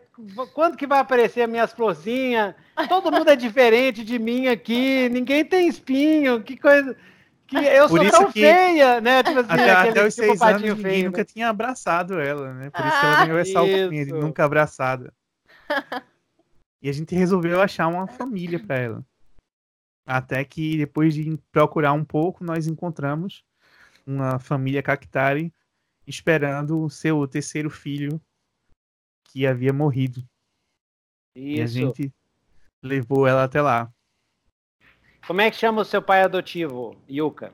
quando 0.54 0.78
que 0.78 0.86
vai 0.86 1.00
aparecer 1.00 1.42
as 1.42 1.50
minhas 1.50 1.74
florzinhas? 1.74 2.54
Todo 2.88 3.12
mundo 3.12 3.32
é 3.32 3.36
diferente 3.36 4.04
de 4.04 4.20
mim 4.20 4.46
aqui, 4.46 5.10
ninguém 5.10 5.44
tem 5.44 5.68
espinho, 5.68 6.44
que 6.44 6.56
coisa. 6.56 6.96
Que 7.48 7.58
eu 7.58 7.90
Por 7.90 8.00
sou 8.00 8.12
tão 8.12 8.32
que, 8.32 8.42
feia, 8.42 9.02
né? 9.02 9.24
Tipo 9.24 9.40
assim, 9.40 9.54
até, 9.54 9.72
até 9.72 10.06
os 10.06 10.14
tipo 10.14 10.28
seis 10.28 10.42
anos 10.44 10.62
feio, 10.62 10.76
ninguém 10.76 10.98
né? 11.00 11.06
nunca 11.06 11.26
tinha 11.26 11.50
abraçado 11.50 12.20
ela, 12.20 12.54
né? 12.54 12.70
Por 12.70 12.86
isso 12.86 13.00
que 13.00 13.06
ela 13.08 13.26
ganhou 13.26 13.40
essa 13.40 13.58
alcunha 13.60 14.06
de 14.06 14.14
nunca 14.14 14.46
abraçada. 14.46 15.12
e 16.86 16.90
a 16.90 16.92
gente 16.92 17.16
resolveu 17.16 17.60
achar 17.60 17.88
uma 17.88 18.06
família 18.08 18.64
para 18.64 18.78
ela. 18.78 19.06
Até 20.06 20.46
que 20.46 20.78
depois 20.78 21.16
de 21.16 21.36
procurar 21.52 21.94
um 21.94 22.06
pouco, 22.06 22.44
nós 22.44 22.68
encontramos 22.68 23.44
uma 24.06 24.38
família 24.38 24.84
Cactari 24.84 25.52
esperando 26.06 26.80
o 26.80 26.88
seu 26.88 27.28
terceiro 27.28 27.72
filho 27.72 28.22
que 29.24 29.48
havia 29.48 29.74
morrido. 29.74 30.20
Isso. 31.36 31.58
E 31.58 31.60
a 31.60 31.66
gente 31.66 32.14
levou 32.84 33.26
ela 33.26 33.46
até 33.46 33.64
lá. 33.64 33.92
Como 35.26 35.42
é 35.42 35.50
que 35.50 35.58
chama 35.58 35.82
o 35.82 35.86
seu 35.86 36.04
pai 36.04 36.22
adotivo, 36.22 36.96
Yuka? 37.10 37.52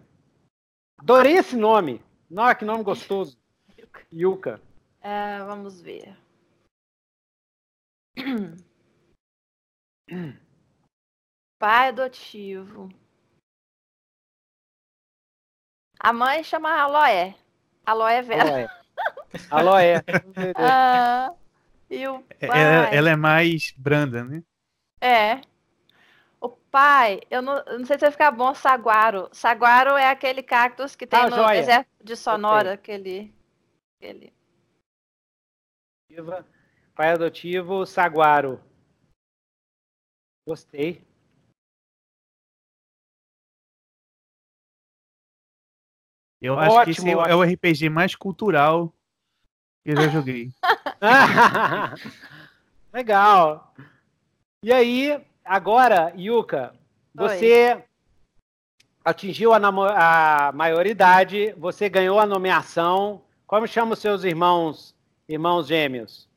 Adorei 0.98 1.38
esse 1.38 1.56
nome. 1.56 2.04
Nossa, 2.30 2.56
que 2.56 2.66
nome 2.66 2.84
gostoso. 2.84 3.40
Yuka. 4.12 4.62
É, 5.00 5.42
vamos 5.46 5.80
ver. 5.80 6.18
Pai 11.60 11.90
adotivo. 11.90 12.90
A 16.00 16.12
mãe 16.12 16.44
chama 16.44 16.72
Aloé. 16.72 17.36
Aloé 17.86 18.22
Vera. 18.22 18.44
Aloé. 18.44 18.68
Aloé. 19.52 20.04
ah, 20.58 21.34
e 21.90 22.08
o 22.08 22.24
é, 22.40 22.48
pai... 22.48 22.60
ela, 22.60 22.96
ela 22.96 23.10
é 23.12 23.16
mais 23.16 23.74
branda, 23.78 24.24
né? 24.24 24.44
É. 25.00 25.42
O 26.40 26.50
pai, 26.50 27.22
eu 27.30 27.42
não, 27.42 27.58
eu 27.68 27.80
não 27.80 27.86
sei 27.86 27.98
se 27.98 28.02
vai 28.02 28.12
ficar 28.12 28.32
bom 28.32 28.54
saguaro. 28.56 29.30
Saguaro 29.32 29.96
é 29.96 30.10
aquele 30.10 30.42
cactus 30.42 30.96
que 30.96 31.06
tem 31.06 31.20
ah, 31.20 31.30
no 31.30 31.36
joia. 31.36 31.60
deserto 31.60 31.90
de 32.04 32.16
Sonora, 32.16 32.74
okay. 32.74 32.96
aquele, 32.96 33.34
aquele. 34.00 34.34
Pai 36.96 37.12
adotivo, 37.12 37.86
saguaro. 37.86 38.60
Gostei. 40.46 41.06
Eu 46.42 46.56
ótimo, 46.56 46.80
acho 46.80 46.86
que 46.86 46.92
esse 46.92 47.16
ótimo. 47.16 47.28
é 47.28 47.36
o 47.36 47.44
RPG 47.44 47.90
mais 47.90 48.16
cultural 48.16 48.92
Eu 49.86 49.96
já 49.96 50.08
joguei. 50.08 50.52
Legal. 52.92 53.74
E 54.64 54.72
aí, 54.72 55.24
agora, 55.46 56.14
Yuka, 56.16 56.76
você 57.14 57.76
Oi. 57.76 57.84
atingiu 59.06 59.54
a, 59.54 59.58
a 59.58 60.52
maioridade, 60.52 61.54
você 61.54 61.90
ganhou 61.90 62.20
a 62.20 62.26
nomeação. 62.26 63.24
Como 63.48 63.68
chamam 63.68 63.94
os 63.94 64.00
seus 64.00 64.24
irmãos, 64.24 64.96
irmãos 65.28 65.68
gêmeos? 65.68 66.28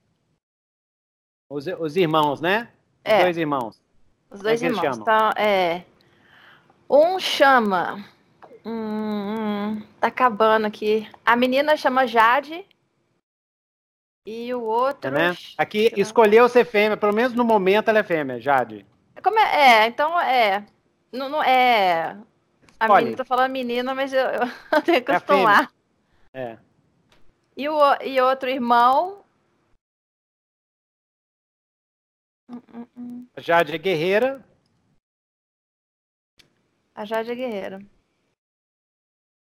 Os, 1.50 1.66
os 1.66 1.96
irmãos, 1.96 2.40
né? 2.40 2.72
Os 3.04 3.12
é. 3.12 3.22
dois 3.22 3.36
irmãos. 3.36 3.83
Os 4.34 4.40
dois 4.40 4.60
é 4.60 4.66
irmãos. 4.66 4.98
Então, 4.98 5.30
é. 5.36 5.84
Um 6.90 7.20
chama. 7.20 8.04
Hum, 8.66 9.80
tá 10.00 10.08
acabando 10.08 10.66
aqui. 10.66 11.08
A 11.24 11.36
menina 11.36 11.76
chama 11.76 12.06
Jade. 12.06 12.66
E 14.26 14.52
o 14.52 14.62
outro. 14.62 15.08
É, 15.08 15.30
né? 15.30 15.36
Aqui 15.56 15.92
escolheu 15.96 16.48
ser 16.48 16.64
fêmea, 16.64 16.96
pelo 16.96 17.12
menos 17.12 17.32
no 17.32 17.44
momento 17.44 17.88
ela 17.88 18.00
é 18.00 18.02
fêmea, 18.02 18.40
Jade. 18.40 18.84
Como 19.22 19.38
é? 19.38 19.84
é 19.84 19.86
então 19.86 20.20
é. 20.20 20.66
Não, 21.12 21.28
não 21.28 21.42
é. 21.42 22.16
A 22.80 22.86
Olha, 22.90 23.04
menina, 23.04 23.16
tô 23.16 23.24
falando 23.24 23.52
menina, 23.52 23.94
mas 23.94 24.12
eu, 24.12 24.20
eu 24.20 24.82
tenho 24.82 25.02
que 25.02 25.12
é 25.12 25.16
acostumar. 25.16 25.70
É. 26.32 26.58
E 27.56 27.68
o 27.68 27.78
e 28.02 28.20
outro 28.20 28.50
irmão. 28.50 29.23
A 33.36 33.40
Jade 33.40 33.74
é 33.74 33.78
guerreira. 33.78 34.44
A 36.94 37.04
Jade 37.04 37.30
é 37.30 37.34
guerreira. 37.34 37.84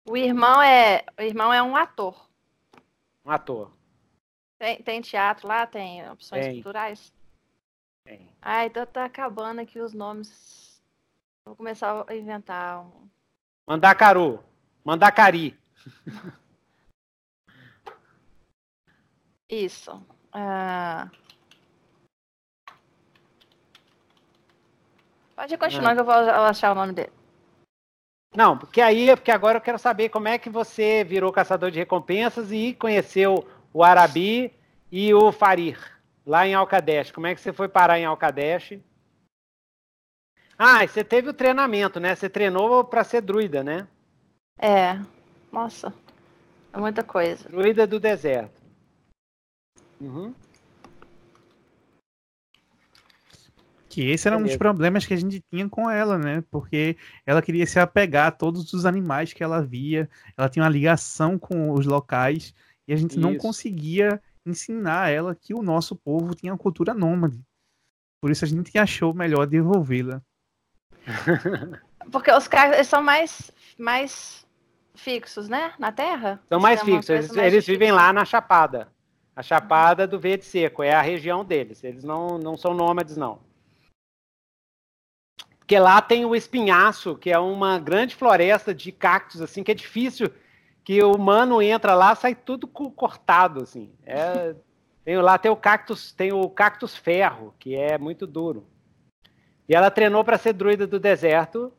O 0.06 0.16
irmão 0.16 0.62
é, 0.62 1.05
o 1.19 1.23
irmão 1.23 1.52
é 1.52 1.62
um 1.62 1.77
ator. 1.77 2.28
Um 3.24 3.31
ator. 3.31 3.70
Tem, 4.59 4.82
tem 4.82 5.01
teatro 5.01 5.47
lá? 5.47 5.66
Tem 5.66 6.09
opções 6.10 6.47
tem. 6.47 6.55
culturais? 6.55 7.12
Tem. 8.05 8.35
Ah, 8.40 8.65
então 8.65 8.86
tá 8.86 9.05
acabando 9.05 9.60
aqui 9.60 9.78
os 9.78 9.93
nomes. 9.93 10.82
Vou 11.44 11.55
começar 11.55 12.05
a 12.09 12.16
inventar 12.16 12.81
um. 12.81 13.09
Mandacaru. 13.66 14.43
Mandacari. 14.82 15.59
Isso. 19.48 19.93
Uh... 20.35 21.27
Pode 25.39 25.56
continuar 25.56 25.94
que 25.94 26.01
eu 26.01 26.05
vou 26.05 26.15
achar 26.15 26.73
o 26.73 26.74
nome 26.74 26.93
dele. 26.93 27.12
Não, 28.35 28.59
porque 28.59 28.81
aí, 28.81 29.15
porque 29.15 29.31
agora 29.31 29.59
eu 29.59 29.62
quero 29.62 29.78
saber 29.78 30.09
como 30.09 30.27
é 30.27 30.36
que 30.36 30.51
você 30.51 31.05
virou 31.05 31.31
caçador 31.31 31.70
de 31.70 31.78
recompensas 31.78 32.51
e 32.51 32.74
conheceu 32.74 33.48
o 33.73 33.85
Arabi 33.85 34.52
e 34.90 35.15
o 35.15 35.31
Farir, 35.31 35.78
lá 36.27 36.44
em 36.44 36.55
Alcadesh. 36.55 37.12
Como 37.12 37.28
é 37.28 37.36
que 37.36 37.40
você 37.40 37.52
foi 37.52 37.69
parar 37.69 38.01
em 38.01 38.05
Alcadesh? 38.05 38.81
Ah, 40.59 40.82
e 40.82 40.89
você 40.89 41.05
teve 41.05 41.28
o 41.28 41.35
treinamento, 41.35 42.01
né? 42.01 42.16
Você 42.16 42.28
treinou 42.28 42.82
para 42.82 43.05
ser 43.05 43.20
druida, 43.20 43.62
né? 43.62 43.86
É. 44.59 44.98
Nossa. 45.52 45.94
É 46.73 46.78
muita 46.78 47.05
coisa. 47.05 47.48
Druida 47.48 47.86
do 47.86 48.01
deserto. 48.01 48.60
Uhum. 50.01 50.35
Que 53.98 54.12
esse 54.12 54.28
era 54.28 54.38
um 54.38 54.44
dos 54.44 54.56
problemas 54.56 55.04
que 55.04 55.12
a 55.12 55.16
gente 55.16 55.42
tinha 55.50 55.68
com 55.68 55.90
ela, 55.90 56.16
né? 56.16 56.44
Porque 56.52 56.96
ela 57.26 57.42
queria 57.42 57.66
se 57.66 57.80
apegar 57.80 58.28
a 58.28 58.30
todos 58.30 58.72
os 58.72 58.86
animais 58.86 59.32
que 59.32 59.42
ela 59.42 59.60
via, 59.60 60.08
ela 60.36 60.48
tinha 60.48 60.62
uma 60.62 60.70
ligação 60.70 61.36
com 61.36 61.72
os 61.72 61.84
locais, 61.84 62.54
e 62.86 62.92
a 62.92 62.96
gente 62.96 63.18
Isso. 63.18 63.20
não 63.20 63.36
conseguia 63.36 64.22
ensinar 64.46 65.10
ela 65.10 65.34
que 65.34 65.52
o 65.52 65.64
nosso 65.64 65.96
povo 65.96 66.32
tinha 66.32 66.52
uma 66.52 66.58
cultura 66.58 66.94
nômade. 66.94 67.42
Por 68.22 68.30
isso 68.30 68.44
a 68.44 68.46
gente 68.46 68.78
achou 68.78 69.12
melhor 69.12 69.48
devolvê-la. 69.48 70.22
Porque 72.12 72.30
os 72.30 72.46
caras 72.46 72.86
são 72.86 73.02
mais, 73.02 73.50
mais 73.76 74.46
fixos, 74.94 75.48
né? 75.48 75.72
Na 75.76 75.90
Terra? 75.90 76.40
São 76.48 76.60
mais 76.60 76.80
fixos. 76.84 77.10
Eles, 77.10 77.32
mais 77.32 77.52
eles 77.52 77.66
vivem 77.66 77.90
lá 77.90 78.12
na 78.12 78.24
Chapada. 78.24 78.92
A 79.34 79.42
Chapada 79.42 80.06
do 80.06 80.20
Verde 80.20 80.44
Seco 80.44 80.84
é 80.84 80.94
a 80.94 81.02
região 81.02 81.44
deles. 81.44 81.82
Eles 81.82 82.04
não, 82.04 82.38
não 82.38 82.56
são 82.56 82.72
nômades, 82.72 83.16
não. 83.16 83.47
Porque 85.68 85.78
lá 85.78 86.00
tem 86.00 86.24
o 86.24 86.34
espinhaço, 86.34 87.14
que 87.14 87.30
é 87.30 87.38
uma 87.38 87.78
grande 87.78 88.16
floresta 88.16 88.74
de 88.74 88.90
cactos, 88.90 89.42
assim, 89.42 89.62
que 89.62 89.70
é 89.70 89.74
difícil 89.74 90.32
que 90.82 91.02
o 91.02 91.12
humano 91.12 91.60
entra 91.60 91.94
lá, 91.94 92.14
sai 92.14 92.34
tudo 92.34 92.66
cortado, 92.66 93.62
assim. 93.64 93.92
É, 94.06 94.54
tem 95.04 95.18
lá 95.18 95.36
tem 95.36 95.50
o 95.50 95.56
cactus, 95.56 96.10
tem 96.10 96.32
o 96.32 96.48
cactus 96.48 96.96
ferro, 96.96 97.54
que 97.58 97.74
é 97.74 97.98
muito 97.98 98.26
duro. 98.26 98.66
E 99.68 99.74
ela 99.74 99.90
treinou 99.90 100.24
para 100.24 100.38
ser 100.38 100.54
druida 100.54 100.86
do 100.86 100.98
deserto. 100.98 101.70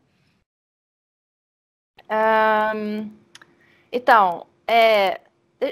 Um, 2.07 3.11
então, 3.91 4.45
é, 4.67 5.19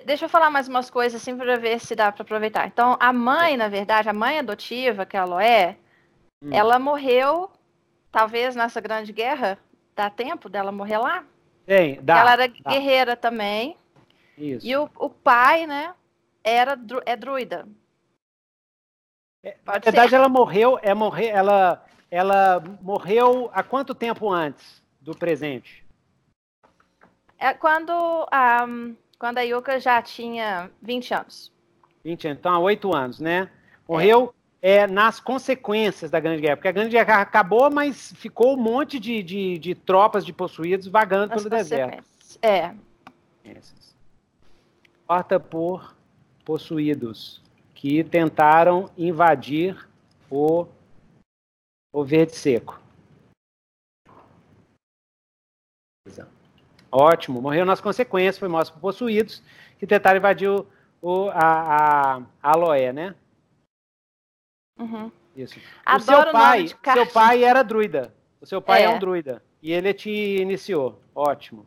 deixa 0.08 0.26
eu 0.26 0.30
falar 0.30 0.50
mais 0.50 0.68
umas 0.68 0.90
coisas 0.90 1.22
assim 1.22 1.38
para 1.38 1.56
ver 1.60 1.80
se 1.80 1.96
dá 1.96 2.12
para 2.12 2.24
aproveitar. 2.24 2.66
Então, 2.66 2.98
a 3.00 3.14
mãe, 3.14 3.56
na 3.56 3.68
verdade, 3.68 4.10
a 4.10 4.14
mãe 4.14 4.40
adotiva, 4.40 5.06
que 5.06 5.16
é 5.16 5.20
a 5.20 5.26
Loé, 5.26 5.78
hum. 6.44 6.50
ela 6.52 6.80
morreu, 6.80 7.52
talvez 8.18 8.56
nessa 8.56 8.82
grande 8.82 9.14
guerra, 9.14 9.60
dá 9.96 10.10
tempo 10.10 10.50
dela 10.50 10.72
morrer 10.72 10.98
lá? 10.98 11.24
Tem, 11.68 12.02
dá. 12.02 12.18
Ela 12.18 12.32
era 12.32 12.48
dá. 12.48 12.72
guerreira 12.72 13.16
também. 13.16 13.78
Isso. 14.36 14.66
E 14.66 14.76
o, 14.76 14.90
o 14.96 15.08
pai, 15.08 15.68
né, 15.68 15.94
era 16.44 16.76
dru, 16.76 17.00
é 17.06 17.16
druida. 17.16 17.68
É, 19.44 19.56
na 19.64 19.74
verdade, 19.74 20.10
ser. 20.10 20.16
ela 20.16 20.28
morreu, 20.28 20.80
é 20.82 20.96
morrer, 20.96 21.28
ela, 21.28 21.86
ela 22.10 22.64
morreu 22.82 23.52
há 23.54 23.62
quanto 23.62 23.94
tempo 23.94 24.32
antes 24.32 24.84
do 25.00 25.16
presente? 25.16 25.86
É 27.38 27.54
quando, 27.54 27.94
um, 27.94 28.96
quando 29.20 29.38
a 29.38 29.42
Yuka 29.44 29.80
já 29.80 30.02
tinha 30.02 30.72
20 30.82 31.14
anos. 31.14 31.54
20 32.04 32.28
anos, 32.30 32.40
então 32.40 32.52
há 32.52 32.60
8 32.60 32.96
anos, 32.96 33.20
né? 33.20 33.48
Morreu 33.88 34.34
é, 34.68 34.86
nas 34.86 35.18
consequências 35.18 36.12
da 36.12 36.20
Grande 36.20 36.42
Guerra, 36.42 36.58
porque 36.58 36.68
a 36.68 36.74
Grande 36.74 36.90
Guerra 36.90 37.22
acabou, 37.22 37.72
mas 37.72 38.12
ficou 38.18 38.54
um 38.54 38.62
monte 38.62 39.00
de, 39.00 39.24
de, 39.24 39.58
de 39.58 39.74
tropas 39.74 40.26
de 40.26 40.34
possuídos 40.34 40.88
vagando 40.88 41.34
pelo 41.34 41.50
deserto. 41.50 42.04
É. 42.42 42.76
Essas. 43.46 43.96
Porta 45.08 45.40
por 45.40 45.96
possuídos 46.44 47.42
que 47.74 48.04
tentaram 48.04 48.90
invadir 48.98 49.88
o, 50.30 50.68
o 51.94 52.04
verde 52.04 52.36
seco. 52.36 52.78
Ótimo, 56.92 57.42
morreu 57.42 57.66
nas 57.66 57.80
consequências, 57.80 58.38
foi 58.38 58.50
morto 58.50 58.74
por 58.74 58.82
possuídos 58.82 59.42
que 59.80 59.88
tentaram 59.88 60.18
invadir 60.18 60.50
o, 60.50 60.68
o 61.02 61.30
a, 61.30 61.38
a, 61.38 62.22
a 62.44 62.52
Aloé, 62.52 62.92
né? 62.92 63.16
Uhum. 64.80 65.12
Isso. 65.36 65.60
Adoro 65.86 66.20
o 66.20 66.24
seu 66.24 66.32
pai, 66.32 66.68
seu 66.68 67.12
pai 67.12 67.44
era 67.44 67.64
druida. 67.64 68.14
O 68.42 68.46
seu 68.46 68.62
pai 68.62 68.82
é. 68.82 68.86
é 68.86 68.90
um 68.90 69.00
druida. 69.00 69.44
E 69.62 69.72
ele 69.72 69.94
te 69.94 70.10
iniciou. 70.10 71.02
Ótimo. 71.14 71.66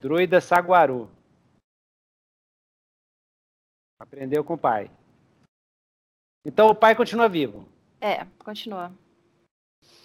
Druida 0.00 0.40
Saguaru. 0.40 1.10
Aprendeu 3.98 4.44
com 4.44 4.54
o 4.54 4.58
pai. 4.58 4.90
Então 6.44 6.68
o 6.68 6.74
pai 6.74 6.94
continua 6.94 7.28
vivo. 7.28 7.68
É, 8.00 8.24
continua. 8.38 8.92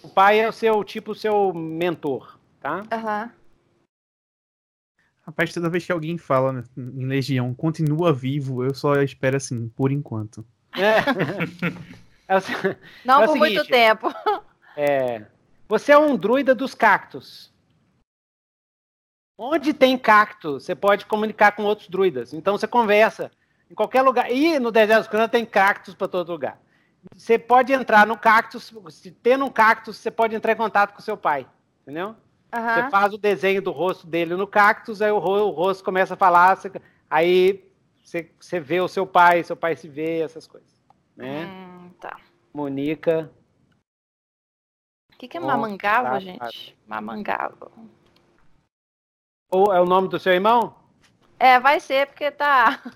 O 0.02 0.08
pai 0.08 0.40
é 0.40 0.48
o 0.48 0.52
seu 0.52 0.82
tipo, 0.82 1.12
o 1.12 1.14
seu 1.14 1.52
mentor, 1.52 2.38
tá? 2.60 2.82
Aham. 2.90 3.24
Uhum. 3.24 3.42
Rapaz, 5.24 5.52
toda 5.54 5.70
vez 5.70 5.86
que 5.86 5.92
alguém 5.92 6.18
fala 6.18 6.64
em 6.76 7.06
Legião, 7.06 7.54
continua 7.54 8.12
vivo, 8.12 8.64
eu 8.64 8.74
só 8.74 9.00
espero 9.02 9.36
assim, 9.36 9.68
por 9.68 9.92
enquanto. 9.92 10.44
É. 10.76 10.98
é 12.28 12.36
o, 12.36 12.40
Não 13.04 13.22
é 13.22 13.26
por 13.26 13.32
seguinte, 13.32 13.54
muito 13.54 13.70
tempo. 13.70 14.14
É. 14.76 15.24
Você 15.68 15.92
é 15.92 15.98
um 15.98 16.16
druida 16.16 16.54
dos 16.54 16.74
cactos. 16.74 17.52
Onde 19.36 19.72
tem 19.72 19.98
cacto, 19.98 20.60
você 20.60 20.74
pode 20.74 21.06
comunicar 21.06 21.52
com 21.52 21.64
outros 21.64 21.88
druidas. 21.88 22.32
Então 22.32 22.56
você 22.56 22.66
conversa 22.66 23.30
em 23.70 23.74
qualquer 23.74 24.02
lugar. 24.02 24.30
E 24.30 24.58
no 24.58 24.70
deserto 24.70 25.02
escuro 25.02 25.28
tem 25.28 25.44
cactos 25.44 25.94
para 25.94 26.08
todo 26.08 26.30
lugar. 26.30 26.60
Você 27.14 27.38
pode 27.38 27.72
entrar 27.72 28.06
no 28.06 28.16
cactus, 28.16 28.72
se 28.90 29.10
tendo 29.10 29.44
um 29.44 29.50
cactus, 29.50 29.96
você 29.96 30.10
pode 30.10 30.36
entrar 30.36 30.52
em 30.52 30.56
contato 30.56 30.94
com 30.94 31.00
seu 31.00 31.16
pai. 31.16 31.46
Entendeu? 31.82 32.14
Uhum. 32.54 32.74
Você 32.74 32.90
faz 32.90 33.12
o 33.14 33.18
desenho 33.18 33.62
do 33.62 33.72
rosto 33.72 34.06
dele 34.06 34.36
no 34.36 34.46
cactus, 34.46 35.00
aí 35.00 35.10
o, 35.10 35.16
o 35.16 35.50
rosto 35.50 35.82
começa 35.82 36.14
a 36.14 36.16
falar, 36.18 36.54
você, 36.54 36.70
aí 37.08 37.64
você, 38.02 38.30
você 38.38 38.60
vê 38.60 38.80
o 38.80 38.88
seu 38.88 39.06
pai, 39.06 39.42
seu 39.42 39.56
pai 39.56 39.76
se 39.76 39.88
vê, 39.88 40.20
essas 40.20 40.46
coisas. 40.46 40.70
Né? 41.16 41.46
Hum, 41.46 41.90
tá. 42.00 42.18
Monica. 42.52 43.30
O 45.12 45.16
que, 45.16 45.28
que 45.28 45.36
é 45.36 45.40
mamangava, 45.40 46.10
tá, 46.10 46.20
gente? 46.20 46.76
Mamangava. 46.86 47.70
Ou 49.50 49.72
é 49.72 49.80
o 49.80 49.86
nome 49.86 50.08
do 50.08 50.18
seu 50.18 50.32
irmão? 50.32 50.74
É, 51.38 51.60
vai 51.60 51.78
ser, 51.78 52.06
porque 52.06 52.30
tá. 52.30 52.82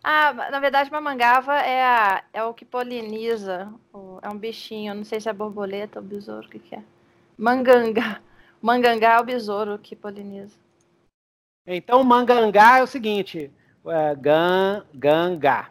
Ah, 0.00 0.32
na 0.32 0.60
verdade, 0.60 0.92
mamangava 0.92 1.56
é, 1.58 1.82
a, 1.82 2.24
é 2.32 2.44
o 2.44 2.54
que 2.54 2.64
poliniza. 2.64 3.68
É 4.22 4.28
um 4.28 4.38
bichinho, 4.38 4.94
não 4.94 5.04
sei 5.04 5.20
se 5.20 5.28
é 5.28 5.32
borboleta 5.32 5.98
ou 5.98 6.04
besouro, 6.04 6.46
o 6.46 6.50
que, 6.50 6.60
que 6.60 6.76
é. 6.76 6.82
Mangangá. 7.36 8.20
Mangangá 8.62 9.14
é 9.14 9.20
o 9.20 9.24
besouro 9.24 9.76
que 9.76 9.96
poliniza. 9.96 10.56
Então, 11.66 12.02
mangangá 12.04 12.78
é 12.78 12.82
o 12.82 12.86
seguinte: 12.86 13.50
é, 13.86 14.14
gan, 14.14 14.84
gangá. 14.94 15.70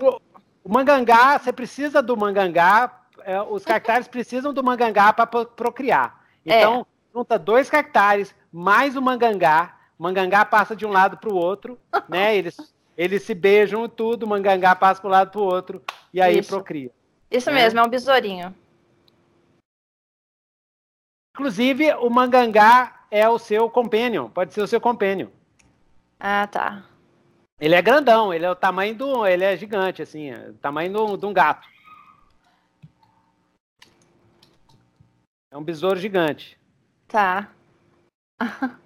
O, 0.00 0.20
o 0.64 0.72
mangangá, 0.72 1.38
você 1.38 1.52
precisa 1.52 2.02
do 2.02 2.16
mangangá, 2.16 3.02
é, 3.22 3.40
os 3.42 3.64
cactares 3.64 4.08
precisam 4.08 4.52
do 4.52 4.64
mangangá 4.64 5.12
para 5.12 5.26
procriar. 5.26 6.24
É. 6.46 6.58
Então, 6.58 6.80
é. 6.80 7.18
junta 7.18 7.38
dois 7.38 7.68
cactares 7.68 8.34
mais 8.52 8.96
o 8.96 9.02
mangangá, 9.02 9.76
o 9.98 10.02
mangangá 10.02 10.44
passa 10.44 10.74
de 10.74 10.86
um 10.86 10.90
lado 10.90 11.18
para 11.18 11.30
o 11.30 11.36
outro, 11.36 11.78
né? 12.08 12.36
Eles, 12.36 12.74
eles 12.96 13.22
se 13.22 13.34
beijam 13.34 13.88
tudo, 13.88 14.24
o 14.24 14.28
mangangá 14.28 14.74
passa 14.74 15.00
para 15.00 15.08
um 15.08 15.12
lado 15.12 15.30
para 15.30 15.40
o 15.40 15.44
outro 15.44 15.82
e 16.12 16.20
aí 16.20 16.38
Isso. 16.38 16.48
procria. 16.48 16.90
Isso 17.30 17.50
né? 17.50 17.62
mesmo, 17.62 17.78
é 17.78 17.82
um 17.82 17.88
besourinho. 17.88 18.54
Inclusive, 21.32 21.94
o 21.94 22.10
mangangá 22.10 22.99
é 23.10 23.28
o 23.28 23.38
seu 23.38 23.68
companion, 23.68 24.30
pode 24.30 24.54
ser 24.54 24.62
o 24.62 24.66
seu 24.66 24.80
companion. 24.80 25.28
Ah, 26.18 26.46
tá. 26.46 26.84
Ele 27.58 27.74
é 27.74 27.82
grandão, 27.82 28.32
ele 28.32 28.44
é 28.44 28.50
o 28.50 28.56
tamanho 28.56 28.94
do. 28.94 29.26
Ele 29.26 29.44
é 29.44 29.56
gigante, 29.56 30.00
assim, 30.00 30.30
é 30.30 30.50
o 30.50 30.54
tamanho 30.54 30.92
do, 30.92 31.16
de 31.16 31.26
um 31.26 31.32
gato. 31.32 31.68
É 35.50 35.56
um 35.56 35.64
besouro 35.64 35.98
gigante. 35.98 36.58
Tá. 37.08 37.50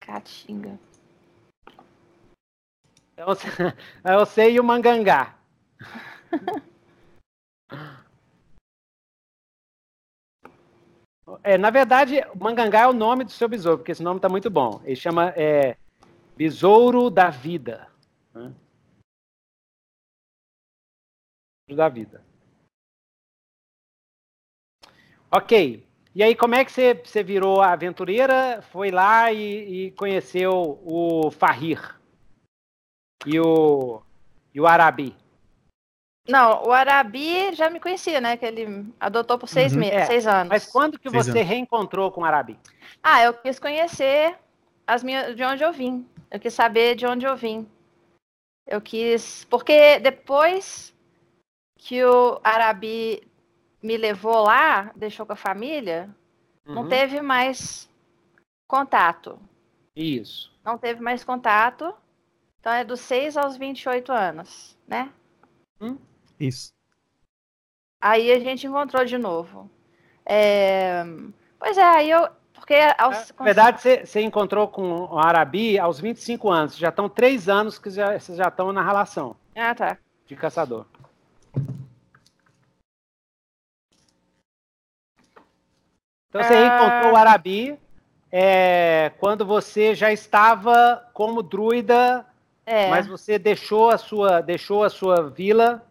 Caatinga. 0.00 0.78
É 3.16 4.16
o 4.16 4.26
sei 4.26 4.54
e 4.54 4.60
o 4.60 4.64
mangangá. 4.64 5.34
É, 11.48 11.56
na 11.56 11.70
verdade, 11.70 12.16
Mangangá 12.38 12.80
é 12.80 12.86
o 12.86 12.92
nome 12.92 13.24
do 13.24 13.30
seu 13.30 13.48
besouro, 13.48 13.78
porque 13.78 13.92
esse 13.92 14.02
nome 14.02 14.18
está 14.18 14.28
muito 14.28 14.50
bom. 14.50 14.82
Ele 14.84 14.94
chama 14.94 15.32
é, 15.34 15.78
Besouro 16.36 17.08
da 17.08 17.30
Vida. 17.30 17.88
Né? 18.34 18.52
Da 21.70 21.88
vida. 21.88 22.22
Ok. 25.34 25.86
E 26.14 26.22
aí, 26.22 26.36
como 26.36 26.54
é 26.54 26.62
que 26.66 26.70
você, 26.70 26.92
você 26.92 27.22
virou 27.22 27.62
aventureira? 27.62 28.60
Foi 28.60 28.90
lá 28.90 29.32
e, 29.32 29.86
e 29.86 29.90
conheceu 29.92 30.78
o 30.84 31.30
Fahir 31.30 31.98
e 33.24 33.40
o, 33.40 34.02
e 34.52 34.60
o 34.60 34.66
Arabi? 34.66 35.16
Não, 36.28 36.64
o 36.64 36.72
Arabi 36.72 37.54
já 37.54 37.70
me 37.70 37.80
conhecia, 37.80 38.20
né? 38.20 38.36
Que 38.36 38.44
ele 38.44 38.86
adotou 39.00 39.38
por 39.38 39.48
seis, 39.48 39.72
uhum. 39.72 39.80
meses, 39.80 39.94
é. 39.94 40.04
seis 40.04 40.26
anos. 40.26 40.48
Mas 40.48 40.66
quando 40.66 40.98
que 40.98 41.08
seis 41.08 41.26
você 41.26 41.38
anos. 41.38 41.48
reencontrou 41.48 42.10
com 42.12 42.20
o 42.20 42.24
Arabi? 42.24 42.58
Ah, 43.02 43.22
eu 43.22 43.32
quis 43.32 43.58
conhecer 43.58 44.36
as 44.86 45.02
minhas, 45.02 45.34
de 45.34 45.42
onde 45.42 45.64
eu 45.64 45.72
vim. 45.72 46.06
Eu 46.30 46.38
quis 46.38 46.52
saber 46.52 46.94
de 46.94 47.06
onde 47.06 47.26
eu 47.26 47.34
vim. 47.34 47.66
Eu 48.66 48.80
quis. 48.80 49.44
Porque 49.44 49.98
depois 50.00 50.94
que 51.78 52.04
o 52.04 52.38
Arabi 52.44 53.22
me 53.82 53.96
levou 53.96 54.42
lá, 54.42 54.92
deixou 54.94 55.24
com 55.24 55.32
a 55.32 55.36
família, 55.36 56.10
uhum. 56.66 56.74
não 56.74 56.88
teve 56.88 57.22
mais 57.22 57.88
contato. 58.66 59.40
Isso. 59.96 60.52
Não 60.62 60.76
teve 60.76 61.00
mais 61.00 61.24
contato. 61.24 61.94
Então 62.60 62.72
é 62.72 62.84
dos 62.84 63.00
6 63.00 63.38
aos 63.38 63.56
28 63.56 64.12
anos, 64.12 64.76
né? 64.86 65.10
Hum? 65.80 65.96
Isso. 66.38 66.72
Aí 68.00 68.30
a 68.30 68.38
gente 68.38 68.66
encontrou 68.66 69.04
de 69.04 69.18
novo. 69.18 69.70
É... 70.24 71.04
Pois 71.58 71.76
é, 71.76 71.82
aí 71.82 72.10
eu. 72.10 72.28
Porque 72.52 72.74
aos... 72.98 73.32
Na 73.38 73.44
verdade, 73.44 73.80
você, 73.80 74.20
encontrou 74.20 74.68
com 74.68 75.04
o 75.04 75.18
Arabi 75.18 75.78
aos 75.78 75.98
25 75.98 76.50
anos. 76.50 76.76
Já 76.76 76.90
estão 76.90 77.08
três 77.08 77.48
anos 77.48 77.78
que 77.78 77.90
já, 77.90 78.18
vocês 78.18 78.36
já 78.36 78.48
estão 78.48 78.72
na 78.72 78.82
relação. 78.82 79.36
Ah, 79.56 79.74
tá. 79.74 79.96
De 80.26 80.36
caçador. 80.36 80.84
Então 86.28 86.42
você 86.42 86.54
ah... 86.54 86.66
encontrou 86.66 87.12
o 87.12 87.16
Arabi 87.16 87.78
é, 88.30 89.12
quando 89.18 89.46
você 89.46 89.94
já 89.94 90.12
estava 90.12 91.08
como 91.14 91.42
druida, 91.42 92.26
é. 92.66 92.90
mas 92.90 93.06
você 93.06 93.38
deixou 93.38 93.90
a 93.90 93.96
sua 93.96 94.42
deixou 94.42 94.84
a 94.84 94.90
sua 94.90 95.30
vila 95.30 95.87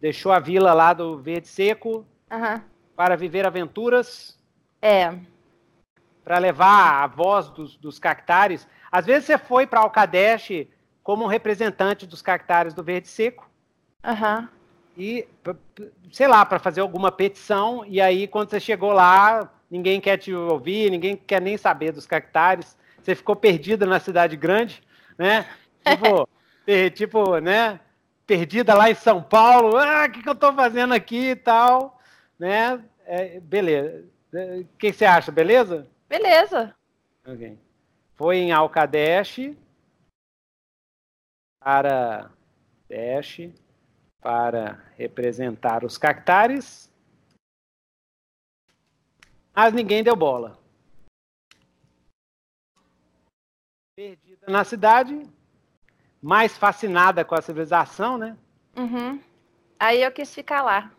deixou 0.00 0.32
a 0.32 0.38
vila 0.38 0.72
lá 0.72 0.92
do 0.92 1.18
Verde 1.18 1.48
Seco 1.48 2.06
uhum. 2.30 2.60
para 2.94 3.16
viver 3.16 3.46
aventuras. 3.46 4.38
É. 4.80 5.14
Para 6.24 6.38
levar 6.38 7.02
a 7.02 7.06
voz 7.06 7.50
dos, 7.50 7.76
dos 7.76 7.98
cactares. 7.98 8.66
Às 8.90 9.06
vezes 9.06 9.26
você 9.26 9.38
foi 9.38 9.66
para 9.66 9.80
Alcadeche 9.80 10.68
como 11.02 11.26
representante 11.26 12.06
dos 12.06 12.20
cactares 12.20 12.74
do 12.74 12.82
Verde 12.82 13.08
Seco. 13.08 13.48
Uhum. 14.04 14.48
E, 14.96 15.28
sei 16.10 16.26
lá, 16.26 16.44
para 16.44 16.58
fazer 16.58 16.80
alguma 16.80 17.12
petição. 17.12 17.84
E 17.86 18.00
aí, 18.00 18.26
quando 18.26 18.50
você 18.50 18.58
chegou 18.58 18.92
lá, 18.92 19.52
ninguém 19.70 20.00
quer 20.00 20.16
te 20.16 20.32
ouvir, 20.32 20.90
ninguém 20.90 21.16
quer 21.16 21.40
nem 21.40 21.56
saber 21.56 21.92
dos 21.92 22.06
cactares. 22.06 22.76
Você 23.02 23.14
ficou 23.14 23.36
perdida 23.36 23.86
na 23.86 24.00
cidade 24.00 24.36
grande, 24.36 24.82
né? 25.18 25.46
Tipo, 25.86 26.28
tipo 26.96 27.38
né? 27.38 27.78
Perdida 28.26 28.74
lá 28.74 28.90
em 28.90 28.94
São 28.94 29.22
Paulo, 29.22 29.76
ah, 29.76 30.06
o 30.06 30.10
que, 30.10 30.22
que 30.22 30.28
eu 30.28 30.32
estou 30.34 30.52
fazendo 30.52 30.92
aqui 30.92 31.30
e 31.30 31.36
tal, 31.36 32.00
né? 32.38 32.84
É, 33.04 33.38
beleza. 33.38 34.04
O 34.32 34.76
que, 34.76 34.92
você 34.92 35.04
acha, 35.04 35.30
beleza? 35.30 35.88
Beleza. 36.08 36.74
Ok. 37.24 37.56
Foi 38.16 38.36
em 38.36 38.52
Alcadeche 38.52 39.56
para 41.60 42.30
Dash 42.88 43.50
para 44.20 44.84
representar 44.96 45.84
os 45.84 45.96
cactares, 45.96 46.92
mas 49.54 49.72
ninguém 49.72 50.02
deu 50.02 50.16
bola. 50.16 50.58
Perdida 53.94 54.46
na 54.48 54.64
cidade, 54.64 55.22
mais 56.26 56.58
fascinada 56.58 57.24
com 57.24 57.36
a 57.36 57.40
civilização, 57.40 58.18
né? 58.18 58.36
Uhum. 58.76 59.20
Aí 59.78 60.02
eu 60.02 60.10
quis 60.10 60.34
ficar 60.34 60.60
lá. 60.60 60.90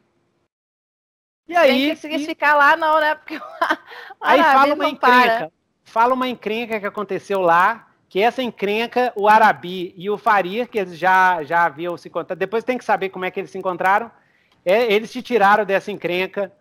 E 1.46 1.54
aí? 1.54 1.94
Quem 1.98 2.12
quis 2.12 2.22
e... 2.22 2.26
ficar 2.26 2.56
lá, 2.56 2.78
não, 2.78 3.02
né? 3.02 3.14
Porque 3.14 3.38
aí 4.22 4.42
fala 4.42 4.74
uma 4.74 4.88
encrenca. 4.88 5.00
Para. 5.00 5.52
Fala 5.84 6.14
uma 6.14 6.30
encrenca 6.30 6.80
que 6.80 6.86
aconteceu 6.86 7.42
lá, 7.42 7.90
que 8.08 8.22
essa 8.22 8.42
encrenca, 8.42 9.12
o 9.18 9.28
Arabi 9.28 9.94
e 9.98 10.10
o 10.10 10.18
Farir, 10.18 10.70
que 10.70 10.80
eles 10.80 10.98
já, 10.98 11.44
já 11.44 11.66
haviam 11.66 11.98
se 11.98 12.08
encontrado, 12.08 12.40
depois 12.40 12.64
tem 12.64 12.78
que 12.78 12.86
saber 12.86 13.10
como 13.10 13.26
é 13.26 13.32
que 13.32 13.42
eles 13.42 13.52
se 13.52 13.58
encontraram, 13.58 14.10
é, 14.64 14.94
eles 14.94 15.12
te 15.12 15.22
tiraram 15.22 15.66
dessa 15.66 15.92
encrenca, 15.92 16.54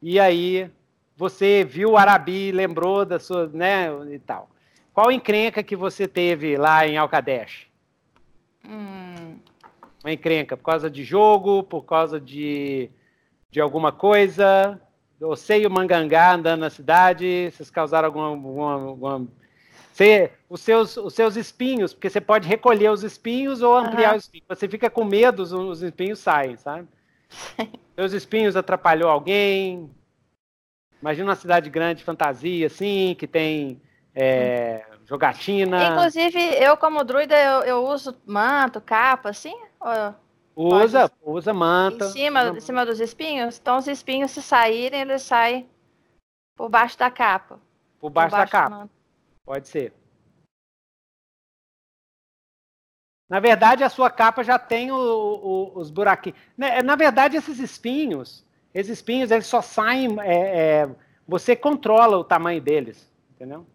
e 0.00 0.18
aí 0.18 0.70
você 1.14 1.62
viu 1.62 1.90
o 1.90 1.96
Arabi, 1.98 2.52
lembrou 2.52 3.04
da 3.04 3.18
sua, 3.18 3.48
né, 3.48 3.88
e 4.10 4.18
tal. 4.18 4.48
Qual 4.94 5.12
encrenca 5.12 5.62
que 5.62 5.76
você 5.76 6.08
teve 6.08 6.56
lá 6.56 6.86
em 6.86 6.96
Alcadesh? 6.96 7.73
Hum. 8.68 9.38
Uma 10.02 10.12
encrenca 10.12 10.56
por 10.56 10.64
causa 10.64 10.90
de 10.90 11.02
jogo, 11.02 11.62
por 11.62 11.82
causa 11.82 12.20
de, 12.20 12.90
de 13.50 13.60
alguma 13.60 13.90
coisa. 13.90 14.80
Você 15.18 15.60
e 15.60 15.66
o 15.66 15.70
Mangangá 15.70 16.34
andando 16.34 16.60
na 16.60 16.70
cidade, 16.70 17.50
vocês 17.50 17.70
causaram 17.70 18.06
alguma. 18.06 18.26
alguma, 18.26 18.72
alguma... 18.72 19.28
Você, 19.92 20.32
os, 20.50 20.60
seus, 20.60 20.96
os 20.96 21.14
seus 21.14 21.36
espinhos, 21.36 21.94
porque 21.94 22.10
você 22.10 22.20
pode 22.20 22.48
recolher 22.48 22.90
os 22.90 23.04
espinhos 23.04 23.62
ou 23.62 23.76
ampliar 23.76 24.10
uhum. 24.10 24.16
os 24.16 24.24
espinhos. 24.24 24.46
Você 24.48 24.68
fica 24.68 24.90
com 24.90 25.04
medo, 25.04 25.42
os, 25.42 25.52
os 25.52 25.82
espinhos 25.82 26.18
saem, 26.18 26.56
sabe? 26.56 26.88
Seus 27.94 28.12
espinhos 28.12 28.56
atrapalhou 28.56 29.08
alguém. 29.08 29.88
Imagina 31.00 31.28
uma 31.28 31.36
cidade 31.36 31.70
grande, 31.70 32.02
fantasia, 32.02 32.66
assim, 32.66 33.14
que 33.16 33.26
tem 33.26 33.80
é, 34.14 34.84
jogatina. 35.04 35.84
Inclusive, 35.84 36.38
eu 36.38 36.76
como 36.76 37.04
druida, 37.04 37.36
eu, 37.36 37.62
eu 37.62 37.86
uso 37.86 38.16
manto, 38.26 38.80
capa, 38.80 39.30
assim? 39.30 39.54
usa, 40.56 41.08
pode... 41.08 41.38
usa 41.38 41.52
manta. 41.52 42.06
Em 42.06 42.10
cima, 42.10 42.44
em 42.48 42.60
cima 42.60 42.86
dos 42.86 43.00
espinhos? 43.00 43.58
Então, 43.58 43.78
os 43.78 43.86
espinhos, 43.86 44.30
se 44.30 44.42
saírem, 44.42 45.02
eles 45.02 45.22
saem 45.22 45.68
por 46.56 46.68
baixo 46.68 46.98
da 46.98 47.10
capa. 47.10 47.58
Por 48.00 48.10
baixo, 48.10 48.30
por 48.30 48.36
baixo 48.36 48.52
da 48.52 48.58
capa. 48.60 48.90
Pode 49.44 49.68
ser. 49.68 49.92
Na 53.28 53.40
verdade, 53.40 53.82
a 53.82 53.88
sua 53.88 54.10
capa 54.10 54.44
já 54.44 54.58
tem 54.58 54.92
o, 54.92 54.96
o, 54.96 55.78
os 55.78 55.90
buraquinhos. 55.90 56.38
Né, 56.56 56.82
na 56.82 56.94
verdade, 56.94 57.36
esses 57.36 57.58
espinhos, 57.58 58.44
esses 58.72 58.98
espinhos, 58.98 59.30
eles 59.30 59.46
só 59.46 59.60
saem. 59.60 60.20
É, 60.20 60.82
é, 60.82 60.90
você 61.26 61.56
controla 61.56 62.18
o 62.18 62.24
tamanho 62.24 62.60
deles, 62.60 63.10
entendeu? 63.34 63.66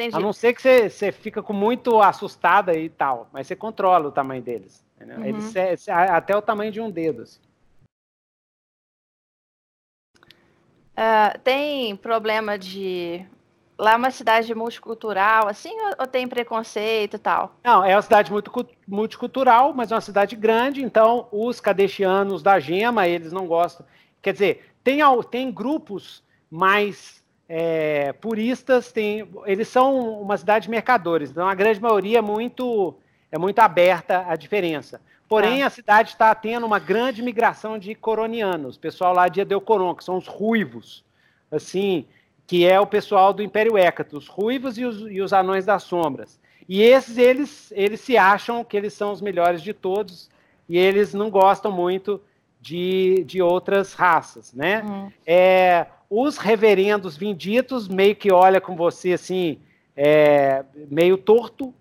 Entendi. 0.00 0.16
A 0.16 0.20
não 0.20 0.32
ser 0.32 0.54
que 0.54 0.62
você, 0.62 0.88
você 0.88 1.12
fica 1.12 1.42
com 1.42 1.52
muito 1.52 2.00
assustada 2.00 2.74
e 2.74 2.88
tal, 2.88 3.28
mas 3.32 3.46
você 3.46 3.54
controla 3.54 4.08
o 4.08 4.12
tamanho 4.12 4.42
deles. 4.42 4.82
Uhum. 4.98 5.24
Eles 5.24 5.88
até 5.88 6.34
o 6.34 6.40
tamanho 6.40 6.72
de 6.72 6.80
um 6.80 6.90
dedo. 6.90 7.22
Assim. 7.22 7.40
Uh, 10.92 11.38
tem 11.44 11.94
problema 11.96 12.58
de 12.58 13.26
lá 13.78 13.92
é 13.92 13.96
uma 13.96 14.10
cidade 14.10 14.54
multicultural, 14.54 15.48
assim, 15.48 15.74
ou, 15.98 16.06
tem 16.06 16.28
preconceito 16.28 17.14
e 17.14 17.18
tal? 17.18 17.54
Não, 17.64 17.82
é 17.82 17.94
uma 17.94 18.02
cidade 18.02 18.30
muito 18.30 18.52
multicultural, 18.86 19.72
mas 19.72 19.90
é 19.90 19.94
uma 19.94 20.00
cidade 20.02 20.36
grande, 20.36 20.82
então 20.82 21.28
os 21.32 21.60
cadechianos 21.60 22.42
da 22.42 22.60
Gema, 22.60 23.08
eles 23.08 23.32
não 23.32 23.46
gostam. 23.46 23.86
Quer 24.20 24.32
dizer, 24.32 24.74
tem, 24.84 25.00
tem 25.30 25.50
grupos 25.50 26.22
mais 26.50 27.19
é, 27.52 28.12
puristas, 28.12 28.92
tem, 28.92 29.28
eles 29.44 29.66
são 29.66 30.22
uma 30.22 30.36
cidade 30.36 30.66
de 30.66 30.70
mercadores, 30.70 31.30
então 31.30 31.48
a 31.48 31.54
grande 31.54 31.80
maioria 31.80 32.18
é 32.18 32.22
muito, 32.22 32.94
é 33.28 33.36
muito 33.36 33.58
aberta 33.58 34.24
à 34.28 34.36
diferença. 34.36 35.00
Porém, 35.28 35.64
ah. 35.64 35.66
a 35.66 35.70
cidade 35.70 36.10
está 36.10 36.32
tendo 36.32 36.64
uma 36.64 36.78
grande 36.78 37.20
migração 37.20 37.76
de 37.76 37.92
coronianos, 37.92 38.78
pessoal 38.78 39.12
lá 39.12 39.26
de 39.26 39.40
Edeucoron, 39.40 39.96
que 39.96 40.04
são 40.04 40.16
os 40.16 40.28
ruivos, 40.28 41.04
assim, 41.50 42.06
que 42.46 42.64
é 42.64 42.78
o 42.78 42.86
pessoal 42.86 43.32
do 43.32 43.42
Império 43.42 43.76
Hécato, 43.76 44.16
os 44.16 44.28
ruivos 44.28 44.78
e 44.78 44.84
os, 44.84 45.00
e 45.10 45.20
os 45.20 45.32
anões 45.32 45.66
das 45.66 45.82
sombras. 45.82 46.38
E 46.68 46.80
esses, 46.82 47.18
eles, 47.18 47.72
eles 47.74 48.00
se 48.00 48.16
acham 48.16 48.62
que 48.62 48.76
eles 48.76 48.94
são 48.94 49.10
os 49.10 49.20
melhores 49.20 49.60
de 49.60 49.74
todos, 49.74 50.30
e 50.68 50.78
eles 50.78 51.12
não 51.12 51.28
gostam 51.28 51.72
muito 51.72 52.20
de, 52.60 53.24
de 53.24 53.42
outras 53.42 53.92
raças, 53.92 54.52
né? 54.52 54.82
Uhum. 54.82 55.12
É, 55.26 55.86
os 56.10 56.36
reverendos 56.36 57.16
vinditos 57.16 57.88
meio 57.88 58.16
que 58.16 58.30
olha 58.32 58.60
com 58.60 58.76
você 58.76 59.12
assim, 59.12 59.60
é, 59.96 60.64
meio 60.90 61.16
torto, 61.16 61.72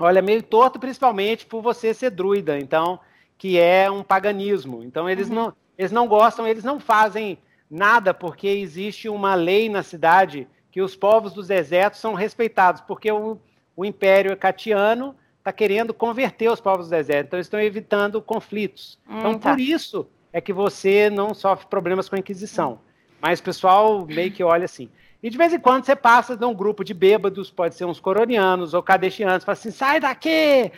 olha 0.00 0.20
meio 0.22 0.42
torto 0.42 0.80
principalmente 0.80 1.46
por 1.46 1.62
você 1.62 1.94
ser 1.94 2.10
druida, 2.10 2.58
então, 2.58 2.98
que 3.36 3.58
é 3.58 3.88
um 3.90 4.02
paganismo. 4.02 4.82
Então 4.82 5.08
eles, 5.08 5.28
uhum. 5.28 5.34
não, 5.34 5.52
eles 5.76 5.92
não 5.92 6.08
gostam, 6.08 6.48
eles 6.48 6.64
não 6.64 6.80
fazem 6.80 7.38
Nada, 7.70 8.14
porque 8.14 8.48
existe 8.48 9.08
uma 9.08 9.34
lei 9.34 9.68
na 9.68 9.82
cidade 9.82 10.48
que 10.70 10.80
os 10.80 10.96
povos 10.96 11.34
dos 11.34 11.48
desertos 11.48 12.00
são 12.00 12.14
respeitados, 12.14 12.80
porque 12.80 13.12
o, 13.12 13.38
o 13.76 13.84
Império 13.84 14.34
Catiano 14.36 15.14
está 15.38 15.52
querendo 15.52 15.92
converter 15.92 16.50
os 16.50 16.60
povos 16.60 16.86
do 16.86 16.90
deserto, 16.90 17.26
então 17.26 17.36
eles 17.36 17.46
estão 17.46 17.60
evitando 17.60 18.22
conflitos. 18.22 18.98
Hum, 19.08 19.18
então, 19.18 19.38
tá. 19.38 19.50
por 19.50 19.60
isso 19.60 20.06
é 20.32 20.40
que 20.40 20.52
você 20.52 21.10
não 21.10 21.34
sofre 21.34 21.66
problemas 21.66 22.08
com 22.08 22.16
a 22.16 22.18
Inquisição. 22.18 22.80
Mas 23.20 23.40
o 23.40 23.42
pessoal 23.42 24.06
meio 24.06 24.30
que 24.30 24.42
olha 24.42 24.64
assim. 24.64 24.88
E 25.22 25.28
de 25.30 25.36
vez 25.36 25.52
em 25.52 25.58
quando 25.58 25.84
você 25.84 25.96
passa 25.96 26.36
de 26.36 26.44
um 26.44 26.54
grupo 26.54 26.84
de 26.84 26.94
bêbados, 26.94 27.50
pode 27.50 27.74
ser 27.74 27.84
uns 27.84 27.98
coronianos 27.98 28.74
ou 28.74 28.82
cadechianos, 28.82 29.44
fala 29.44 29.58
assim: 29.58 29.70
sai 29.70 29.98
daqui! 30.00 30.70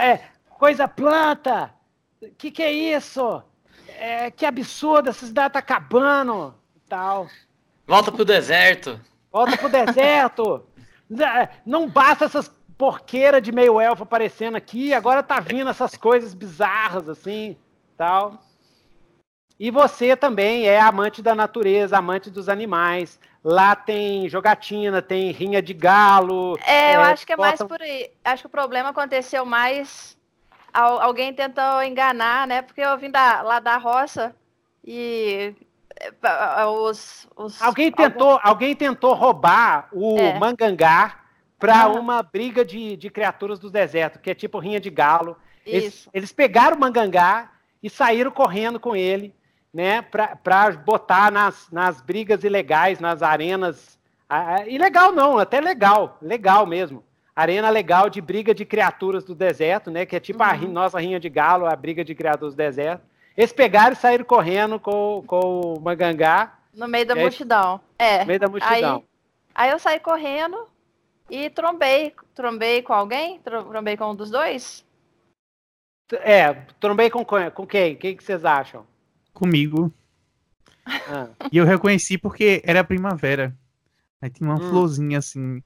É, 0.00 0.20
coisa 0.50 0.88
planta! 0.88 1.72
O 2.20 2.30
que, 2.36 2.50
que 2.50 2.62
é 2.62 2.72
isso? 2.72 3.42
é, 3.98 4.30
que 4.30 4.44
absurdo, 4.44 5.10
essa 5.10 5.26
cidade 5.26 5.54
tá 5.54 5.58
acabando 5.58 6.54
tal. 6.88 7.28
Volta 7.86 8.10
pro 8.10 8.24
deserto. 8.24 9.00
Volta 9.30 9.56
pro 9.56 9.68
deserto. 9.68 10.64
Não 11.64 11.88
basta 11.88 12.24
essas 12.24 12.50
porqueiras 12.76 13.42
de 13.42 13.52
meio 13.52 13.80
elfo 13.80 14.02
aparecendo 14.02 14.56
aqui, 14.56 14.92
agora 14.92 15.22
tá 15.22 15.38
vindo 15.38 15.70
essas 15.70 15.96
coisas 15.96 16.34
bizarras 16.34 17.08
assim, 17.08 17.56
tal. 17.96 18.42
E 19.58 19.70
você 19.70 20.16
também 20.16 20.66
é 20.66 20.80
amante 20.80 21.22
da 21.22 21.34
natureza, 21.34 21.96
amante 21.96 22.30
dos 22.30 22.48
animais. 22.48 23.20
Lá 23.42 23.76
tem 23.76 24.28
jogatina, 24.28 25.00
tem 25.00 25.30
rinha 25.30 25.62
de 25.62 25.72
galo. 25.72 26.58
É, 26.66 26.96
eu 26.96 27.00
é, 27.00 27.12
acho 27.12 27.26
que 27.26 27.32
é 27.32 27.36
mais 27.36 27.62
por 27.62 27.80
aí. 27.80 28.10
Acho 28.24 28.42
que 28.42 28.46
o 28.46 28.50
problema 28.50 28.88
aconteceu 28.88 29.44
mais 29.44 30.16
alguém 30.74 31.32
tentou 31.32 31.82
enganar, 31.82 32.46
né? 32.46 32.62
Porque 32.62 32.80
eu 32.80 32.98
vim 32.98 33.10
da, 33.10 33.42
lá 33.42 33.60
da 33.60 33.76
roça 33.76 34.34
e 34.84 35.54
eh, 36.00 36.66
os, 36.66 37.28
os 37.36 37.62
alguém 37.62 37.92
tentou 37.92 38.32
algum... 38.32 38.48
alguém 38.48 38.74
tentou 38.74 39.14
roubar 39.14 39.88
o 39.92 40.18
é. 40.18 40.38
mangangá 40.38 41.20
para 41.58 41.88
uma 41.88 42.22
briga 42.22 42.64
de, 42.64 42.96
de 42.96 43.08
criaturas 43.08 43.58
do 43.58 43.70
deserto, 43.70 44.18
que 44.18 44.30
é 44.30 44.34
tipo 44.34 44.58
rinha 44.58 44.80
de 44.80 44.90
galo. 44.90 45.36
Eles, 45.64 46.08
eles, 46.12 46.30
pegaram 46.30 46.76
o 46.76 46.80
mangangá 46.80 47.52
e 47.82 47.88
saíram 47.88 48.30
correndo 48.30 48.78
com 48.78 48.94
ele, 48.94 49.34
né? 49.74 50.00
Para 50.00 50.70
botar 50.70 51.30
nas, 51.30 51.68
nas 51.70 52.00
brigas 52.00 52.44
ilegais, 52.44 53.00
nas 53.00 53.22
arenas. 53.22 53.98
Ah, 54.28 54.66
ilegal 54.66 55.12
não, 55.12 55.38
até 55.38 55.60
legal, 55.60 56.16
legal 56.22 56.64
mesmo 56.64 57.04
arena 57.34 57.68
legal 57.68 58.08
de 58.08 58.20
briga 58.20 58.54
de 58.54 58.64
criaturas 58.64 59.24
do 59.24 59.34
deserto, 59.34 59.90
né? 59.90 60.06
Que 60.06 60.16
é 60.16 60.20
tipo 60.20 60.42
uhum. 60.42 60.50
a 60.50 60.56
nossa 60.56 61.00
rinha 61.00 61.18
de 61.18 61.28
galo, 61.28 61.66
a 61.66 61.74
briga 61.74 62.04
de 62.04 62.14
criaturas 62.14 62.54
do 62.54 62.58
deserto. 62.58 63.02
Eles 63.36 63.52
pegaram 63.52 63.92
e 63.92 63.96
saíram 63.96 64.24
correndo 64.24 64.78
com, 64.78 65.24
com 65.26 65.60
o 65.60 65.80
Mangangá. 65.80 66.56
No 66.72 66.86
meio 66.86 67.06
da 67.06 67.16
multidão. 67.16 67.80
É. 67.98 68.20
No 68.20 68.26
meio 68.26 68.38
da 68.40 68.48
multidão. 68.48 68.96
Aí, 68.96 69.04
aí 69.54 69.70
eu 69.70 69.78
saí 69.78 69.98
correndo 69.98 70.68
e 71.28 71.50
trombei. 71.50 72.14
Trombei 72.34 72.82
com 72.82 72.92
alguém? 72.92 73.40
Trombei 73.40 73.96
com 73.96 74.10
um 74.10 74.14
dos 74.14 74.30
dois? 74.30 74.84
É, 76.20 76.52
trombei 76.78 77.10
com, 77.10 77.24
com 77.24 77.66
quem? 77.66 77.96
Quem 77.96 78.16
que 78.16 78.22
vocês 78.22 78.44
acham? 78.44 78.86
Comigo. 79.34 79.92
Ah. 80.86 81.28
E 81.52 81.58
eu 81.58 81.66
reconheci 81.66 82.16
porque 82.16 82.62
era 82.64 82.82
primavera. 82.82 83.54
Aí 84.22 84.30
tinha 84.30 84.48
uma 84.48 84.56
hum. 84.56 84.70
florzinha 84.70 85.18
assim, 85.18 85.62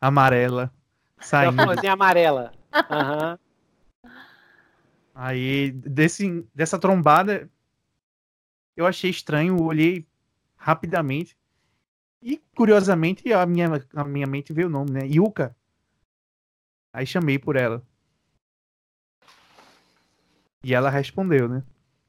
amarela. 0.00 0.72
Saindo. 1.20 1.62
florzinha 1.62 1.92
amarela. 1.92 2.52
Uhum. 2.72 3.38
Aí, 5.14 5.72
desse, 5.72 6.46
dessa 6.54 6.78
trombada, 6.78 7.50
eu 8.76 8.86
achei 8.86 9.10
estranho, 9.10 9.60
olhei 9.60 10.06
rapidamente. 10.56 11.36
E, 12.22 12.40
curiosamente, 12.54 13.32
a 13.32 13.44
minha, 13.44 13.68
a 13.94 14.04
minha 14.04 14.26
mente 14.26 14.52
veio 14.52 14.68
o 14.68 14.70
nome, 14.70 14.92
né? 14.92 15.00
Yuka. 15.06 15.56
Aí 16.92 17.04
chamei 17.04 17.38
por 17.38 17.56
ela. 17.56 17.82
E 20.62 20.74
ela 20.74 20.88
respondeu, 20.88 21.48
né? 21.48 21.62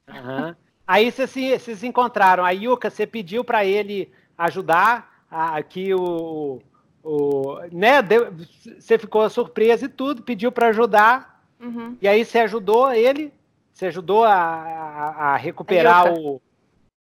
Uhum. 0.08 0.69
Aí 0.90 1.12
vocês 1.12 1.30
se, 1.30 1.76
se 1.76 1.86
encontraram. 1.86 2.44
A 2.44 2.50
Yuka, 2.50 2.90
você 2.90 3.06
pediu 3.06 3.44
para 3.44 3.64
ele 3.64 4.12
ajudar 4.36 5.24
aqui 5.30 5.94
o, 5.94 6.60
o, 7.00 7.60
né, 7.70 8.02
deu, 8.02 8.34
você 8.76 8.98
ficou 8.98 9.30
surpresa 9.30 9.84
e 9.84 9.88
tudo, 9.88 10.24
pediu 10.24 10.50
para 10.50 10.66
ajudar. 10.70 11.44
Uhum. 11.60 11.96
E 12.02 12.08
aí 12.08 12.24
você 12.24 12.40
ajudou 12.40 12.92
ele? 12.92 13.32
Você 13.72 13.86
ajudou 13.86 14.24
a, 14.24 14.34
a, 14.34 15.08
a 15.26 15.36
recuperar 15.36 16.12
o. 16.12 16.42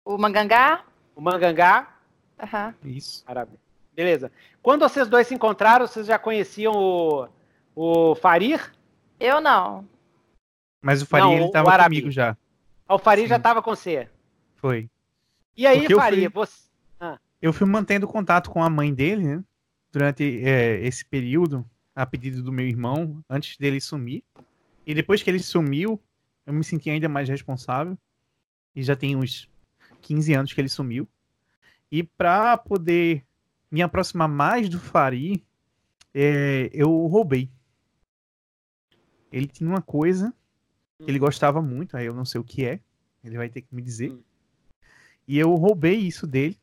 O 0.05 0.19
mangangá? 0.19 0.85
O 1.17 1.23
mangangá. 1.23 1.97
Uhum. 2.43 2.75
Isso. 2.91 3.25
Parabéns. 3.25 3.59
Beleza. 3.95 4.31
Quando 4.63 4.87
vocês 4.87 5.09
dois 5.09 5.27
se 5.27 5.35
encontraram, 5.35 5.87
vocês 5.87 6.09
já 6.09 6.19
conheciam 6.19 6.75
o, 6.75 7.27
o 7.75 8.15
Farir? 8.17 8.71
Eu 9.19 9.41
não. 9.41 9.89
Mas 10.83 11.01
o 11.01 11.07
Farir 11.07 11.25
não, 11.25 11.33
ele 11.33 11.51
tava 11.51 11.85
comigo 11.85 12.11
já. 12.11 12.37
Ah, 12.89 12.95
o 12.95 12.99
Sim. 12.99 13.27
já 13.27 13.37
estava 13.37 13.63
com 13.63 13.75
você. 13.75 14.09
Foi. 14.57 14.91
E 15.57 15.67
aí, 15.67 15.81
Porque 15.81 15.95
Farir, 15.95 16.31
fui, 16.31 16.31
você. 16.31 16.69
Ah. 17.01 17.19
Eu 17.41 17.53
fui 17.53 17.67
mantendo 17.67 18.07
contato 18.07 18.51
com 18.51 18.63
a 18.63 18.71
mãe 18.71 18.93
dele, 18.93 19.25
né? 19.25 19.45
durante 19.93 20.43
é, 20.43 20.81
esse 20.81 21.05
período, 21.05 21.65
a 21.95 22.07
pedido 22.07 22.43
do 22.43 22.51
meu 22.51 22.67
irmão, 22.67 23.23
antes 23.29 23.59
dele 23.59 23.81
sumir. 23.81 24.25
E 24.87 24.95
depois 24.95 25.23
que 25.23 25.29
ele 25.29 25.39
sumiu, 25.39 26.03
eu 26.47 26.53
me 26.53 26.65
senti 26.65 26.89
ainda 26.89 27.09
mais 27.09 27.29
responsável. 27.29 27.97
E 28.75 28.83
já 28.83 28.97
tem 28.97 29.15
uns 29.15 29.49
15 30.01 30.33
anos 30.33 30.53
que 30.53 30.61
ele 30.61 30.71
sumiu. 30.71 31.07
E 31.91 32.03
para 32.03 32.57
poder 32.57 33.23
me 33.71 33.83
aproximar 33.83 34.29
mais 34.29 34.69
do 34.69 34.81
Fari, 34.81 35.45
é, 36.15 36.71
eu 36.73 36.91
roubei. 37.07 37.51
Ele 39.31 39.47
tinha 39.47 39.69
uma 39.69 39.83
coisa 39.83 40.35
que 41.05 41.11
ele 41.11 41.19
gostava 41.19 41.61
muito, 41.61 41.97
aí 41.97 42.07
eu 42.07 42.15
não 42.15 42.25
sei 42.25 42.41
o 42.41 42.45
que 42.45 42.65
é. 42.65 42.81
Ele 43.25 43.37
vai 43.37 43.49
ter 43.49 43.63
que 43.63 43.75
me 43.75 43.83
dizer. 43.83 44.11
Hum. 44.11 44.23
E 45.27 45.39
eu 45.39 45.55
roubei 45.55 45.97
isso 45.97 46.27
dele. 46.27 46.59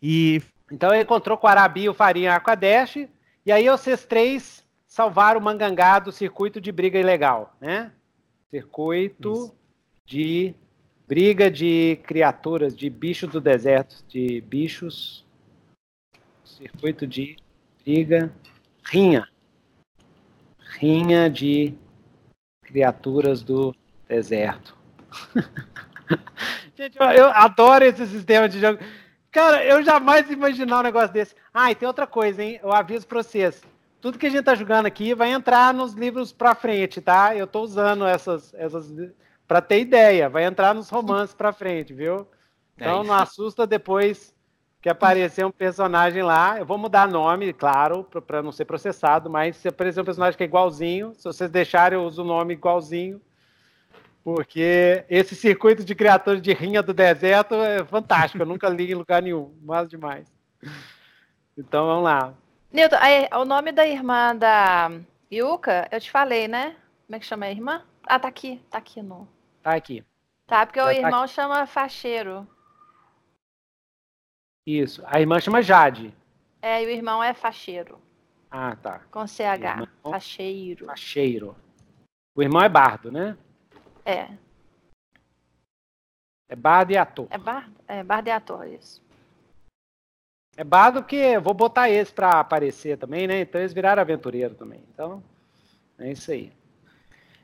E 0.00 0.42
então 0.70 0.92
ele 0.92 1.02
encontrou 1.02 1.36
com 1.36 1.46
o 1.46 1.50
Arabi 1.50 1.82
e 1.82 1.88
o 1.88 1.94
Farinha 1.94 2.34
Aquadesh, 2.34 3.08
e 3.44 3.52
aí 3.52 3.68
vocês 3.68 4.04
três 4.04 4.64
salvaram 4.86 5.40
o 5.40 5.42
Mangangá 5.42 5.98
do 5.98 6.12
circuito 6.12 6.60
de 6.60 6.72
briga 6.72 6.98
ilegal, 6.98 7.56
né? 7.60 7.92
Circuito 8.50 9.32
Isso. 9.32 9.56
de 10.06 10.54
briga 11.06 11.50
de 11.50 11.98
criaturas, 12.04 12.76
de 12.76 12.88
bichos 12.88 13.30
do 13.30 13.40
deserto, 13.40 14.04
de 14.08 14.40
bichos. 14.42 15.24
Circuito 16.44 17.06
de 17.06 17.36
briga. 17.84 18.32
Rinha. 18.84 19.28
Rinha 20.78 21.28
de 21.28 21.74
criaturas 22.74 23.40
do 23.40 23.72
deserto. 24.08 24.76
Gente, 26.76 26.98
eu, 26.98 27.06
eu 27.06 27.26
adoro 27.26 27.84
esse 27.84 28.04
sistema 28.08 28.48
de 28.48 28.58
jogo 28.58 28.80
Cara, 29.30 29.64
eu 29.64 29.82
jamais 29.82 30.28
imaginar 30.28 30.80
um 30.80 30.82
negócio 30.82 31.12
desse. 31.12 31.34
Ah, 31.52 31.70
e 31.70 31.74
tem 31.74 31.86
outra 31.86 32.06
coisa, 32.06 32.42
hein? 32.42 32.58
Eu 32.62 32.72
aviso 32.72 33.06
pra 33.06 33.22
vocês. 33.22 33.62
Tudo 34.00 34.18
que 34.18 34.26
a 34.26 34.30
gente 34.30 34.44
tá 34.44 34.54
jogando 34.54 34.86
aqui 34.86 35.14
vai 35.14 35.30
entrar 35.30 35.72
nos 35.72 35.92
livros 35.92 36.32
pra 36.32 36.54
frente, 36.54 37.00
tá? 37.00 37.34
Eu 37.34 37.46
tô 37.46 37.62
usando 37.62 38.06
essas, 38.06 38.52
essas 38.54 38.92
para 39.46 39.60
ter 39.60 39.80
ideia. 39.80 40.28
Vai 40.28 40.44
entrar 40.44 40.74
nos 40.74 40.88
romances 40.88 41.34
pra 41.34 41.52
frente, 41.52 41.92
viu? 41.92 42.26
Então 42.76 43.02
é 43.02 43.06
não 43.06 43.14
assusta 43.14 43.66
depois 43.66 44.33
que 44.84 44.88
aparecer 44.90 45.46
um 45.46 45.50
personagem 45.50 46.22
lá. 46.22 46.58
Eu 46.58 46.66
vou 46.66 46.76
mudar 46.76 47.08
nome, 47.08 47.54
claro, 47.54 48.04
para 48.04 48.42
não 48.42 48.52
ser 48.52 48.66
processado, 48.66 49.30
mas 49.30 49.56
se 49.56 49.66
aparecer 49.66 50.02
um 50.02 50.04
personagem 50.04 50.36
que 50.36 50.42
é 50.42 50.46
igualzinho, 50.46 51.14
se 51.14 51.24
vocês 51.24 51.50
deixarem, 51.50 51.98
eu 51.98 52.04
uso 52.04 52.20
o 52.20 52.26
nome 52.26 52.52
igualzinho. 52.52 53.18
Porque 54.22 55.02
esse 55.08 55.34
circuito 55.34 55.82
de 55.82 55.94
criaturas 55.94 56.42
de 56.42 56.52
rinha 56.52 56.82
do 56.82 56.92
deserto 56.92 57.54
é 57.54 57.82
fantástico. 57.82 58.42
Eu 58.42 58.46
nunca 58.46 58.68
li 58.68 58.92
em 58.92 58.94
lugar 58.94 59.22
nenhum. 59.22 59.54
Mas 59.62 59.88
demais. 59.88 60.30
Então 61.56 61.86
vamos 61.86 62.04
lá. 62.04 62.34
Nilton, 62.70 62.96
o 63.40 63.44
nome 63.46 63.72
da 63.72 63.86
irmã 63.86 64.36
da 64.36 64.90
Yuka, 65.32 65.88
eu 65.90 65.98
te 65.98 66.10
falei, 66.10 66.46
né? 66.46 66.76
Como 67.06 67.16
é 67.16 67.18
que 67.18 67.24
chama 67.24 67.46
a 67.46 67.50
irmã? 67.50 67.82
Ah, 68.06 68.18
tá 68.18 68.28
aqui. 68.28 68.60
Tá 68.68 68.76
aqui 68.76 69.00
no. 69.00 69.26
Tá 69.62 69.76
aqui. 69.76 70.04
Tá, 70.46 70.66
porque 70.66 70.80
o 70.80 70.84
tá 70.84 70.92
irmão 70.92 71.22
tá 71.22 71.26
chama 71.26 71.66
Facheiro. 71.66 72.46
Isso. 74.66 75.02
A 75.06 75.20
irmã 75.20 75.40
chama 75.40 75.62
Jade. 75.62 76.14
É, 76.62 76.82
e 76.82 76.86
o 76.86 76.90
irmão 76.90 77.22
é 77.22 77.34
Facheiro. 77.34 78.00
Ah, 78.50 78.76
tá. 78.76 79.00
Com 79.10 79.26
CH. 79.26 79.40
Irmão... 79.40 79.88
Facheiro. 80.02 80.86
Facheiro. 80.86 81.56
O 82.34 82.42
irmão 82.42 82.62
é 82.62 82.68
bardo, 82.68 83.12
né? 83.12 83.36
É. 84.04 84.28
É 86.48 86.56
bardo 86.56 86.92
e 86.92 86.96
ator. 86.96 87.26
É 87.30 87.38
bardo, 87.38 87.74
é 87.86 88.02
bardo 88.02 88.28
e 88.28 88.30
ator, 88.30 88.66
isso. 88.68 89.02
É 90.56 90.62
bardo 90.62 91.02
porque 91.02 91.38
vou 91.38 91.52
botar 91.52 91.90
esse 91.90 92.12
para 92.12 92.38
aparecer 92.38 92.96
também, 92.96 93.26
né? 93.26 93.40
Então 93.40 93.60
eles 93.60 93.72
viraram 93.72 94.00
aventureiro 94.00 94.54
também. 94.54 94.82
Então, 94.92 95.22
é 95.98 96.12
isso 96.12 96.30
aí. 96.30 96.52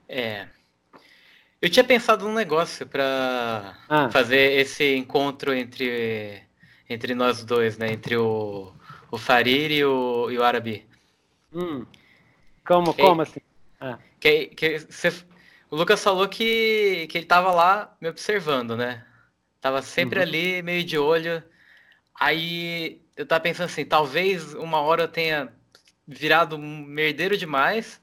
É. 0.09 0.49
Eu 1.61 1.69
tinha 1.69 1.85
pensado 1.85 2.25
num 2.27 2.35
negócio 2.35 2.87
para 2.87 3.77
ah. 3.89 4.11
fazer 4.11 4.53
esse 4.61 4.97
encontro 4.97 5.53
entre 5.53 6.43
entre 6.91 7.15
nós 7.15 7.45
dois, 7.45 7.79
né? 7.79 7.93
Entre 7.93 8.17
o, 8.17 8.73
o 9.11 9.17
Farir 9.17 9.71
e 9.71 9.85
o, 9.85 10.29
e 10.31 10.37
o 10.37 10.43
Arabi. 10.43 10.85
Hum. 11.53 11.87
Como, 12.67 12.93
que, 12.93 13.01
como 13.01 13.23
assim? 13.23 13.41
Ah. 13.81 13.99
Que, 14.19 14.47
que 14.47 14.81
cê, 14.91 15.09
o 15.71 15.77
Lucas 15.77 16.03
falou 16.03 16.29
que, 16.29 17.07
que 17.09 17.17
ele 17.17 17.27
tava 17.27 17.53
lá 17.53 17.97
me 18.01 18.09
observando, 18.09 18.77
né? 18.77 19.05
Tava 19.61 19.81
sempre 19.83 20.19
uhum. 20.19 20.25
ali, 20.25 20.63
meio 20.63 20.83
de 20.83 20.99
olho. 20.99 21.43
Aí 22.19 23.01
eu 23.17 23.25
tava 23.25 23.41
pensando 23.41 23.67
assim, 23.67 23.85
talvez 23.85 24.53
uma 24.55 24.81
hora 24.81 25.05
eu 25.05 25.09
tenha 25.09 25.53
virado 26.07 26.57
um 26.57 26.79
merdeiro 26.85 27.37
demais, 27.37 28.01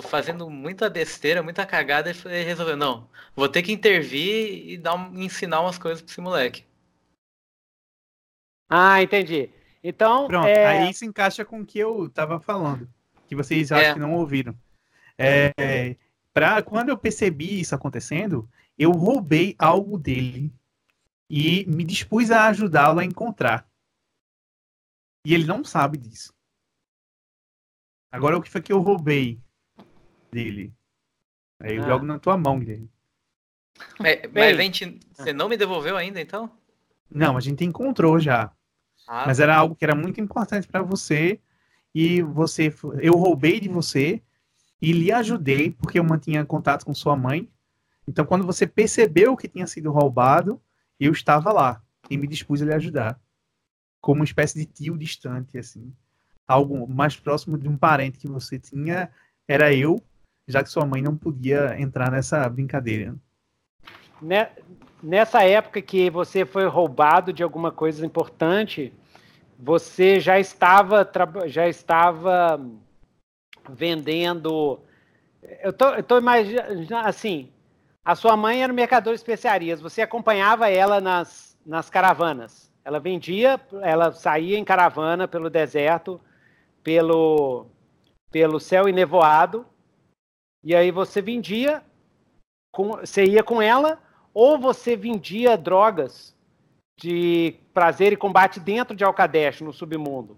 fazendo 0.00 0.48
muita 0.48 0.88
besteira, 0.88 1.42
muita 1.42 1.66
cagada, 1.66 2.10
e 2.10 2.42
resolveu, 2.44 2.76
não, 2.76 3.08
vou 3.36 3.48
ter 3.48 3.62
que 3.62 3.72
intervir 3.72 4.70
e 4.70 4.78
dar 4.78 4.96
ensinar 5.14 5.60
umas 5.60 5.78
coisas 5.78 6.00
pra 6.00 6.10
esse 6.10 6.20
moleque. 6.20 6.64
Ah, 8.74 9.02
entendi. 9.02 9.50
Então. 9.84 10.26
Pronto, 10.26 10.46
é... 10.46 10.66
aí 10.66 10.94
se 10.94 11.04
encaixa 11.04 11.44
com 11.44 11.60
o 11.60 11.66
que 11.66 11.78
eu 11.78 12.08
tava 12.08 12.40
falando, 12.40 12.88
que 13.28 13.36
vocês 13.36 13.70
é. 13.70 13.74
acho 13.74 13.94
que 13.94 14.00
não 14.00 14.14
ouviram. 14.14 14.56
É, 15.18 15.94
pra, 16.32 16.62
quando 16.62 16.88
eu 16.88 16.96
percebi 16.96 17.60
isso 17.60 17.74
acontecendo, 17.74 18.48
eu 18.78 18.90
roubei 18.90 19.54
algo 19.58 19.98
dele 19.98 20.50
e 21.28 21.66
me 21.66 21.84
dispus 21.84 22.30
a 22.30 22.48
ajudá-lo 22.48 23.00
a 23.00 23.04
encontrar. 23.04 23.68
E 25.26 25.34
ele 25.34 25.44
não 25.44 25.62
sabe 25.62 25.98
disso. 25.98 26.32
Agora, 28.10 28.38
o 28.38 28.42
que 28.42 28.50
foi 28.50 28.62
que 28.62 28.72
eu 28.72 28.80
roubei 28.80 29.38
dele? 30.30 30.72
Aí 31.60 31.76
eu 31.76 31.84
ah. 31.84 31.88
jogo 31.88 32.06
na 32.06 32.18
tua 32.18 32.38
mão, 32.38 32.58
Guilherme. 32.58 32.90
É, 34.02 34.26
mas 34.28 34.58
a 34.58 34.62
gente, 34.62 34.98
você 35.12 35.32
não 35.34 35.48
me 35.48 35.58
devolveu 35.58 35.94
ainda, 35.94 36.20
então? 36.20 36.50
Não, 37.10 37.36
a 37.36 37.40
gente 37.40 37.64
encontrou 37.64 38.18
já. 38.18 38.50
Ah, 39.14 39.24
mas 39.26 39.40
era 39.40 39.54
algo 39.54 39.74
que 39.74 39.84
era 39.84 39.94
muito 39.94 40.22
importante 40.22 40.66
para 40.66 40.82
você 40.82 41.38
e 41.94 42.22
você, 42.22 42.74
eu 43.02 43.12
roubei 43.12 43.60
de 43.60 43.68
você 43.68 44.22
e 44.80 44.90
lhe 44.90 45.12
ajudei 45.12 45.70
porque 45.70 45.98
eu 45.98 46.04
mantinha 46.04 46.46
contato 46.46 46.86
com 46.86 46.94
sua 46.94 47.14
mãe. 47.14 47.46
Então, 48.08 48.24
quando 48.24 48.46
você 48.46 48.66
percebeu 48.66 49.36
que 49.36 49.46
tinha 49.46 49.66
sido 49.66 49.92
roubado, 49.92 50.58
eu 50.98 51.12
estava 51.12 51.52
lá 51.52 51.82
e 52.08 52.16
me 52.16 52.26
dispus 52.26 52.62
a 52.62 52.64
lhe 52.64 52.72
ajudar, 52.72 53.20
como 54.00 54.20
uma 54.20 54.24
espécie 54.24 54.58
de 54.58 54.64
tio 54.64 54.96
distante, 54.96 55.58
assim, 55.58 55.92
algo 56.48 56.88
mais 56.88 57.14
próximo 57.14 57.58
de 57.58 57.68
um 57.68 57.76
parente 57.76 58.18
que 58.18 58.26
você 58.26 58.58
tinha 58.58 59.10
era 59.46 59.74
eu, 59.74 60.02
já 60.48 60.62
que 60.62 60.70
sua 60.70 60.86
mãe 60.86 61.02
não 61.02 61.18
podia 61.18 61.78
entrar 61.78 62.10
nessa 62.10 62.48
brincadeira. 62.48 63.14
Né, 64.22 64.48
nessa 65.02 65.44
época 65.44 65.82
que 65.82 66.08
você 66.08 66.46
foi 66.46 66.66
roubado 66.66 67.30
de 67.30 67.42
alguma 67.42 67.70
coisa 67.70 68.06
importante, 68.06 68.90
você 69.64 70.18
já 70.18 70.40
estava 70.40 71.08
já 71.46 71.68
estava 71.68 72.60
vendendo. 73.70 74.80
Eu 75.60 75.72
tô, 75.72 75.90
eu 75.90 76.02
tô 76.02 76.18
imaginando 76.18 76.96
assim. 76.96 77.48
A 78.04 78.16
sua 78.16 78.36
mãe 78.36 78.60
era 78.60 78.72
um 78.72 78.74
mercador 78.74 79.12
de 79.14 79.20
especiarias. 79.20 79.80
Você 79.80 80.02
acompanhava 80.02 80.68
ela 80.68 81.00
nas, 81.00 81.56
nas 81.64 81.88
caravanas. 81.88 82.72
Ela 82.84 82.98
vendia, 82.98 83.60
ela 83.82 84.10
saía 84.10 84.58
em 84.58 84.64
caravana 84.64 85.28
pelo 85.28 85.48
deserto, 85.48 86.20
pelo, 86.82 87.66
pelo 88.32 88.58
céu 88.58 88.88
enevoado. 88.88 89.64
E 90.64 90.74
aí 90.74 90.90
você 90.90 91.22
vendia, 91.22 91.84
com, 92.72 92.96
você 92.96 93.24
ia 93.24 93.44
com 93.44 93.62
ela 93.62 94.00
ou 94.34 94.58
você 94.58 94.96
vendia 94.96 95.56
drogas 95.56 96.34
de 96.96 97.54
prazer 97.72 98.12
e 98.12 98.16
combate 98.16 98.60
dentro 98.60 98.94
de 98.94 99.04
Alcadesh, 99.04 99.60
no 99.60 99.72
submundo. 99.72 100.36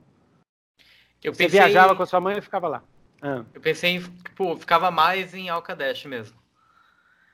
Eu 1.23 1.35
você 1.35 1.49
viajava 1.49 1.97
com 1.97 2.03
a 2.03 2.07
sua 2.07 2.21
mãe 2.21 2.39
e 2.39 2.43
ficava 2.43 2.69
lá. 2.69 2.83
Ah. 3.23 3.45
Eu 3.55 3.61
pensei 3.61 3.97
em, 3.97 4.01
tipo, 4.01 4.57
ficava 4.57 4.91
mais 4.91 5.35
em 5.35 5.49
Alcadesh 5.49 6.05
mesmo. 6.05 6.37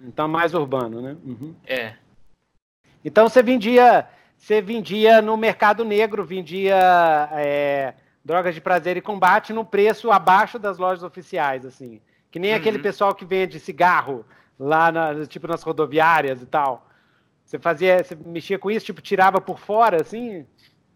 Então 0.01 0.29
mais 0.29 0.55
urbano, 0.55 1.03
né? 1.03 1.17
Uhum. 1.25 1.55
É. 1.67 1.95
Então 3.05 3.29
você 3.29 3.43
vendia, 3.43 4.09
você 4.37 4.63
vendia 4.63 5.21
no 5.21 5.37
mercado 5.37 5.85
negro, 5.85 6.25
vendia 6.25 6.79
é, 7.33 7.95
drogas 8.25 8.55
de 8.55 8.61
prazer 8.61 8.97
e 8.97 9.03
combate 9.03 9.53
no 9.53 9.65
preço 9.65 10.11
abaixo 10.11 10.59
das 10.59 10.79
lojas 10.79 11.03
oficiais, 11.03 11.67
assim. 11.67 12.01
Que 12.31 12.39
nem 12.39 12.53
uhum. 12.53 12.59
aquele 12.59 12.79
pessoal 12.79 13.15
que 13.15 13.25
vende 13.25 13.59
cigarro 13.59 14.25
lá 14.59 14.93
na, 14.93 15.27
tipo 15.27 15.49
nas 15.49 15.63
rodoviárias 15.63 16.41
e 16.41 16.47
tal. 16.47 16.89
Você 17.51 17.59
fazia, 17.59 18.05
você 18.05 18.15
mexia 18.15 18.61
com 18.61 18.71
isso, 18.71 18.87
tipo, 18.87 19.03
tirava 19.03 19.41
por 19.41 19.59
fora, 19.59 20.01
assim? 20.01 20.47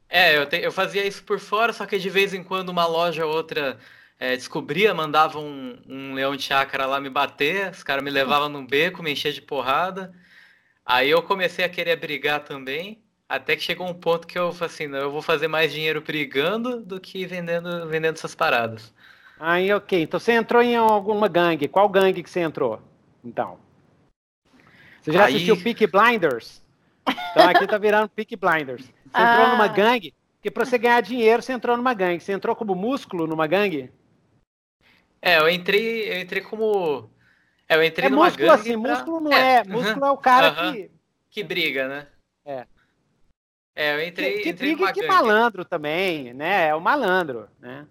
É, 0.08 0.38
eu, 0.38 0.46
te, 0.46 0.56
eu 0.58 0.70
fazia 0.70 1.04
isso 1.04 1.24
por 1.24 1.40
fora, 1.40 1.72
só 1.72 1.84
que 1.84 1.98
de 1.98 2.08
vez 2.08 2.32
em 2.32 2.44
quando 2.44 2.68
uma 2.68 2.86
loja 2.86 3.26
ou 3.26 3.34
outra 3.34 3.76
é, 4.20 4.36
descobria, 4.36 4.94
mandava 4.94 5.40
um, 5.40 5.76
um 5.88 6.14
leão 6.14 6.36
de 6.36 6.44
chácara 6.44 6.86
lá 6.86 7.00
me 7.00 7.10
bater, 7.10 7.72
os 7.72 7.82
caras 7.82 8.04
me 8.04 8.10
levavam 8.10 8.48
num 8.48 8.64
beco, 8.64 9.02
me 9.02 9.10
enchia 9.10 9.32
de 9.32 9.42
porrada. 9.42 10.14
Aí 10.86 11.10
eu 11.10 11.20
comecei 11.24 11.64
a 11.64 11.68
querer 11.68 11.96
brigar 11.96 12.44
também, 12.44 13.02
até 13.28 13.56
que 13.56 13.62
chegou 13.62 13.88
um 13.88 13.94
ponto 13.94 14.24
que 14.24 14.38
eu 14.38 14.52
falei 14.52 14.72
assim, 14.72 14.86
não, 14.86 14.98
eu 15.00 15.10
vou 15.10 15.22
fazer 15.22 15.48
mais 15.48 15.72
dinheiro 15.72 16.02
brigando 16.02 16.80
do 16.80 17.00
que 17.00 17.26
vendendo, 17.26 17.88
vendendo 17.88 18.14
essas 18.14 18.36
paradas. 18.36 18.94
Aí, 19.40 19.72
ok. 19.72 20.00
Então 20.00 20.20
você 20.20 20.30
entrou 20.30 20.62
em 20.62 20.76
alguma 20.76 21.26
gangue. 21.26 21.66
Qual 21.66 21.88
gangue 21.88 22.22
que 22.22 22.30
você 22.30 22.38
entrou? 22.38 22.80
Então. 23.24 23.63
Você 25.04 25.12
já 25.12 25.26
Aí... 25.26 25.34
assistiu 25.34 25.62
Peak 25.62 25.86
Blinders? 25.86 26.64
Então 27.30 27.46
aqui 27.46 27.66
tá 27.66 27.76
virando 27.76 28.08
Peak 28.08 28.34
Blinders. 28.36 28.86
Você 28.86 28.92
ah. 29.12 29.34
entrou 29.34 29.48
numa 29.50 29.68
gangue, 29.68 30.14
porque 30.36 30.50
para 30.50 30.64
você 30.64 30.78
ganhar 30.78 31.02
dinheiro, 31.02 31.42
você 31.42 31.52
entrou 31.52 31.76
numa 31.76 31.92
gangue. 31.92 32.24
Você 32.24 32.32
entrou 32.32 32.56
como 32.56 32.74
músculo 32.74 33.26
numa 33.26 33.46
gangue? 33.46 33.92
É, 35.20 35.38
eu 35.38 35.48
entrei, 35.50 36.10
eu 36.10 36.20
entrei 36.22 36.40
como. 36.42 37.10
É, 37.68 37.76
eu 37.76 37.84
entrei 37.84 38.06
é 38.06 38.10
numa 38.10 38.24
músculo 38.24 38.48
gangue. 38.48 38.60
Assim, 38.60 38.80
pra... 38.80 38.92
Músculo 38.92 39.20
não 39.20 39.32
é. 39.32 39.56
é. 39.56 39.64
Músculo 39.64 40.06
é 40.06 40.10
o 40.10 40.16
cara 40.16 40.50
uh 40.50 40.54
-huh. 40.54 40.72
que. 40.72 40.90
Que 41.28 41.42
briga, 41.42 41.86
né? 41.86 42.06
É. 42.46 42.66
É, 43.76 43.94
eu 43.96 44.08
entrei. 44.08 44.36
Que, 44.36 44.42
que 44.44 44.48
entrei 44.50 44.74
briga 44.74 44.92
que 44.92 45.00
gangue. 45.02 45.12
malandro 45.12 45.66
também, 45.66 46.32
né? 46.32 46.68
É 46.68 46.74
o 46.74 46.80
malandro, 46.80 47.46
né? 47.60 47.86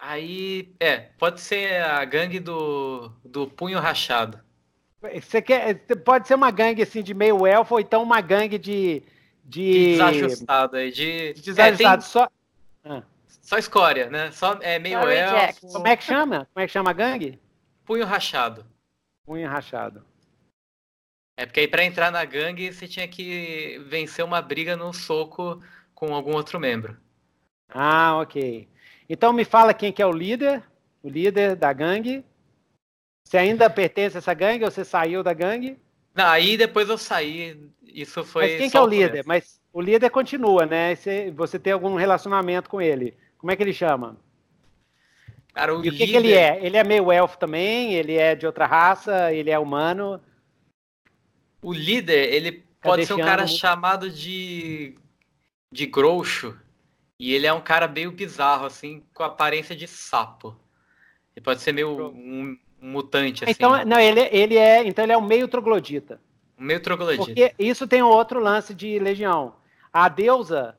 Aí, 0.00 0.74
é, 0.80 0.96
pode 1.18 1.42
ser 1.42 1.82
a 1.82 2.02
gangue 2.06 2.40
do, 2.40 3.12
do 3.22 3.46
punho 3.46 3.78
rachado. 3.78 4.40
Você 5.02 5.42
quer, 5.42 5.74
pode 6.04 6.26
ser 6.26 6.34
uma 6.34 6.50
gangue 6.50 6.82
assim 6.82 7.02
de 7.02 7.12
meio 7.12 7.46
elfo 7.46 7.74
ou 7.74 7.80
então 7.80 8.02
uma 8.02 8.20
gangue 8.22 8.58
de. 8.58 9.02
De, 9.44 9.92
desajustado 9.92 10.76
aí, 10.76 10.90
de. 10.90 11.34
de 11.34 11.42
desajustado, 11.42 11.94
é, 11.94 11.96
tem... 11.98 12.00
só. 12.00 12.28
Ah. 12.84 13.02
Só 13.42 13.58
escória, 13.58 14.08
né? 14.08 14.30
Só 14.30 14.58
é 14.62 14.78
meio 14.78 14.98
elfo. 15.00 15.66
Como 15.72 15.86
é 15.86 15.96
que 15.96 16.04
chama? 16.04 16.48
Como 16.54 16.64
é 16.64 16.66
que 16.66 16.72
chama 16.72 16.90
a 16.90 16.94
gangue? 16.94 17.38
Punho 17.84 18.06
rachado. 18.06 18.64
Punho 19.26 19.48
rachado. 19.48 20.04
É 21.36 21.44
porque 21.44 21.60
aí 21.60 21.68
para 21.68 21.84
entrar 21.84 22.10
na 22.10 22.24
gangue 22.24 22.72
você 22.72 22.86
tinha 22.86 23.08
que 23.08 23.82
vencer 23.86 24.24
uma 24.24 24.40
briga 24.40 24.76
no 24.76 24.94
soco 24.94 25.60
com 25.94 26.14
algum 26.14 26.32
outro 26.32 26.60
membro. 26.60 26.96
Ah, 27.68 28.18
ok. 28.18 28.69
Então 29.12 29.32
me 29.32 29.44
fala 29.44 29.74
quem 29.74 29.92
que 29.92 30.00
é 30.00 30.06
o 30.06 30.12
líder, 30.12 30.62
o 31.02 31.08
líder 31.08 31.56
da 31.56 31.72
gangue. 31.72 32.24
Você 33.24 33.36
ainda 33.36 33.68
pertence 33.68 34.16
a 34.16 34.18
essa 34.18 34.32
gangue 34.32 34.64
ou 34.64 34.70
você 34.70 34.84
saiu 34.84 35.20
da 35.20 35.32
gangue? 35.32 35.76
Não, 36.14 36.26
aí 36.26 36.56
depois 36.56 36.88
eu 36.88 36.96
saí. 36.96 37.60
Isso 37.82 38.22
foi. 38.22 38.46
Mas 38.46 38.58
quem 38.58 38.70
que 38.70 38.76
é 38.76 38.80
o 38.80 38.86
líder? 38.86 39.24
Mas 39.26 39.60
o 39.72 39.80
líder 39.80 40.10
continua, 40.10 40.64
né? 40.64 40.94
Você, 40.94 41.28
você 41.32 41.58
tem 41.58 41.72
algum 41.72 41.96
relacionamento 41.96 42.70
com 42.70 42.80
ele. 42.80 43.16
Como 43.36 43.50
é 43.50 43.56
que 43.56 43.64
ele 43.64 43.72
chama? 43.72 44.16
Cara, 45.52 45.76
o 45.76 45.80
e 45.80 45.90
líder... 45.90 45.94
o 45.94 45.98
que, 45.98 46.06
que, 46.06 46.16
ele 46.16 46.32
é? 46.32 46.64
Ele 46.64 46.76
é 46.76 46.84
meio 46.84 47.10
elfo 47.10 47.36
também? 47.36 47.94
Ele 47.94 48.14
é 48.14 48.36
de 48.36 48.46
outra 48.46 48.64
raça? 48.64 49.32
Ele 49.32 49.50
é 49.50 49.58
humano? 49.58 50.20
O 51.60 51.72
líder, 51.72 52.32
ele 52.32 52.64
pode 52.80 53.06
ser 53.06 53.14
um 53.14 53.18
cara 53.18 53.44
chamado 53.48 54.08
de. 54.08 54.94
de 55.72 55.86
Groucho. 55.86 56.56
E 57.20 57.34
ele 57.34 57.46
é 57.46 57.52
um 57.52 57.60
cara 57.60 57.86
meio 57.86 58.10
bizarro, 58.10 58.64
assim, 58.64 59.02
com 59.12 59.22
aparência 59.22 59.76
de 59.76 59.86
sapo. 59.86 60.56
Ele 61.36 61.44
pode 61.44 61.60
ser 61.60 61.70
meio 61.70 61.90
um, 61.90 62.56
um 62.80 62.90
mutante, 62.90 63.44
assim. 63.44 63.52
Então, 63.52 63.84
não, 63.84 64.00
ele, 64.00 64.26
ele 64.32 64.56
é. 64.56 64.82
Então 64.86 65.04
ele 65.04 65.12
é 65.12 65.18
um 65.18 65.26
meio 65.26 65.46
troglodita. 65.46 66.18
Um 66.58 66.64
meio 66.64 66.80
troglodita. 66.80 67.26
Porque 67.26 67.54
isso 67.58 67.86
tem 67.86 68.00
outro 68.02 68.40
lance 68.40 68.72
de 68.72 68.98
Legião. 68.98 69.52
A 69.92 70.08
deusa, 70.08 70.78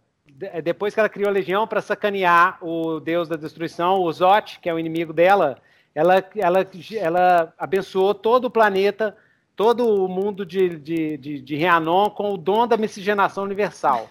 depois 0.63 0.95
que 0.95 0.99
ela 0.99 1.09
criou 1.09 1.29
a 1.29 1.31
Legião 1.31 1.67
para 1.67 1.79
sacanear 1.79 2.57
o 2.59 2.99
deus 2.99 3.29
da 3.29 3.35
destruição, 3.35 3.99
o 3.99 4.11
Zot, 4.11 4.59
que 4.59 4.67
é 4.67 4.73
o 4.73 4.79
inimigo 4.79 5.13
dela, 5.13 5.59
ela, 5.93 6.27
ela, 6.35 6.67
ela 6.95 7.53
abençoou 7.55 8.15
todo 8.15 8.45
o 8.45 8.51
planeta, 8.51 9.15
todo 9.55 9.87
o 9.87 10.07
mundo 10.07 10.43
de, 10.43 10.69
de, 10.79 11.17
de, 11.17 11.39
de 11.39 11.55
Rhiannon 11.55 12.09
com 12.09 12.33
o 12.33 12.37
dom 12.37 12.65
da 12.65 12.77
miscigenação 12.77 13.43
universal. 13.43 14.09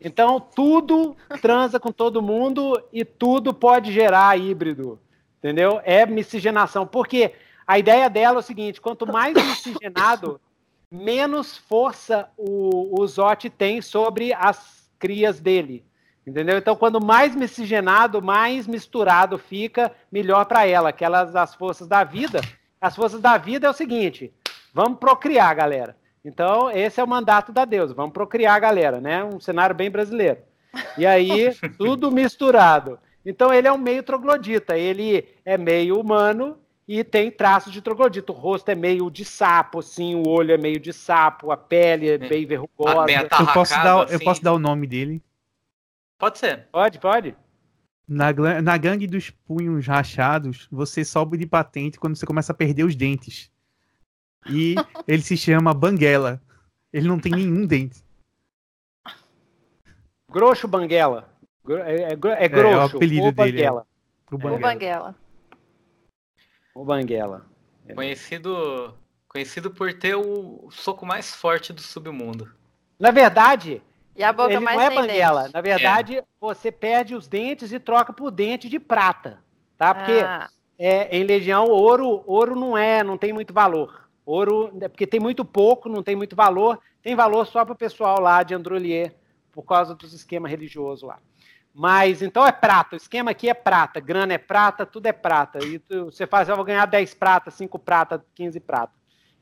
Então, 0.00 0.38
tudo 0.38 1.16
transa 1.40 1.80
com 1.80 1.90
todo 1.90 2.22
mundo 2.22 2.80
e 2.92 3.04
tudo 3.04 3.54
pode 3.54 3.92
gerar 3.92 4.38
híbrido. 4.38 4.98
Entendeu? 5.38 5.80
É 5.84 6.04
miscigenação. 6.04 6.86
Porque 6.86 7.32
a 7.66 7.78
ideia 7.78 8.08
dela 8.08 8.36
é 8.36 8.40
o 8.40 8.42
seguinte: 8.42 8.80
quanto 8.80 9.06
mais 9.06 9.34
miscigenado, 9.34 10.40
menos 10.90 11.56
força 11.56 12.28
o, 12.36 13.00
o 13.00 13.06
Zote 13.06 13.50
tem 13.50 13.80
sobre 13.80 14.32
as 14.32 14.88
crias 14.98 15.40
dele. 15.40 15.84
Entendeu? 16.26 16.58
Então, 16.58 16.74
quando 16.74 17.00
mais 17.00 17.36
miscigenado, 17.36 18.20
mais 18.20 18.66
misturado 18.66 19.38
fica, 19.38 19.92
melhor 20.10 20.44
para 20.46 20.66
ela. 20.66 20.88
Aquelas 20.88 21.36
as 21.36 21.54
forças 21.54 21.86
da 21.86 22.02
vida. 22.02 22.40
As 22.80 22.96
forças 22.96 23.20
da 23.20 23.38
vida 23.38 23.66
é 23.66 23.70
o 23.70 23.74
seguinte: 23.74 24.32
vamos 24.74 24.98
procriar, 24.98 25.54
galera. 25.54 25.96
Então, 26.26 26.68
esse 26.72 27.00
é 27.00 27.04
o 27.04 27.06
mandato 27.06 27.52
da 27.52 27.64
Deus. 27.64 27.92
Vamos 27.92 28.12
procriar, 28.12 28.60
galera, 28.60 29.00
né? 29.00 29.22
Um 29.22 29.38
cenário 29.38 29.76
bem 29.76 29.88
brasileiro. 29.88 30.40
E 30.98 31.06
aí, 31.06 31.54
tudo 31.78 32.10
misturado. 32.10 32.98
Então, 33.24 33.54
ele 33.54 33.68
é 33.68 33.72
um 33.72 33.78
meio 33.78 34.02
troglodita. 34.02 34.76
Ele 34.76 35.24
é 35.44 35.56
meio 35.56 36.00
humano 36.00 36.58
e 36.86 37.04
tem 37.04 37.30
traços 37.30 37.72
de 37.72 37.80
troglodita. 37.80 38.32
O 38.32 38.34
rosto 38.34 38.68
é 38.68 38.74
meio 38.74 39.08
de 39.08 39.24
sapo, 39.24 39.78
assim, 39.78 40.16
o 40.16 40.28
olho 40.28 40.50
é 40.50 40.58
meio 40.58 40.80
de 40.80 40.92
sapo, 40.92 41.52
a 41.52 41.56
pele 41.56 42.08
é 42.08 42.18
bem 42.18 42.44
verrugosa. 42.44 43.06
eu, 43.08 43.46
posso 43.54 43.74
dar, 43.74 44.02
assim. 44.02 44.14
eu 44.14 44.20
posso 44.20 44.42
dar 44.42 44.52
o 44.52 44.58
nome 44.58 44.88
dele? 44.88 45.22
Pode 46.18 46.38
ser. 46.38 46.66
Pode, 46.72 46.98
pode. 46.98 47.36
Na, 48.08 48.32
na 48.62 48.76
gangue 48.76 49.06
dos 49.06 49.30
punhos 49.30 49.86
rachados, 49.86 50.66
você 50.72 51.04
sobe 51.04 51.36
de 51.36 51.46
patente 51.46 52.00
quando 52.00 52.16
você 52.16 52.26
começa 52.26 52.50
a 52.50 52.54
perder 52.54 52.82
os 52.82 52.96
dentes. 52.96 53.48
E 54.50 54.74
ele 55.06 55.22
se 55.22 55.36
chama 55.36 55.74
Banguela. 55.74 56.40
Ele 56.92 57.08
não 57.08 57.18
tem 57.18 57.32
nenhum 57.32 57.66
dente. 57.66 58.02
Grosso 60.30 60.68
Banguela. 60.68 61.28
É, 61.68 62.02
é, 62.02 62.12
é 62.12 62.48
grosso. 62.48 62.68
É, 62.68 62.72
é 62.72 62.76
o 62.76 62.82
apelido 62.84 63.32
dele. 63.32 63.62
É. 63.62 63.70
O 63.70 64.38
Banguela. 64.38 65.14
O 66.74 66.84
Banguela. 66.84 67.46
É. 67.88 67.94
Conhecido, 67.94 68.94
conhecido 69.28 69.70
por 69.70 69.92
ter 69.94 70.14
o 70.14 70.68
soco 70.70 71.06
mais 71.06 71.34
forte 71.34 71.72
do 71.72 71.80
submundo. 71.80 72.50
Na 72.98 73.10
verdade, 73.10 73.82
e 74.16 74.24
a 74.24 74.32
boca 74.32 74.52
ele 74.52 74.60
mais 74.60 74.76
não 74.76 74.84
é 74.84 74.90
banguela. 74.90 75.42
Dente. 75.42 75.54
Na 75.54 75.60
verdade, 75.60 76.18
é. 76.18 76.24
você 76.40 76.72
perde 76.72 77.14
os 77.14 77.28
dentes 77.28 77.72
e 77.72 77.78
troca 77.78 78.12
por 78.12 78.30
dente 78.30 78.68
de 78.68 78.78
prata, 78.78 79.38
tá? 79.76 79.94
Porque 79.94 80.20
ah. 80.20 80.48
é, 80.78 81.16
em 81.16 81.24
Legião, 81.24 81.66
ouro, 81.66 82.22
ouro 82.26 82.56
não 82.56 82.76
é, 82.76 83.04
não 83.04 83.18
tem 83.18 83.32
muito 83.32 83.52
valor. 83.52 84.05
Ouro, 84.26 84.76
é 84.80 84.88
porque 84.88 85.06
tem 85.06 85.20
muito 85.20 85.44
pouco, 85.44 85.88
não 85.88 86.02
tem 86.02 86.16
muito 86.16 86.34
valor, 86.34 86.80
tem 87.00 87.14
valor 87.14 87.46
só 87.46 87.64
para 87.64 87.72
o 87.72 87.78
pessoal 87.78 88.20
lá 88.20 88.42
de 88.42 88.54
Androlier, 88.54 89.14
por 89.52 89.62
causa 89.62 89.94
dos 89.94 90.12
esquemas 90.12 90.50
religiosos 90.50 91.08
lá. 91.08 91.18
Mas 91.72 92.22
então 92.22 92.44
é 92.44 92.50
prata, 92.50 92.96
o 92.96 92.98
esquema 92.98 93.30
aqui 93.30 93.48
é 93.48 93.54
prata, 93.54 94.00
grana 94.00 94.32
é 94.32 94.38
prata, 94.38 94.84
tudo 94.84 95.06
é 95.06 95.12
prata. 95.12 95.64
E 95.64 95.78
tu, 95.78 96.06
você 96.06 96.26
faz, 96.26 96.48
eu 96.48 96.56
vou 96.56 96.64
ganhar 96.64 96.86
10 96.86 97.14
prata, 97.14 97.50
5 97.50 97.78
prata, 97.78 98.24
15 98.34 98.58
prata. 98.58 98.92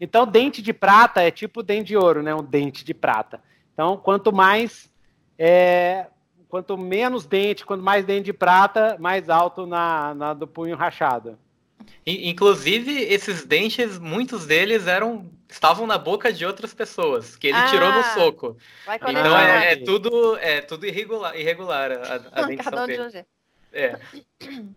Então, 0.01 0.27
dente 0.27 0.61
de 0.61 0.73
prata 0.73 1.23
é 1.23 1.31
tipo 1.31 1.63
dente 1.63 1.87
de 1.89 1.97
ouro, 1.97 2.23
né? 2.23 2.35
Um 2.35 2.43
dente 2.43 2.85
de 2.85 2.93
prata. 2.93 3.41
Então, 3.73 3.97
quanto 3.97 4.33
mais. 4.33 4.93
É, 5.39 6.09
quanto 6.49 6.77
menos 6.77 7.25
dente, 7.25 7.65
quanto 7.65 7.83
mais 7.83 8.05
dente 8.05 8.25
de 8.25 8.33
prata, 8.33 8.97
mais 9.01 9.31
alto 9.31 9.67
na, 9.67 10.15
na 10.15 10.35
do 10.35 10.47
punho 10.47 10.77
rachado. 10.77 11.39
Inclusive, 12.07 12.93
esses 13.03 13.45
dentes, 13.47 13.99
muitos 13.99 14.47
deles 14.47 14.87
eram 14.87 15.31
estavam 15.49 15.87
na 15.87 15.97
boca 15.97 16.33
de 16.33 16.45
outras 16.45 16.75
pessoas, 16.75 17.37
que 17.37 17.47
ele 17.47 17.57
ah, 17.57 17.71
tirou 17.71 17.93
no 17.93 18.03
soco. 18.03 18.57
Então 19.09 19.39
é, 19.39 19.73
é, 19.73 19.77
tudo 19.77 20.37
é 20.39 20.61
tudo 20.61 20.85
irregular, 20.85 21.37
irregular 21.37 21.93
a, 21.93 22.43
a 22.43 22.47
dentição 22.47 22.87
dele. 22.87 23.27
É. 23.73 23.99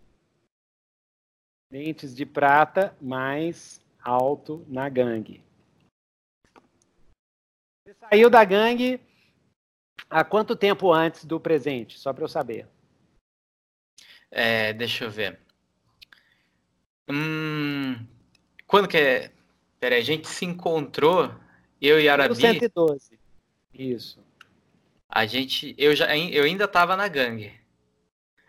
Dentes 1.70 2.14
de 2.14 2.24
prata 2.24 2.96
mais 3.00 3.80
alto 4.02 4.64
na 4.68 4.88
gangue. 4.88 5.42
Você 7.84 7.94
saiu 7.94 8.30
da 8.30 8.42
gangue 8.44 9.00
há 10.08 10.24
quanto 10.24 10.56
tempo 10.56 10.92
antes 10.92 11.26
do 11.26 11.38
presente? 11.38 11.98
Só 11.98 12.12
para 12.12 12.24
eu 12.24 12.28
saber. 12.28 12.66
É, 14.30 14.72
deixa 14.72 15.04
eu 15.04 15.10
ver. 15.10 15.38
Hum, 17.10 17.96
quando 18.66 18.88
que 18.88 18.96
é? 18.96 19.30
Peraí, 19.80 20.00
a 20.00 20.04
gente 20.04 20.28
se 20.28 20.44
encontrou, 20.44 21.32
eu 21.80 22.00
e 22.00 22.08
Arabi. 22.08 22.34
112. 22.34 23.18
Isso. 23.72 24.20
A 25.08 25.24
gente, 25.24 25.74
eu 25.78 25.94
já, 25.94 26.16
eu 26.16 26.44
ainda 26.44 26.68
tava 26.68 26.96
na 26.96 27.08
gangue. 27.08 27.52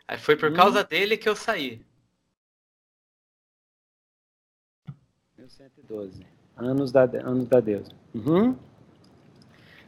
Aí 0.07 0.17
foi 0.17 0.35
por 0.35 0.51
hum. 0.51 0.55
causa 0.55 0.83
dele 0.83 1.17
que 1.17 1.29
eu 1.29 1.35
saí. 1.35 1.81
1112. 5.37 6.25
Anos 6.57 6.91
da, 6.91 7.03
anos 7.03 7.47
da 7.47 7.59
deusa. 7.59 7.91
Uhum. 8.13 8.57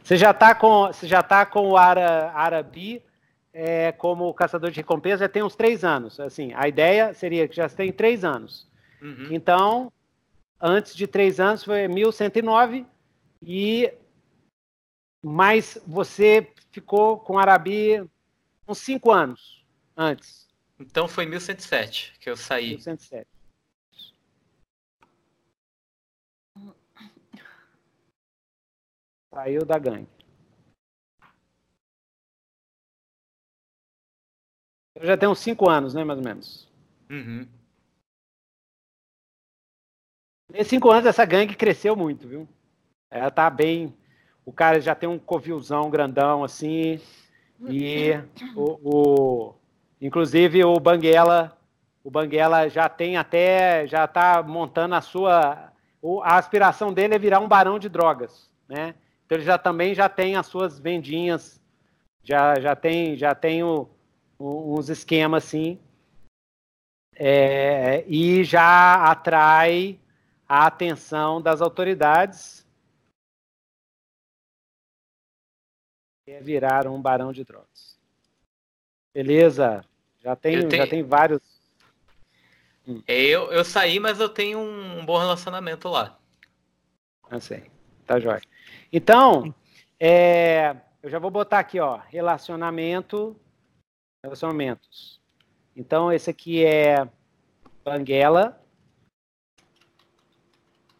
Você 0.02 0.16
já 0.16 0.32
tá 0.32 0.54
com, 0.54 0.86
você 0.86 1.06
já 1.06 1.22
tá 1.22 1.44
com 1.44 1.68
o 1.68 1.76
Ara, 1.76 2.32
Arabi 2.32 3.02
é, 3.52 3.92
como 3.92 4.32
caçador 4.34 4.70
de 4.70 4.76
recompensa 4.76 5.18
já 5.18 5.28
tem 5.28 5.42
uns 5.42 5.54
três 5.54 5.84
anos. 5.84 6.18
Assim, 6.18 6.52
a 6.54 6.66
ideia 6.66 7.12
seria 7.12 7.46
que 7.46 7.54
já 7.54 7.68
tem 7.68 7.92
três 7.92 8.24
anos. 8.24 8.68
Uhum. 9.00 9.28
Então, 9.30 9.92
antes 10.60 10.94
de 10.94 11.06
três 11.06 11.38
anos 11.38 11.64
foi 11.64 11.86
1109 11.88 12.86
e 13.42 13.92
mas 15.24 15.78
você 15.86 16.52
ficou 16.72 17.18
com 17.18 17.38
Arabi 17.38 18.04
uns 18.66 18.78
cinco 18.78 19.12
anos 19.12 19.64
antes. 19.96 20.48
Então 20.80 21.06
foi 21.06 21.26
1107 21.26 22.14
que 22.18 22.28
eu 22.28 22.36
saí. 22.36 22.70
1107. 22.70 23.28
Saiu 29.32 29.64
da 29.64 29.78
gangue. 29.78 30.21
Já 35.00 35.16
tem 35.16 35.28
uns 35.28 35.38
5 35.38 35.68
anos, 35.68 35.94
né, 35.94 36.04
mais 36.04 36.18
ou 36.18 36.24
menos. 36.24 36.68
Uhum. 37.10 37.46
Nesses 40.50 40.68
5 40.68 40.90
anos, 40.90 41.06
essa 41.06 41.24
gangue 41.24 41.54
cresceu 41.54 41.96
muito, 41.96 42.28
viu? 42.28 42.48
Ela 43.10 43.30
tá 43.30 43.48
bem. 43.48 43.94
O 44.44 44.52
cara 44.52 44.80
já 44.80 44.94
tem 44.94 45.08
um 45.08 45.18
covilzão 45.18 45.90
grandão, 45.90 46.44
assim. 46.44 47.00
E 47.68 48.12
o, 48.56 48.78
o 48.82 49.54
inclusive 50.00 50.64
o 50.64 50.78
Banguela, 50.80 51.56
o 52.02 52.10
Banguela 52.10 52.68
já 52.68 52.88
tem 52.88 53.16
até, 53.16 53.86
já 53.86 54.06
tá 54.06 54.42
montando 54.42 54.94
a 54.94 55.00
sua, 55.00 55.72
a 56.22 56.36
aspiração 56.36 56.92
dele 56.92 57.14
é 57.14 57.18
virar 57.18 57.38
um 57.38 57.46
barão 57.46 57.78
de 57.78 57.88
drogas, 57.88 58.50
né? 58.68 58.94
Então 59.24 59.38
ele 59.38 59.44
já 59.44 59.56
também 59.56 59.94
já 59.94 60.08
tem 60.08 60.34
as 60.36 60.46
suas 60.46 60.78
vendinhas, 60.78 61.62
já, 62.24 62.58
já 62.58 62.74
tem, 62.74 63.16
já 63.16 63.34
tem 63.34 63.62
o, 63.62 63.88
uns 64.42 64.88
esquemas 64.88 65.44
assim. 65.44 65.78
É, 67.14 68.04
e 68.08 68.42
já 68.42 69.10
atrai 69.10 70.00
a 70.48 70.66
atenção 70.66 71.40
das 71.40 71.60
autoridades. 71.60 72.66
É 76.26 76.40
virar 76.40 76.86
um 76.86 77.00
barão 77.00 77.32
de 77.32 77.44
drogas. 77.44 77.98
Beleza? 79.14 79.84
Já 80.20 80.34
tem, 80.34 80.66
tenho... 80.68 80.82
já 80.82 80.88
tem 80.88 81.02
vários. 81.02 81.40
Hum. 82.88 83.02
É, 83.06 83.20
eu, 83.22 83.52
eu 83.52 83.64
saí, 83.64 84.00
mas 84.00 84.18
eu 84.18 84.28
tenho 84.28 84.58
um 84.58 85.04
bom 85.04 85.18
relacionamento 85.18 85.88
lá. 85.88 86.18
assim 87.30 87.40
sei. 87.40 87.70
Tá 88.06 88.18
jóia. 88.18 88.40
Então, 88.92 89.44
hum. 89.44 89.54
é, 90.00 90.76
eu 91.02 91.10
já 91.10 91.18
vou 91.18 91.30
botar 91.30 91.58
aqui, 91.58 91.78
ó, 91.78 92.00
relacionamento 92.08 93.36
relacionamentos. 94.22 95.20
Então, 95.74 96.12
esse 96.12 96.30
aqui 96.30 96.64
é 96.64 97.08
Banguela. 97.84 98.62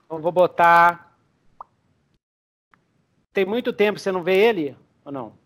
Então, 0.05 0.20
vou 0.20 0.32
botar. 0.32 1.16
Tem 3.32 3.44
muito 3.44 3.73
tempo 3.73 3.97
que 3.97 4.03
você 4.03 4.12
não 4.12 4.23
vê 4.23 4.36
ele 4.36 4.77
ou 5.05 5.12
não? 5.12 5.39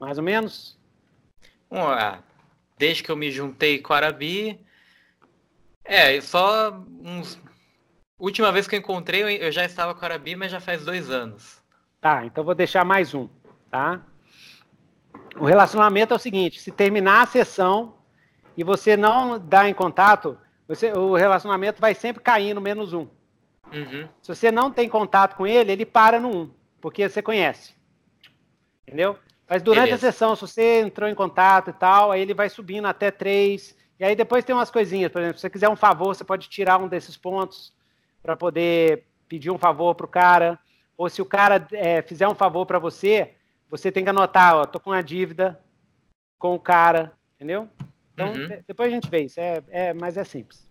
Mais 0.00 0.18
ou 0.18 0.24
menos? 0.24 0.78
Ah, 1.70 2.22
desde 2.78 3.02
que 3.02 3.10
eu 3.10 3.16
me 3.16 3.30
juntei 3.30 3.80
com 3.80 3.92
a 3.92 3.96
Arabi. 3.96 4.58
É, 5.84 6.20
só 6.20 6.70
uns. 7.00 7.38
Última 8.18 8.50
vez 8.50 8.66
que 8.66 8.74
eu 8.74 8.78
encontrei, 8.78 9.22
eu 9.42 9.52
já 9.52 9.64
estava 9.64 9.94
com 9.94 10.02
a 10.02 10.08
Arabi, 10.08 10.34
mas 10.34 10.50
já 10.50 10.58
faz 10.58 10.84
dois 10.84 11.10
anos. 11.10 11.62
Tá, 12.00 12.24
então 12.24 12.42
vou 12.42 12.54
deixar 12.54 12.84
mais 12.84 13.14
um, 13.14 13.28
tá? 13.70 14.02
O 15.38 15.44
relacionamento 15.44 16.12
é 16.12 16.16
o 16.16 16.20
seguinte: 16.20 16.60
se 16.60 16.70
terminar 16.70 17.22
a 17.22 17.26
sessão 17.26 17.94
e 18.56 18.64
você 18.64 18.96
não 18.96 19.38
dá 19.38 19.68
em 19.68 19.74
contato, 19.74 20.38
você, 20.66 20.92
o 20.92 21.14
relacionamento 21.14 21.80
vai 21.80 21.94
sempre 21.94 22.22
cair 22.22 22.54
no 22.54 22.60
menos 22.60 22.92
um. 22.92 23.06
Uhum. 23.72 24.08
Se 24.22 24.34
você 24.34 24.50
não 24.50 24.70
tem 24.70 24.88
contato 24.88 25.36
com 25.36 25.46
ele, 25.46 25.72
ele 25.72 25.86
para 25.86 26.18
no 26.18 26.28
um, 26.28 26.50
porque 26.80 27.08
você 27.08 27.20
conhece. 27.20 27.74
Entendeu? 28.86 29.18
Mas 29.48 29.62
durante 29.62 29.86
Beleza. 29.86 30.08
a 30.08 30.12
sessão, 30.12 30.34
se 30.34 30.42
você 30.42 30.80
entrou 30.80 31.08
em 31.08 31.14
contato 31.14 31.70
e 31.70 31.72
tal, 31.72 32.10
aí 32.10 32.20
ele 32.20 32.34
vai 32.34 32.48
subindo 32.48 32.86
até 32.86 33.10
três. 33.10 33.76
E 33.98 34.04
aí 34.04 34.14
depois 34.14 34.44
tem 34.44 34.54
umas 34.54 34.70
coisinhas, 34.70 35.10
por 35.10 35.20
exemplo, 35.20 35.38
se 35.38 35.42
você 35.42 35.50
quiser 35.50 35.68
um 35.68 35.76
favor, 35.76 36.14
você 36.14 36.24
pode 36.24 36.48
tirar 36.48 36.78
um 36.78 36.88
desses 36.88 37.16
pontos 37.16 37.72
para 38.22 38.36
poder 38.36 39.04
pedir 39.28 39.50
um 39.50 39.58
favor 39.58 39.94
para 39.94 40.06
o 40.06 40.08
cara. 40.08 40.58
Ou 40.96 41.08
se 41.08 41.22
o 41.22 41.26
cara 41.26 41.66
é, 41.72 42.02
fizer 42.02 42.26
um 42.28 42.34
favor 42.34 42.66
para 42.66 42.78
você, 42.78 43.34
você 43.68 43.90
tem 43.90 44.04
que 44.04 44.10
anotar, 44.10 44.56
ó, 44.56 44.64
tô 44.64 44.78
com 44.78 44.90
uma 44.90 45.02
dívida 45.02 45.60
com 46.38 46.54
o 46.54 46.60
cara, 46.60 47.12
entendeu? 47.34 47.68
Então, 48.12 48.28
uhum. 48.28 48.62
depois 48.66 48.88
a 48.88 48.94
gente 48.94 49.10
vê 49.10 49.24
isso, 49.24 49.40
é, 49.40 49.62
é, 49.68 49.92
mas 49.92 50.16
é 50.16 50.24
simples. 50.24 50.66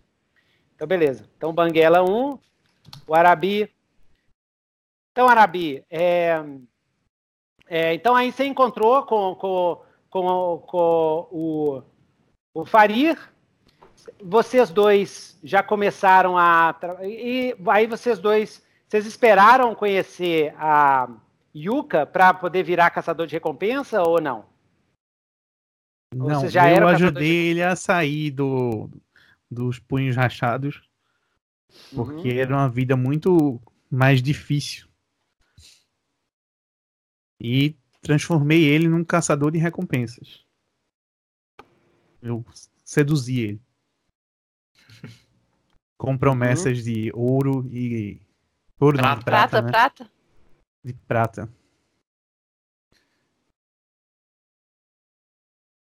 Então, 0.74 0.86
beleza. 0.86 1.28
Então, 1.36 1.52
Banguela 1.52 2.02
1, 2.02 2.38
o 3.06 3.14
Arabi. 3.14 3.72
Então, 5.12 5.28
Arabi, 5.28 5.84
é, 5.88 6.42
é, 7.68 7.94
então 7.94 8.14
aí 8.14 8.30
você 8.30 8.44
encontrou 8.44 9.02
com, 9.04 9.34
com, 9.34 9.82
com, 10.10 10.58
com 10.66 11.28
o, 11.30 11.82
o 12.54 12.64
Farir, 12.64 13.18
vocês 14.22 14.70
dois 14.70 15.38
já 15.42 15.62
começaram 15.62 16.38
a. 16.38 16.74
E 17.02 17.56
aí 17.66 17.86
vocês 17.86 18.18
dois. 18.18 18.64
Vocês 18.86 19.04
esperaram 19.04 19.74
conhecer 19.74 20.54
a 20.56 21.08
Yuka 21.56 22.04
para 22.04 22.34
poder 22.34 22.62
virar 22.62 22.90
caçador 22.90 23.26
de 23.26 23.34
recompensa 23.34 24.02
ou 24.02 24.20
não? 24.20 24.44
Não, 26.14 26.42
ou 26.42 26.48
já 26.48 26.70
eu 26.70 26.86
ajudei 26.86 27.28
de... 27.28 27.50
ele 27.50 27.62
a 27.62 27.74
sair 27.74 28.30
do, 28.30 28.90
dos 29.50 29.78
punhos 29.78 30.14
rachados, 30.14 30.82
porque 31.94 32.30
uhum. 32.30 32.38
era 32.38 32.54
uma 32.54 32.68
vida 32.68 32.96
muito 32.96 33.60
mais 33.90 34.22
difícil 34.22 34.86
e 37.40 37.76
transformei 38.02 38.64
ele 38.64 38.88
num 38.88 39.04
caçador 39.04 39.50
de 39.50 39.58
recompensas. 39.58 40.44
Eu 42.20 42.44
seduzi 42.84 43.40
ele. 43.40 43.62
Com 45.98 46.16
promessas 46.18 46.78
uhum. 46.78 46.84
de 46.84 47.12
ouro 47.14 47.66
e. 47.72 48.20
Ouro 48.78 48.98
prata, 48.98 49.16
não, 49.16 49.22
prata. 49.22 49.48
Prata, 49.48 49.62
né? 49.62 49.70
prata? 49.70 50.15
De 50.86 50.92
prata. 50.92 51.52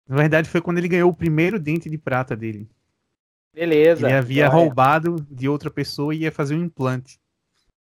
Na 0.08 0.16
verdade, 0.16 0.48
foi 0.48 0.62
quando 0.62 0.78
ele 0.78 0.88
ganhou 0.88 1.10
o 1.10 1.14
primeiro 1.14 1.60
dente 1.60 1.90
de 1.90 1.98
prata 1.98 2.38
dele. 2.38 2.70
Beleza. 3.54 4.08
Ele 4.08 4.16
havia 4.16 4.48
roubado 4.48 5.28
de 5.30 5.50
outra 5.50 5.70
pessoa 5.70 6.16
e 6.16 6.20
ia 6.20 6.32
fazer 6.32 6.56
um 6.56 6.64
implante. 6.64 7.20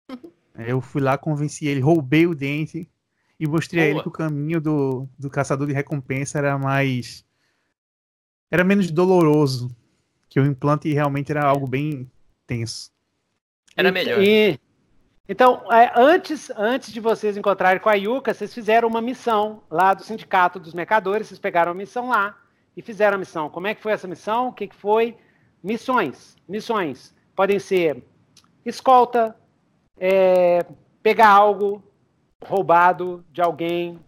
eu 0.58 0.82
fui 0.82 1.00
lá, 1.00 1.20
convenci 1.20 1.68
ele, 1.68 1.82
roubei 1.82 2.26
o 2.26 2.34
dente 2.34 2.90
e 3.40 3.48
mostrei 3.48 3.84
Boa. 3.84 3.86
a 3.86 3.92
ele 3.92 4.02
que 4.02 4.08
o 4.08 4.12
caminho 4.12 4.60
do, 4.60 5.08
do 5.20 5.30
caçador 5.30 5.68
de 5.68 5.74
recompensa 5.74 6.40
era 6.40 6.58
mais. 6.58 7.24
Era 8.50 8.64
menos 8.64 8.90
doloroso. 8.90 9.70
Que 10.28 10.40
o 10.40 10.46
implante 10.48 10.92
realmente 10.92 11.32
era 11.32 11.46
algo 11.46 11.68
bem 11.68 12.10
tenso. 12.48 12.92
Era 13.76 13.92
melhor. 13.92 14.20
E, 14.20 14.60
então, 15.30 15.64
é, 15.72 15.92
antes, 15.96 16.50
antes 16.52 16.92
de 16.92 17.00
vocês 17.00 17.36
encontrarem 17.36 17.82
com 17.82 17.90
a 17.90 17.94
Yuka, 17.96 18.34
vocês 18.34 18.54
fizeram 18.54 18.88
uma 18.88 19.02
missão 19.02 19.62
lá 19.70 19.94
do 19.94 20.04
Sindicato 20.04 20.60
dos 20.60 20.74
Mercadores. 20.74 21.28
Vocês 21.28 21.40
pegaram 21.40 21.72
a 21.72 21.76
missão 21.76 22.10
lá 22.10 22.38
e 22.76 22.82
fizeram 22.82 23.16
a 23.16 23.20
missão. 23.20 23.50
Como 23.50 23.68
é 23.68 23.76
que 23.76 23.82
foi 23.82 23.92
essa 23.92 24.08
missão? 24.08 24.48
O 24.50 24.54
que, 24.54 24.68
que 24.68 24.76
foi? 24.76 25.18
Missões. 25.62 26.36
Missões. 26.48 27.14
Podem 27.36 27.60
ser 27.60 28.04
escolta, 28.66 29.36
é, 29.98 30.66
pegar 31.04 31.30
algo, 31.30 31.84
roubado 32.46 33.26
de 33.32 33.42
alguém 33.42 34.00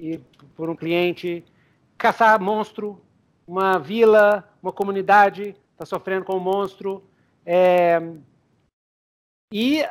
e 0.00 0.18
por 0.56 0.70
um 0.70 0.76
cliente, 0.76 1.44
caçar 1.98 2.40
monstro, 2.40 3.00
uma 3.46 3.78
vila, 3.78 4.48
uma 4.62 4.72
comunidade 4.72 5.56
está 5.72 5.84
sofrendo 5.84 6.24
com 6.24 6.36
um 6.36 6.40
monstro, 6.40 7.02
é, 7.44 8.00
e 9.56 9.84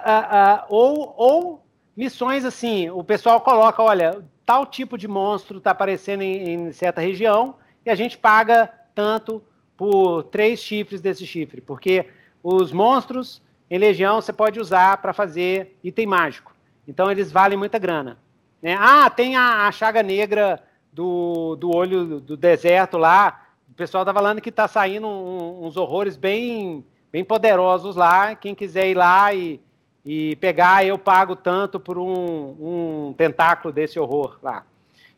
ou, 0.68 1.14
ou 1.16 1.66
missões 1.96 2.44
assim, 2.44 2.90
o 2.90 3.02
pessoal 3.02 3.40
coloca, 3.40 3.82
olha, 3.82 4.22
tal 4.46 4.66
tipo 4.66 4.98
de 4.98 5.08
monstro 5.08 5.60
está 5.60 5.72
aparecendo 5.72 6.22
em, 6.22 6.50
em, 6.50 6.72
certa 6.74 7.00
região 7.00 7.56
e 7.86 7.90
a 7.90 7.96
gente 7.96 8.18
paga 8.18 8.70
tanto 8.94 9.42
por 9.78 10.24
três 10.24 10.60
chifres 10.60 11.00
desse 11.00 11.26
chifre, 11.26 11.62
porque 11.62 12.10
os 12.44 12.74
monstros 12.74 13.42
em 13.70 13.78
legião 13.78 14.22
você 14.22 14.34
pode 14.34 14.60
usar 14.60 14.98
para 14.98 15.14
fazer 15.14 15.80
item 15.82 16.08
mágico. 16.08 16.54
Então 16.86 17.10
eles 17.10 17.32
valem 17.32 17.58
muita 17.58 17.80
grana. 17.80 18.18
Né? 18.62 18.76
Ah, 18.78 19.10
tem 19.10 19.38
a, 19.38 19.66
a 19.66 19.72
chaga 19.72 20.04
negra 20.04 20.62
do, 20.92 21.56
do 21.56 21.74
olho 21.74 22.20
do 22.20 22.36
deserto 22.36 22.98
lá. 22.98 23.46
O 23.72 23.74
pessoal 23.74 24.04
tá 24.04 24.14
falando 24.14 24.42
que 24.42 24.52
tá 24.52 24.68
saindo 24.68 25.08
um, 25.08 25.66
uns 25.66 25.78
horrores 25.78 26.18
bem, 26.18 26.84
bem 27.14 27.24
poderosos 27.24 27.96
lá. 27.96 28.36
Quem 28.36 28.54
quiser 28.54 28.90
ir 28.90 28.96
lá 28.96 29.34
e, 29.34 29.62
e 30.06 30.36
pegar, 30.36 30.86
eu 30.86 30.98
pago 30.98 31.34
tanto 31.34 31.80
por 31.80 31.98
um, 31.98 33.08
um 33.10 33.14
tentáculo 33.18 33.74
desse 33.74 33.98
horror 33.98 34.38
lá. 34.44 34.66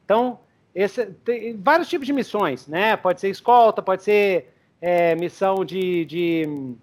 Então, 0.04 0.38
esse, 0.76 1.08
tem 1.08 1.58
vários 1.58 1.90
tipos 1.90 2.06
de 2.06 2.14
missões, 2.14 2.68
né? 2.68 2.96
Pode 2.96 3.20
ser 3.20 3.30
escolta, 3.30 3.82
pode 3.82 4.04
ser 4.04 4.54
é, 4.80 5.16
missão 5.16 5.66
de, 5.66 6.06
de 6.06 6.76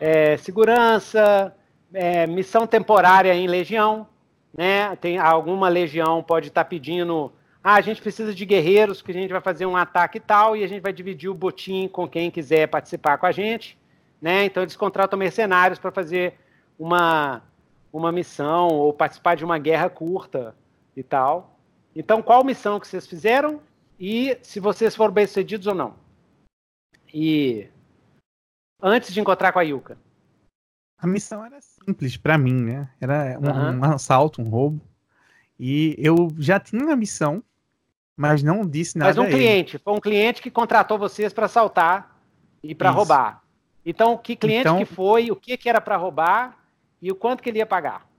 é, 0.00 0.36
segurança, 0.38 1.54
é, 1.94 2.26
missão 2.26 2.66
temporária 2.66 3.32
em 3.32 3.46
legião 3.46 4.08
né? 4.56 4.96
Tem 4.96 5.18
alguma 5.18 5.68
legião 5.68 6.22
pode 6.22 6.48
estar 6.48 6.64
tá 6.64 6.68
pedindo, 6.68 7.30
ah, 7.62 7.74
a 7.74 7.80
gente 7.80 8.00
precisa 8.00 8.34
de 8.34 8.46
guerreiros, 8.46 9.02
que 9.02 9.10
a 9.10 9.14
gente 9.14 9.30
vai 9.30 9.40
fazer 9.40 9.66
um 9.66 9.76
ataque 9.76 10.16
e 10.16 10.20
tal, 10.20 10.56
e 10.56 10.64
a 10.64 10.66
gente 10.66 10.80
vai 10.80 10.92
dividir 10.92 11.28
o 11.28 11.34
botim 11.34 11.88
com 11.88 12.08
quem 12.08 12.30
quiser 12.30 12.66
participar 12.66 13.18
com 13.18 13.26
a 13.26 13.32
gente, 13.32 13.76
né? 14.20 14.44
Então 14.44 14.62
eles 14.62 14.76
contratam 14.76 15.18
mercenários 15.18 15.78
para 15.78 15.90
fazer 15.90 16.34
uma 16.78 17.42
uma 17.92 18.12
missão 18.12 18.68
ou 18.68 18.92
participar 18.92 19.36
de 19.36 19.44
uma 19.44 19.58
guerra 19.58 19.88
curta 19.88 20.54
e 20.94 21.02
tal. 21.02 21.58
Então, 21.94 22.20
qual 22.20 22.44
missão 22.44 22.78
que 22.78 22.86
vocês 22.86 23.06
fizeram 23.06 23.60
e 23.98 24.36
se 24.42 24.60
vocês 24.60 24.94
foram 24.94 25.14
bem-sucedidos 25.14 25.66
ou 25.66 25.74
não? 25.74 25.94
E 27.12 27.68
antes 28.82 29.12
de 29.12 29.20
encontrar 29.20 29.52
com 29.52 29.58
a 29.58 29.62
Yuka. 29.62 29.96
A 30.98 31.06
missão 31.06 31.44
era 31.44 31.58
simples 31.60 32.16
para 32.16 32.36
mim, 32.36 32.54
né? 32.54 32.90
Era 33.00 33.38
um, 33.38 33.46
uhum. 33.46 33.78
um, 33.78 33.84
assalto, 33.84 34.42
um 34.42 34.48
roubo. 34.48 34.80
E 35.58 35.94
eu 35.98 36.28
já 36.38 36.60
tinha 36.60 36.92
a 36.92 36.96
missão, 36.96 37.42
mas 38.14 38.42
não 38.42 38.66
disse 38.66 38.98
nada. 38.98 39.14
Mas 39.14 39.18
um 39.18 39.30
cliente, 39.30 39.78
foi 39.78 39.94
um 39.94 40.00
cliente 40.00 40.42
que 40.42 40.50
contratou 40.50 40.98
vocês 40.98 41.32
para 41.32 41.46
assaltar 41.46 42.18
e 42.62 42.74
para 42.74 42.90
roubar. 42.90 43.42
Então, 43.88 44.18
que 44.18 44.34
cliente 44.34 44.62
então, 44.62 44.78
que 44.78 44.84
foi, 44.84 45.30
o 45.30 45.36
que, 45.36 45.56
que 45.56 45.68
era 45.68 45.80
para 45.80 45.96
roubar 45.96 46.58
e 47.00 47.12
o 47.12 47.14
quanto 47.14 47.40
que 47.40 47.48
ele 47.48 47.58
ia 47.58 47.66
pagar? 47.66 48.10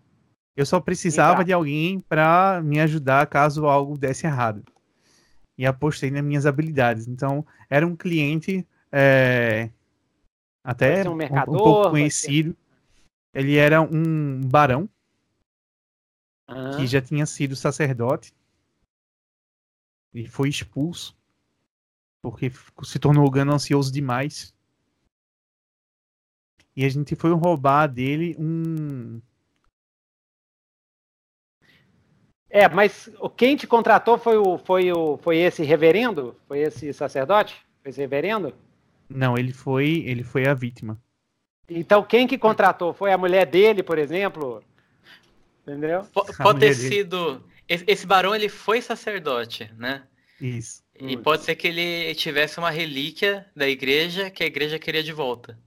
Eu 0.56 0.66
só 0.66 0.80
precisava 0.80 1.44
de 1.44 1.52
alguém 1.52 2.00
para 2.00 2.62
me 2.64 2.80
ajudar 2.80 3.28
caso 3.28 3.66
algo 3.68 3.98
desse 3.98 4.26
errado. 4.26 4.64
E 5.58 5.66
apostei 5.66 6.10
nas 6.10 6.24
minhas 6.24 6.46
habilidades. 6.46 7.06
Então, 7.06 7.46
era 7.70 7.86
um 7.86 7.98
cliente 7.98 8.66
é, 8.90 9.70
até 10.64 11.08
um, 11.08 11.16
mercador, 11.16 11.56
um, 11.56 11.58
pouco 11.58 11.90
conhecido. 11.90 12.56
Ele 13.34 13.58
era 13.58 13.82
um 13.82 14.40
barão 14.42 14.90
que 16.78 16.88
já 16.88 17.02
tinha 17.02 17.26
sido 17.26 17.58
sacerdote 17.58 18.34
Ele 20.14 20.30
foi 20.30 20.48
expulso 20.48 21.14
porque 22.24 22.52
se 22.84 23.00
tornou 23.00 23.30
ganancioso 23.30 23.92
demais. 23.92 24.56
E 26.78 26.86
a 26.86 26.90
gente 26.90 27.16
foi 27.16 27.32
roubar 27.32 27.88
dele 27.88 28.36
um. 28.38 29.20
É, 32.48 32.70
mas 32.70 33.10
quem 33.36 33.56
te 33.56 33.66
contratou 33.66 34.20
foi 34.20 34.38
o, 34.38 34.60
foi 34.60 34.92
o, 34.92 35.18
foi 35.18 35.38
esse 35.38 35.64
reverendo? 35.64 36.36
Foi 36.48 36.60
esse 36.60 36.94
sacerdote? 36.94 37.56
Foi 37.82 37.90
esse 37.90 38.00
reverendo? 38.00 38.54
Não, 39.10 39.36
ele 39.36 39.52
foi, 39.52 40.04
ele 40.06 40.24
foi 40.24 40.48
a 40.48 40.54
vítima. 40.54 41.02
Então 41.68 42.04
quem 42.04 42.28
que 42.28 42.38
contratou? 42.38 42.94
Foi 42.94 43.12
a 43.12 43.18
mulher 43.18 43.48
dele, 43.48 43.82
por 43.82 43.98
exemplo? 43.98 44.64
Entendeu? 45.64 46.04
P 46.04 46.34
pode 46.44 46.60
ter 46.60 46.76
sido. 46.76 47.44
Esse 47.68 48.06
barão 48.06 48.36
ele 48.36 48.50
foi 48.50 48.84
sacerdote, 48.84 49.74
né? 49.76 50.04
Isso. 50.40 50.84
E 51.00 51.18
pode 51.18 51.44
ser 51.44 51.56
que 51.56 51.68
ele 51.68 52.14
tivesse 52.14 52.60
uma 52.60 52.70
relíquia 52.70 53.48
da 53.56 53.68
igreja 53.68 54.30
que 54.30 54.44
a 54.44 54.48
igreja 54.48 54.78
queria 54.78 55.02
de 55.02 55.12
volta. 55.12 55.58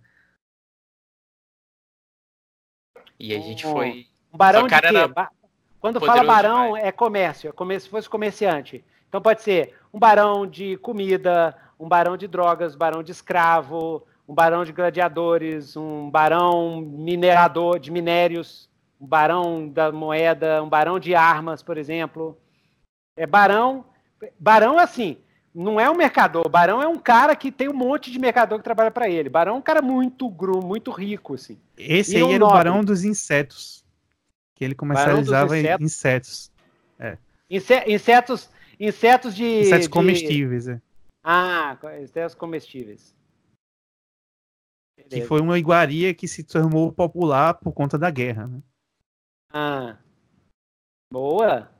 E 3.20 3.34
a 3.34 3.38
gente 3.38 3.62
foi. 3.64 4.06
Um 4.32 4.38
barão 4.38 4.66
de 4.66 4.80
quê? 4.80 4.86
Era... 4.86 5.30
Quando 5.78 6.00
fala 6.00 6.24
barão, 6.24 6.66
demais. 6.66 6.84
é 6.84 6.92
comércio, 6.92 7.50
é 7.50 7.52
como 7.52 7.78
se 7.78 7.88
fosse 7.88 8.08
comerciante. 8.08 8.84
Então 9.08 9.20
pode 9.20 9.42
ser 9.42 9.76
um 9.92 9.98
barão 9.98 10.46
de 10.46 10.76
comida, 10.78 11.56
um 11.78 11.88
barão 11.88 12.16
de 12.16 12.26
drogas, 12.26 12.74
um 12.74 12.78
barão 12.78 13.02
de 13.02 13.12
escravo, 13.12 14.06
um 14.26 14.34
barão 14.34 14.64
de 14.64 14.72
gladiadores, 14.72 15.76
um 15.76 16.10
barão 16.10 16.80
minerador 16.80 17.78
de 17.78 17.90
minérios, 17.90 18.68
um 19.00 19.06
barão 19.06 19.68
da 19.68 19.92
moeda, 19.92 20.62
um 20.62 20.68
barão 20.68 20.98
de 20.98 21.14
armas, 21.14 21.62
por 21.62 21.78
exemplo. 21.78 22.38
É 23.16 23.26
barão 23.26 23.84
Barão, 24.38 24.78
assim, 24.78 25.18
não 25.54 25.80
é 25.80 25.90
um 25.90 25.96
mercador. 25.96 26.48
Barão 26.48 26.80
é 26.82 26.86
um 26.86 26.98
cara 26.98 27.34
que 27.34 27.50
tem 27.50 27.68
um 27.68 27.74
monte 27.74 28.10
de 28.10 28.18
mercador 28.18 28.58
que 28.58 28.64
trabalha 28.64 28.90
para 28.90 29.08
ele. 29.08 29.28
Barão 29.28 29.54
é 29.54 29.58
um 29.58 29.62
cara 29.62 29.82
muito 29.82 30.28
gru, 30.28 30.64
muito 30.64 30.90
rico, 30.90 31.34
assim. 31.34 31.58
Esse 31.76 32.14
e 32.14 32.16
aí 32.16 32.22
um 32.22 32.30
era 32.30 32.38
nobre. 32.38 32.54
o 32.54 32.56
Barão 32.56 32.84
dos 32.84 33.04
Insetos. 33.04 33.84
Que 34.54 34.64
ele 34.64 34.74
comercializava 34.74 35.58
insetos. 35.58 35.86
insetos. 35.86 36.52
É. 36.98 37.18
insetos. 37.88 38.50
Insetos 38.78 39.34
de. 39.34 39.60
Insetos 39.60 39.88
comestíveis, 39.88 40.68
é. 40.68 40.80
Ah, 41.22 41.76
insetos 42.00 42.34
comestíveis. 42.34 43.14
Beleza. 44.96 45.16
Que 45.16 45.22
foi 45.22 45.40
uma 45.40 45.58
iguaria 45.58 46.14
que 46.14 46.28
se 46.28 46.42
tornou 46.44 46.92
popular 46.92 47.54
por 47.54 47.72
conta 47.72 47.98
da 47.98 48.10
guerra, 48.10 48.46
né? 48.46 48.62
Ah. 49.52 49.98
Boa. 51.12 51.70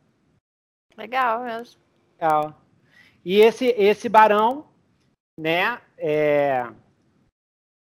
Legal 0.96 1.44
mesmo. 1.44 1.80
Legal. 2.18 2.60
E 3.24 3.40
esse, 3.40 3.66
esse 3.76 4.08
barão, 4.08 4.66
né? 5.38 5.80
É... 5.98 6.66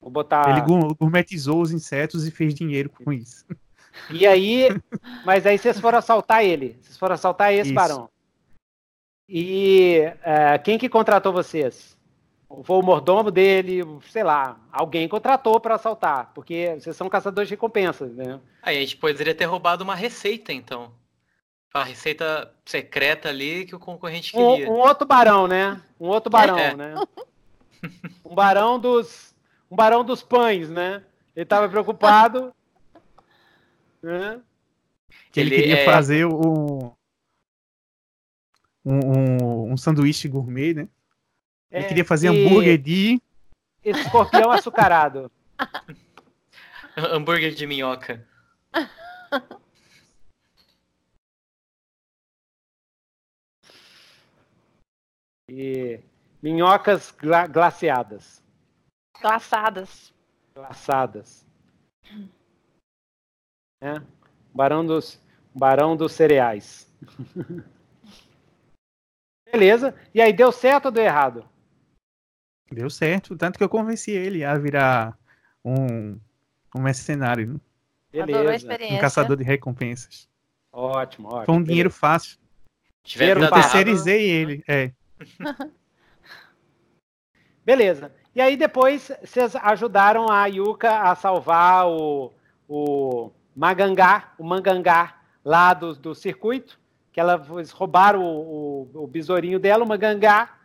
Vou 0.01 0.09
botar. 0.09 0.49
Ele 0.49 0.93
gourmetizou 0.95 1.61
os 1.61 1.71
insetos 1.71 2.25
e 2.25 2.31
fez 2.31 2.53
dinheiro 2.53 2.89
com 2.89 3.11
isso. 3.11 3.45
E 4.11 4.25
aí, 4.25 4.69
mas 5.25 5.45
aí 5.45 5.57
vocês 5.57 5.79
foram 5.79 5.97
assaltar 5.97 6.45
ele. 6.45 6.77
Vocês 6.79 6.97
foram 6.97 7.15
assaltar 7.15 7.51
esse 7.51 7.71
isso. 7.71 7.73
barão. 7.73 8.09
E 9.27 10.01
é, 10.23 10.57
quem 10.59 10.77
que 10.77 10.87
contratou 10.87 11.33
vocês? 11.33 11.97
Foi 12.63 12.77
o 12.77 12.81
mordomo 12.81 13.29
dele, 13.29 13.81
sei 14.09 14.23
lá, 14.23 14.59
alguém 14.71 15.07
contratou 15.07 15.59
para 15.59 15.75
assaltar, 15.75 16.31
porque 16.33 16.75
vocês 16.79 16.95
são 16.95 17.09
caçadores 17.09 17.47
de 17.47 17.53
recompensas, 17.53 18.15
né? 18.15 18.39
Aí 18.61 18.77
a 18.77 18.79
gente 18.79 18.97
poderia 18.97 19.35
ter 19.35 19.45
roubado 19.45 19.83
uma 19.83 19.95
receita, 19.95 20.53
então 20.53 20.91
a 21.73 21.83
receita 21.83 22.51
secreta 22.65 23.29
ali 23.29 23.65
que 23.65 23.75
o 23.75 23.79
concorrente 23.79 24.31
queria. 24.31 24.69
Um, 24.69 24.73
um 24.73 24.77
outro 24.79 25.07
barão, 25.07 25.47
né? 25.47 25.81
Um 25.99 26.07
outro 26.07 26.29
barão, 26.29 26.57
é. 26.57 26.75
né? 26.75 26.95
Um 28.25 28.35
barão 28.35 28.77
dos 28.77 29.33
um 29.71 29.75
barão 29.75 30.03
dos 30.03 30.21
pães, 30.21 30.69
né? 30.69 31.01
Ele 31.33 31.43
estava 31.43 31.69
preocupado. 31.69 32.53
né? 34.03 34.41
Que 35.31 35.39
ele, 35.39 35.55
ele 35.55 35.61
queria 35.61 35.79
é... 35.79 35.85
fazer 35.85 36.25
o 36.25 36.93
um, 38.83 38.93
um, 38.93 39.71
um, 39.71 39.77
sanduíche 39.77 40.27
gourmet, 40.27 40.73
né? 40.73 40.89
Ele 41.71 41.85
é, 41.85 41.87
queria 41.87 42.05
fazer 42.05 42.27
e... 42.27 42.45
hambúrguer 42.45 42.77
de 42.77 43.21
escorpião 43.83 44.51
açucarado. 44.51 45.31
hambúrguer 46.97 47.53
de 47.53 47.65
minhoca. 47.65 48.27
E 55.49 55.99
minhocas 56.41 57.11
gla 57.11 57.47
glaciadas. 57.47 58.43
Glaçadas. 59.19 60.13
Glaçadas. 60.53 61.45
É. 63.81 63.95
Barão 64.53 64.85
dos, 64.85 65.19
barão 65.53 65.97
dos 65.97 66.13
cereais. 66.13 66.87
Beleza. 69.51 69.95
E 70.13 70.21
aí, 70.21 70.31
deu 70.31 70.51
certo 70.51 70.85
ou 70.85 70.91
deu 70.91 71.03
errado? 71.03 71.43
Deu 72.71 72.89
certo, 72.89 73.35
tanto 73.35 73.57
que 73.57 73.63
eu 73.63 73.69
convenci 73.69 74.11
ele 74.11 74.43
a 74.43 74.55
virar 74.55 75.17
um, 75.65 76.19
um 76.75 76.81
mercenário. 76.81 77.53
Né? 77.53 78.25
Beleza. 78.25 78.67
Um 78.91 78.99
caçador 78.99 79.37
de 79.37 79.43
recompensas. 79.43 80.29
Ótimo, 80.71 81.29
ótimo. 81.29 81.45
Foi 81.45 81.55
um 81.55 81.63
dinheiro 81.63 81.89
fácil. 81.89 82.37
Eu 83.19 83.49
terceirizei 83.51 84.29
ele. 84.29 84.63
É. 84.67 84.91
Beleza. 87.65 88.11
E 88.33 88.41
aí 88.41 88.55
depois 88.55 89.11
vocês 89.23 89.55
ajudaram 89.55 90.29
a 90.29 90.45
Yuka 90.45 91.01
a 91.01 91.15
salvar 91.15 91.87
o, 91.87 92.33
o 92.67 93.31
Magangá, 93.55 94.33
o 94.37 94.43
Mangangá 94.43 95.17
lá 95.43 95.73
do, 95.73 95.93
do 95.93 96.15
circuito, 96.15 96.79
que 97.11 97.19
ela 97.19 97.35
roubaram 97.73 98.23
o, 98.23 98.89
o, 98.93 99.03
o 99.03 99.07
besourinho 99.07 99.59
dela, 99.59 99.83
o 99.83 99.87
Magangá, 99.87 100.57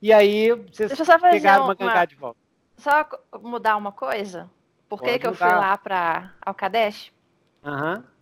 e 0.00 0.12
aí 0.12 0.52
vocês 0.52 0.92
pegaram 1.30 1.64
o 1.64 1.68
Magangá 1.68 1.94
uma... 1.94 2.06
de 2.06 2.14
volta. 2.14 2.40
Só 2.76 3.08
mudar 3.40 3.76
uma 3.76 3.92
coisa? 3.92 4.50
Por 4.88 5.02
que, 5.02 5.18
que 5.18 5.26
eu 5.26 5.34
fui 5.34 5.46
lá 5.46 5.76
para 5.76 6.32
Alcadesh? 6.44 7.12
Aham. 7.64 7.96
Uhum. 7.96 8.15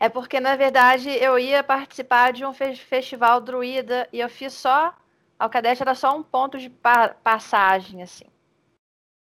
É 0.00 0.08
porque, 0.08 0.38
na 0.38 0.54
verdade, 0.54 1.10
eu 1.10 1.38
ia 1.38 1.62
participar 1.64 2.32
de 2.32 2.44
um 2.44 2.52
festival 2.52 3.40
druida 3.40 4.08
e 4.12 4.20
eu 4.20 4.28
fiz 4.28 4.52
só. 4.52 4.94
Alcadesh 5.38 5.80
era 5.80 5.94
só 5.94 6.16
um 6.16 6.22
ponto 6.22 6.58
de 6.58 6.70
pa 6.70 7.08
passagem, 7.08 8.02
assim. 8.02 8.26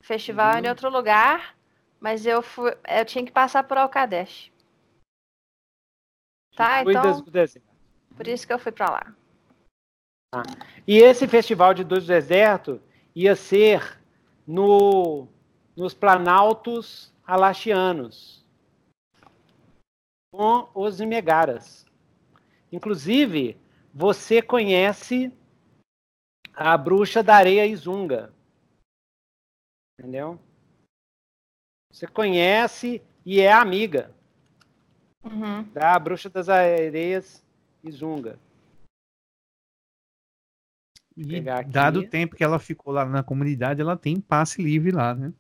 O 0.02 0.06
festival 0.06 0.52
uhum. 0.52 0.58
era 0.58 0.68
em 0.68 0.70
outro 0.70 0.90
lugar, 0.90 1.56
mas 2.00 2.26
eu, 2.26 2.42
fui, 2.42 2.76
eu 2.88 3.06
tinha 3.06 3.24
que 3.24 3.32
passar 3.32 3.64
por 3.64 3.78
Alcadesh. 3.78 4.52
Tá, 6.56 6.82
então. 6.82 7.24
Por 8.16 8.28
isso 8.28 8.46
que 8.46 8.54
eu 8.54 8.60
fui 8.60 8.72
para 8.72 8.92
lá. 8.92 9.16
Ah. 10.34 10.44
E 10.88 10.98
esse 10.98 11.28
festival 11.28 11.74
de 11.74 11.84
Dois 11.84 12.04
do 12.04 12.08
Deserto 12.08 12.82
ia 13.16 13.36
ser 13.36 14.00
no, 14.46 15.28
nos 15.76 15.94
Planaltos 15.94 17.14
Alachianos 17.26 18.43
com 20.34 20.68
os 20.74 21.00
Imegaras. 21.00 21.86
Inclusive, 22.72 23.56
você 23.94 24.42
conhece 24.42 25.32
a 26.56 26.76
bruxa 26.76 27.22
da 27.22 27.36
areia 27.36 27.68
Izunga. 27.68 28.34
Entendeu? 30.00 30.40
Você 31.92 32.08
conhece 32.08 33.00
e 33.24 33.42
é 33.42 33.54
amiga 33.54 34.12
uhum. 35.24 35.62
da 35.72 36.00
bruxa 36.00 36.32
das 36.32 36.50
areias 36.50 37.46
Izunga. 37.84 38.40
E 41.16 41.40
dado 41.68 42.00
o 42.00 42.10
tempo 42.10 42.36
que 42.36 42.44
ela 42.44 42.58
ficou 42.58 42.92
lá 42.92 43.06
na 43.06 43.22
comunidade, 43.22 43.82
ela 43.82 43.96
tem 43.96 44.20
passe 44.20 44.64
livre 44.64 44.90
lá, 44.90 45.14
né? 45.14 45.32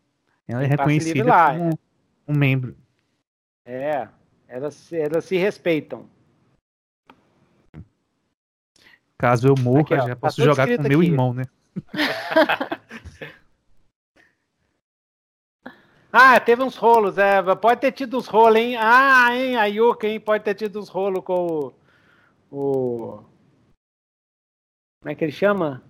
Ela 0.47 0.63
é 0.63 0.67
reconhecida 0.67 1.27
lá, 1.27 1.57
como 1.57 1.69
é. 1.71 2.31
um 2.31 2.37
membro. 2.37 2.77
É, 3.65 4.07
elas, 4.53 4.93
elas 4.93 5.25
se 5.25 5.35
respeitam. 5.35 6.07
Caso 9.17 9.47
eu 9.47 9.55
morra, 9.59 9.81
aqui, 9.81 9.95
já 9.95 10.15
posso 10.15 10.37
tá 10.37 10.43
jogar 10.43 10.67
com 10.67 10.83
meu 10.83 10.99
aqui. 10.99 11.09
irmão, 11.09 11.33
né? 11.33 11.45
ah, 16.11 16.39
teve 16.39 16.61
uns 16.61 16.75
rolos, 16.75 17.17
é, 17.17 17.41
pode 17.55 17.81
ter 17.81 17.93
tido 17.93 18.15
uns 18.15 18.27
rolos, 18.27 18.59
hein? 18.59 18.77
Ah, 18.77 19.35
hein, 19.35 19.57
a 19.57 19.65
Yuka, 19.65 20.07
hein? 20.07 20.19
Pode 20.19 20.43
ter 20.43 20.53
tido 20.53 20.79
uns 20.79 20.89
rolos 20.89 21.23
com 21.23 21.73
o, 22.51 22.55
o. 22.55 23.23
Como 25.01 25.11
é 25.11 25.15
que 25.15 25.23
ele 25.23 25.31
chama? 25.31 25.81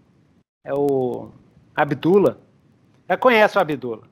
É 0.65 0.73
o. 0.73 1.33
Abdula. 1.75 2.39
Já 3.09 3.17
conhece 3.17 3.57
o 3.57 3.61
Abdula. 3.61 4.07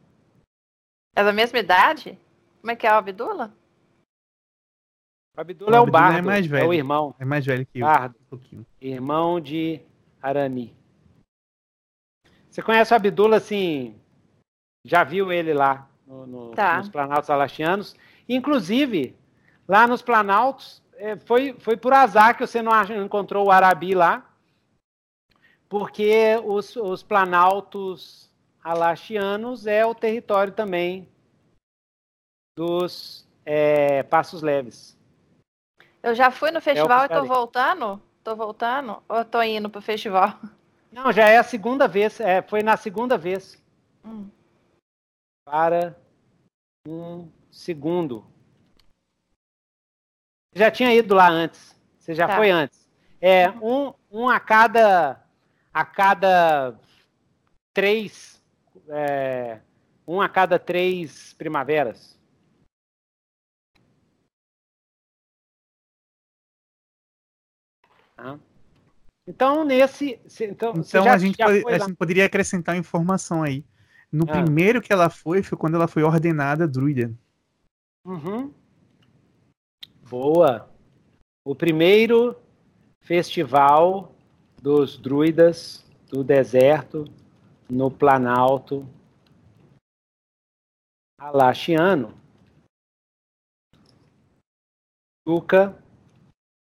É 1.16 1.24
da 1.24 1.32
mesma 1.32 1.60
idade? 1.60 2.20
Como 2.60 2.72
é 2.72 2.76
que 2.76 2.86
é 2.86 2.92
o 2.92 2.96
Abdula? 2.96 3.61
O 5.36 5.42
Abdullah 5.42 5.78
é 5.78 5.80
o 5.80 5.86
Bardo, 5.86 6.18
é, 6.18 6.22
mais 6.22 6.46
velho. 6.46 6.64
é 6.64 6.68
o 6.68 6.74
irmão. 6.74 7.16
É 7.18 7.26
mais 7.26 7.46
velho 7.46 7.66
que 7.66 7.80
Bardo, 7.80 8.16
um 8.32 8.66
irmão 8.82 9.40
de 9.40 9.82
Arani. 10.22 10.76
Você 12.50 12.62
conhece 12.62 12.94
o 12.94 12.96
Abdullah, 12.98 13.38
assim, 13.38 13.96
já 14.84 15.04
viu 15.06 15.32
ele 15.32 15.54
lá 15.54 15.90
no, 16.06 16.28
no, 16.28 16.52
tá. 16.52 16.80
nos 16.80 16.90
Planaltos 16.90 17.30
Alastianos. 17.30 17.96
Inclusive, 18.28 19.16
lá 19.66 19.88
nos 19.88 20.02
Planaltos, 20.02 20.84
é, 20.96 21.16
foi, 21.18 21.56
foi 21.60 21.78
por 21.78 21.94
azar 21.94 22.36
que 22.36 22.46
você 22.46 22.62
não 22.62 22.74
encontrou 23.04 23.48
o 23.48 23.52
Arabi 23.52 23.96
lá, 23.96 24.30
porque 25.70 26.38
os, 26.44 26.76
os 26.76 27.02
Planaltos 27.02 28.30
Alastianos 28.62 29.66
é 29.66 29.86
o 29.86 29.96
território 29.96 30.52
também 30.52 31.08
dos 32.58 33.26
é, 33.46 34.04
Passos 34.04 34.42
Leves. 34.42 35.00
Eu 36.04 36.16
já 36.16 36.32
fui 36.32 36.52
no 36.52 36.58
é 36.58 36.62
festival 36.62 37.04
é 37.04 37.06
e 37.06 37.10
tô 37.10 37.26
voltando? 37.26 38.02
Tô 38.24 38.36
voltando? 38.36 39.04
Ou 39.08 39.26
tô 39.26 39.42
indo 39.42 39.70
pro 39.70 39.82
festival? 39.82 40.40
Não, 40.92 41.12
já 41.12 41.30
é 41.30 41.38
a 41.38 41.44
segunda 41.44 41.88
vez. 41.88 42.20
É, 42.20 42.42
foi 42.42 42.62
na 42.62 42.76
segunda 42.76 43.18
vez. 43.18 43.62
Hum. 44.04 44.30
Para 45.46 45.96
um 46.88 47.30
segundo. 47.50 48.26
Já 50.54 50.70
tinha 50.70 50.94
ido 50.94 51.16
lá 51.16 51.30
antes. 51.30 51.80
Você 51.98 52.14
já 52.14 52.28
tá. 52.28 52.36
foi 52.36 52.50
antes. 52.50 52.90
É 53.22 53.50
um, 53.50 53.94
um 54.12 54.28
a 54.28 54.40
cada 54.40 55.24
a 55.74 55.86
cada 55.86 56.76
três 57.74 58.42
é, 58.90 59.60
um 60.08 60.20
a 60.20 60.28
cada 60.28 60.60
três 60.60 61.34
primaveras. 61.34 62.20
Tá? 68.22 68.40
Então, 69.28 69.64
nesse. 69.64 70.20
Então, 70.42 70.74
então 70.76 71.04
já, 71.04 71.14
a, 71.14 71.18
gente, 71.18 71.38
pode, 71.38 71.64
a 71.68 71.80
gente 71.80 71.96
poderia 71.96 72.26
acrescentar 72.26 72.78
informação 72.78 73.42
aí. 73.42 73.66
No 74.12 74.26
ah. 74.30 74.44
primeiro 74.44 74.82
que 74.82 74.94
ela 74.94 75.10
foi, 75.10 75.42
foi 75.42 75.58
quando 75.58 75.76
ela 75.76 75.88
foi 75.88 76.04
ordenada 76.04 76.68
druida. 76.68 77.12
Uhum. 78.06 78.54
Boa. 80.08 80.70
O 81.44 81.56
primeiro 81.56 82.36
festival 83.00 84.14
dos 84.62 85.00
druidas 85.00 85.84
do 86.08 86.24
deserto 86.24 87.06
no 87.68 87.90
Planalto 87.90 88.88
Alachiano. 91.20 92.20
Yuka 95.28 95.76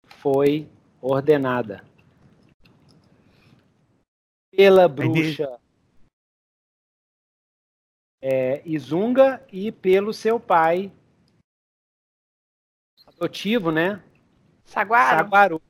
foi 0.06 0.70
ordenada 1.00 1.84
pela 4.50 4.88
bruxa 4.88 5.58
é, 8.22 8.60
Izunga 8.68 9.42
e 9.50 9.72
pelo 9.72 10.12
seu 10.12 10.38
pai 10.38 10.92
adotivo, 13.06 13.70
né? 13.70 14.02
Saguaro. 14.64 15.18
Saguaro. 15.18 15.62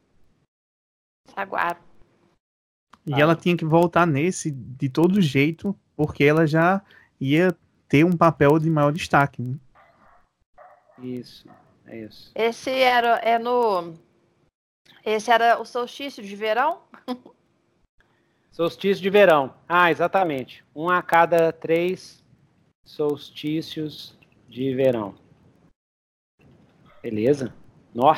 Saguaro. 1.28 1.78
E 3.06 3.14
ah. 3.14 3.20
ela 3.20 3.36
tinha 3.36 3.56
que 3.56 3.64
voltar 3.64 4.06
nesse 4.06 4.50
de 4.50 4.88
todo 4.88 5.20
jeito, 5.20 5.78
porque 5.96 6.24
ela 6.24 6.46
já 6.46 6.82
ia 7.20 7.56
ter 7.88 8.04
um 8.04 8.16
papel 8.16 8.58
de 8.58 8.68
maior 8.68 8.92
destaque. 8.92 9.42
Né? 9.42 9.58
Isso, 10.98 11.48
é 11.86 12.00
isso. 12.00 12.30
Esse 12.34 12.70
era 12.70 13.16
é 13.18 13.38
no 13.38 13.94
esse 15.04 15.30
era 15.30 15.60
o 15.60 15.64
solstício 15.64 16.22
de 16.22 16.36
verão? 16.36 16.82
solstício 18.50 19.02
de 19.02 19.10
verão. 19.10 19.54
Ah, 19.68 19.90
exatamente. 19.90 20.64
Um 20.74 20.88
a 20.88 21.02
cada 21.02 21.52
três 21.52 22.22
solstícios 22.84 24.18
de 24.48 24.74
verão. 24.74 25.14
Beleza? 27.02 27.54
Nó. 27.94 28.14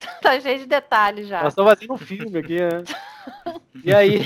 tá 0.22 0.40
cheio 0.40 0.60
de 0.60 0.66
detalhes 0.66 1.26
já. 1.26 1.42
Nós 1.42 1.52
estamos 1.52 1.72
fazendo 1.72 1.92
um 1.92 1.98
filme 1.98 2.38
aqui, 2.38 2.60
né? 2.60 2.84
e 3.84 3.92
aí? 3.92 4.20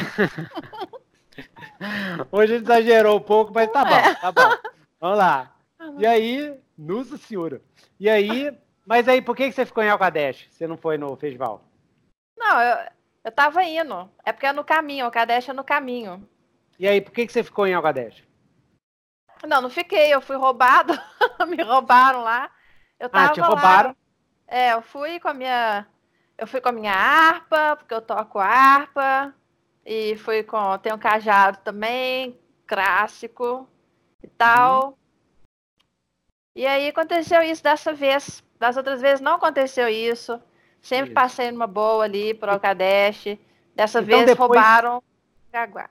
Hoje 2.30 2.54
a 2.54 2.58
gente 2.58 2.64
exagerou 2.64 3.16
um 3.16 3.22
pouco, 3.22 3.52
mas 3.54 3.70
tá 3.70 3.84
bom, 3.84 3.94
é. 3.94 4.14
tá 4.14 4.32
bom. 4.32 4.70
Vamos 5.00 5.18
lá. 5.18 5.56
E 5.98 6.06
aí, 6.06 6.54
nossa 6.76 7.16
senhora. 7.16 7.60
E 7.98 8.08
aí, 8.08 8.56
mas 8.84 9.08
aí, 9.08 9.22
por 9.22 9.36
que 9.36 9.50
você 9.50 9.64
ficou 9.64 9.82
em 9.82 9.88
Alcadesh? 9.88 10.46
Você 10.50 10.66
não 10.66 10.76
foi 10.76 10.98
no 10.98 11.16
festival? 11.16 11.62
Não, 12.36 12.60
eu, 12.60 12.76
eu 13.24 13.32
tava 13.32 13.62
indo. 13.62 14.10
É 14.24 14.32
porque 14.32 14.46
é 14.46 14.52
no 14.52 14.64
caminho, 14.64 15.04
Alcadesh 15.04 15.48
é 15.48 15.52
no 15.52 15.64
caminho. 15.64 16.28
E 16.78 16.88
aí, 16.88 17.00
por 17.00 17.12
que 17.12 17.28
você 17.28 17.44
ficou 17.44 17.66
em 17.66 17.74
Alcadesh? 17.74 18.24
Não, 19.46 19.60
não 19.60 19.70
fiquei, 19.70 20.12
eu 20.12 20.20
fui 20.20 20.36
roubado. 20.36 20.92
Me 21.48 21.62
roubaram 21.62 22.22
lá. 22.22 22.50
Eu 22.98 23.08
tava 23.08 23.26
ah, 23.26 23.32
te 23.32 23.40
roubaram? 23.40 23.90
Lá. 23.90 23.96
É, 24.46 24.72
eu 24.72 24.82
fui 24.82 25.18
com 25.20 25.28
a 25.28 25.34
minha. 25.34 25.86
Eu 26.36 26.46
fui 26.46 26.60
com 26.60 26.68
a 26.68 26.72
minha 26.72 26.92
harpa, 26.92 27.76
porque 27.76 27.94
eu 27.94 28.02
toco 28.02 28.38
harpa. 28.38 29.34
E 29.84 30.16
fui 30.16 30.42
com. 30.42 30.78
Tem 30.78 30.92
um 30.92 30.98
cajado 30.98 31.58
também, 31.58 32.38
clássico 32.66 33.68
e 34.22 34.28
tal. 34.28 34.98
E 36.54 36.66
aí 36.66 36.88
aconteceu 36.88 37.42
isso 37.42 37.62
dessa 37.62 37.92
vez. 37.92 38.42
Das 38.58 38.76
outras 38.76 39.00
vezes 39.00 39.20
não 39.20 39.34
aconteceu 39.34 39.88
isso. 39.88 40.40
Sempre 40.80 41.06
isso. 41.06 41.14
passei 41.14 41.50
numa 41.50 41.66
boa 41.66 42.04
ali 42.04 42.34
pro 42.34 42.50
Alcadesh. 42.50 43.38
Dessa 43.74 44.00
então, 44.00 44.06
vez 44.06 44.26
depois... 44.26 44.48
roubaram 44.48 45.02
Jaguar. 45.52 45.90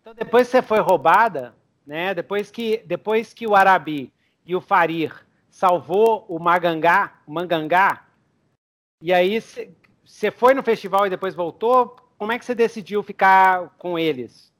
Então 0.00 0.14
depois 0.14 0.46
que 0.46 0.52
você 0.52 0.62
foi 0.62 0.78
roubada, 0.78 1.54
né? 1.86 2.14
Depois 2.14 2.50
que, 2.50 2.78
depois 2.86 3.34
que 3.34 3.46
o 3.46 3.54
Arabi 3.54 4.12
e 4.46 4.54
o 4.54 4.60
Farir 4.60 5.26
salvou 5.50 6.24
o 6.28 6.38
Magangá, 6.38 7.20
o 7.26 7.32
Mangangá, 7.32 8.06
e 9.02 9.12
aí 9.12 9.40
você 10.04 10.30
foi 10.30 10.54
no 10.54 10.62
festival 10.62 11.06
e 11.06 11.10
depois 11.10 11.34
voltou, 11.34 11.96
como 12.16 12.32
é 12.32 12.38
que 12.38 12.44
você 12.44 12.54
decidiu 12.54 13.02
ficar 13.02 13.70
com 13.78 13.98
eles? 13.98 14.52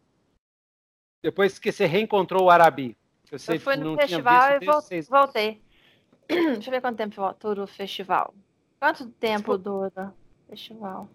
Depois 1.23 1.59
que 1.59 1.73
você 1.73 1.87
reencontrou 1.87 2.45
o 2.45 2.51
Arabi. 2.51 2.97
Você 3.31 3.55
eu 3.55 3.61
fui 3.61 3.77
no 3.77 3.95
festival 3.97 4.59
e 4.61 5.01
voltei. 5.03 5.63
Deixa 6.29 6.69
eu 6.69 6.73
ver 6.73 6.81
quanto 6.81 6.97
tempo 6.97 7.35
dura 7.39 7.63
o 7.63 7.67
festival. 7.67 8.35
Quanto 8.79 9.09
tempo 9.11 9.59
dura 9.59 10.15
o 10.47 10.51
festival? 10.51 11.09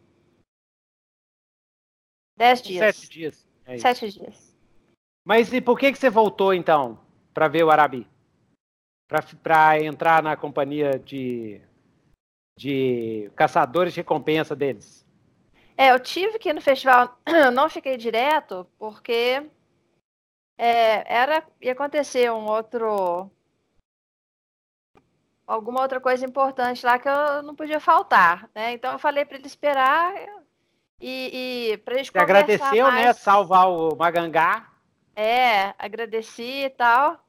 Dez 2.38 2.61
dias. 2.61 2.95
Sete 2.95 3.10
dias. 3.10 3.48
É 3.65 3.77
Sete 3.77 4.10
dias. 4.10 4.56
Mas 5.26 5.52
e 5.53 5.61
por 5.61 5.80
que, 5.80 5.91
que 5.91 5.98
você 5.98 6.10
voltou, 6.10 6.53
então, 6.53 6.99
para 7.34 7.48
ver 7.48 7.64
o 7.64 7.72
Arabi? 7.72 8.07
Para 9.41 9.81
entrar 9.81 10.22
na 10.22 10.35
companhia 10.35 10.99
de, 10.99 11.61
de 12.57 13.31
caçadores 13.35 13.94
de 13.94 14.02
recompensa 14.02 14.56
deles? 14.56 15.06
É, 15.77 15.91
eu 15.91 15.99
tive 15.99 16.38
que 16.38 16.49
ir 16.49 16.53
no 16.53 16.61
festival, 16.61 17.18
eu 17.26 17.52
não 17.52 17.69
fiquei 17.69 17.98
direto, 17.98 18.68
porque 18.77 19.49
é, 20.57 21.13
era 21.13 21.43
ia 21.61 21.71
acontecer 21.71 22.31
um 22.31 22.45
outro 22.45 23.30
alguma 25.45 25.81
outra 25.81 25.99
coisa 25.99 26.25
importante 26.25 26.85
lá 26.85 26.97
que 26.97 27.07
eu 27.07 27.43
não 27.43 27.55
podia 27.55 27.80
faltar, 27.80 28.49
né? 28.55 28.73
Então 28.73 28.93
eu 28.93 28.99
falei 28.99 29.25
para 29.25 29.38
ele 29.38 29.47
esperar 29.47 30.13
e, 30.99 31.71
e 31.71 31.77
para 31.77 31.97
gente 31.97 32.11
Você 32.11 32.17
agradeceu, 32.17 32.85
né, 32.85 32.91
mais. 32.91 33.05
né? 33.05 33.13
Salvar 33.13 33.69
o 33.69 33.95
Magangá. 33.95 34.69
É, 35.15 35.73
agradeci 35.77 36.65
e 36.65 36.69
tal. 36.69 37.19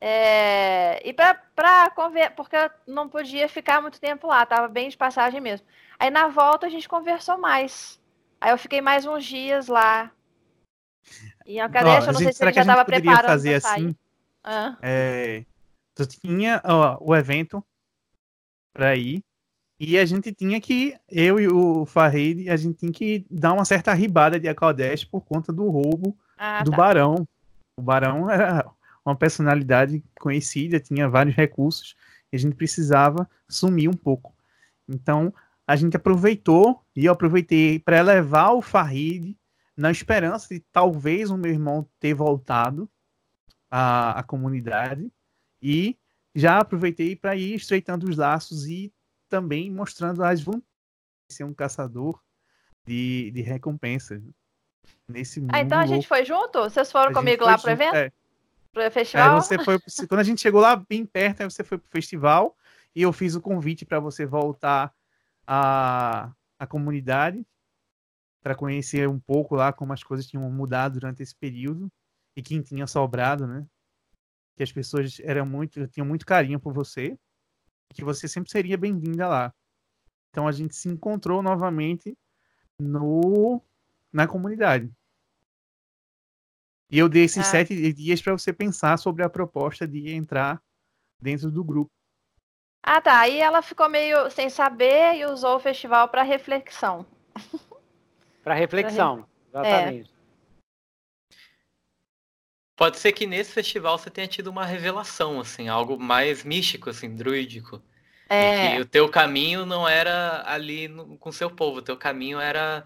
É, 0.00 1.00
e 1.06 1.12
pra, 1.12 1.34
pra 1.54 1.90
conver... 1.90 2.30
porque 2.34 2.56
eu 2.56 2.70
não 2.86 3.08
podia 3.08 3.48
ficar 3.48 3.80
muito 3.80 4.00
tempo 4.00 4.26
lá, 4.26 4.44
tava 4.44 4.66
bem 4.66 4.88
de 4.88 4.96
passagem 4.96 5.40
mesmo. 5.40 5.66
Aí 5.98 6.10
na 6.10 6.28
volta 6.28 6.66
a 6.66 6.70
gente 6.70 6.88
conversou 6.88 7.38
mais. 7.38 8.00
Aí 8.40 8.50
eu 8.50 8.58
fiquei 8.58 8.80
mais 8.80 9.06
uns 9.06 9.24
dias 9.24 9.68
lá. 9.68 10.10
E 11.46 11.60
a 11.60 11.68
cadeia, 11.68 12.00
eu 12.00 12.06
não 12.06 12.14
sei 12.14 12.32
se 12.32 12.44
ele 12.44 12.52
já 12.52 12.60
estava 12.60 12.84
preparando 12.84 13.26
fazer 13.26 13.54
assim. 13.54 13.94
Ah. 14.44 14.76
É, 14.82 15.44
tu 15.94 16.06
tinha 16.06 16.60
ó, 16.64 16.98
o 17.00 17.14
evento 17.14 17.64
para 18.72 18.96
ir 18.96 19.22
e 19.84 19.98
a 19.98 20.04
gente 20.04 20.32
tinha 20.32 20.60
que, 20.60 20.96
eu 21.10 21.40
e 21.40 21.48
o 21.48 21.84
Farid, 21.84 22.48
a 22.48 22.56
gente 22.56 22.78
tinha 22.78 22.92
que 22.92 23.26
dar 23.28 23.52
uma 23.52 23.64
certa 23.64 23.92
ribada 23.92 24.38
de 24.38 24.48
Akaldesh 24.48 25.04
por 25.04 25.22
conta 25.22 25.52
do 25.52 25.68
roubo 25.68 26.16
ah, 26.38 26.62
do 26.62 26.70
tá. 26.70 26.76
Barão. 26.76 27.26
O 27.76 27.82
Barão 27.82 28.30
era 28.30 28.64
uma 29.04 29.16
personalidade 29.16 30.00
conhecida, 30.20 30.78
tinha 30.78 31.08
vários 31.08 31.34
recursos, 31.34 31.96
e 32.32 32.36
a 32.36 32.38
gente 32.38 32.54
precisava 32.54 33.28
sumir 33.48 33.88
um 33.88 33.92
pouco. 33.92 34.32
Então, 34.88 35.34
a 35.66 35.74
gente 35.74 35.96
aproveitou, 35.96 36.80
e 36.94 37.06
eu 37.06 37.12
aproveitei 37.12 37.80
para 37.80 38.00
levar 38.02 38.52
o 38.52 38.62
Farid 38.62 39.36
na 39.76 39.90
esperança 39.90 40.54
de 40.54 40.60
talvez 40.72 41.30
o 41.30 41.36
meu 41.36 41.50
irmão 41.50 41.88
ter 41.98 42.14
voltado 42.14 42.90
à, 43.70 44.18
à 44.18 44.22
comunidade, 44.22 45.10
e 45.60 45.96
já 46.34 46.58
aproveitei 46.58 47.14
para 47.14 47.36
ir 47.36 47.54
estreitando 47.54 48.08
os 48.08 48.16
laços 48.16 48.66
e 48.66 48.92
também 49.28 49.70
mostrando 49.70 50.22
as 50.22 50.40
vantagens 50.40 50.66
de 51.28 51.36
ser 51.36 51.44
um 51.44 51.54
caçador 51.54 52.20
de, 52.84 53.30
de 53.30 53.42
recompensas 53.42 54.22
nesse 55.08 55.40
mundo. 55.40 55.54
Ah, 55.54 55.60
então 55.60 55.78
a 55.78 55.86
gente 55.86 56.06
foi 56.06 56.24
junto? 56.24 56.60
Vocês 56.60 56.90
foram 56.90 57.10
a 57.10 57.14
comigo 57.14 57.44
lá 57.44 57.58
pro 57.58 57.70
junto, 57.70 57.82
evento? 57.82 57.96
É. 57.96 58.12
Pro 58.72 58.90
festival? 58.90 59.36
É, 59.36 59.40
você 59.40 59.58
foi, 59.58 59.78
quando 60.08 60.20
a 60.20 60.24
gente 60.24 60.40
chegou 60.40 60.60
lá 60.60 60.76
bem 60.76 61.04
perto, 61.06 61.42
aí 61.42 61.50
você 61.50 61.62
foi 61.62 61.78
pro 61.78 61.88
festival 61.90 62.56
e 62.94 63.02
eu 63.02 63.12
fiz 63.12 63.34
o 63.34 63.40
convite 63.40 63.84
para 63.84 64.00
você 64.00 64.26
voltar 64.26 64.92
à, 65.46 66.32
à 66.58 66.66
comunidade 66.66 67.46
para 68.42 68.54
conhecer 68.54 69.08
um 69.08 69.20
pouco 69.20 69.54
lá 69.54 69.72
como 69.72 69.92
as 69.92 70.02
coisas 70.02 70.26
tinham 70.26 70.50
mudado 70.50 70.94
durante 70.94 71.22
esse 71.22 71.34
período 71.34 71.90
e 72.36 72.42
quem 72.42 72.60
tinha 72.60 72.86
sobrado, 72.86 73.46
né? 73.46 73.64
Que 74.56 74.62
as 74.62 74.72
pessoas 74.72 75.20
eram 75.20 75.46
muito, 75.46 75.86
tinham 75.88 76.06
muito 76.06 76.26
carinho 76.26 76.58
por 76.58 76.74
você 76.74 77.16
e 77.90 77.94
que 77.94 78.04
você 78.04 78.26
sempre 78.26 78.50
seria 78.50 78.76
bem-vinda 78.76 79.28
lá. 79.28 79.54
Então 80.30 80.48
a 80.48 80.52
gente 80.52 80.74
se 80.74 80.88
encontrou 80.88 81.42
novamente 81.42 82.16
no 82.78 83.62
na 84.12 84.26
comunidade. 84.26 84.92
E 86.90 86.98
eu 86.98 87.08
dei 87.08 87.24
esses 87.24 87.46
ah. 87.46 87.50
sete 87.50 87.92
dias 87.94 88.20
para 88.20 88.32
você 88.32 88.52
pensar 88.52 88.98
sobre 88.98 89.22
a 89.22 89.30
proposta 89.30 89.86
de 89.88 90.10
entrar 90.10 90.62
dentro 91.18 91.50
do 91.50 91.64
grupo. 91.64 91.90
Ah, 92.82 93.00
tá. 93.00 93.20
Aí 93.20 93.38
ela 93.38 93.62
ficou 93.62 93.88
meio 93.88 94.28
sem 94.30 94.50
saber 94.50 95.14
e 95.16 95.24
usou 95.24 95.56
o 95.56 95.60
festival 95.60 96.08
para 96.08 96.22
reflexão. 96.22 97.06
Para 98.42 98.54
reflexão, 98.54 99.26
exatamente. 99.48 100.10
É. 100.10 100.12
Pode 102.76 102.98
ser 102.98 103.12
que 103.12 103.26
nesse 103.26 103.52
festival 103.52 103.96
você 103.98 104.10
tenha 104.10 104.26
tido 104.26 104.48
uma 104.48 104.64
revelação, 104.64 105.38
assim, 105.38 105.68
algo 105.68 105.98
mais 105.98 106.42
místico, 106.42 106.90
assim, 106.90 107.14
druídico. 107.14 107.80
É. 108.28 108.66
E 108.66 108.76
que 108.76 108.80
o 108.80 108.86
teu 108.86 109.08
caminho 109.08 109.64
não 109.64 109.88
era 109.88 110.42
ali 110.46 110.88
no, 110.88 111.16
com 111.18 111.28
o 111.28 111.32
seu 111.32 111.50
povo, 111.50 111.78
o 111.78 111.82
teu 111.82 111.96
caminho 111.96 112.40
era, 112.40 112.84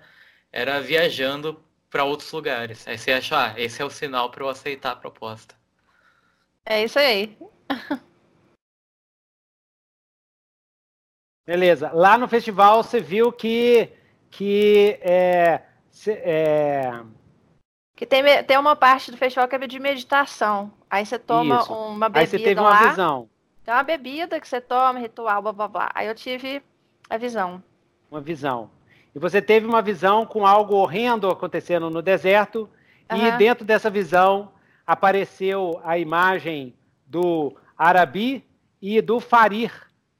era 0.53 0.81
viajando 0.81 1.63
para 1.89 2.05
outros 2.05 2.31
lugares. 2.33 2.87
Aí 2.87 2.99
você 2.99 3.13
acha, 3.13 3.53
ah, 3.53 3.55
esse 3.59 3.81
é 3.81 3.85
o 3.85 3.91
sinal 3.91 4.31
para 4.31 4.45
eu 4.45 4.49
aceitar 4.49 4.93
a 4.93 4.97
proposta. 4.97 5.55
É 6.65 6.85
isso 6.85 6.99
aí. 6.99 7.39
Beleza. 11.47 11.93
Lá 11.93 12.19
no 12.19 12.27
festival 12.27 12.83
você 12.83 13.01
viu 13.01 13.33
que 13.33 13.89
que 14.37 14.99
é, 15.01 15.63
é... 16.09 17.03
que 17.97 18.05
tem, 18.05 18.23
tem 18.45 18.59
uma 18.59 18.77
parte 18.77 19.11
do 19.11 19.17
festival 19.17 19.49
que 19.49 19.57
é 19.57 19.67
de 19.67 19.79
meditação. 19.79 20.71
Aí 20.91 21.07
você 21.07 21.19
toma 21.19 21.61
Isso. 21.61 21.73
uma 21.73 22.07
bebida 22.11 22.21
Aí 22.21 22.27
você 22.27 22.39
teve 22.39 22.61
uma 22.61 22.69
lá, 22.69 22.89
visão. 22.91 23.31
Tem 23.65 23.73
uma 23.73 23.83
bebida 23.83 24.39
que 24.39 24.47
você 24.47 24.61
toma, 24.61 24.99
ritual, 24.99 25.41
blá 25.41 25.53
blá 25.55 25.69
blá. 25.69 25.91
Aí 25.95 26.07
eu 26.07 26.15
tive 26.15 26.63
a 27.09 27.17
visão. 27.17 27.63
Uma 28.11 28.21
visão. 28.21 28.71
E 29.15 29.19
você 29.19 29.41
teve 29.41 29.67
uma 29.67 29.81
visão 29.81 30.27
com 30.27 30.47
algo 30.47 30.75
horrendo 30.75 31.31
acontecendo 31.31 31.89
no 31.89 32.03
deserto, 32.03 32.69
uhum. 33.11 33.17
e 33.17 33.33
dentro 33.39 33.65
dessa 33.65 33.89
visão 33.89 34.53
apareceu 34.87 35.81
a 35.83 35.97
imagem 35.97 36.75
do 37.07 37.57
Arabi 37.79 38.45
e 38.83 39.01
do 39.01 39.19
Farir, 39.19 39.73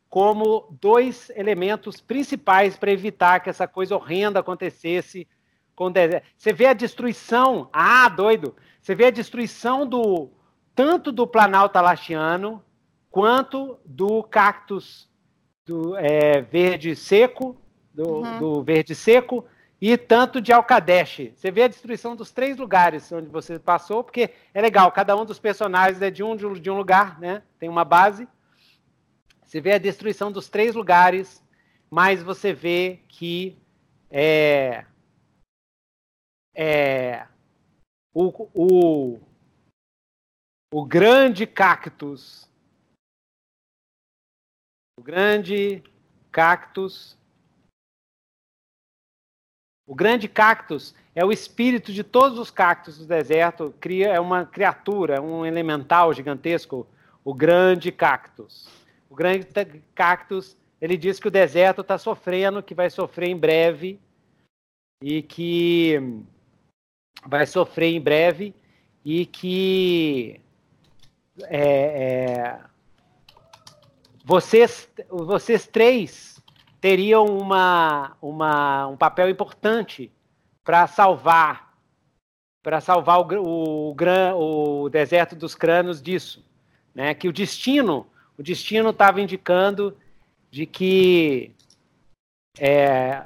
como 0.09 0.77
dois 0.81 1.31
elementos 1.31 2.01
principais 2.01 2.77
para 2.77 2.93
evitar 2.93 3.41
que 3.41 3.51
essa 3.51 3.67
coisa 3.67 3.97
horrenda 3.97 4.41
acontecesse 4.41 5.29
com 5.75 5.87
o 5.87 5.91
deserto. 5.91 6.27
Você 6.37 6.53
vê 6.53 6.67
a 6.67 6.73
destruição, 6.73 7.69
ah, 7.73 8.09
doido, 8.09 8.55
você 8.81 8.95
vê 8.95 9.07
a 9.07 9.11
destruição 9.11 9.87
do 9.87 10.31
tanto 10.75 11.11
do 11.11 11.27
Planalto 11.27 11.77
Alastiano 11.77 12.63
quanto 13.11 13.79
do 13.85 14.23
cactus 14.23 15.09
do 15.67 15.97
é, 15.97 16.41
verde 16.43 16.95
seco, 16.95 17.61
do, 17.93 18.21
uhum. 18.21 18.39
do, 18.39 18.63
verde 18.63 18.95
seco, 18.95 19.45
e 19.81 19.97
tanto 19.97 20.41
de 20.41 20.53
Alcadeche. 20.53 21.33
Você 21.35 21.51
vê 21.51 21.65
a 21.65 21.69
destruição 21.69 22.15
dos 22.15 22.31
três 22.31 22.57
lugares 22.57 23.11
onde 23.11 23.29
você 23.29 23.59
passou, 23.59 24.05
porque 24.05 24.31
é 24.55 24.61
legal, 24.61 24.93
cada 24.93 25.17
um 25.17 25.25
dos 25.25 25.39
personagens 25.39 26.01
é 26.01 26.11
de 26.11 26.23
um, 26.23 26.37
de 26.37 26.71
um 26.71 26.77
lugar, 26.77 27.19
né? 27.19 27.43
Tem 27.59 27.69
uma 27.69 27.85
base. 27.85 28.29
Você 29.47 29.61
vê 29.61 29.75
a 29.75 29.79
destruição 29.79 30.33
dos 30.33 30.49
três 30.49 30.75
lugares, 30.75 31.41
mas 31.89 32.21
você 32.21 32.53
vê 32.53 33.01
que 33.09 33.57
é, 34.11 34.85
é, 36.53 37.29
o, 38.13 38.49
o, 38.53 39.21
o 40.75 40.85
grande 40.85 41.47
cactus, 41.47 42.51
o 44.99 45.03
grande 45.03 45.81
cactus, 46.33 47.17
o 49.87 49.95
grande 49.95 50.29
cactus 50.29 50.93
é 51.15 51.25
o 51.25 51.31
espírito 51.31 51.93
de 51.93 52.03
todos 52.03 52.37
os 52.41 52.51
cactos 52.51 52.99
do 52.99 53.07
deserto, 53.07 53.73
cria, 53.79 54.09
é 54.09 54.19
uma 54.19 54.45
criatura, 54.45 55.23
um 55.23 55.47
elemental 55.47 56.13
gigantesco, 56.13 56.85
o 57.25 57.33
grande 57.33 57.93
cactus 57.93 58.86
o 59.09 59.15
grande 59.15 59.47
cactus, 59.95 60.57
ele 60.81 60.97
diz 60.97 61.19
que 61.19 61.29
o 61.29 61.31
deserto 61.31 61.81
está 61.81 61.97
sofrendo, 61.99 62.63
que 62.63 62.75
vai 62.75 62.91
sofrer 62.91 63.29
em 63.29 63.37
breve 63.37 63.99
e 65.03 65.23
que 65.23 66.23
vai 67.25 67.47
sofrer 67.47 67.95
em 67.95 68.01
breve 68.01 68.55
e 69.05 69.27
que 69.27 70.41
é, 71.45 71.61
é, 71.61 72.61
vocês, 74.25 74.89
vocês 75.09 75.67
três 75.67 76.43
teriam 76.81 77.25
uma, 77.27 78.17
uma, 78.21 78.87
um 78.89 78.97
papel 78.97 79.31
importante 79.31 80.13
para 80.65 80.87
salvar 80.87 81.67
para 82.67 82.81
salvar 82.81 83.21
o, 83.21 83.93
o, 83.93 84.83
o 84.83 84.89
deserto 84.89 85.37
dos 85.37 85.55
crânios 85.55 86.03
disso, 86.03 86.45
né? 86.93 87.15
Que 87.15 87.29
o 87.29 87.33
destino 87.33 88.09
o 88.39 88.43
destino 88.43 88.91
estava 88.91 89.21
indicando 89.21 89.97
de 90.51 90.67
que 90.67 91.53
é, 92.59 93.23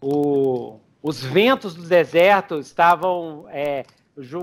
o, 0.00 0.78
os 1.02 1.22
ventos 1.22 1.74
do 1.74 1.82
deserto 1.82 2.58
estavam 2.58 3.46
é, 3.48 3.84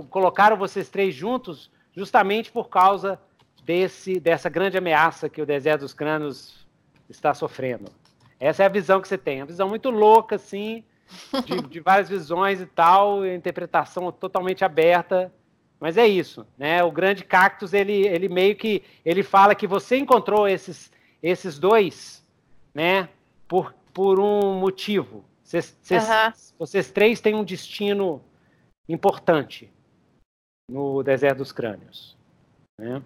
colocaram 0.10 0.58
vocês 0.58 0.90
três 0.90 1.14
juntos 1.14 1.72
justamente 1.96 2.52
por 2.52 2.70
causa 2.70 3.20
desse 3.64 4.20
dessa 4.20 4.50
grande 4.50 4.78
ameaça 4.78 5.30
que 5.30 5.42
o 5.42 5.46
deserto 5.46 5.82
dos 5.82 5.94
crânios 5.94 6.68
está 7.10 7.34
sofrendo. 7.34 7.92
Essa 8.40 8.64
é 8.64 8.66
a 8.66 8.70
visão 8.70 9.02
que 9.02 9.08
você 9.08 9.18
tem, 9.18 9.42
uma 9.42 9.48
visão 9.48 9.68
muito 9.68 9.90
louca 9.90 10.36
assim, 10.36 10.84
de, 11.46 11.62
de 11.68 11.80
várias 11.80 12.08
visões 12.08 12.62
e 12.62 12.66
tal, 12.66 13.26
interpretação 13.26 14.12
totalmente 14.12 14.64
aberta 14.64 15.32
mas 15.80 15.98
é 15.98 16.08
isso, 16.08 16.46
né? 16.58 16.84
O 16.84 16.92
grande 16.92 17.24
cactus, 17.24 17.74
ele, 17.74 18.06
ele 18.08 18.28
meio 18.28 18.56
que 18.56 18.84
ele 19.06 19.24
fala 19.24 19.56
que 19.56 19.66
você 19.66 19.98
encontrou 19.98 20.48
esses, 20.48 20.92
esses 21.24 21.58
dois, 21.58 22.26
né? 22.74 23.08
Por, 23.48 23.74
por 23.94 24.20
um 24.20 24.60
motivo. 24.60 25.24
Vocês, 25.42 25.78
vocês, 25.82 26.08
uhum. 26.08 26.34
vocês 26.60 26.92
três 26.92 27.22
têm 27.22 27.34
um 27.34 27.44
destino 27.44 28.22
importante 28.88 29.72
no 30.70 31.02
deserto 31.02 31.38
dos 31.38 31.52
crânios, 31.52 32.18
né? 32.78 33.02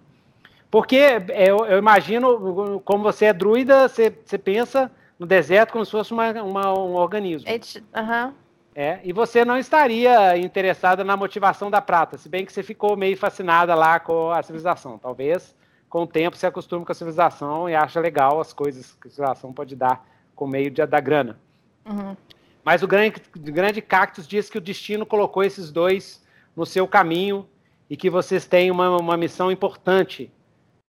Porque 0.70 0.96
é, 0.96 1.48
eu, 1.48 1.64
eu, 1.66 1.78
imagino, 1.78 2.80
como 2.80 3.04
você 3.04 3.26
é 3.26 3.32
druida, 3.32 3.88
você, 3.88 4.10
você 4.10 4.36
pensa 4.36 4.90
no 5.16 5.24
deserto 5.24 5.72
como 5.72 5.84
se 5.84 5.92
fosse 5.92 6.12
uma, 6.12 6.32
uma 6.42 6.76
um 6.76 6.96
organismo. 6.96 7.48
Uhum. 7.96 8.34
É, 8.74 8.98
e 9.04 9.12
você 9.12 9.44
não 9.44 9.56
estaria 9.56 10.36
interessada 10.36 11.04
na 11.04 11.16
motivação 11.16 11.70
da 11.70 11.80
prata, 11.80 12.18
se 12.18 12.28
bem 12.28 12.44
que 12.44 12.52
você 12.52 12.62
ficou 12.62 12.96
meio 12.96 13.16
fascinada 13.16 13.72
lá 13.74 14.00
com 14.00 14.32
a 14.32 14.42
civilização. 14.42 14.98
Talvez 14.98 15.54
com 15.88 16.02
o 16.02 16.06
tempo 16.08 16.36
você 16.36 16.48
acostume 16.48 16.84
com 16.84 16.90
a 16.90 16.94
civilização 16.94 17.70
e 17.70 17.74
acha 17.76 18.00
legal 18.00 18.40
as 18.40 18.52
coisas 18.52 18.92
que 19.00 19.06
a 19.06 19.10
civilização 19.10 19.52
pode 19.52 19.76
dar 19.76 20.04
com 20.34 20.44
meio 20.44 20.72
de, 20.72 20.84
da 20.84 20.98
grana. 20.98 21.38
Uhum. 21.86 22.16
Mas 22.64 22.82
o 22.82 22.88
grande, 22.88 23.22
o 23.36 23.52
grande 23.52 23.80
cactus 23.80 24.26
diz 24.26 24.50
que 24.50 24.58
o 24.58 24.60
destino 24.60 25.06
colocou 25.06 25.44
esses 25.44 25.70
dois 25.70 26.20
no 26.56 26.66
seu 26.66 26.88
caminho 26.88 27.48
e 27.88 27.96
que 27.96 28.10
vocês 28.10 28.44
têm 28.44 28.72
uma, 28.72 28.96
uma 28.96 29.16
missão 29.16 29.52
importante 29.52 30.32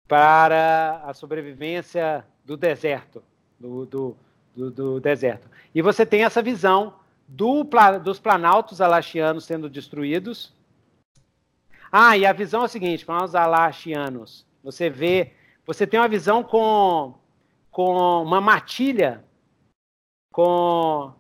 para 0.07 1.03
a 1.05 1.13
sobrevivência 1.13 2.25
do 2.43 2.57
deserto, 2.57 3.21
do, 3.59 3.85
do, 3.85 4.17
do, 4.55 4.71
do 4.71 4.99
deserto. 4.99 5.47
E 5.73 5.83
você 5.83 6.03
tem 6.03 6.23
essa 6.23 6.41
visão 6.41 6.93
do, 7.27 7.63
dos 8.03 8.19
planaltos 8.19 8.81
alachianos 8.81 9.45
sendo 9.45 9.69
destruídos. 9.69 10.53
Ah, 11.91 12.17
e 12.17 12.25
a 12.25 12.33
visão 12.33 12.63
é 12.63 12.65
a 12.65 12.67
seguinte, 12.67 13.05
com 13.05 13.15
os 13.15 13.35
alachianos, 13.35 14.45
você 14.63 14.89
vê, 14.89 15.33
você 15.65 15.87
tem 15.87 15.99
uma 15.99 16.07
visão 16.07 16.43
com, 16.43 17.13
com 17.71 18.23
uma 18.23 18.41
matilha, 18.41 19.23
com 20.31 21.13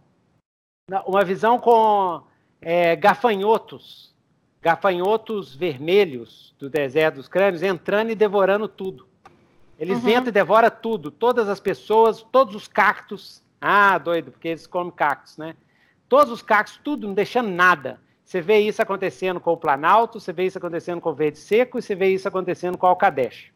uma 1.05 1.23
visão 1.23 1.59
com 1.59 2.21
é, 2.61 2.95
gafanhotos, 2.95 4.13
gafanhotos 4.61 5.55
vermelhos 5.55 6.53
do 6.59 6.69
deserto 6.69 7.15
dos 7.15 7.27
crânios 7.27 7.63
entrando 7.63 8.11
e 8.11 8.15
devorando 8.15 8.67
tudo. 8.67 9.07
Eles 9.79 10.03
uhum. 10.03 10.09
entram 10.09 10.27
e 10.27 10.31
devoram 10.31 10.69
tudo, 10.69 11.11
todas 11.11 11.47
as 11.49 11.59
pessoas, 11.59 12.21
todos 12.31 12.55
os 12.55 12.67
cactos. 12.67 13.43
Ah, 13.59 13.97
doido, 13.97 14.31
porque 14.31 14.49
eles 14.49 14.67
comem 14.67 14.91
cactos, 14.91 15.37
né? 15.37 15.55
Todos 16.07 16.31
os 16.31 16.41
cactos, 16.41 16.79
tudo, 16.83 17.07
não 17.07 17.13
deixando 17.13 17.49
nada. 17.49 17.99
Você 18.23 18.41
vê 18.41 18.59
isso 18.59 18.81
acontecendo 18.81 19.39
com 19.39 19.51
o 19.51 19.57
Planalto, 19.57 20.19
você 20.19 20.33
vê 20.33 20.45
isso 20.45 20.57
acontecendo 20.57 20.99
com 20.99 21.09
o 21.09 21.13
Verde 21.13 21.37
Seco 21.37 21.77
e 21.77 21.81
você 21.81 21.93
vê 21.93 22.13
isso 22.13 22.27
acontecendo 22.27 22.77
com 22.77 22.87
o 22.87 22.89
Alcadesh. 22.89 23.51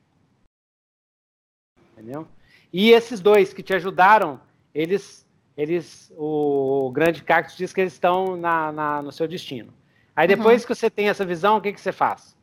Entendeu? 1.94 2.28
E 2.72 2.92
esses 2.92 3.20
dois 3.20 3.52
que 3.52 3.64
te 3.64 3.74
ajudaram, 3.74 4.40
eles, 4.74 5.28
eles 5.58 6.14
o 6.16 6.92
grande 6.94 7.24
cactus 7.24 7.58
diz 7.58 7.74
que 7.74 7.82
eles 7.82 7.94
estão 7.94 8.38
na, 8.38 8.72
na 8.72 9.02
no 9.02 9.12
seu 9.12 9.28
destino. 9.28 9.74
Aí 10.16 10.28
depois 10.28 10.62
uhum. 10.62 10.68
que 10.68 10.76
você 10.76 10.90
tem 10.90 11.10
essa 11.10 11.26
visão, 11.26 11.58
o 11.58 11.62
que, 11.62 11.74
que 11.74 11.82
você 11.82 11.92
faz? 11.92 12.38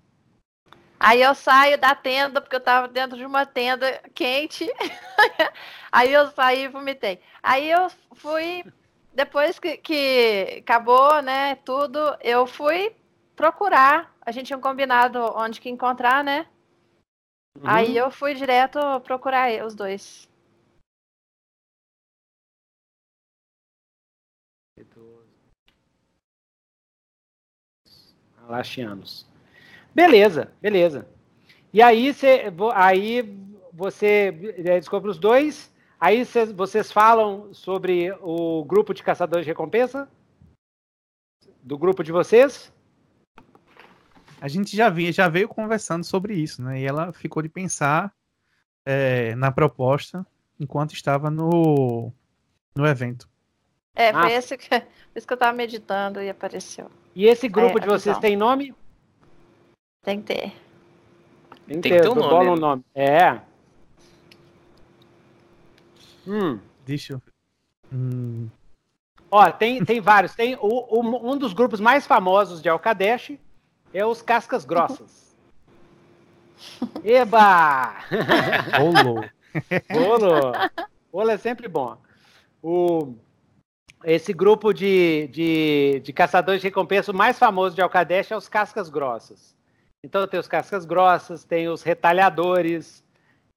Aí 0.99 1.23
eu 1.23 1.35
saio 1.35 1.79
da 1.79 1.95
tenda, 1.95 2.41
porque 2.41 2.57
eu 2.57 2.61
estava 2.61 2.89
dentro 2.89 3.17
de 3.17 3.25
uma 3.25 3.45
tenda 3.45 4.01
quente. 4.15 4.67
Aí 5.93 6.13
eu 6.13 6.27
saí 6.29 6.65
e 6.65 6.69
vomitei. 6.69 7.21
Aí 7.43 7.71
eu 7.71 7.89
fui 8.15 8.65
depois 9.17 9.59
que, 9.59 9.79
que 9.79 10.59
acabou, 10.61 11.23
né, 11.23 11.57
tudo, 11.65 11.99
eu 12.21 12.47
fui 12.47 12.95
procurar. 13.35 14.15
A 14.21 14.31
gente 14.31 14.49
tinha 14.49 14.59
combinado 14.59 15.19
onde 15.35 15.59
que 15.59 15.71
encontrar, 15.71 16.23
né? 16.23 16.47
Uhum. 17.57 17.63
Aí 17.65 17.97
eu 17.97 18.11
fui 18.11 18.35
direto 18.35 18.79
procurar 19.01 19.65
os 19.65 19.75
dois. 19.75 20.29
Alastianos. 28.47 29.27
Beleza, 29.95 30.53
beleza. 30.61 31.09
E 31.73 31.81
aí, 31.81 32.13
cê, 32.13 32.53
aí 32.75 33.23
você 33.73 34.55
é, 34.59 34.79
descobre 34.79 35.11
os 35.11 35.19
dois 35.19 35.75
Aí 36.01 36.25
cês, 36.25 36.53
vocês 36.53 36.93
falam 36.93 37.53
sobre 37.55 38.13
o 38.21 38.65
grupo 38.65 38.93
de 38.93 39.03
caçadores 39.03 39.47
de 39.47 39.51
recompensa? 39.51 40.09
Do 41.63 41.79
grupo 41.79 42.05
de 42.05 42.13
vocês? 42.13 42.73
A 44.41 44.49
gente 44.49 44.77
já, 44.77 44.93
já 45.11 45.29
veio 45.29 45.49
conversando 45.49 46.05
sobre 46.05 46.35
isso, 46.35 46.63
né? 46.63 46.81
E 46.81 46.85
ela 46.85 47.13
ficou 47.13 47.43
de 47.43 47.49
pensar 47.49 48.15
é, 48.85 49.35
na 49.35 49.51
proposta 49.51 50.27
enquanto 50.61 50.93
estava 50.93 51.31
no, 51.31 52.13
no 52.75 52.87
evento. 52.87 53.29
É, 53.95 54.13
foi 54.13 54.35
ah. 54.35 54.37
esse 54.37 54.57
que, 54.59 54.69
isso 55.17 55.27
que 55.27 55.33
eu 55.33 55.37
estava 55.37 55.57
meditando 55.57 56.21
e 56.21 56.29
apareceu. 56.29 56.91
E 57.15 57.25
esse 57.25 57.49
grupo 57.49 57.81
de 57.81 57.87
vocês 57.87 58.19
tem 58.19 58.37
nome? 58.37 58.75
Tem 60.03 60.21
que 60.21 60.35
ter. 60.35 60.53
Tem 61.67 61.81
que 61.81 61.89
ter, 61.89 62.09
um 62.09 62.15
nome. 62.15 62.51
Um 62.51 62.57
nome. 62.57 62.85
É. 62.95 63.41
Hum. 66.27 66.59
Deixa 66.85 67.15
eu. 67.15 67.23
Hum. 67.93 68.49
Ó, 69.31 69.51
tem, 69.51 69.85
tem 69.85 70.01
vários. 70.01 70.35
Tem 70.35 70.57
o, 70.57 70.59
o, 70.61 71.33
um 71.33 71.37
dos 71.37 71.53
grupos 71.53 71.81
mais 71.81 72.07
famosos 72.07 72.63
de 72.63 72.69
Alcadesh 72.69 73.39
é 73.93 74.05
os 74.05 74.23
Cascas 74.23 74.65
Grossas. 74.65 75.37
Eba! 77.05 77.97
Olo! 78.81 79.25
Olo! 79.91 80.53
Olo 81.13 81.31
é 81.31 81.37
sempre 81.37 81.69
bom. 81.69 81.97
O, 82.63 83.15
esse 84.05 84.33
grupo 84.33 84.73
de, 84.73 85.29
de, 85.29 86.01
de 86.05 86.13
caçadores 86.13 86.61
de 86.61 86.69
recompensa, 86.69 87.13
o 87.13 87.15
mais 87.15 87.39
famoso 87.39 87.75
de 87.75 87.83
Alcadesh 87.83 88.31
é 88.31 88.37
os 88.37 88.49
Cascas 88.49 88.89
Grossas. 88.89 89.57
Então 90.03 90.27
tem 90.27 90.39
os 90.39 90.49
Cascas 90.49 90.85
Grossas, 90.85 91.45
tem 91.45 91.69
os 91.69 91.83
Retalhadores, 91.83 93.05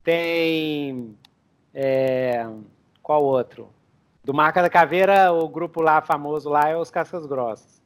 tem 0.03 1.15
é, 1.73 2.45
qual 3.01 3.23
outro? 3.23 3.73
Do 4.23 4.33
Marca 4.33 4.61
da 4.61 4.69
Caveira, 4.69 5.31
o 5.31 5.47
grupo 5.47 5.81
lá 5.81 6.01
famoso 6.01 6.49
lá 6.49 6.69
é 6.69 6.77
os 6.77 6.91
Cascas 6.91 7.25
Grossas. 7.25 7.81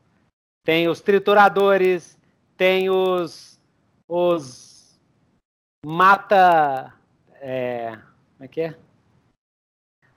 Tem 0.66 0.88
os 0.88 1.02
Trituradores, 1.02 2.18
tem 2.58 2.90
os. 2.90 3.60
Os. 4.08 5.00
Mata. 5.86 6.94
É, 7.36 7.92
como 7.92 8.44
é 8.44 8.48
que 8.48 8.62
é? 8.62 8.78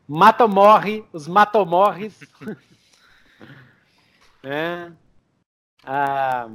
Mata 0.09 0.47
morre, 0.47 1.05
os 1.13 1.27
matomorres. 1.27 2.21
é. 4.45 4.93
Ah, 5.85 6.49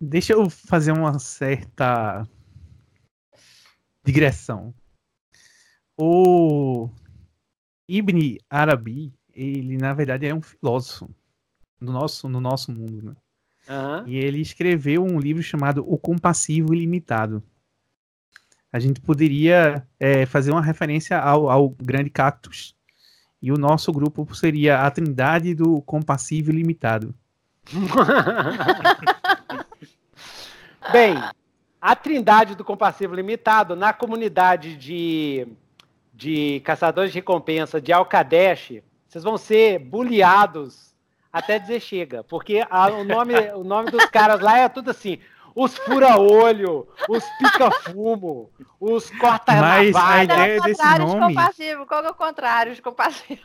Deixa 0.00 0.34
eu 0.34 0.50
fazer 0.50 0.92
uma 0.92 1.18
certa 1.18 2.26
digressão. 4.04 4.74
O 5.96 6.88
Ibn 7.88 8.38
Arabi, 8.50 9.12
ele 9.32 9.76
na 9.76 9.94
verdade 9.94 10.26
é 10.26 10.34
um 10.34 10.42
filósofo 10.42 11.08
no 11.80 11.92
nosso, 11.92 12.28
no 12.28 12.40
nosso 12.40 12.72
mundo, 12.72 13.02
né? 13.02 13.14
Uhum. 13.68 14.06
E 14.06 14.16
ele 14.16 14.40
escreveu 14.40 15.02
um 15.02 15.18
livro 15.18 15.42
chamado 15.42 15.84
O 15.86 15.96
Compassivo 15.96 16.74
Ilimitado. 16.74 17.42
A 18.72 18.78
gente 18.78 19.00
poderia 19.00 19.86
é, 19.98 20.26
fazer 20.26 20.50
uma 20.50 20.60
referência 20.60 21.18
ao, 21.18 21.48
ao 21.48 21.70
grande 21.70 22.10
cactus. 22.10 22.74
E 23.40 23.52
o 23.52 23.56
nosso 23.56 23.92
grupo 23.92 24.34
seria 24.34 24.80
a 24.80 24.90
Trindade 24.90 25.54
do 25.54 25.80
Compassivo 25.82 26.50
Ilimitado. 26.50 27.14
Bem, 30.92 31.14
a 31.84 31.94
trindade 31.94 32.54
do 32.54 32.64
compassivo 32.64 33.14
limitado, 33.14 33.76
na 33.76 33.92
comunidade 33.92 34.74
de, 34.74 35.46
de 36.14 36.62
caçadores 36.64 37.12
de 37.12 37.18
recompensa 37.18 37.78
de 37.78 37.92
Alcadesh, 37.92 38.80
vocês 39.06 39.22
vão 39.22 39.36
ser 39.36 39.80
bulliados 39.80 40.94
até 41.30 41.58
dizer 41.58 41.80
chega, 41.80 42.24
porque 42.24 42.64
a, 42.70 42.86
o, 42.88 43.04
nome, 43.04 43.34
o 43.52 43.62
nome 43.62 43.90
dos 43.90 44.06
caras 44.06 44.40
lá 44.40 44.60
é 44.60 44.66
tudo 44.66 44.92
assim, 44.92 45.18
os 45.54 45.76
fura-olho, 45.76 46.88
os 47.06 47.22
pica-fumo, 47.38 48.50
os 48.80 49.10
corta-navalha. 49.10 49.92
Mas 49.92 50.10
a 50.10 50.24
ideia 50.24 50.60
desse 50.62 50.98
nome... 50.98 51.04
De 51.04 51.20
compassivo. 51.20 51.86
Qual 51.86 52.02
é 52.02 52.08
o 52.08 52.14
contrário 52.14 52.74
de 52.74 52.80
compassivo? 52.80 53.42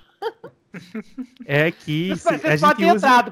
É 1.45 1.72
que 1.72 2.16
se, 2.16 2.30
a 2.30 2.56
gente 2.56 2.86
usa 2.86 3.26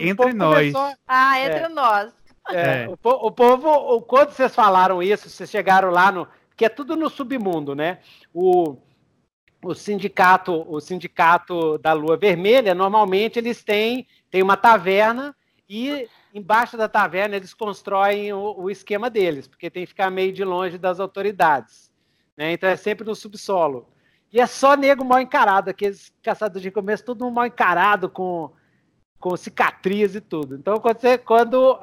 entre 0.00 0.32
nós. 0.34 0.72
Começou... 0.72 0.96
Ah, 1.06 1.40
entre 1.40 1.64
é. 1.64 1.68
nós. 1.68 2.12
É, 2.48 2.84
é. 2.84 2.88
O, 2.88 2.96
o, 3.26 3.30
povo, 3.30 4.02
quando 4.02 4.30
vocês 4.30 4.54
falaram 4.54 5.02
isso, 5.02 5.28
vocês 5.28 5.50
chegaram 5.50 5.90
lá 5.90 6.10
no. 6.10 6.26
Que 6.56 6.66
é 6.66 6.68
tudo 6.68 6.96
no 6.96 7.08
submundo, 7.08 7.74
né? 7.74 8.00
O, 8.32 8.76
o 9.64 9.74
sindicato, 9.74 10.64
o 10.68 10.80
sindicato 10.80 11.78
da 11.78 11.92
Lua 11.92 12.16
Vermelha, 12.16 12.74
normalmente 12.74 13.38
eles 13.38 13.62
têm, 13.62 14.06
têm 14.30 14.42
uma 14.42 14.56
taverna 14.56 15.34
e 15.68 16.08
embaixo 16.34 16.76
da 16.76 16.88
taverna 16.88 17.36
eles 17.36 17.54
constroem 17.54 18.32
o, 18.32 18.54
o 18.58 18.70
esquema 18.70 19.08
deles, 19.08 19.46
porque 19.46 19.70
tem 19.70 19.84
que 19.84 19.88
ficar 19.88 20.10
meio 20.10 20.32
de 20.32 20.44
longe 20.44 20.78
das 20.78 21.00
autoridades. 21.00 21.90
Né? 22.36 22.52
Então 22.52 22.68
é 22.68 22.76
sempre 22.76 23.06
no 23.06 23.14
subsolo. 23.14 23.88
E 24.32 24.40
é 24.40 24.46
só 24.46 24.74
nego 24.74 25.04
mal 25.04 25.20
encarado, 25.20 25.70
aqueles 25.70 26.12
caçadores 26.22 26.62
de 26.62 26.70
começo, 26.70 27.04
tudo 27.04 27.30
mal 27.30 27.46
encarado, 27.46 28.08
com, 28.08 28.50
com 29.20 29.36
cicatriz 29.36 30.14
e 30.14 30.20
tudo. 30.22 30.56
Então, 30.56 30.80
quando, 30.80 30.98
você, 30.98 31.18
quando 31.18 31.78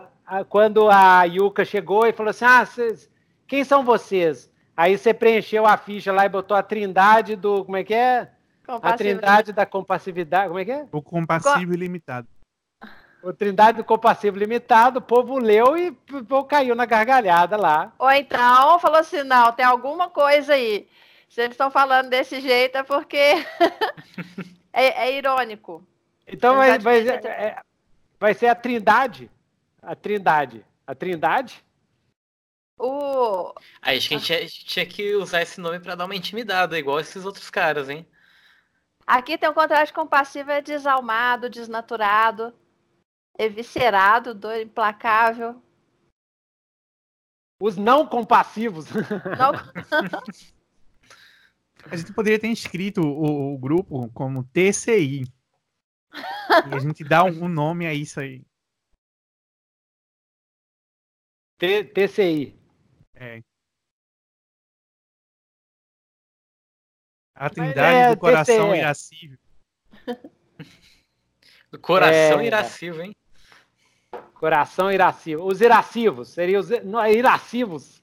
quando 0.50 0.90
a 0.90 1.24
Yuka 1.24 1.66
chegou 1.66 2.06
e 2.06 2.14
falou 2.14 2.30
assim: 2.30 2.46
Ah, 2.46 2.66
cês, 2.66 3.10
quem 3.48 3.64
são 3.64 3.84
vocês? 3.84 4.52
Aí 4.76 4.98
você 4.98 5.14
preencheu 5.14 5.66
a 5.66 5.76
ficha 5.76 6.12
lá 6.12 6.26
e 6.26 6.30
botou 6.30 6.56
a 6.56 6.64
trindade 6.64 7.36
do. 7.36 7.66
Como 7.66 7.78
é 7.78 7.84
que 7.84 7.94
é? 7.94 8.30
A 8.68 8.94
trindade 8.94 9.52
da 9.52 9.66
compassividade. 9.66 10.48
Como 10.48 10.60
é 10.60 10.66
que 10.66 10.72
é? 10.72 10.86
O 10.92 11.02
compassivo 11.02 11.74
ilimitado. 11.74 12.28
O 13.22 13.34
Trindade 13.34 13.80
do 13.80 13.84
Compassivo 13.84 14.38
Limitado, 14.38 15.00
o 15.00 15.02
povo 15.02 15.38
leu 15.40 15.78
e 15.78 15.92
pô, 16.26 16.46
caiu 16.46 16.74
na 16.74 16.86
gargalhada 16.86 17.58
lá. 17.58 17.92
Ou 18.00 18.10
então 18.12 18.80
falou 18.80 18.98
assim: 18.98 19.24
não, 19.24 19.52
tem 19.52 19.66
alguma 19.66 20.10
coisa 20.10 20.54
aí. 20.54 20.88
Se 21.28 21.42
eles 21.42 21.52
estão 21.52 21.70
falando 21.70 22.10
desse 22.10 22.40
jeito 22.40 22.78
é 22.78 22.84
porque 22.84 23.18
é, 24.72 25.08
é, 25.08 25.18
irônico. 25.18 25.86
Então 26.26 26.56
vai, 26.56 26.80
vai, 26.80 27.08
é, 27.10 27.58
vai 28.18 28.34
ser 28.34 28.48
a 28.48 28.56
Trindade 28.56 29.30
a 29.82 29.96
Trindade. 29.96 30.66
A 30.86 30.96
Trindade? 30.96 31.64
O... 32.78 33.54
Aí 33.82 33.98
acho 33.98 34.08
que 34.08 34.16
a 34.16 34.20
gente 34.20 34.66
tinha, 34.66 34.86
que 34.86 35.16
usar 35.16 35.42
esse 35.42 35.60
nome 35.60 35.80
para 35.80 35.96
dar 35.96 36.06
uma 36.06 36.16
intimidada, 36.16 36.80
igual 36.80 37.00
esses 37.00 37.26
outros 37.26 37.50
caras, 37.50 37.90
hein? 37.90 38.08
Aqui 39.06 39.38
tem 39.38 39.50
um 39.50 39.54
contraste 39.54 39.94
compassivo, 39.94 40.52
é 40.52 40.62
desalmado, 40.62 41.50
desnaturado, 41.50 42.54
eviscerado, 43.38 44.34
do 44.34 44.54
implacável. 44.56 45.62
Os 47.62 47.76
não 47.76 48.08
compassivos. 48.08 48.86
Não... 49.38 49.52
a 51.92 51.96
gente 51.98 52.14
poderia 52.14 52.40
ter 52.40 52.48
inscrito 52.48 53.02
o, 53.02 53.56
o 53.56 53.58
grupo 53.58 54.10
como 54.14 54.44
TCI. 54.44 55.24
e 55.24 55.26
a 56.74 56.80
gente 56.80 57.04
dá 57.04 57.26
um, 57.26 57.44
um 57.44 57.50
nome 57.50 57.86
a 57.86 57.94
isso 57.94 58.22
aí. 58.22 58.46
T 61.60 61.84
TCI. 61.84 62.58
É. 63.14 63.42
A 67.36 67.50
trindade 67.50 67.96
é, 67.96 68.10
do 68.16 68.18
coração 68.18 68.72
TCE. 68.72 68.80
irascível. 68.80 69.38
Do 71.72 71.78
coração 71.78 72.40
é... 72.40 72.46
irascível, 72.46 73.04
hein? 73.04 73.16
Coração 74.34 74.92
irascível. 74.92 75.46
Os 75.46 75.62
irascivos, 75.62 76.30
seriam 76.30 76.62
os 76.62 76.70
não, 76.84 77.00
é 77.00 77.14
irascivos. 77.14 78.02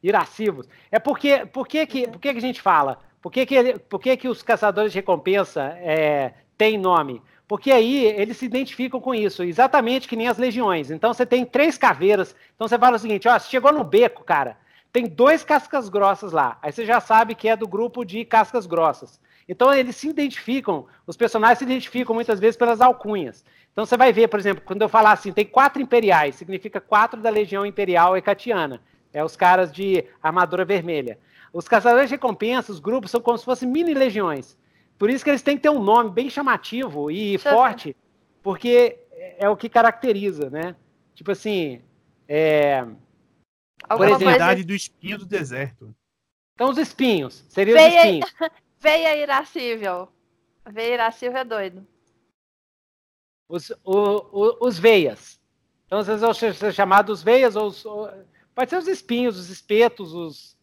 Irascivos. 0.00 0.68
É 0.88 1.00
porque, 1.00 1.44
por 1.46 1.66
que, 1.66 1.84
que, 1.84 2.06
por 2.06 2.20
que, 2.20 2.32
que 2.32 2.38
a 2.38 2.40
gente 2.40 2.62
fala? 2.62 3.00
Por 3.20 3.32
que, 3.32 3.44
que, 3.44 3.78
por 3.80 3.98
que, 3.98 4.16
que 4.16 4.28
os 4.28 4.42
caçadores 4.42 4.92
de 4.92 4.98
recompensa 4.98 5.76
é, 5.78 6.34
têm 6.58 6.76
nome? 6.76 7.22
Porque 7.46 7.72
aí 7.72 8.04
eles 8.04 8.36
se 8.36 8.44
identificam 8.44 9.00
com 9.00 9.14
isso, 9.14 9.42
exatamente 9.42 10.06
que 10.06 10.16
nem 10.16 10.28
as 10.28 10.36
legiões. 10.36 10.90
Então 10.90 11.14
você 11.14 11.24
tem 11.24 11.46
três 11.46 11.78
caveiras. 11.78 12.36
Então 12.54 12.68
você 12.68 12.78
fala 12.78 12.96
o 12.96 12.98
seguinte: 12.98 13.26
ó, 13.26 13.38
você 13.38 13.48
chegou 13.48 13.72
no 13.72 13.82
beco, 13.82 14.22
cara, 14.22 14.58
tem 14.92 15.06
dois 15.06 15.42
cascas 15.42 15.88
grossas 15.88 16.32
lá. 16.32 16.58
Aí 16.60 16.70
você 16.70 16.84
já 16.84 17.00
sabe 17.00 17.34
que 17.34 17.48
é 17.48 17.56
do 17.56 17.66
grupo 17.66 18.04
de 18.04 18.22
cascas 18.26 18.66
grossas. 18.66 19.18
Então 19.48 19.72
eles 19.72 19.96
se 19.96 20.08
identificam, 20.08 20.86
os 21.06 21.16
personagens 21.16 21.58
se 21.58 21.64
identificam 21.64 22.14
muitas 22.14 22.38
vezes 22.38 22.56
pelas 22.56 22.82
alcunhas. 22.82 23.42
Então 23.72 23.86
você 23.86 23.96
vai 23.96 24.12
ver, 24.12 24.28
por 24.28 24.38
exemplo, 24.38 24.62
quando 24.66 24.82
eu 24.82 24.88
falar 24.88 25.12
assim, 25.12 25.32
tem 25.32 25.46
quatro 25.46 25.80
imperiais, 25.80 26.34
significa 26.34 26.82
quatro 26.82 27.18
da 27.18 27.30
legião 27.30 27.64
imperial 27.64 28.14
ecatiana. 28.14 28.82
É 29.10 29.24
os 29.24 29.36
caras 29.36 29.72
de 29.72 30.04
armadura 30.22 30.66
vermelha. 30.66 31.18
Os 31.50 31.66
caçadores 31.66 32.10
de 32.10 32.16
recompensa, 32.16 32.70
os 32.70 32.78
grupos, 32.78 33.10
são 33.10 33.22
como 33.22 33.38
se 33.38 33.44
fossem 33.44 33.66
mini 33.66 33.94
legiões. 33.94 34.58
Por 34.98 35.08
isso 35.08 35.22
que 35.22 35.30
eles 35.30 35.42
têm 35.42 35.56
que 35.56 35.62
ter 35.62 35.70
um 35.70 35.82
nome 35.82 36.10
bem 36.10 36.28
chamativo 36.28 37.10
e 37.10 37.38
forte, 37.38 37.96
porque 38.42 38.98
é 39.38 39.48
o 39.48 39.56
que 39.56 39.68
caracteriza, 39.68 40.50
né? 40.50 40.74
Tipo 41.14 41.30
assim, 41.30 41.80
é... 42.26 42.84
Por 43.88 44.06
exemplo, 44.06 44.28
a 44.28 44.46
coisa... 44.46 44.64
do 44.64 44.74
espinho 44.74 45.18
do 45.18 45.24
deserto. 45.24 45.94
Então 46.54 46.70
os 46.70 46.78
espinhos, 46.78 47.44
seriam 47.48 47.78
os 47.78 47.94
espinhos. 47.94 48.34
Veia 48.80 49.16
irascível. 49.16 50.08
Veia 50.66 50.94
irascível 50.94 51.38
é 51.38 51.44
doido. 51.44 51.86
Os, 53.48 53.70
o, 53.84 53.96
o, 54.32 54.66
os 54.66 54.78
veias. 54.78 55.40
Então, 55.86 56.04
vocês 56.04 56.20
vão 56.20 56.34
ser 56.34 56.54
chamados 56.74 57.22
veias, 57.22 57.56
ou 57.56 57.68
os, 57.68 57.82
pode 58.54 58.68
ser 58.68 58.76
os 58.76 58.86
espinhos, 58.86 59.38
os 59.38 59.48
espetos, 59.48 60.12
os, 60.12 60.56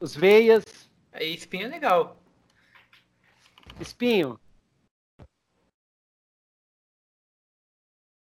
os 0.00 0.16
veias. 0.16 0.64
Aí, 1.12 1.34
espinho 1.34 1.66
é 1.66 1.68
legal. 1.68 2.21
Espinho. 3.80 4.38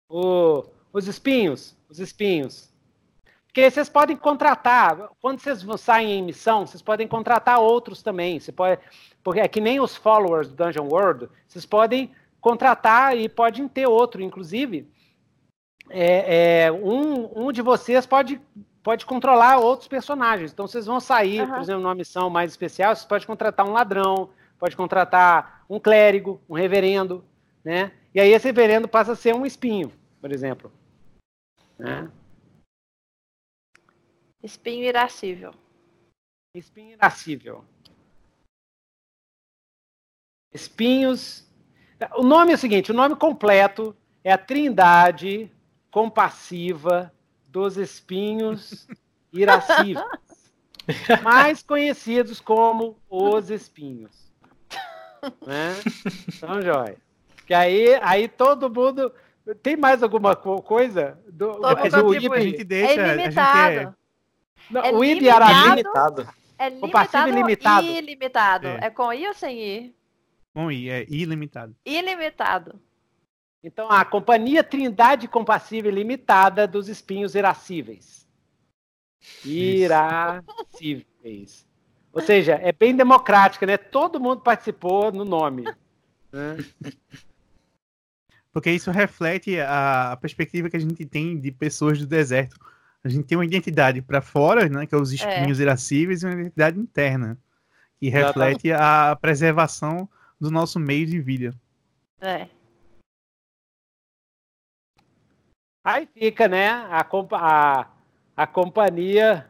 O, 0.09 0.65
os 0.93 1.07
espinhos, 1.07 1.77
os 1.89 2.01
espinhos. 2.01 2.71
Porque 3.47 3.69
vocês 3.69 3.89
podem 3.89 4.17
contratar, 4.17 5.11
quando 5.21 5.41
vocês 5.41 5.65
saem 5.81 6.19
em 6.19 6.23
missão, 6.23 6.67
vocês 6.67 6.81
podem 6.81 7.09
contratar 7.09 7.59
outros 7.59 8.01
também. 8.01 8.39
Você 8.39 8.53
pode, 8.53 8.81
porque 9.25 9.41
é 9.41 9.49
que 9.49 9.61
nem 9.61 9.81
os 9.81 9.97
followers 9.97 10.49
do 10.49 10.55
Dungeon 10.55 10.87
World, 10.89 11.29
vocês 11.49 11.67
podem 11.67 12.13
contratar 12.41 13.17
e 13.17 13.29
podem 13.29 13.67
ter 13.67 13.87
outro, 13.87 14.23
inclusive. 14.23 14.89
É, 15.89 16.67
é, 16.67 16.73
um, 16.73 17.47
um 17.47 17.53
de 17.53 17.61
vocês 17.61 18.07
pode, 18.07 18.41
pode 18.85 19.05
controlar 19.05 19.59
outros 19.59 19.89
personagens. 19.89 20.53
Então 20.53 20.69
vocês 20.69 20.87
vão 20.87 21.01
sair, 21.01 21.41
uhum. 21.41 21.49
por 21.49 21.61
exemplo, 21.61 21.83
numa 21.83 21.95
missão 21.95 22.31
mais 22.31 22.53
especial, 22.53 22.95
vocês 22.95 23.07
podem 23.07 23.27
contratar 23.27 23.67
um 23.67 23.73
ladrão, 23.73 24.31
pode 24.61 24.77
contratar 24.77 25.65
um 25.69 25.81
clérigo, 25.81 26.41
um 26.47 26.55
reverendo, 26.55 27.25
né? 27.65 27.93
E 28.15 28.21
aí 28.21 28.31
esse 28.31 28.47
reverendo 28.47 28.87
passa 28.87 29.13
a 29.13 29.17
ser 29.17 29.35
um 29.35 29.47
espinho, 29.47 29.91
por 30.21 30.31
exemplo. 30.31 30.71
Né? 31.79 32.11
Espinho 34.43 34.85
irascível. 34.85 35.55
Espinho 36.55 36.93
irascível. 36.93 37.65
Espinhos. 40.53 41.49
O 42.17 42.23
nome 42.23 42.53
é 42.53 42.55
o 42.55 42.59
seguinte: 42.59 42.91
o 42.91 42.95
nome 42.95 43.17
completo 43.17 43.97
é 44.23 44.33
a 44.33 44.39
Trindade 44.39 45.51
Compassiva 45.91 47.15
dos 47.47 47.77
Espinhos 47.77 48.87
Irascíveis, 49.33 50.05
mais 51.23 51.63
conhecidos 51.63 52.41
como 52.41 52.97
os 53.09 53.51
espinhos. 53.51 54.30
Né? 55.47 55.75
Então, 56.29 56.63
jóia. 56.63 56.97
Que 57.47 57.55
aí, 57.55 57.99
aí 58.03 58.29
todo 58.29 58.71
mundo. 58.71 59.13
Tem 59.63 59.77
mais 59.77 60.03
alguma 60.03 60.37
coisa? 60.37 61.19
Do, 61.27 61.53
do, 61.53 61.61
do, 61.61 62.33
a 62.33 62.41
gente 62.41 62.63
deixa. 62.63 63.01
É 63.01 63.15
ilimitado. 63.15 63.97
Não, 64.71 64.83
é 64.83 64.93
o 64.93 65.03
IB 65.03 65.29
era 65.29 65.51
limitado. 65.51 66.29
É 66.59 66.69
limitado 66.69 67.31
ilimitado. 67.31 67.87
ilimitado. 67.87 68.67
É. 68.69 68.87
é 68.87 68.91
com 68.91 69.13
I 69.13 69.27
ou 69.27 69.35
sem 69.35 69.59
I? 69.61 69.95
Com 70.55 70.71
I, 70.71 70.91
é 70.91 71.07
ilimitado. 71.09 71.75
Ilimitado. 71.85 72.81
Então, 73.63 73.91
a 73.91 74.05
Companhia 74.05 74.63
Trindade 74.63 75.27
Compassível 75.27 75.91
Limitada 75.91 76.67
dos 76.67 76.89
Espinhos 76.89 77.35
Irascíveis. 77.35 78.27
Irascíveis. 79.45 80.47
Ou 82.13 82.21
seja, 82.21 82.55
é 82.55 82.73
bem 82.73 82.95
democrática, 82.95 83.67
né? 83.67 83.77
Todo 83.77 84.21
mundo 84.21 84.41
participou 84.41 85.13
no 85.13 85.25
nome. 85.25 85.65
Né? 86.33 86.57
Porque 88.53 88.71
isso 88.71 88.91
reflete 88.91 89.61
a 89.61 90.19
perspectiva 90.21 90.69
que 90.69 90.77
a 90.77 90.81
gente 90.81 91.07
tem 91.07 91.39
de 91.39 91.53
pessoas 91.53 91.99
do 91.99 92.07
deserto 92.07 92.59
a 93.03 93.09
gente 93.09 93.27
tem 93.27 93.37
uma 93.37 93.45
identidade 93.45 94.03
para 94.03 94.21
fora, 94.21 94.69
né, 94.69 94.87
que 94.87 94.95
é 94.95 94.99
os 94.99 95.13
espinhos 95.13 95.59
é. 95.59 95.63
irascíveis, 95.63 96.23
e 96.23 96.27
uma 96.27 96.35
identidade 96.35 96.79
interna, 96.79 97.39
que 97.99 98.09
reflete 98.09 98.71
a 98.73 99.17
preservação 99.17 100.09
do 100.39 100.51
nosso 100.51 100.79
meio 100.79 101.07
de 101.07 101.21
vida. 101.21 101.55
É. 102.21 102.47
Aí 105.83 106.07
fica, 106.07 106.47
né, 106.47 106.69
a, 106.69 107.01
a, 107.01 107.91
a 108.37 108.47
companhia 108.47 109.47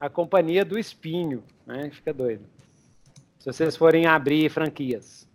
a 0.00 0.08
companhia 0.08 0.64
do 0.64 0.78
espinho, 0.78 1.42
né? 1.68 1.88
Fica 1.90 2.12
doido. 2.12 2.44
Se 3.38 3.46
vocês 3.46 3.76
forem 3.76 4.06
abrir 4.06 4.50
franquias. 4.50 5.28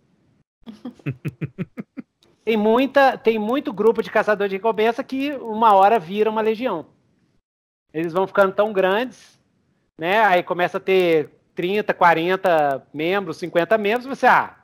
tem 2.44 2.58
muita, 2.58 3.16
tem 3.16 3.38
muito 3.38 3.72
grupo 3.72 4.02
de 4.02 4.10
caçador 4.10 4.48
de 4.48 4.56
recompensa 4.56 5.02
que 5.02 5.32
uma 5.32 5.72
hora 5.74 5.98
vira 5.98 6.28
uma 6.28 6.42
legião 6.42 6.86
eles 7.94 8.12
vão 8.12 8.26
ficando 8.26 8.52
tão 8.52 8.72
grandes, 8.72 9.40
né? 9.96 10.18
Aí 10.24 10.42
começa 10.42 10.78
a 10.78 10.80
ter 10.80 11.30
30, 11.54 11.94
40 11.94 12.84
membros, 12.92 13.36
50 13.36 13.78
membros, 13.78 14.06
você, 14.06 14.26
ah, 14.26 14.56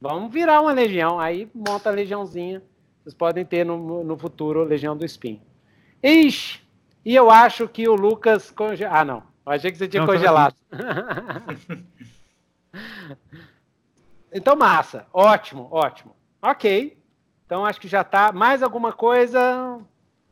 vamos 0.00 0.32
virar 0.32 0.60
uma 0.60 0.72
legião. 0.72 1.20
Aí 1.20 1.48
monta 1.54 1.88
a 1.88 1.92
legiãozinha. 1.92 2.60
Vocês 3.00 3.14
podem 3.14 3.44
ter 3.44 3.64
no, 3.64 4.02
no 4.02 4.18
futuro 4.18 4.64
Legião 4.64 4.96
do 4.96 5.04
Espinho. 5.04 5.40
Ixi! 6.02 6.64
E 7.04 7.14
eu 7.14 7.30
acho 7.30 7.68
que 7.68 7.86
o 7.86 7.94
Lucas. 7.94 8.52
Ah, 8.90 9.04
não. 9.04 9.22
Eu 9.46 9.52
achei 9.52 9.70
que 9.70 9.78
você 9.78 9.88
tinha 9.88 10.00
não, 10.00 10.06
congelado. 10.06 10.56
então, 14.32 14.56
massa. 14.56 15.06
Ótimo, 15.12 15.68
ótimo. 15.70 16.16
Ok. 16.40 16.98
Então, 17.44 17.64
acho 17.64 17.80
que 17.80 17.88
já 17.88 18.02
tá. 18.02 18.32
Mais 18.32 18.62
alguma 18.62 18.92
coisa? 18.92 19.78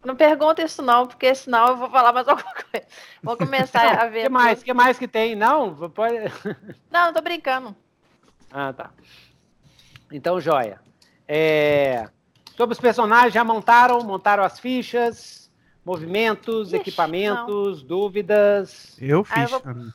Não 0.05 0.17
pergunta 0.17 0.63
isso 0.63 0.83
não, 0.83 1.07
porque 1.07 1.35
senão 1.35 1.69
eu 1.69 1.77
vou 1.77 1.91
falar 1.91 2.13
mais 2.13 2.27
alguma 2.29 2.53
coisa. 2.55 2.87
Vou 3.23 3.37
começar 3.37 3.97
não, 3.97 4.03
a 4.03 4.07
ver. 4.07 4.21
O 4.21 4.23
que 4.25 4.29
mais? 4.29 4.61
O 4.61 4.65
que 4.65 4.75
mais 4.75 4.99
que 4.99 5.07
tem? 5.07 5.37
Não? 5.37 5.91
Pode... 5.91 6.17
Não, 6.91 7.07
não 7.07 7.13
tô 7.13 7.23
brincando. 7.23 7.75
Ah, 8.51 8.73
tá. 8.73 8.91
Então, 10.11 10.41
joia. 10.41 10.81
É... 11.27 12.09
Sobre 12.57 12.75
os 12.75 12.81
personagens, 12.81 13.33
já 13.33 13.45
montaram? 13.45 14.03
Montaram 14.03 14.45
as 14.45 14.59
fichas, 14.61 15.42
movimentos, 15.85 16.69
Ixi, 16.69 16.77
equipamentos, 16.77 17.81
não. 17.81 17.89
dúvidas? 17.89 18.97
Eu 19.01 19.25
fiz. 19.25 19.37
Ah, 19.37 19.43
eu, 19.43 19.49
vou, 19.49 19.93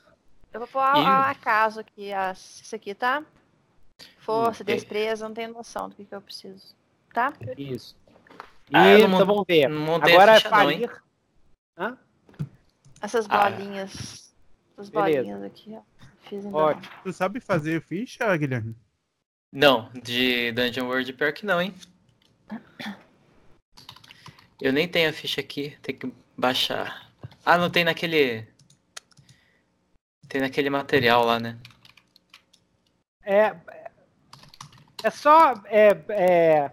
eu 0.54 0.60
vou 0.60 0.68
pôr 0.68 0.80
a, 0.80 1.30
acaso 1.30 1.80
aqui, 1.80 2.12
as, 2.12 2.62
isso 2.62 2.76
aqui, 2.76 2.94
tá? 2.94 3.24
Força, 4.20 4.64
destreza, 4.64 5.28
não 5.28 5.34
tenho 5.34 5.54
noção 5.54 5.90
do 5.90 5.96
que, 5.96 6.06
que 6.06 6.14
eu 6.14 6.22
preciso. 6.22 6.76
Tá? 7.14 7.34
Isso. 7.58 7.96
Ah, 8.72 8.96
Isso, 8.96 9.08
então 9.08 9.26
vamos 9.26 9.46
ver. 9.48 9.66
Agora 9.66 10.34
é 10.34 10.40
falir. 10.40 10.92
Hã? 11.78 11.98
Essas 13.02 13.26
ah. 13.30 13.50
bolinhas. 13.50 14.30
Ah. 14.30 14.74
Essas 14.74 14.90
bolinhas 14.90 15.44
aqui, 15.44 15.74
ó. 15.74 15.82
Fiz 16.28 16.46
Ótimo. 16.46 16.94
Tu 17.04 17.14
sabe 17.14 17.40
fazer 17.40 17.82
ficha, 17.82 18.36
Guilherme? 18.36 18.76
Não, 19.52 19.90
de 20.04 20.52
Dungeon 20.52 20.88
World 20.88 21.14
pior 21.14 21.32
que 21.32 21.46
não, 21.46 21.62
hein? 21.62 21.74
Eu 24.62 24.74
nem 24.74 24.88
tenho 24.88 25.10
a 25.10 25.14
ficha 25.14 25.42
aqui, 25.42 25.78
tem 25.82 25.96
que 25.96 26.12
baixar. 26.36 27.12
Ah, 27.46 27.58
não 27.58 27.70
tem 27.70 27.84
naquele. 27.84 28.46
Tem 30.28 30.42
naquele 30.42 30.70
material 30.70 31.24
lá, 31.24 31.40
né? 31.40 31.58
É. 33.24 33.56
É 35.04 35.10
só 35.12 35.54
é, 35.66 35.96
é, 36.10 36.72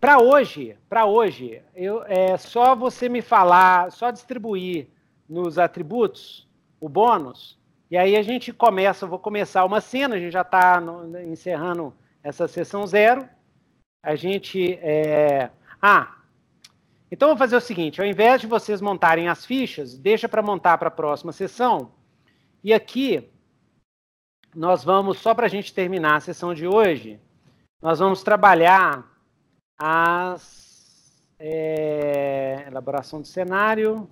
para 0.00 0.18
hoje, 0.18 0.76
para 0.88 1.04
hoje, 1.04 1.62
eu, 1.74 2.02
é 2.04 2.36
só 2.38 2.74
você 2.74 3.08
me 3.08 3.20
falar, 3.20 3.92
só 3.92 4.10
distribuir 4.10 4.88
nos 5.28 5.58
atributos 5.58 6.48
o 6.80 6.88
bônus, 6.88 7.58
e 7.90 7.96
aí 7.96 8.16
a 8.16 8.22
gente 8.22 8.52
começa, 8.52 9.06
vou 9.06 9.18
começar 9.18 9.64
uma 9.64 9.80
cena, 9.80 10.16
a 10.16 10.18
gente 10.18 10.32
já 10.32 10.40
está 10.40 10.82
encerrando 11.28 11.94
essa 12.22 12.48
sessão 12.48 12.86
zero. 12.86 13.28
A 14.02 14.16
gente. 14.16 14.74
É... 14.82 15.50
Ah, 15.80 16.15
então 17.10 17.28
vou 17.28 17.36
fazer 17.36 17.56
o 17.56 17.60
seguinte: 17.60 18.00
ao 18.00 18.06
invés 18.06 18.40
de 18.40 18.46
vocês 18.46 18.80
montarem 18.80 19.28
as 19.28 19.44
fichas, 19.44 19.96
deixa 19.96 20.28
para 20.28 20.42
montar 20.42 20.78
para 20.78 20.88
a 20.88 20.90
próxima 20.90 21.32
sessão. 21.32 21.92
E 22.62 22.72
aqui 22.74 23.30
nós 24.54 24.82
vamos, 24.82 25.18
só 25.18 25.34
para 25.34 25.46
a 25.46 25.48
gente 25.48 25.72
terminar 25.72 26.16
a 26.16 26.20
sessão 26.20 26.54
de 26.54 26.66
hoje, 26.66 27.20
nós 27.80 27.98
vamos 27.98 28.22
trabalhar 28.22 29.06
as 29.78 30.66
é, 31.38 32.64
elaboração 32.66 33.20
do 33.20 33.26
cenário. 33.26 34.08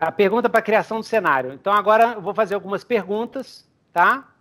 A 0.00 0.12
pergunta 0.12 0.48
para 0.48 0.62
criação 0.62 1.00
do 1.00 1.04
cenário. 1.04 1.52
Então 1.52 1.72
agora 1.72 2.14
eu 2.14 2.20
vou 2.20 2.34
fazer 2.34 2.54
algumas 2.54 2.84
perguntas, 2.84 3.68
tá? 3.92 4.32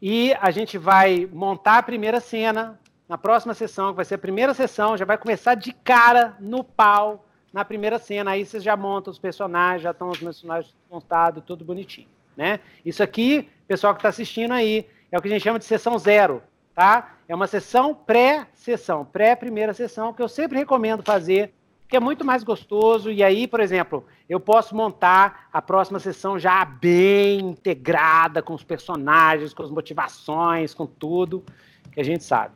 E 0.00 0.32
a 0.34 0.50
gente 0.50 0.78
vai 0.78 1.26
montar 1.26 1.78
a 1.78 1.82
primeira 1.82 2.20
cena 2.20 2.78
na 3.08 3.16
próxima 3.16 3.54
sessão, 3.54 3.90
que 3.90 3.96
vai 3.96 4.04
ser 4.04 4.16
a 4.16 4.18
primeira 4.18 4.52
sessão, 4.52 4.96
já 4.96 5.04
vai 5.04 5.16
começar 5.16 5.54
de 5.54 5.72
cara 5.72 6.36
no 6.40 6.64
pau 6.64 7.26
na 7.52 7.64
primeira 7.64 7.98
cena. 7.98 8.32
Aí 8.32 8.44
vocês 8.44 8.62
já 8.62 8.76
montam 8.76 9.10
os 9.10 9.18
personagens, 9.18 9.82
já 9.82 9.92
estão 9.92 10.08
os 10.10 10.18
personagens 10.18 10.74
montados, 10.90 11.42
tudo 11.46 11.64
bonitinho, 11.64 12.08
né? 12.36 12.60
Isso 12.84 13.02
aqui, 13.02 13.48
pessoal 13.66 13.94
que 13.94 14.00
está 14.00 14.08
assistindo 14.08 14.52
aí, 14.52 14.86
é 15.10 15.18
o 15.18 15.22
que 15.22 15.28
a 15.28 15.30
gente 15.30 15.42
chama 15.42 15.58
de 15.58 15.64
sessão 15.64 15.98
zero, 15.98 16.42
tá? 16.74 17.14
É 17.28 17.34
uma 17.34 17.46
sessão 17.46 17.94
pré-sessão, 17.94 19.04
pré-primeira 19.04 19.72
sessão, 19.72 20.12
que 20.12 20.22
eu 20.22 20.28
sempre 20.28 20.58
recomendo 20.58 21.02
fazer, 21.02 21.54
que 21.88 21.96
é 21.96 22.00
muito 22.00 22.24
mais 22.24 22.42
gostoso. 22.42 23.10
E 23.10 23.22
aí, 23.22 23.46
por 23.46 23.60
exemplo, 23.60 24.04
eu 24.28 24.40
posso 24.40 24.74
montar 24.74 25.48
a 25.52 25.62
próxima 25.62 26.00
sessão 26.00 26.38
já 26.38 26.64
bem 26.64 27.38
integrada 27.38 28.42
com 28.42 28.54
os 28.54 28.64
personagens, 28.64 29.54
com 29.54 29.62
as 29.62 29.70
motivações, 29.70 30.74
com 30.74 30.86
tudo 30.86 31.44
que 31.92 32.00
a 32.00 32.04
gente 32.04 32.24
sabe. 32.24 32.52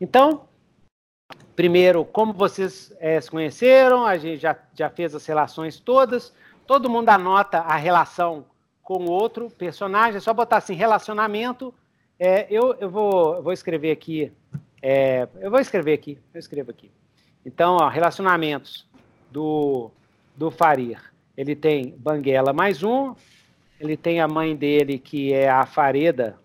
Então, 0.00 0.48
primeiro, 1.56 2.04
como 2.04 2.32
vocês 2.32 2.94
é, 3.00 3.20
se 3.20 3.30
conheceram, 3.30 4.06
a 4.06 4.16
gente 4.16 4.40
já, 4.40 4.56
já 4.74 4.88
fez 4.88 5.14
as 5.14 5.26
relações 5.26 5.80
todas, 5.80 6.32
todo 6.66 6.90
mundo 6.90 7.08
anota 7.08 7.58
a 7.58 7.76
relação 7.76 8.44
com 8.82 9.04
outro 9.06 9.50
personagem, 9.50 10.16
é 10.16 10.20
só 10.20 10.32
botar 10.32 10.58
assim, 10.58 10.74
relacionamento. 10.74 11.74
É, 12.18 12.46
eu, 12.50 12.74
eu, 12.80 12.90
vou, 12.90 13.34
eu 13.36 13.42
vou 13.42 13.52
escrever 13.52 13.90
aqui, 13.90 14.32
é, 14.80 15.28
eu 15.40 15.50
vou 15.50 15.60
escrever 15.60 15.92
aqui, 15.92 16.18
eu 16.32 16.38
escrevo 16.38 16.70
aqui. 16.70 16.90
Então, 17.44 17.76
ó, 17.76 17.88
relacionamentos 17.88 18.88
do, 19.30 19.90
do 20.36 20.50
Farir. 20.50 21.00
Ele 21.36 21.54
tem 21.54 21.94
Banguela 21.98 22.52
mais 22.52 22.82
um, 22.82 23.14
ele 23.78 23.96
tem 23.96 24.20
a 24.20 24.26
mãe 24.26 24.56
dele, 24.56 24.98
que 24.98 25.32
é 25.32 25.48
a 25.48 25.64
Fareda, 25.64 26.38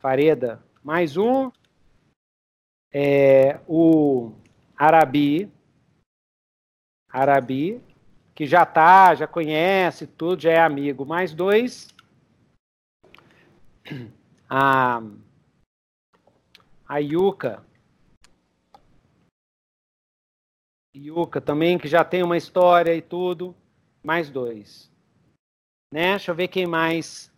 Fareda 0.00 0.62
mais 0.82 1.16
um, 1.16 1.50
é, 2.92 3.60
o 3.66 4.32
Arabi, 4.76 5.50
Arabi, 7.10 7.80
que 8.34 8.46
já 8.46 8.64
tá, 8.64 9.14
já 9.14 9.26
conhece 9.26 10.06
tudo, 10.06 10.42
já 10.42 10.52
é 10.52 10.60
amigo, 10.60 11.04
mais 11.04 11.34
dois, 11.34 11.88
a, 14.48 15.02
a 16.86 16.98
Yuka, 16.98 17.64
Yuka 20.96 21.40
também, 21.40 21.78
que 21.78 21.88
já 21.88 22.04
tem 22.04 22.22
uma 22.22 22.36
história 22.36 22.94
e 22.94 23.02
tudo, 23.02 23.54
mais 24.02 24.30
dois. 24.30 24.90
Né? 25.92 26.10
Deixa 26.10 26.30
eu 26.30 26.34
ver 26.34 26.48
quem 26.48 26.66
mais 26.66 27.32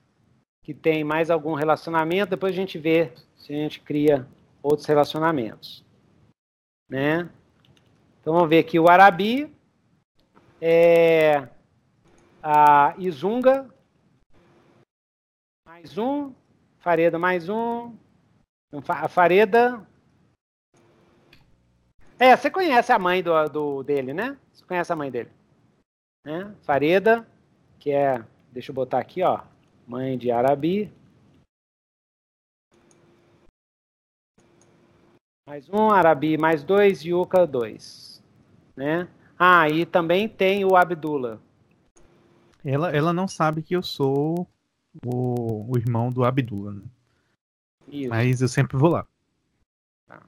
que 0.62 0.74
tem 0.74 1.02
mais 1.02 1.30
algum 1.30 1.54
relacionamento, 1.54 2.30
depois 2.30 2.52
a 2.52 2.56
gente 2.56 2.78
vê 2.78 3.12
se 3.36 3.52
a 3.52 3.56
gente 3.56 3.80
cria 3.80 4.26
outros 4.62 4.86
relacionamentos. 4.86 5.84
Né? 6.88 7.28
Então 8.20 8.34
vamos 8.34 8.48
ver 8.48 8.58
aqui 8.58 8.78
o 8.78 8.88
Arabi, 8.88 9.54
é, 10.60 11.48
a 12.42 12.94
Izunga, 12.98 13.72
mais 15.64 15.96
um, 15.96 16.32
Fareda 16.78 17.18
mais 17.18 17.48
um, 17.48 17.94
a 18.88 19.08
Fareda. 19.08 19.86
É, 22.18 22.36
você 22.36 22.50
conhece 22.50 22.92
a 22.92 22.98
mãe 22.98 23.22
do, 23.22 23.48
do 23.48 23.82
dele, 23.82 24.12
né? 24.12 24.36
Você 24.52 24.64
conhece 24.64 24.92
a 24.92 24.96
mãe 24.96 25.10
dele, 25.10 25.30
né? 26.24 26.54
Fareda, 26.62 27.26
que 27.78 27.90
é, 27.90 28.22
deixa 28.52 28.70
eu 28.70 28.74
botar 28.74 28.98
aqui, 28.98 29.22
ó, 29.22 29.40
mãe 29.86 30.18
de 30.18 30.30
Arabi. 30.30 30.92
Mais 35.50 35.68
um, 35.68 35.90
Arabi 35.90 36.38
mais 36.38 36.62
dois, 36.62 37.02
Yuka 37.04 37.44
dois. 37.44 38.22
Né? 38.76 39.08
Ah, 39.36 39.68
e 39.68 39.84
também 39.84 40.28
tem 40.28 40.64
o 40.64 40.76
Abdullah. 40.76 41.40
Ela, 42.64 42.94
ela 42.94 43.12
não 43.12 43.26
sabe 43.26 43.60
que 43.60 43.74
eu 43.74 43.82
sou 43.82 44.46
o, 45.04 45.66
o 45.68 45.76
irmão 45.76 46.12
do 46.12 46.22
Abdullah. 46.22 46.74
Né? 46.74 46.84
Mas 48.08 48.40
eu 48.40 48.46
sempre 48.46 48.76
vou 48.76 48.90
lá. 48.90 49.04
Tá. 50.06 50.22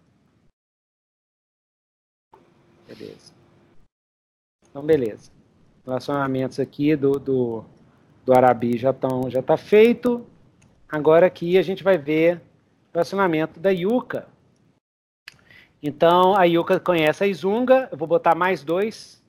Beleza. 2.88 3.32
Então, 4.68 4.84
beleza. 4.84 5.30
Relacionamentos 5.86 6.58
aqui 6.58 6.96
do, 6.96 7.12
do, 7.12 7.64
do 8.26 8.32
Arabi 8.32 8.76
já 8.76 8.90
estão 8.90 9.30
já 9.30 9.40
tá 9.40 9.56
feito. 9.56 10.26
Agora 10.88 11.26
aqui 11.26 11.56
a 11.58 11.62
gente 11.62 11.84
vai 11.84 11.96
ver 11.96 12.38
o 12.38 12.94
relacionamento 12.94 13.60
da 13.60 13.70
Yuka. 13.70 14.26
Então 15.82 16.36
a 16.36 16.44
Yuka 16.44 16.78
conhece 16.78 17.24
a 17.24 17.26
Izunga. 17.26 17.88
Eu 17.90 17.98
vou 17.98 18.06
botar 18.06 18.36
mais 18.36 18.62
dois. 18.62 19.20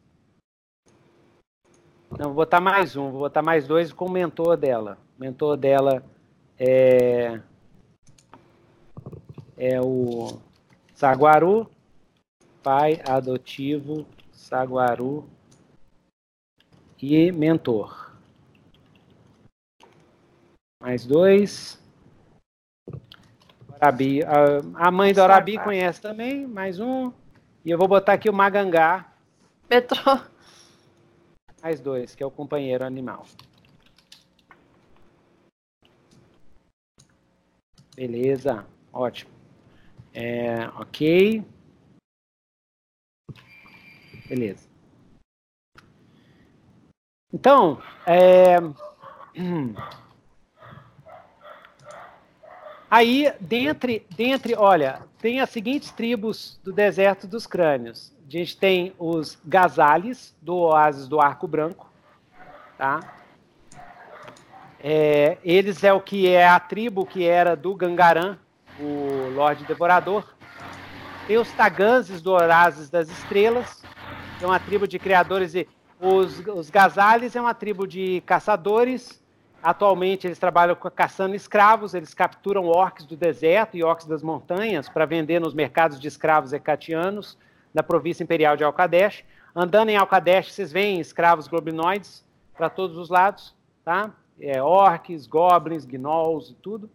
Não, 2.12 2.26
vou 2.26 2.36
botar 2.36 2.62
mais 2.62 2.96
um. 2.96 3.10
Vou 3.10 3.22
botar 3.22 3.42
mais 3.42 3.68
dois 3.68 3.92
com 3.92 4.06
o 4.06 4.12
mentor 4.12 4.56
dela. 4.56 5.00
O 5.18 5.22
mentor 5.22 5.58
dela 5.58 6.04
é, 6.60 7.42
é 9.58 9.82
o 9.82 10.40
Saguaru, 10.94 11.68
pai 12.62 13.02
adotivo 13.08 14.06
Saguaru 14.32 15.28
e 17.02 17.32
mentor. 17.32 18.14
Mais 20.80 21.04
dois. 21.04 21.83
Arabi. 23.84 24.22
A, 24.76 24.90
mãe 24.90 25.14
do 25.14 25.22
Arabi 25.22 25.58
conhece 25.58 26.00
também, 26.00 26.48
mais 26.48 26.80
um. 26.80 27.12
E 27.66 27.70
eu 27.70 27.78
vou 27.78 27.86
botar 27.86 28.14
aqui 28.14 28.30
o 28.30 28.34
Magangá. 28.34 29.14
Metrô. 29.70 30.22
Mais 31.62 31.82
dois, 31.82 32.16
que 32.16 32.24
é 32.24 32.26
o 32.26 32.32
companheiro 32.32 32.86
animal. 32.86 33.26
Beleza, 37.94 38.66
ótimo. 38.94 39.32
É, 40.14 40.66
ok. 40.80 41.44
Beleza. 44.30 44.70
Então, 47.34 47.82
é... 48.08 48.60
Aí, 52.96 53.34
dentre, 53.40 54.06
dentre, 54.16 54.54
olha, 54.56 55.02
tem 55.20 55.42
as 55.42 55.50
seguintes 55.50 55.90
tribos 55.90 56.60
do 56.64 56.72
deserto 56.72 57.26
dos 57.26 57.48
crânios. 57.48 58.14
A 58.28 58.30
gente 58.30 58.56
tem 58.56 58.94
os 59.00 59.36
Gazales, 59.44 60.36
do 60.40 60.56
oásis 60.58 61.08
do 61.08 61.20
Arco 61.20 61.48
Branco, 61.48 61.92
tá? 62.78 63.00
É, 64.80 65.40
eles 65.44 65.84
é 65.84 65.92
o 65.92 66.00
que 66.00 66.30
é 66.30 66.48
a 66.48 66.60
tribo 66.60 67.04
que 67.04 67.26
era 67.26 67.56
do 67.56 67.74
Gangaran, 67.74 68.38
o 68.80 69.32
Lorde 69.34 69.66
Devorador. 69.66 70.32
Tem 71.26 71.40
os 71.40 71.52
Taganses 71.54 72.22
do 72.22 72.34
Oásis 72.34 72.92
das 72.92 73.10
Estrelas, 73.10 73.82
que 74.38 74.46
é 74.46 74.48
uma 74.48 74.60
tribo 74.60 74.88
de 74.88 75.00
criadores 75.00 75.56
e 75.56 75.68
os, 76.00 76.38
os 76.46 76.70
Gazales 76.70 77.36
é 77.36 77.42
uma 77.42 77.56
tribo 77.56 77.88
de 77.88 78.22
caçadores 78.24 79.23
Atualmente 79.64 80.28
eles 80.28 80.38
trabalham 80.38 80.76
caçando 80.76 81.36
escravos, 81.36 81.94
eles 81.94 82.14
capturam 82.14 82.66
orques 82.66 83.06
do 83.06 83.16
deserto 83.16 83.78
e 83.78 83.84
orques 83.84 84.06
das 84.06 84.22
montanhas 84.22 84.90
para 84.90 85.06
vender 85.06 85.40
nos 85.40 85.54
mercados 85.54 85.98
de 85.98 86.06
escravos 86.06 86.52
ecatianos 86.52 87.38
da 87.74 87.82
província 87.82 88.26
imperial 88.26 88.58
de 88.58 88.64
Alcadesh. 88.66 89.24
Andando 89.56 89.88
em 89.88 89.96
Alcadesh, 89.96 90.52
vocês 90.52 90.70
veem 90.70 91.00
escravos 91.00 91.48
globinoides 91.48 92.26
para 92.54 92.70
todos 92.70 92.98
os 92.98 93.10
lados, 93.10 93.56
tá? 93.86 94.12
É, 94.38 94.62
orques, 94.62 95.26
goblins, 95.26 95.86
gnolls 95.86 96.52
e 96.52 96.56
tudo. 96.56 96.90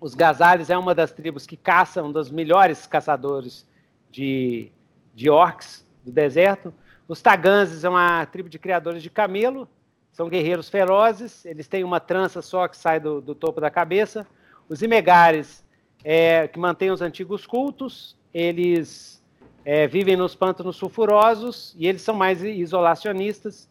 Os 0.00 0.16
Gazales 0.16 0.68
é 0.68 0.76
uma 0.76 0.96
das 0.96 1.12
tribos 1.12 1.46
que 1.46 1.56
caçam, 1.56 2.06
um 2.08 2.12
dos 2.12 2.28
melhores 2.28 2.88
caçadores 2.88 3.64
de, 4.10 4.72
de 5.14 5.30
orcs 5.30 5.86
do 6.04 6.10
deserto. 6.10 6.74
Os 7.06 7.22
Taganses 7.22 7.84
é 7.84 7.88
uma 7.88 8.26
tribo 8.26 8.48
de 8.48 8.58
criadores 8.58 9.00
de 9.00 9.08
camelo, 9.08 9.68
são 10.12 10.28
guerreiros 10.28 10.68
ferozes, 10.68 11.44
eles 11.46 11.66
têm 11.66 11.82
uma 11.82 11.98
trança 11.98 12.42
só 12.42 12.68
que 12.68 12.76
sai 12.76 13.00
do, 13.00 13.20
do 13.20 13.34
topo 13.34 13.60
da 13.60 13.70
cabeça. 13.70 14.26
Os 14.68 14.82
Imegares, 14.82 15.64
é, 16.04 16.46
que 16.46 16.58
mantêm 16.58 16.90
os 16.90 17.00
antigos 17.00 17.46
cultos, 17.46 18.16
eles 18.32 19.22
é, 19.64 19.86
vivem 19.86 20.14
nos 20.14 20.34
pântanos 20.34 20.76
sulfurosos 20.76 21.74
e 21.78 21.86
eles 21.86 22.02
são 22.02 22.14
mais 22.14 22.42
isolacionistas. 22.42 23.70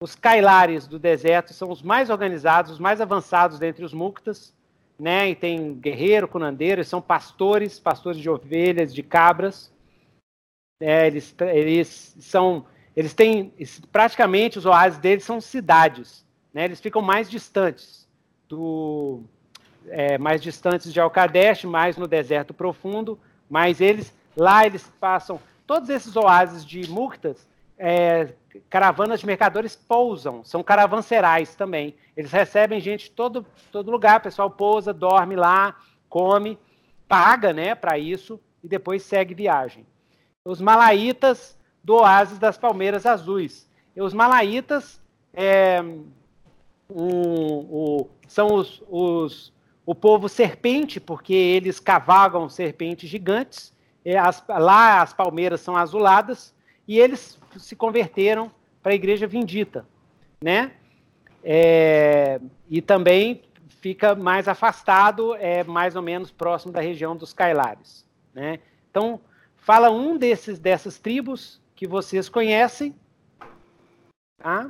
Os 0.00 0.14
Kailares 0.14 0.86
do 0.86 0.98
deserto 0.98 1.52
são 1.54 1.70
os 1.70 1.82
mais 1.82 2.10
organizados, 2.10 2.72
os 2.72 2.78
mais 2.78 3.00
avançados 3.00 3.58
dentre 3.58 3.84
os 3.84 3.94
Muktas, 3.94 4.54
né? 4.98 5.30
E 5.30 5.34
tem 5.34 5.74
guerreiro, 5.74 6.28
cunandeiro, 6.28 6.80
eles 6.80 6.88
são 6.88 7.00
pastores, 7.00 7.80
pastores 7.80 8.20
de 8.20 8.28
ovelhas, 8.28 8.94
de 8.94 9.02
cabras. 9.02 9.72
É, 10.80 11.06
eles, 11.06 11.34
eles 11.40 12.14
são 12.20 12.66
eles 12.98 13.14
têm, 13.14 13.52
praticamente, 13.92 14.58
os 14.58 14.66
oásis 14.66 14.98
deles 14.98 15.22
são 15.22 15.40
cidades, 15.40 16.26
né? 16.52 16.64
Eles 16.64 16.80
ficam 16.80 17.00
mais 17.00 17.30
distantes 17.30 18.08
do, 18.48 19.22
é, 19.86 20.18
mais 20.18 20.42
distantes 20.42 20.92
de 20.92 20.98
Alcadesh, 20.98 21.62
mais 21.62 21.96
no 21.96 22.08
deserto 22.08 22.52
profundo, 22.52 23.16
mas 23.48 23.80
eles, 23.80 24.12
lá 24.36 24.66
eles 24.66 24.90
passam, 24.98 25.38
todos 25.64 25.88
esses 25.90 26.16
oásis 26.16 26.66
de 26.66 26.90
Murtas, 26.90 27.46
é, 27.78 28.34
caravanas 28.68 29.20
de 29.20 29.26
mercadores 29.26 29.76
pousam, 29.76 30.42
são 30.42 30.64
caravanserais 30.64 31.54
também. 31.54 31.94
Eles 32.16 32.32
recebem 32.32 32.80
gente 32.80 33.04
de 33.04 33.10
todo, 33.12 33.46
todo 33.70 33.92
lugar, 33.92 34.18
o 34.18 34.24
pessoal 34.24 34.50
pousa, 34.50 34.92
dorme 34.92 35.36
lá, 35.36 35.76
come, 36.08 36.58
paga 37.06 37.52
né, 37.52 37.76
para 37.76 37.96
isso 37.96 38.40
e 38.60 38.66
depois 38.66 39.04
segue 39.04 39.34
viagem. 39.34 39.86
Os 40.44 40.60
malaitas 40.60 41.56
do 41.88 41.94
oásis 41.94 42.38
das 42.38 42.58
palmeiras 42.58 43.06
azuis. 43.06 43.66
E 43.96 44.02
os 44.02 44.12
malaitas 44.12 45.00
é, 45.32 45.82
um, 46.90 48.06
são 48.26 48.52
os, 48.52 48.82
os, 48.90 49.54
o 49.86 49.94
povo 49.94 50.28
serpente, 50.28 51.00
porque 51.00 51.32
eles 51.32 51.80
cavalgam 51.80 52.46
serpentes 52.46 53.08
gigantes. 53.08 53.72
As, 54.22 54.44
lá 54.46 55.00
as 55.00 55.14
palmeiras 55.14 55.62
são 55.62 55.78
azuladas 55.78 56.54
e 56.86 57.00
eles 57.00 57.38
se 57.56 57.74
converteram 57.74 58.50
para 58.82 58.92
a 58.92 58.94
igreja 58.94 59.26
vindita, 59.26 59.86
né? 60.42 60.72
É, 61.42 62.38
e 62.68 62.82
também 62.82 63.44
fica 63.80 64.14
mais 64.14 64.46
afastado, 64.46 65.34
é 65.36 65.64
mais 65.64 65.96
ou 65.96 66.02
menos 66.02 66.30
próximo 66.30 66.70
da 66.70 66.82
região 66.82 67.16
dos 67.16 67.32
Cailares, 67.32 68.06
né? 68.34 68.58
Então 68.90 69.18
fala 69.56 69.90
um 69.90 70.18
desses 70.18 70.58
dessas 70.58 70.98
tribos 70.98 71.62
que 71.78 71.86
vocês 71.86 72.28
conhecem. 72.28 72.92
Tá? 74.42 74.68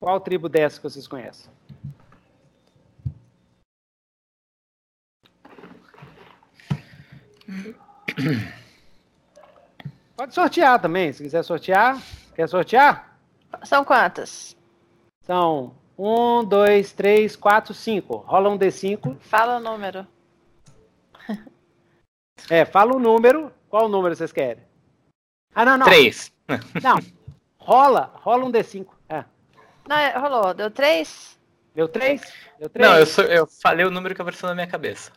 Qual 0.00 0.18
tribo 0.18 0.48
dessa 0.48 0.78
que 0.78 0.84
vocês 0.88 1.06
conhecem? 1.06 1.52
Pode 10.16 10.32
sortear 10.34 10.80
também, 10.80 11.12
se 11.12 11.22
quiser 11.22 11.42
sortear. 11.42 12.02
Quer 12.34 12.48
sortear? 12.48 13.18
São 13.64 13.84
quantas? 13.84 14.56
São 15.24 15.76
um, 15.98 16.42
dois, 16.42 16.94
três, 16.94 17.36
quatro, 17.36 17.74
cinco. 17.74 18.16
Rola 18.16 18.48
um 18.48 18.56
D5. 18.56 19.18
Fala 19.20 19.58
o 19.58 19.60
número. 19.60 20.06
É, 22.48 22.64
fala 22.64 22.96
o 22.96 22.98
número. 22.98 23.52
Qual 23.68 23.90
número 23.90 24.16
vocês 24.16 24.32
querem? 24.32 24.67
Ah, 25.54 25.64
não, 25.64 25.78
não. 25.78 25.86
Três. 25.86 26.32
Não. 26.82 26.98
Rola, 27.58 28.12
rola 28.14 28.44
um 28.44 28.52
D5. 28.52 28.86
É. 29.08 29.24
Não, 29.88 29.96
é, 29.96 30.16
rolou. 30.16 30.54
Deu 30.54 30.70
três? 30.70 31.38
Deu 31.74 31.88
três? 31.88 32.22
Deu 32.58 32.68
três? 32.68 32.88
Não, 32.88 32.98
eu, 32.98 33.06
sou, 33.06 33.24
eu 33.24 33.46
falei 33.46 33.84
o 33.84 33.90
número 33.90 34.14
que 34.14 34.22
apareceu 34.22 34.48
na 34.48 34.54
minha 34.54 34.66
cabeça. 34.66 35.12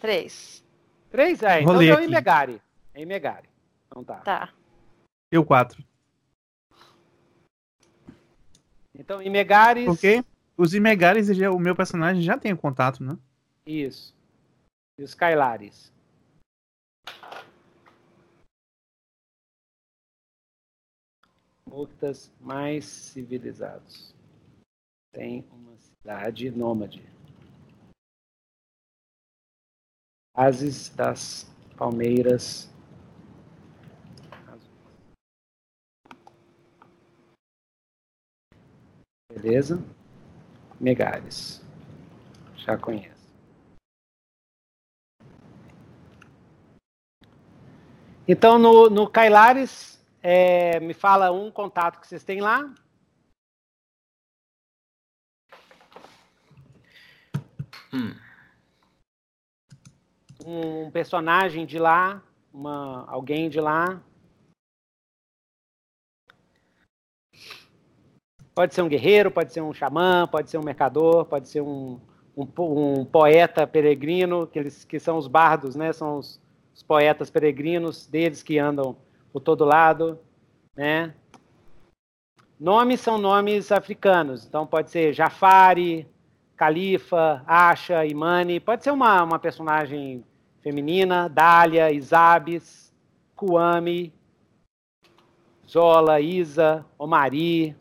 Três. 0.00 0.64
Três? 1.10 1.42
É, 1.42 1.60
então 1.60 1.78
deu 1.78 2.00
em 2.00 2.08
Megari. 2.08 2.60
É 2.94 3.02
em 3.02 3.06
Megari. 3.06 3.48
Então 3.86 4.02
tá. 4.02 4.16
Tá. 4.16 4.48
Eu 5.30 5.44
quatro. 5.44 5.84
Então, 8.94 9.22
Imegares. 9.22 9.84
Porque 9.84 10.24
os 10.56 10.74
Imegares, 10.74 11.28
o 11.28 11.58
meu 11.58 11.74
personagem 11.74 12.22
já 12.22 12.38
tem 12.38 12.54
contato, 12.54 13.02
né? 13.02 13.16
Isso. 13.66 14.14
E 14.98 15.02
os 15.02 15.14
Kailares. 15.14 15.92
Muktas 21.72 22.30
mais 22.38 22.84
civilizados. 22.84 24.14
Tem 25.10 25.48
uma 25.50 25.74
cidade 25.78 26.50
nômade. 26.50 27.02
Ases 30.36 30.90
das 30.90 31.50
palmeiras. 31.74 32.70
Beleza? 39.32 39.82
Megares. 40.78 41.64
Já 42.56 42.76
conhece. 42.76 43.10
Então, 48.28 48.58
no, 48.58 48.90
no 48.90 49.08
Kailares, 49.08 50.01
é, 50.22 50.78
me 50.78 50.94
fala 50.94 51.32
um 51.32 51.50
contato 51.50 52.00
que 52.00 52.06
vocês 52.06 52.22
têm 52.22 52.40
lá. 52.40 52.72
Hum. 57.92 58.14
Um 60.44 60.90
personagem 60.90 61.66
de 61.66 61.78
lá, 61.78 62.22
uma, 62.52 63.04
alguém 63.08 63.50
de 63.50 63.60
lá. 63.60 64.00
Pode 68.54 68.74
ser 68.74 68.82
um 68.82 68.88
guerreiro, 68.88 69.30
pode 69.30 69.52
ser 69.52 69.60
um 69.60 69.72
xamã, 69.72 70.26
pode 70.28 70.50
ser 70.50 70.58
um 70.58 70.62
mercador, 70.62 71.24
pode 71.24 71.48
ser 71.48 71.62
um, 71.62 72.00
um, 72.36 72.46
um 72.58 73.04
poeta 73.04 73.66
peregrino, 73.66 74.46
que, 74.46 74.58
eles, 74.58 74.84
que 74.84 75.00
são 75.00 75.16
os 75.16 75.26
bardos, 75.26 75.74
né? 75.74 75.92
São 75.92 76.18
os, 76.18 76.40
os 76.74 76.82
poetas 76.82 77.30
peregrinos 77.30 78.06
deles 78.06 78.42
que 78.42 78.58
andam 78.58 78.96
por 79.32 79.40
todo 79.40 79.64
lado, 79.64 80.18
né? 80.76 81.14
Nomes 82.58 83.00
são 83.00 83.18
nomes 83.18 83.72
africanos, 83.72 84.46
então 84.46 84.66
pode 84.66 84.90
ser 84.90 85.12
Jafari, 85.12 86.06
Califa, 86.56 87.42
Asha, 87.46 88.06
Imani, 88.06 88.60
pode 88.60 88.84
ser 88.84 88.92
uma, 88.92 89.22
uma 89.24 89.38
personagem 89.38 90.24
feminina, 90.62 91.28
Dália, 91.28 91.92
Isabes, 91.92 92.92
Kuami, 93.34 94.12
Zola, 95.68 96.20
Isa, 96.20 96.84
Omari. 96.96 97.74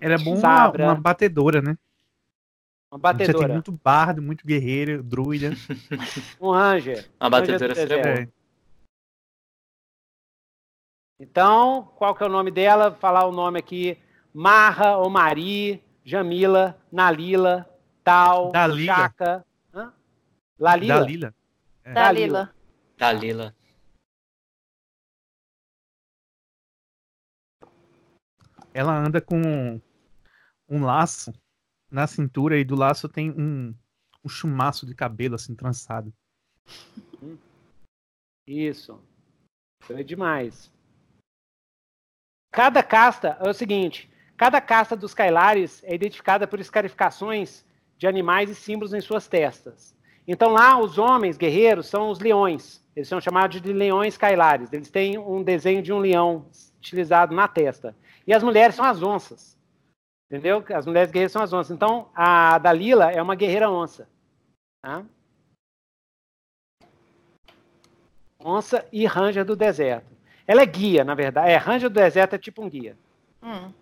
Era 0.00 0.18
bom 0.18 0.36
uma, 0.36 0.70
uma, 0.70 0.94
batedora, 0.94 1.62
né? 1.62 1.76
Uma 2.92 2.98
batedora. 2.98 3.38
Você 3.38 3.44
tem 3.44 3.52
muito 3.54 3.72
bardo, 3.72 4.20
muito 4.20 4.46
guerreiro, 4.46 5.02
druida. 5.02 5.52
um 6.40 6.50
ranger. 6.50 7.08
Uma 7.18 7.30
batedora 7.30 7.74
seria 7.74 8.02
bom. 8.02 8.32
Então, 11.18 11.92
qual 11.96 12.14
que 12.14 12.22
é 12.22 12.26
o 12.26 12.30
nome 12.30 12.50
dela? 12.50 12.90
Vou 12.90 12.98
falar 12.98 13.26
o 13.26 13.32
nome 13.32 13.58
aqui: 13.58 13.98
Marra, 14.32 14.98
Omari, 14.98 15.82
Jamila, 16.04 16.78
Nalila, 16.90 17.68
Tal, 18.02 18.50
Dalila. 18.50 18.94
Chaka. 18.94 19.46
Hã? 19.72 19.92
Lalila? 20.58 20.98
Dalila. 20.98 21.34
É. 21.84 21.92
Dalila. 21.92 22.54
Dalila. 22.98 23.56
Ela 28.72 28.98
anda 28.98 29.20
com 29.20 29.80
um 30.68 30.84
laço 30.84 31.32
na 31.88 32.08
cintura 32.08 32.58
e 32.58 32.64
do 32.64 32.74
laço 32.74 33.08
tem 33.08 33.30
um, 33.30 33.72
um 34.24 34.28
chumaço 34.28 34.84
de 34.84 34.96
cabelo 34.96 35.36
assim 35.36 35.54
trançado. 35.54 36.12
Isso. 38.44 39.00
Foi 39.80 40.02
demais. 40.02 40.73
Cada 42.54 42.84
casta 42.84 43.36
é 43.40 43.50
o 43.50 43.52
seguinte: 43.52 44.08
cada 44.36 44.60
casta 44.60 44.94
dos 44.94 45.12
Kailares 45.12 45.82
é 45.82 45.92
identificada 45.92 46.46
por 46.46 46.60
escarificações 46.60 47.64
de 47.98 48.06
animais 48.06 48.48
e 48.48 48.54
símbolos 48.54 48.94
em 48.94 49.00
suas 49.00 49.26
testas. 49.26 49.92
Então 50.26 50.52
lá 50.52 50.78
os 50.78 50.96
homens 50.96 51.36
guerreiros 51.36 51.88
são 51.88 52.10
os 52.10 52.20
leões. 52.20 52.80
Eles 52.94 53.08
são 53.08 53.20
chamados 53.20 53.60
de 53.60 53.72
leões 53.72 54.16
Kailares. 54.16 54.72
Eles 54.72 54.88
têm 54.88 55.18
um 55.18 55.42
desenho 55.42 55.82
de 55.82 55.92
um 55.92 55.98
leão 55.98 56.46
estilizado 56.80 57.34
na 57.34 57.48
testa. 57.48 57.96
E 58.24 58.32
as 58.32 58.44
mulheres 58.44 58.76
são 58.76 58.84
as 58.84 59.02
onças. 59.02 59.58
Entendeu? 60.30 60.64
As 60.72 60.86
mulheres 60.86 61.10
guerreiras 61.10 61.32
são 61.32 61.42
as 61.42 61.52
onças. 61.52 61.74
Então 61.74 62.08
a 62.14 62.56
Dalila 62.58 63.10
é 63.10 63.20
uma 63.20 63.34
guerreira 63.34 63.68
onça. 63.68 64.08
Tá? 64.80 65.04
Onça 68.38 68.86
e 68.92 69.04
Ranger 69.06 69.44
do 69.44 69.56
Deserto. 69.56 70.13
Ela 70.46 70.62
é 70.62 70.66
guia, 70.66 71.04
na 71.04 71.14
verdade. 71.14 71.50
É, 71.50 71.56
Ranger 71.56 71.88
do 71.88 71.94
Deserto 71.94 72.34
é 72.34 72.38
tipo 72.38 72.62
um 72.62 72.68
guia. 72.68 72.96
Hum. 73.42 73.72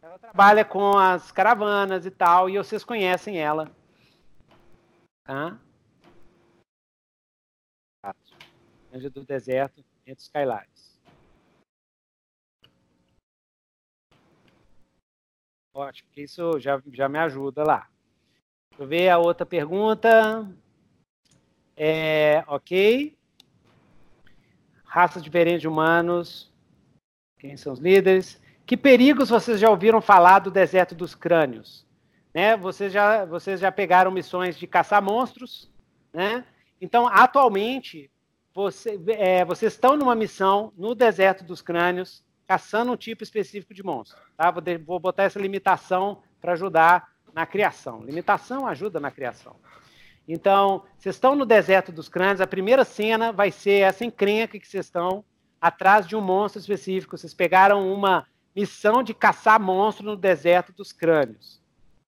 Ela 0.00 0.18
trabalha 0.18 0.64
com 0.64 0.96
as 0.96 1.30
caravanas 1.30 2.06
e 2.06 2.10
tal, 2.10 2.48
e 2.48 2.56
vocês 2.56 2.84
conhecem 2.84 3.38
ela. 3.38 3.70
Tá? 5.24 5.58
Ranger 8.92 9.10
do 9.10 9.24
Deserto 9.24 9.84
entre 10.06 10.22
os 10.22 10.28
Kailares. 10.28 11.00
Ótimo, 15.74 16.10
isso 16.16 16.60
já, 16.60 16.82
já 16.92 17.08
me 17.08 17.18
ajuda 17.18 17.64
lá. 17.64 17.88
Deixa 18.70 18.82
eu 18.82 18.86
ver 18.86 19.08
a 19.08 19.18
outra 19.18 19.46
pergunta. 19.46 20.46
É, 21.74 22.44
ok. 22.46 23.16
Raças 24.92 25.22
diferentes 25.22 25.62
de 25.62 25.68
humanos. 25.68 26.52
Quem 27.38 27.56
são 27.56 27.72
os 27.72 27.78
líderes? 27.78 28.38
Que 28.66 28.76
perigos 28.76 29.30
vocês 29.30 29.58
já 29.58 29.70
ouviram 29.70 30.02
falar 30.02 30.40
do 30.40 30.50
deserto 30.50 30.94
dos 30.94 31.14
crânios? 31.14 31.86
Né? 32.34 32.58
Vocês, 32.58 32.92
já, 32.92 33.24
vocês 33.24 33.58
já 33.58 33.72
pegaram 33.72 34.10
missões 34.10 34.54
de 34.54 34.66
caçar 34.66 35.02
monstros, 35.02 35.70
né? 36.12 36.44
Então, 36.78 37.08
atualmente, 37.08 38.10
você, 38.54 39.00
é, 39.16 39.46
vocês 39.46 39.72
estão 39.72 39.96
numa 39.96 40.14
missão 40.14 40.74
no 40.76 40.94
deserto 40.94 41.42
dos 41.42 41.62
crânios, 41.62 42.22
caçando 42.46 42.92
um 42.92 42.96
tipo 42.96 43.22
específico 43.22 43.72
de 43.72 43.82
monstro. 43.82 44.20
Tá? 44.36 44.50
Vou, 44.50 44.60
de, 44.60 44.76
vou 44.76 45.00
botar 45.00 45.22
essa 45.22 45.40
limitação 45.40 46.22
para 46.38 46.52
ajudar 46.52 47.08
na 47.32 47.46
criação. 47.46 48.02
Limitação 48.02 48.66
ajuda 48.66 49.00
na 49.00 49.10
criação. 49.10 49.56
Então, 50.26 50.84
vocês 50.96 51.16
estão 51.16 51.34
no 51.34 51.44
deserto 51.44 51.90
dos 51.90 52.08
crânios, 52.08 52.40
a 52.40 52.46
primeira 52.46 52.84
cena 52.84 53.32
vai 53.32 53.50
ser 53.50 53.80
essa 53.80 54.04
encrenca 54.04 54.58
que 54.58 54.66
vocês 54.66 54.86
estão 54.86 55.24
atrás 55.60 56.06
de 56.06 56.16
um 56.16 56.20
monstro 56.20 56.60
específico. 56.60 57.16
Vocês 57.16 57.34
pegaram 57.34 57.92
uma 57.92 58.26
missão 58.54 59.02
de 59.02 59.12
caçar 59.14 59.60
monstro 59.60 60.04
no 60.04 60.16
deserto 60.16 60.72
dos 60.72 60.92
crânios. 60.92 61.60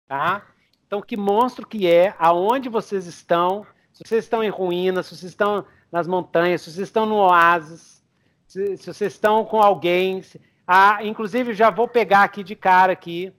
Tá? 0.06 0.46
Então, 0.86 1.02
que 1.02 1.16
monstro 1.16 1.66
que 1.66 1.86
é, 1.86 2.14
aonde 2.18 2.68
vocês 2.68 3.06
estão, 3.06 3.66
se 3.92 4.02
vocês 4.06 4.24
estão 4.24 4.44
em 4.44 4.50
ruínas, 4.50 5.06
se 5.06 5.16
vocês 5.16 5.32
estão 5.32 5.64
nas 5.90 6.06
montanhas, 6.06 6.62
se 6.62 6.72
vocês 6.72 6.88
estão 6.88 7.06
no 7.06 7.16
oásis, 7.16 8.02
se, 8.46 8.76
se 8.76 8.92
vocês 8.92 9.12
estão 9.12 9.44
com 9.44 9.60
alguém. 9.60 10.22
Se, 10.22 10.40
ah, 10.66 10.98
inclusive, 11.02 11.52
já 11.52 11.70
vou 11.70 11.88
pegar 11.88 12.22
aqui 12.22 12.42
de 12.44 12.54
cara 12.54 12.92
aqui 12.92 13.32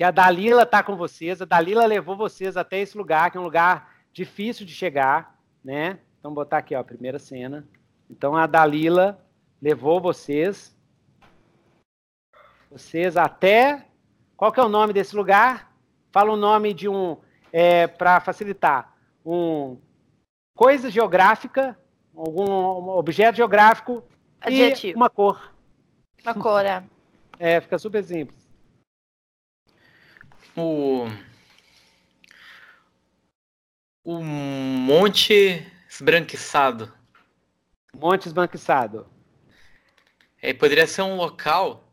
que 0.00 0.04
a 0.04 0.10
Dalila 0.10 0.62
está 0.62 0.82
com 0.82 0.96
vocês. 0.96 1.42
A 1.42 1.44
Dalila 1.44 1.84
levou 1.84 2.16
vocês 2.16 2.56
até 2.56 2.78
esse 2.78 2.96
lugar, 2.96 3.30
que 3.30 3.36
é 3.36 3.40
um 3.40 3.44
lugar 3.44 3.96
difícil 4.14 4.64
de 4.64 4.72
chegar, 4.72 5.38
né? 5.62 5.98
Então, 6.18 6.32
botar 6.32 6.56
aqui, 6.56 6.74
ó, 6.74 6.80
a 6.80 6.84
primeira 6.84 7.18
cena. 7.18 7.68
Então, 8.08 8.34
a 8.34 8.46
Dalila 8.46 9.22
levou 9.60 10.00
vocês, 10.00 10.74
vocês 12.70 13.14
até. 13.14 13.88
Qual 14.38 14.50
que 14.50 14.58
é 14.58 14.62
o 14.62 14.70
nome 14.70 14.94
desse 14.94 15.14
lugar? 15.14 15.70
Fala 16.10 16.32
o 16.32 16.36
nome 16.36 16.72
de 16.72 16.88
um, 16.88 17.18
é, 17.52 17.86
para 17.86 18.20
facilitar, 18.20 18.96
um 19.22 19.76
coisa 20.56 20.90
geográfica, 20.90 21.78
algum 22.16 22.88
objeto 22.88 23.36
geográfico 23.36 24.02
Adjetivo. 24.40 24.94
e 24.94 24.96
uma 24.96 25.10
cor. 25.10 25.54
Uma 26.24 26.34
cor, 26.34 26.64
é. 26.64 26.82
É, 27.42 27.58
fica 27.58 27.78
super 27.78 28.04
simples 28.04 28.39
o 30.60 31.08
o 34.04 34.22
Monte 34.22 35.66
Esbranquiçado. 35.88 36.92
Monte 37.94 38.26
Esbranquiçado. 38.26 39.06
É, 40.42 40.52
poderia 40.52 40.86
ser 40.86 41.02
um 41.02 41.16
local 41.16 41.84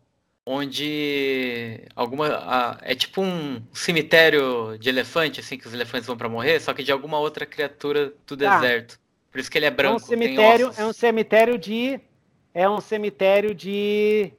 onde 0.45 1.81
alguma 1.93 2.79
é 2.81 2.95
tipo 2.95 3.21
um 3.21 3.61
cemitério 3.73 4.77
de 4.79 4.87
elefante 4.87 5.41
assim 5.41 5.57
que 5.57 5.67
os 5.67 5.73
elefantes 5.73 6.07
vão 6.07 6.17
para 6.17 6.29
morrer, 6.29 6.61
só 6.61 6.73
que 6.73 6.83
de 6.83 6.91
alguma 6.91 7.19
outra 7.19 7.45
criatura 7.45 8.13
do 8.25 8.37
tá. 8.37 8.59
deserto. 8.59 8.99
Por 9.29 9.39
isso 9.39 9.51
que 9.51 9.57
ele 9.57 9.65
é 9.65 9.71
branco. 9.71 9.95
É 9.95 9.95
um 9.97 9.99
cemitério, 9.99 10.71
é 10.77 10.85
um 10.85 10.93
cemitério 10.93 11.57
de 11.57 11.99
é 12.53 12.69
um 12.69 12.79
cemitério 12.79 13.53
de 13.53 14.31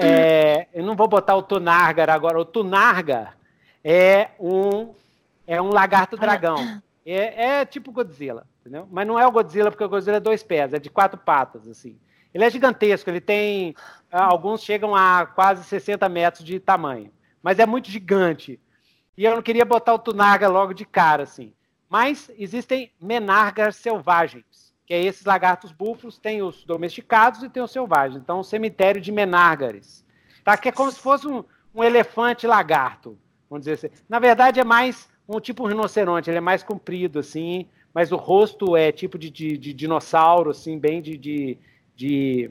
é, 0.00 0.68
eu 0.74 0.84
não 0.84 0.94
vou 0.94 1.08
botar 1.08 1.34
o 1.34 1.42
Tunargar 1.42 2.10
agora. 2.10 2.38
O 2.38 2.44
Tunargar 2.44 3.38
é 3.84 4.30
um, 4.38 4.94
é 5.46 5.60
um 5.60 5.70
lagarto 5.70 6.16
dragão. 6.16 6.82
É, 7.04 7.60
é, 7.60 7.64
tipo 7.64 7.90
Godzilla, 7.90 8.46
entendeu? 8.60 8.88
Mas 8.90 9.06
não 9.06 9.18
é 9.18 9.26
o 9.26 9.32
Godzilla, 9.32 9.70
porque 9.70 9.84
o 9.84 9.88
Godzilla 9.88 10.18
é 10.18 10.20
dois 10.20 10.42
pés, 10.42 10.72
é 10.72 10.78
de 10.78 10.88
quatro 10.88 11.18
patas, 11.18 11.66
assim. 11.66 11.98
Ele 12.32 12.44
é 12.44 12.50
gigantesco, 12.50 13.10
ele 13.10 13.20
tem. 13.20 13.74
Ah, 14.10 14.24
alguns 14.24 14.62
chegam 14.62 14.94
a 14.94 15.26
quase 15.26 15.64
60 15.64 16.08
metros 16.08 16.44
de 16.44 16.58
tamanho. 16.60 17.10
Mas 17.42 17.58
é 17.58 17.66
muito 17.66 17.90
gigante. 17.90 18.58
E 19.16 19.24
eu 19.24 19.34
não 19.34 19.42
queria 19.42 19.64
botar 19.64 19.92
o 19.94 19.98
Tunarga 19.98 20.48
logo 20.48 20.72
de 20.72 20.86
cara, 20.86 21.24
assim. 21.24 21.52
Mas 21.88 22.30
existem 22.38 22.90
menargas 23.00 23.76
selvagens 23.76 24.72
que 24.92 24.94
é 24.94 25.02
esses 25.02 25.24
lagartos 25.24 25.72
búfalos, 25.72 26.18
tem 26.18 26.42
os 26.42 26.64
domesticados 26.64 27.42
e 27.42 27.48
tem 27.48 27.62
os 27.62 27.70
selvagens. 27.70 28.20
Então, 28.20 28.40
um 28.40 28.42
cemitério 28.44 29.00
de 29.00 29.12
menárgares. 29.12 30.04
Tá? 30.44 30.56
Que 30.56 30.68
é 30.68 30.72
como 30.72 30.90
se 30.90 31.00
fosse 31.00 31.26
um, 31.26 31.44
um 31.74 31.82
elefante 31.84 32.46
lagarto, 32.46 33.18
vamos 33.52 33.66
dizer 33.66 33.74
assim. 33.74 34.04
Na 34.08 34.18
verdade, 34.18 34.58
é 34.58 34.64
mais 34.64 35.08
um 35.28 35.38
tipo 35.38 35.62
um 35.62 35.66
rinoceronte, 35.66 36.30
ele 36.30 36.38
é 36.38 36.40
mais 36.40 36.62
comprido, 36.62 37.18
assim, 37.18 37.68
mas 37.92 38.10
o 38.10 38.16
rosto 38.16 38.76
é 38.76 38.90
tipo 38.90 39.18
de, 39.18 39.30
de, 39.30 39.58
de 39.58 39.72
dinossauro, 39.74 40.50
assim, 40.50 40.78
bem 40.78 41.02
de, 41.02 41.16
de, 41.18 41.58
de, 41.94 42.50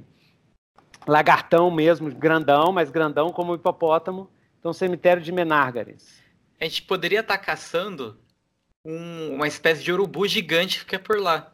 lagartão 1.07 1.71
mesmo, 1.71 2.13
grandão, 2.13 2.71
mas 2.71 2.91
grandão 2.91 3.31
como 3.31 3.51
o 3.51 3.55
hipopótamo. 3.55 4.29
Então, 4.59 4.71
cemitério 4.71 5.23
de 5.23 5.31
menárgares. 5.31 6.21
A 6.59 6.65
gente 6.65 6.83
poderia 6.83 7.21
estar 7.21 7.39
tá 7.39 7.43
caçando 7.43 8.19
um, 8.85 9.33
uma 9.33 9.47
espécie 9.47 9.83
de 9.83 9.91
urubu 9.91 10.27
gigante 10.27 10.85
que 10.85 10.95
é 10.95 10.99
por 10.99 11.19
lá. 11.19 11.51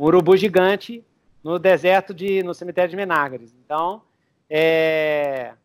um 0.00 0.04
urubu 0.06 0.38
gigante 0.38 1.04
no 1.44 1.58
deserto 1.58 2.14
de 2.14 2.42
no 2.42 2.54
cemitério 2.54 2.90
de 2.90 2.96
Menárgares. 2.96 3.54
Então, 3.62 4.02
é 4.50 5.56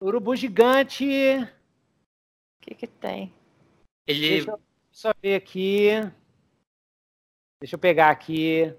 urubu 0.00 0.34
gigante. 0.36 1.04
O 1.04 2.62
que 2.62 2.74
que 2.74 2.86
tem? 2.86 3.32
Ele 4.06 4.28
Deixa 4.28 4.50
eu 4.50 4.60
só 4.90 5.12
ver 5.22 5.34
aqui. 5.34 5.90
Deixa 7.60 7.74
eu 7.74 7.78
pegar 7.78 8.10
aqui. 8.10 8.74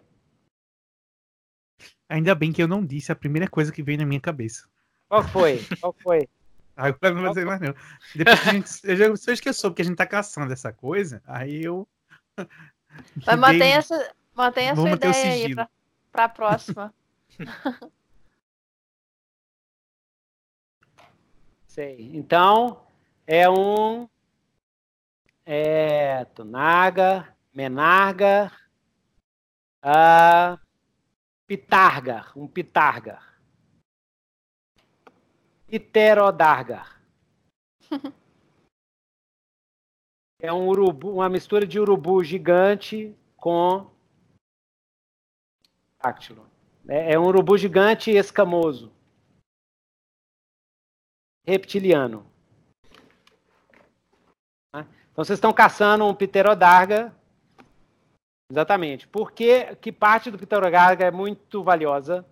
Ainda 2.09 2.33
bem 2.33 2.53
que 2.53 2.61
eu 2.61 2.67
não 2.67 2.85
disse 2.85 3.11
a 3.11 3.15
primeira 3.15 3.49
coisa 3.49 3.71
que 3.71 3.83
veio 3.83 3.97
na 3.97 4.05
minha 4.05 4.21
cabeça. 4.21 4.67
Qual 5.09 5.23
foi? 5.23 5.59
Qual 5.79 5.93
foi? 5.93 6.27
Agora 6.75 7.13
não 7.13 7.21
vai 7.21 7.29
dizer 7.29 7.45
mais 7.45 7.59
não. 7.59 7.73
Depois 8.15 8.39
que 8.39 8.49
a 8.49 8.53
gente, 8.53 8.69
eu 8.83 8.95
já, 8.95 9.15
se 9.15 9.29
eu 9.29 9.33
esqueço 9.33 9.69
porque 9.69 9.81
a 9.81 9.85
gente 9.85 9.97
tá 9.97 10.05
caçando 10.05 10.53
essa 10.53 10.71
coisa, 10.71 11.23
aí 11.25 11.63
eu. 11.63 11.87
Mas 13.25 13.39
mantém, 13.39 13.73
essa, 13.73 14.13
mantém 14.35 14.69
a 14.69 14.75
sua 14.75 14.91
ideia 14.91 15.31
aí 15.33 15.55
pra, 15.55 15.69
pra 16.11 16.29
próxima. 16.29 16.93
Sei. 21.77 22.09
Então, 22.15 22.87
é 23.27 23.47
um. 23.47 24.09
É. 25.45 26.25
Tunaga, 26.25 27.37
Menarga. 27.53 28.51
Uh, 29.85 30.57
pitarga, 31.45 32.25
um 32.35 32.47
pitarga. 32.47 33.21
Pterodargar. 35.67 36.99
é 40.41 40.51
um 40.51 40.67
urubu, 40.69 41.11
uma 41.11 41.29
mistura 41.29 41.67
de 41.67 41.79
urubu 41.79 42.23
gigante 42.23 43.15
com 43.35 43.87
dáctilo. 46.01 46.49
É, 46.87 47.13
é 47.13 47.19
um 47.19 47.27
urubu 47.27 47.55
gigante 47.55 48.09
escamoso. 48.09 48.96
Reptiliano. 51.47 52.29
Tá? 54.69 54.85
Então 55.11 55.23
vocês 55.23 55.37
estão 55.37 55.53
caçando 55.53 56.05
um 56.05 56.13
pterodarga. 56.13 57.15
Exatamente. 58.51 59.07
Por 59.07 59.31
que, 59.31 59.75
que 59.77 59.91
parte 59.91 60.29
do 60.29 60.37
pterodarga 60.37 61.05
é 61.05 61.11
muito 61.11 61.63
valiosa? 61.63 62.25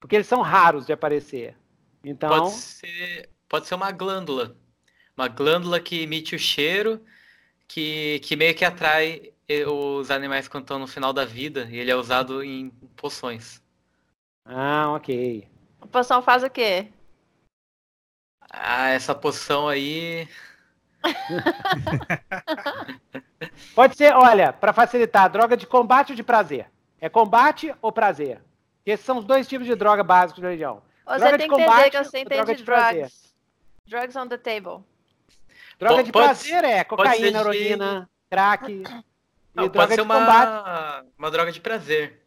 Porque 0.00 0.16
eles 0.16 0.26
são 0.26 0.40
raros 0.40 0.86
de 0.86 0.92
aparecer. 0.92 1.54
Então. 2.02 2.30
Pode 2.30 2.52
ser, 2.52 3.28
pode 3.46 3.66
ser 3.66 3.74
uma 3.74 3.92
glândula. 3.92 4.56
Uma 5.14 5.28
glândula 5.28 5.78
que 5.78 6.00
emite 6.00 6.34
o 6.34 6.38
cheiro, 6.38 7.04
que, 7.68 8.20
que 8.20 8.36
meio 8.36 8.54
que 8.54 8.64
atrai 8.64 9.34
os 9.68 10.10
animais 10.10 10.48
quando 10.48 10.64
estão 10.64 10.78
no 10.78 10.86
final 10.86 11.12
da 11.12 11.26
vida. 11.26 11.68
E 11.70 11.76
ele 11.76 11.90
é 11.90 11.96
usado 11.96 12.42
em 12.42 12.70
poções. 12.96 13.62
Ah, 14.46 14.92
ok. 14.94 15.46
A 15.80 15.86
poção 15.86 16.22
faz 16.22 16.42
o 16.42 16.48
quê? 16.48 16.90
Ah, 18.50 18.90
essa 18.90 19.14
poção 19.14 19.68
aí. 19.68 20.28
Pode 23.74 23.96
ser, 23.96 24.14
olha, 24.14 24.52
para 24.52 24.72
facilitar, 24.72 25.30
droga 25.30 25.56
de 25.56 25.66
combate 25.66 26.10
ou 26.10 26.16
de 26.16 26.22
prazer? 26.22 26.66
É 27.00 27.08
combate 27.08 27.74
ou 27.80 27.92
prazer? 27.92 28.42
Esses 28.84 29.06
são 29.06 29.18
os 29.18 29.24
dois 29.24 29.46
tipos 29.46 29.66
de 29.66 29.74
droga 29.74 30.02
básicos 30.02 30.42
da 30.42 30.48
religião. 30.48 30.82
Você 31.06 31.18
droga 31.18 31.38
tem 31.38 31.48
que 31.48 31.54
entender 31.54 31.90
que 31.90 32.04
você 32.04 32.18
entende 32.18 32.54
de 32.56 32.64
drugs. 32.64 33.34
Drugs 33.86 34.16
on 34.16 34.28
the 34.28 34.36
table. 34.36 34.84
Droga 35.78 36.02
de 36.02 36.12
prazer 36.12 36.64
é 36.64 36.84
cocaína, 36.84 37.40
heroína, 37.40 38.00
de... 38.02 38.08
crack. 38.30 38.84
Não, 39.54 39.68
pode 39.68 39.94
ser 39.94 40.02
uma, 40.02 41.02
uma 41.18 41.30
droga 41.30 41.50
de 41.50 41.60
prazer. 41.60 42.22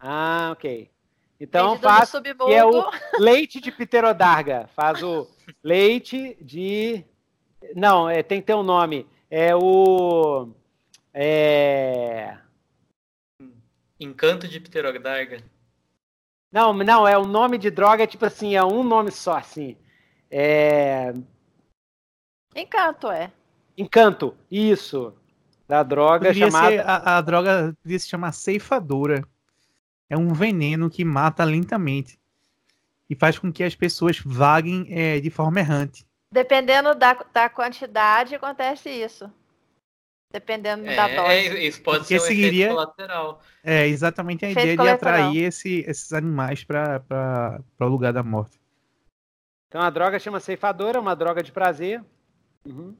Ah, 0.00 0.50
ok. 0.52 0.90
Então 1.38 1.78
faz 1.78 2.10
que 2.10 2.54
é 2.54 2.64
o 2.64 2.90
leite 3.18 3.60
de 3.60 3.70
pterodarga. 3.70 4.68
Faz 4.74 5.02
o 5.02 5.28
leite 5.62 6.36
de. 6.40 7.04
Não, 7.74 8.08
é, 8.08 8.22
tem 8.22 8.40
que 8.40 8.46
ter 8.46 8.54
um 8.54 8.62
nome. 8.62 9.06
É 9.30 9.54
o. 9.54 10.48
É... 11.12 12.36
Encanto 13.98 14.46
de 14.46 14.60
pterodarga. 14.60 15.42
Não, 16.52 16.72
não, 16.72 17.06
é 17.06 17.18
o 17.18 17.26
nome 17.26 17.58
de 17.58 17.70
droga, 17.70 18.04
é 18.04 18.06
tipo 18.06 18.24
assim, 18.24 18.54
é 18.54 18.64
um 18.64 18.82
nome 18.82 19.10
só, 19.10 19.36
assim. 19.36 19.76
É. 20.30 21.12
Encanto, 22.54 23.10
é. 23.10 23.32
Encanto, 23.76 24.34
isso. 24.50 25.12
Da 25.68 25.82
droga 25.82 26.28
Poderia 26.28 26.50
chamada. 26.50 26.82
A, 26.82 27.18
a, 27.18 27.20
droga 27.20 27.76
poderia 27.82 27.98
se 27.98 28.08
chamar 28.08 28.32
ceifadora. 28.32 29.26
É 30.08 30.16
um 30.16 30.32
veneno 30.32 30.88
que 30.88 31.04
mata 31.04 31.44
lentamente. 31.44 32.18
E 33.08 33.14
faz 33.14 33.38
com 33.38 33.52
que 33.52 33.62
as 33.62 33.74
pessoas 33.74 34.18
vaguem 34.18 34.86
é, 34.90 35.20
de 35.20 35.30
forma 35.30 35.60
errante. 35.60 36.06
Dependendo 36.32 36.94
da, 36.94 37.14
da 37.32 37.48
quantidade, 37.48 38.34
acontece 38.34 38.90
isso. 38.90 39.32
Dependendo 40.32 40.86
é, 40.86 40.96
da 40.96 41.08
dose. 41.08 41.32
É, 41.32 41.64
isso 41.64 41.82
pode 41.82 42.00
Porque 42.00 42.18
ser 42.18 42.24
um 42.24 42.28
seguiria, 42.28 42.68
colateral. 42.68 43.40
É 43.62 43.86
exatamente 43.86 44.44
a 44.44 44.50
efeito 44.50 44.72
ideia 44.72 44.76
de 44.76 44.88
atrair 44.88 45.44
esse, 45.44 45.84
esses 45.86 46.12
animais 46.12 46.64
para 46.64 47.62
o 47.80 47.86
lugar 47.86 48.12
da 48.12 48.22
morte. 48.22 48.60
Então 49.68 49.80
a 49.80 49.90
droga 49.90 50.18
chama 50.18 50.40
ceifadora, 50.40 51.00
uma 51.00 51.14
droga 51.14 51.42
de 51.42 51.52
prazer. 51.52 52.04
Uhum. 52.66 52.96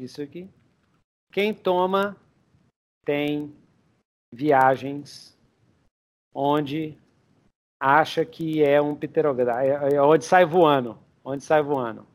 Isso 0.00 0.22
aqui. 0.22 0.48
Quem 1.30 1.52
toma 1.52 2.16
tem 3.04 3.54
viagens 4.32 5.38
onde 6.34 6.98
acha 7.80 8.24
que 8.24 8.62
é 8.62 8.80
um 8.80 8.94
pterografo, 8.94 9.60
é, 9.60 9.94
é 9.94 10.02
onde 10.02 10.24
sai 10.24 10.44
voando, 10.44 10.98
onde 11.24 11.42
sai 11.42 11.62
voando. 11.62 12.06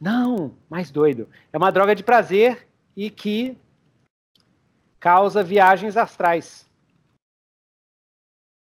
Não, 0.00 0.56
mais 0.68 0.90
doido. 0.90 1.28
É 1.52 1.56
uma 1.56 1.72
droga 1.72 1.94
de 1.94 2.04
prazer 2.04 2.68
e 2.94 3.10
que 3.10 3.56
causa 5.00 5.42
viagens 5.42 5.96
astrais. 5.96 6.68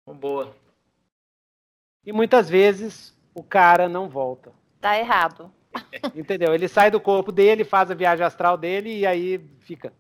Boa. 0.06 0.55
E 2.05 2.12
muitas 2.12 2.48
vezes 2.48 3.16
o 3.34 3.42
cara 3.42 3.89
não 3.89 4.08
volta. 4.08 4.52
Tá 4.81 4.98
errado. 4.98 5.50
Entendeu? 6.15 6.55
Ele 6.55 6.68
sai 6.68 6.90
do 6.90 7.00
corpo 7.00 7.32
dele, 7.32 7.65
faz 7.65 7.90
a 7.90 7.94
viagem 7.94 8.24
astral 8.24 8.56
dele 8.56 8.98
e 8.98 9.06
aí 9.06 9.39
fica. 9.60 9.92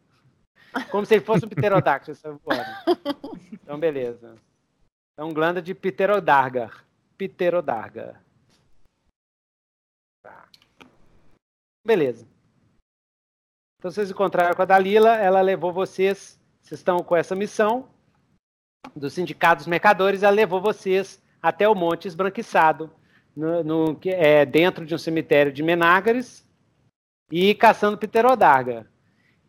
Como 0.90 1.04
se 1.04 1.14
ele 1.14 1.24
fosse 1.24 1.44
um 1.44 1.48
pterodáctilo. 1.48 2.16
então, 3.52 3.78
beleza. 3.78 4.36
Então, 5.16 5.32
glândula 5.32 5.62
de 5.62 5.74
pterodarga. 5.74 6.70
Pterodarga. 7.16 8.20
Tá. 10.22 10.46
Beleza. 11.82 12.28
Então, 13.78 13.90
vocês 13.90 14.10
encontraram 14.10 14.54
com 14.54 14.60
a 14.60 14.66
Dalila, 14.66 15.16
ela 15.16 15.40
levou 15.40 15.72
vocês, 15.72 16.38
vocês 16.60 16.80
estão 16.80 16.98
com 16.98 17.16
essa 17.16 17.34
missão 17.34 17.88
do 18.94 19.08
Sindicato 19.08 19.60
dos 19.60 19.66
Mercadores, 19.66 20.22
ela 20.22 20.36
levou 20.36 20.60
vocês 20.60 21.22
até 21.40 21.66
o 21.66 21.74
Monte 21.74 22.06
Esbranquiçado, 22.06 22.92
no, 23.34 23.64
no, 23.64 24.00
é, 24.04 24.44
dentro 24.44 24.84
de 24.84 24.94
um 24.94 24.98
cemitério 24.98 25.50
de 25.50 25.62
Menágares 25.62 26.46
e 27.32 27.54
caçando 27.54 27.96
pterodarga. 27.96 28.86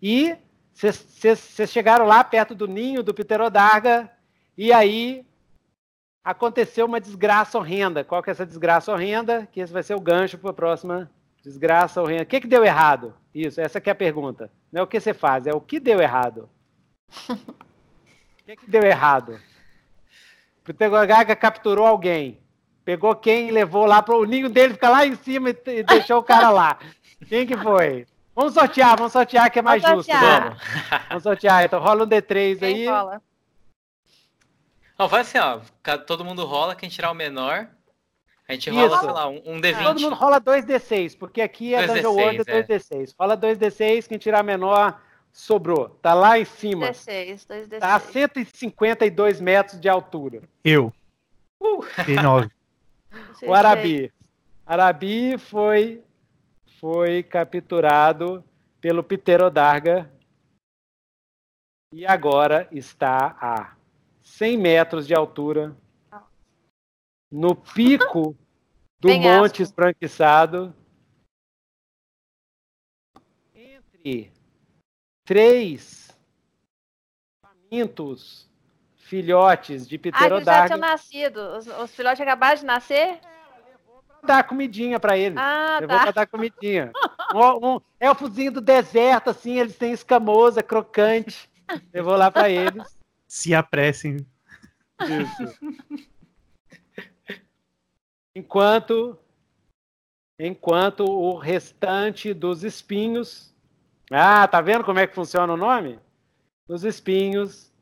E 0.01 0.33
vocês 0.73 1.69
chegaram 1.69 2.05
lá 2.05 2.23
perto 2.23 2.55
do 2.55 2.69
ninho 2.69 3.03
do 3.03 3.13
pterodarga 3.13 4.09
e 4.57 4.71
aí 4.71 5.27
aconteceu 6.29 6.85
uma 6.85 6.99
desgraça 6.99 7.57
horrenda. 7.57 8.03
Qual 8.03 8.21
que 8.21 8.29
é 8.29 8.31
essa 8.31 8.45
desgraça 8.45 8.91
horrenda? 8.91 9.47
Que 9.51 9.59
esse 9.59 9.71
vai 9.71 9.83
ser 9.83 9.95
o 9.95 9.99
gancho 9.99 10.37
para 10.37 10.49
a 10.49 10.53
próxima 10.53 11.09
desgraça 11.43 12.01
horrenda. 12.01 12.23
O 12.23 12.25
que, 12.25 12.41
que 12.41 12.47
deu 12.47 12.65
errado? 12.65 13.13
Isso, 13.33 13.61
essa 13.61 13.79
que 13.79 13.89
é 13.89 13.93
a 13.93 13.95
pergunta. 13.95 14.51
Não 14.71 14.81
é 14.81 14.83
o 14.83 14.87
que 14.87 14.99
você 14.99 15.13
faz, 15.13 15.47
é 15.47 15.53
o 15.53 15.61
que 15.61 15.79
deu 15.79 16.01
errado. 16.01 16.49
o 17.29 17.35
que, 18.45 18.55
que 18.57 18.69
deu 18.69 18.83
errado? 18.83 19.39
O 20.59 20.73
pterodarga 20.73 21.35
capturou 21.35 21.85
alguém 21.85 22.39
pegou 22.87 23.13
quem 23.13 23.49
e 23.49 23.51
levou 23.51 23.85
lá 23.85 24.01
para 24.01 24.15
o 24.15 24.23
ninho 24.23 24.49
dele, 24.49 24.75
fica 24.75 24.87
lá 24.87 25.05
em 25.05 25.13
cima 25.13 25.49
e, 25.49 25.83
deixou 25.83 26.19
o 26.19 26.23
cara 26.23 26.49
lá. 26.49 26.77
Quem 27.27 27.45
que 27.45 27.57
foi? 27.57 28.07
Vamos 28.33 28.53
sortear, 28.53 28.95
vamos 28.95 29.11
sortear 29.11 29.51
que 29.51 29.59
é 29.59 29.61
mais 29.61 29.81
vamos 29.81 30.05
justo. 30.05 30.17
Vamos. 30.17 30.57
vamos 31.09 31.23
sortear. 31.23 31.65
Então 31.65 31.81
rola 31.81 32.05
um 32.05 32.07
D3 32.07 32.59
quem 32.59 32.67
aí. 32.67 32.87
Rola? 32.87 33.21
Não, 34.97 35.07
faz 35.07 35.27
assim, 35.27 35.37
ó. 35.37 35.61
Todo 35.97 36.25
mundo 36.25 36.45
rola, 36.45 36.75
quem 36.75 36.89
tirar 36.89 37.11
o 37.11 37.15
menor. 37.15 37.69
A 38.47 38.53
gente 38.53 38.69
rola, 38.69 38.87
Isso. 38.87 38.99
sei 38.99 39.11
lá, 39.11 39.27
um, 39.27 39.41
um 39.45 39.61
D20. 39.61 39.83
Todo 39.83 39.99
mundo 39.99 40.15
rola 40.15 40.41
2D6, 40.41 41.17
porque 41.17 41.41
aqui 41.41 41.75
é 41.75 41.85
Dungeon 41.85 42.13
World 42.13 42.41
é 42.47 42.63
2D6. 42.63 43.13
Rola 43.19 43.37
2D6, 43.37 44.07
quem 44.07 44.17
tirar 44.17 44.41
menor 44.41 44.99
sobrou. 45.33 45.89
Tá 46.01 46.13
lá 46.13 46.39
em 46.39 46.45
cima. 46.45 46.89
2D6, 46.89 47.45
2D6. 47.45 47.79
Tá 47.79 47.95
a 47.95 47.99
152 47.99 49.41
metros 49.41 49.79
de 49.79 49.89
altura. 49.89 50.41
Eu. 50.63 50.93
Uh. 51.59 51.83
E 52.07 52.13
9 52.15 52.49
o 53.43 53.53
Arabi. 53.53 54.11
Arabi 54.65 55.37
foi, 55.37 56.01
foi 56.79 57.23
capturado 57.23 58.43
pelo 58.79 59.03
Pterodarga 59.03 60.09
e 61.93 62.05
agora 62.05 62.67
está 62.71 63.35
a 63.39 63.76
100 64.27 64.57
metros 64.57 65.07
de 65.07 65.15
altura 65.15 65.75
no 67.31 67.55
pico 67.55 68.35
do 68.99 69.07
Bem 69.07 69.21
Monte 69.21 69.63
asco. 69.63 69.63
Esbranquiçado 69.63 70.75
entre 73.55 74.31
três 75.25 76.15
famintos 77.41 78.47
filhotes 78.95 79.87
de 79.87 79.97
pterodarga. 79.97 80.51
Ah, 80.51 80.55
já 80.55 80.65
tinham 80.67 80.79
nascido. 80.79 81.37
Os, 81.57 81.67
os, 81.67 81.95
filhotes 81.95 82.21
acabaram 82.21 82.59
de 82.59 82.65
nascer? 82.65 83.19
É, 83.19 83.19
dar 84.23 84.43
comidinha 84.43 84.99
para 84.99 85.17
eles. 85.17 85.37
Ah, 85.37 85.77
levou 85.79 85.97
tá. 85.97 86.03
pra 86.03 86.11
dar 86.11 86.27
comidinha. 86.27 86.91
um, 87.33 87.75
um 87.75 87.81
elfozinho 87.99 88.51
do 88.51 88.61
deserto, 88.61 89.29
assim, 89.29 89.57
eles 89.57 89.77
têm 89.77 89.93
escamosa, 89.93 90.61
crocante. 90.61 91.49
Levou 91.93 92.15
lá 92.15 92.29
para 92.29 92.49
eles. 92.49 92.96
Se 93.27 93.53
apressem. 93.53 94.17
Isso. 95.01 95.59
Enquanto, 98.35 99.17
enquanto 100.39 101.03
o 101.03 101.37
restante 101.37 102.33
dos 102.33 102.63
espinhos. 102.63 103.53
Ah, 104.11 104.47
tá 104.47 104.61
vendo 104.61 104.83
como 104.83 104.99
é 104.99 105.07
que 105.07 105.15
funciona 105.15 105.51
o 105.53 105.57
nome? 105.57 105.99
Os 106.67 106.83
espinhos 106.83 107.73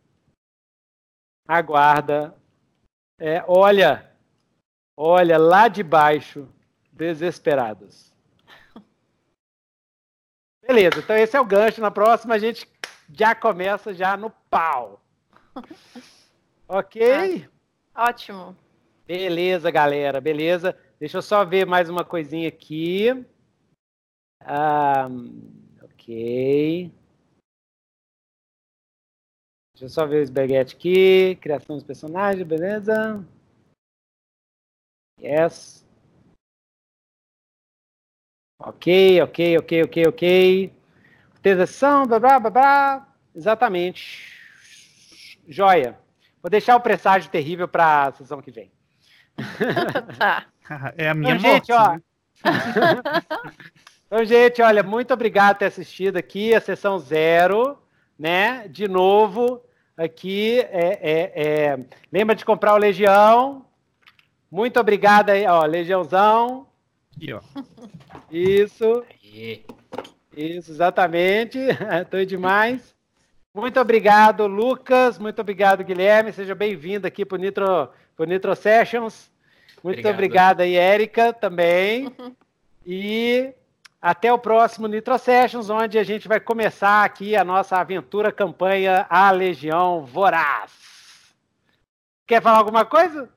aguarda, 1.47 2.35
é, 3.19 3.43
olha, 3.47 4.11
olha 4.97 5.37
lá 5.37 5.67
de 5.67 5.83
baixo, 5.83 6.49
desesperados. 6.91 8.13
Beleza, 10.61 10.99
então 10.99 11.15
esse 11.15 11.37
é 11.37 11.41
o 11.41 11.45
gancho. 11.45 11.79
Na 11.79 11.91
próxima 11.91 12.33
a 12.33 12.39
gente 12.39 12.67
já 13.13 13.35
começa 13.35 13.93
já 13.93 14.17
no 14.17 14.31
pau. 14.49 14.99
Ok? 16.67 17.47
Ah, 17.93 18.09
ótimo. 18.09 18.55
Beleza, 19.07 19.69
galera, 19.69 20.19
beleza. 20.19 20.75
Deixa 20.99 21.17
eu 21.17 21.21
só 21.21 21.45
ver 21.45 21.65
mais 21.65 21.89
uma 21.89 22.03
coisinha 22.03 22.47
aqui. 22.47 23.11
Um, 24.41 25.51
ok. 25.83 26.91
Deixa 29.73 29.85
eu 29.85 29.89
só 29.89 30.07
ver 30.07 30.21
o 30.21 30.23
esbaguete 30.23 30.75
aqui. 30.75 31.35
Criação 31.35 31.75
dos 31.75 31.85
personagens, 31.85 32.47
beleza? 32.47 33.23
Yes. 35.21 35.85
Ok, 38.59 39.21
ok, 39.21 39.57
ok, 39.59 39.83
ok, 39.83 40.07
ok. 40.07 40.73
Utilização, 41.37 42.07
blá, 42.07 42.19
blá, 42.19 42.39
blá, 42.39 42.49
blá. 42.49 43.15
Exatamente. 43.35 44.34
Joia. 45.47 45.97
Vou 46.41 46.49
deixar 46.49 46.75
o 46.75 46.81
presságio 46.81 47.31
terrível 47.31 47.67
para 47.67 48.03
a 48.03 48.11
sessão 48.11 48.41
que 48.41 48.51
vem. 48.51 48.71
tá. 50.17 50.45
É 50.97 51.09
a 51.09 51.13
minha 51.13 51.35
então, 51.35 51.51
morte. 51.51 51.67
Gente, 51.67 51.71
ó. 51.71 51.93
Né? 51.93 52.01
Então, 54.07 54.23
gente, 54.23 54.61
olha, 54.61 54.83
muito 54.83 55.11
obrigado 55.13 55.55
por 55.55 55.59
ter 55.59 55.65
assistido 55.65 56.15
aqui 56.15 56.53
a 56.53 56.61
sessão 56.61 56.99
zero, 56.99 57.75
né? 58.17 58.67
De 58.67 58.87
novo, 58.87 59.63
aqui, 59.97 60.59
é, 60.59 60.99
é, 61.01 61.43
é... 61.43 61.79
lembra 62.13 62.35
de 62.35 62.45
comprar 62.45 62.75
o 62.75 62.77
Legião. 62.77 63.65
Muito 64.49 64.79
obrigado 64.79 65.31
aí, 65.31 65.47
ó, 65.47 65.65
Legiãozão. 65.65 66.67
Aqui, 67.15 67.33
ó. 67.33 67.41
Isso. 68.31 69.03
Isso, 70.31 70.71
exatamente. 70.71 71.57
Estou 71.57 72.23
demais. 72.23 72.94
Muito 73.55 73.79
obrigado, 73.79 74.45
Lucas. 74.47 75.17
Muito 75.17 75.39
obrigado, 75.39 75.81
Guilherme. 75.81 76.33
Seja 76.33 76.53
bem-vindo 76.53 77.07
aqui 77.07 77.23
para 77.23 77.35
o 77.35 77.39
Nitro, 77.39 77.89
Nitro 78.19 78.53
Sessions. 78.53 79.31
Muito 79.81 79.99
obrigado. 79.99 80.13
obrigado 80.13 80.61
aí, 80.61 80.75
Érica, 80.75 81.31
também. 81.31 82.13
E 82.87 83.51
até 83.99 84.31
o 84.31 84.37
próximo 84.37 84.85
Nitro 84.85 85.17
Sessions, 85.17 85.71
onde 85.71 85.97
a 85.97 86.03
gente 86.03 86.27
vai 86.27 86.39
começar 86.39 87.03
aqui 87.03 87.35
a 87.35 87.43
nossa 87.43 87.77
aventura 87.77 88.31
campanha 88.31 89.07
A 89.09 89.31
Legião 89.31 90.05
Voraz. 90.05 90.71
Quer 92.27 92.43
falar 92.43 92.59
alguma 92.59 92.85
coisa? 92.85 93.27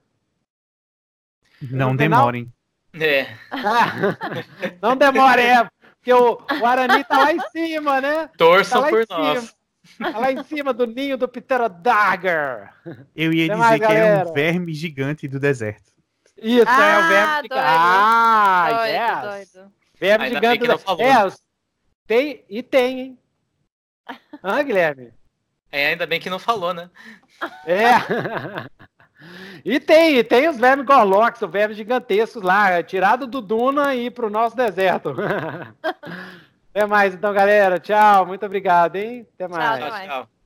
Não 1.63 1.97
demorem. 1.97 2.53
É. 2.93 3.29
não 4.83 4.95
demore, 4.95 5.41
é. 5.41 5.67
Porque 5.95 6.13
o, 6.13 6.39
o 6.61 6.67
Arani 6.67 7.03
tá 7.05 7.21
lá 7.21 7.33
em 7.33 7.41
cima, 7.49 8.03
né? 8.03 8.29
Torçam 8.37 8.83
tá 8.83 8.89
por 8.91 9.07
nós. 9.09 9.58
lá 10.15 10.33
em 10.33 10.43
cima 10.45 10.73
do 10.73 10.87
ninho 10.87 11.17
do 11.17 11.29
Pterodagger. 11.29 12.73
Eu 13.15 13.33
ia 13.33 13.49
Tem 13.49 13.57
dizer 13.57 13.57
mais, 13.57 13.81
que 13.81 13.87
galera. 13.87 14.07
é 14.07 14.25
um 14.25 14.33
verme 14.33 14.75
gigante 14.75 15.29
do 15.29 15.39
deserto. 15.39 15.93
Isso, 16.37 16.67
ah, 16.69 16.85
é 16.85 16.99
o 16.99 17.09
verme 17.09 17.43
gigante. 17.43 17.65
Ah, 17.67 18.69
doido, 18.71 18.93
yes. 18.93 19.51
doido. 19.53 19.73
Verme 19.99 20.25
Ainda 20.27 20.37
gigante. 20.37 20.67
Do... 20.67 20.79
Falou, 20.79 21.03
é, 21.03 21.33
tem, 22.07 22.45
e 22.49 22.63
tem, 22.63 23.01
hein? 23.01 23.19
Ah, 24.43 24.63
Guilherme? 24.63 25.13
É, 25.71 25.89
ainda 25.89 26.07
bem 26.07 26.21
que 26.21 26.31
não 26.31 26.39
falou, 26.39 26.73
né? 26.73 26.89
É. 27.67 27.89
E 29.65 29.81
tem, 29.81 30.17
e 30.17 30.25
tem 30.25 30.49
os 30.49 30.57
vermes 30.57 30.87
Gorloks, 30.87 31.43
os 31.43 31.51
vermes 31.51 31.77
gigantescos 31.77 32.43
lá, 32.43 32.83
tirado 32.83 33.27
do 33.27 33.41
Duna 33.41 33.95
e 33.95 34.11
pro 34.11 34.31
nosso 34.31 34.57
deserto. 34.57 35.15
Até 36.71 36.87
mais, 36.87 37.15
então, 37.15 37.33
galera. 37.33 37.79
Tchau, 37.79 38.27
muito 38.27 38.45
obrigado, 38.45 38.97
hein? 38.97 39.27
Até 39.35 39.49
mais. 39.49 39.85
Tchau, 39.85 40.07
tchau. 40.07 40.38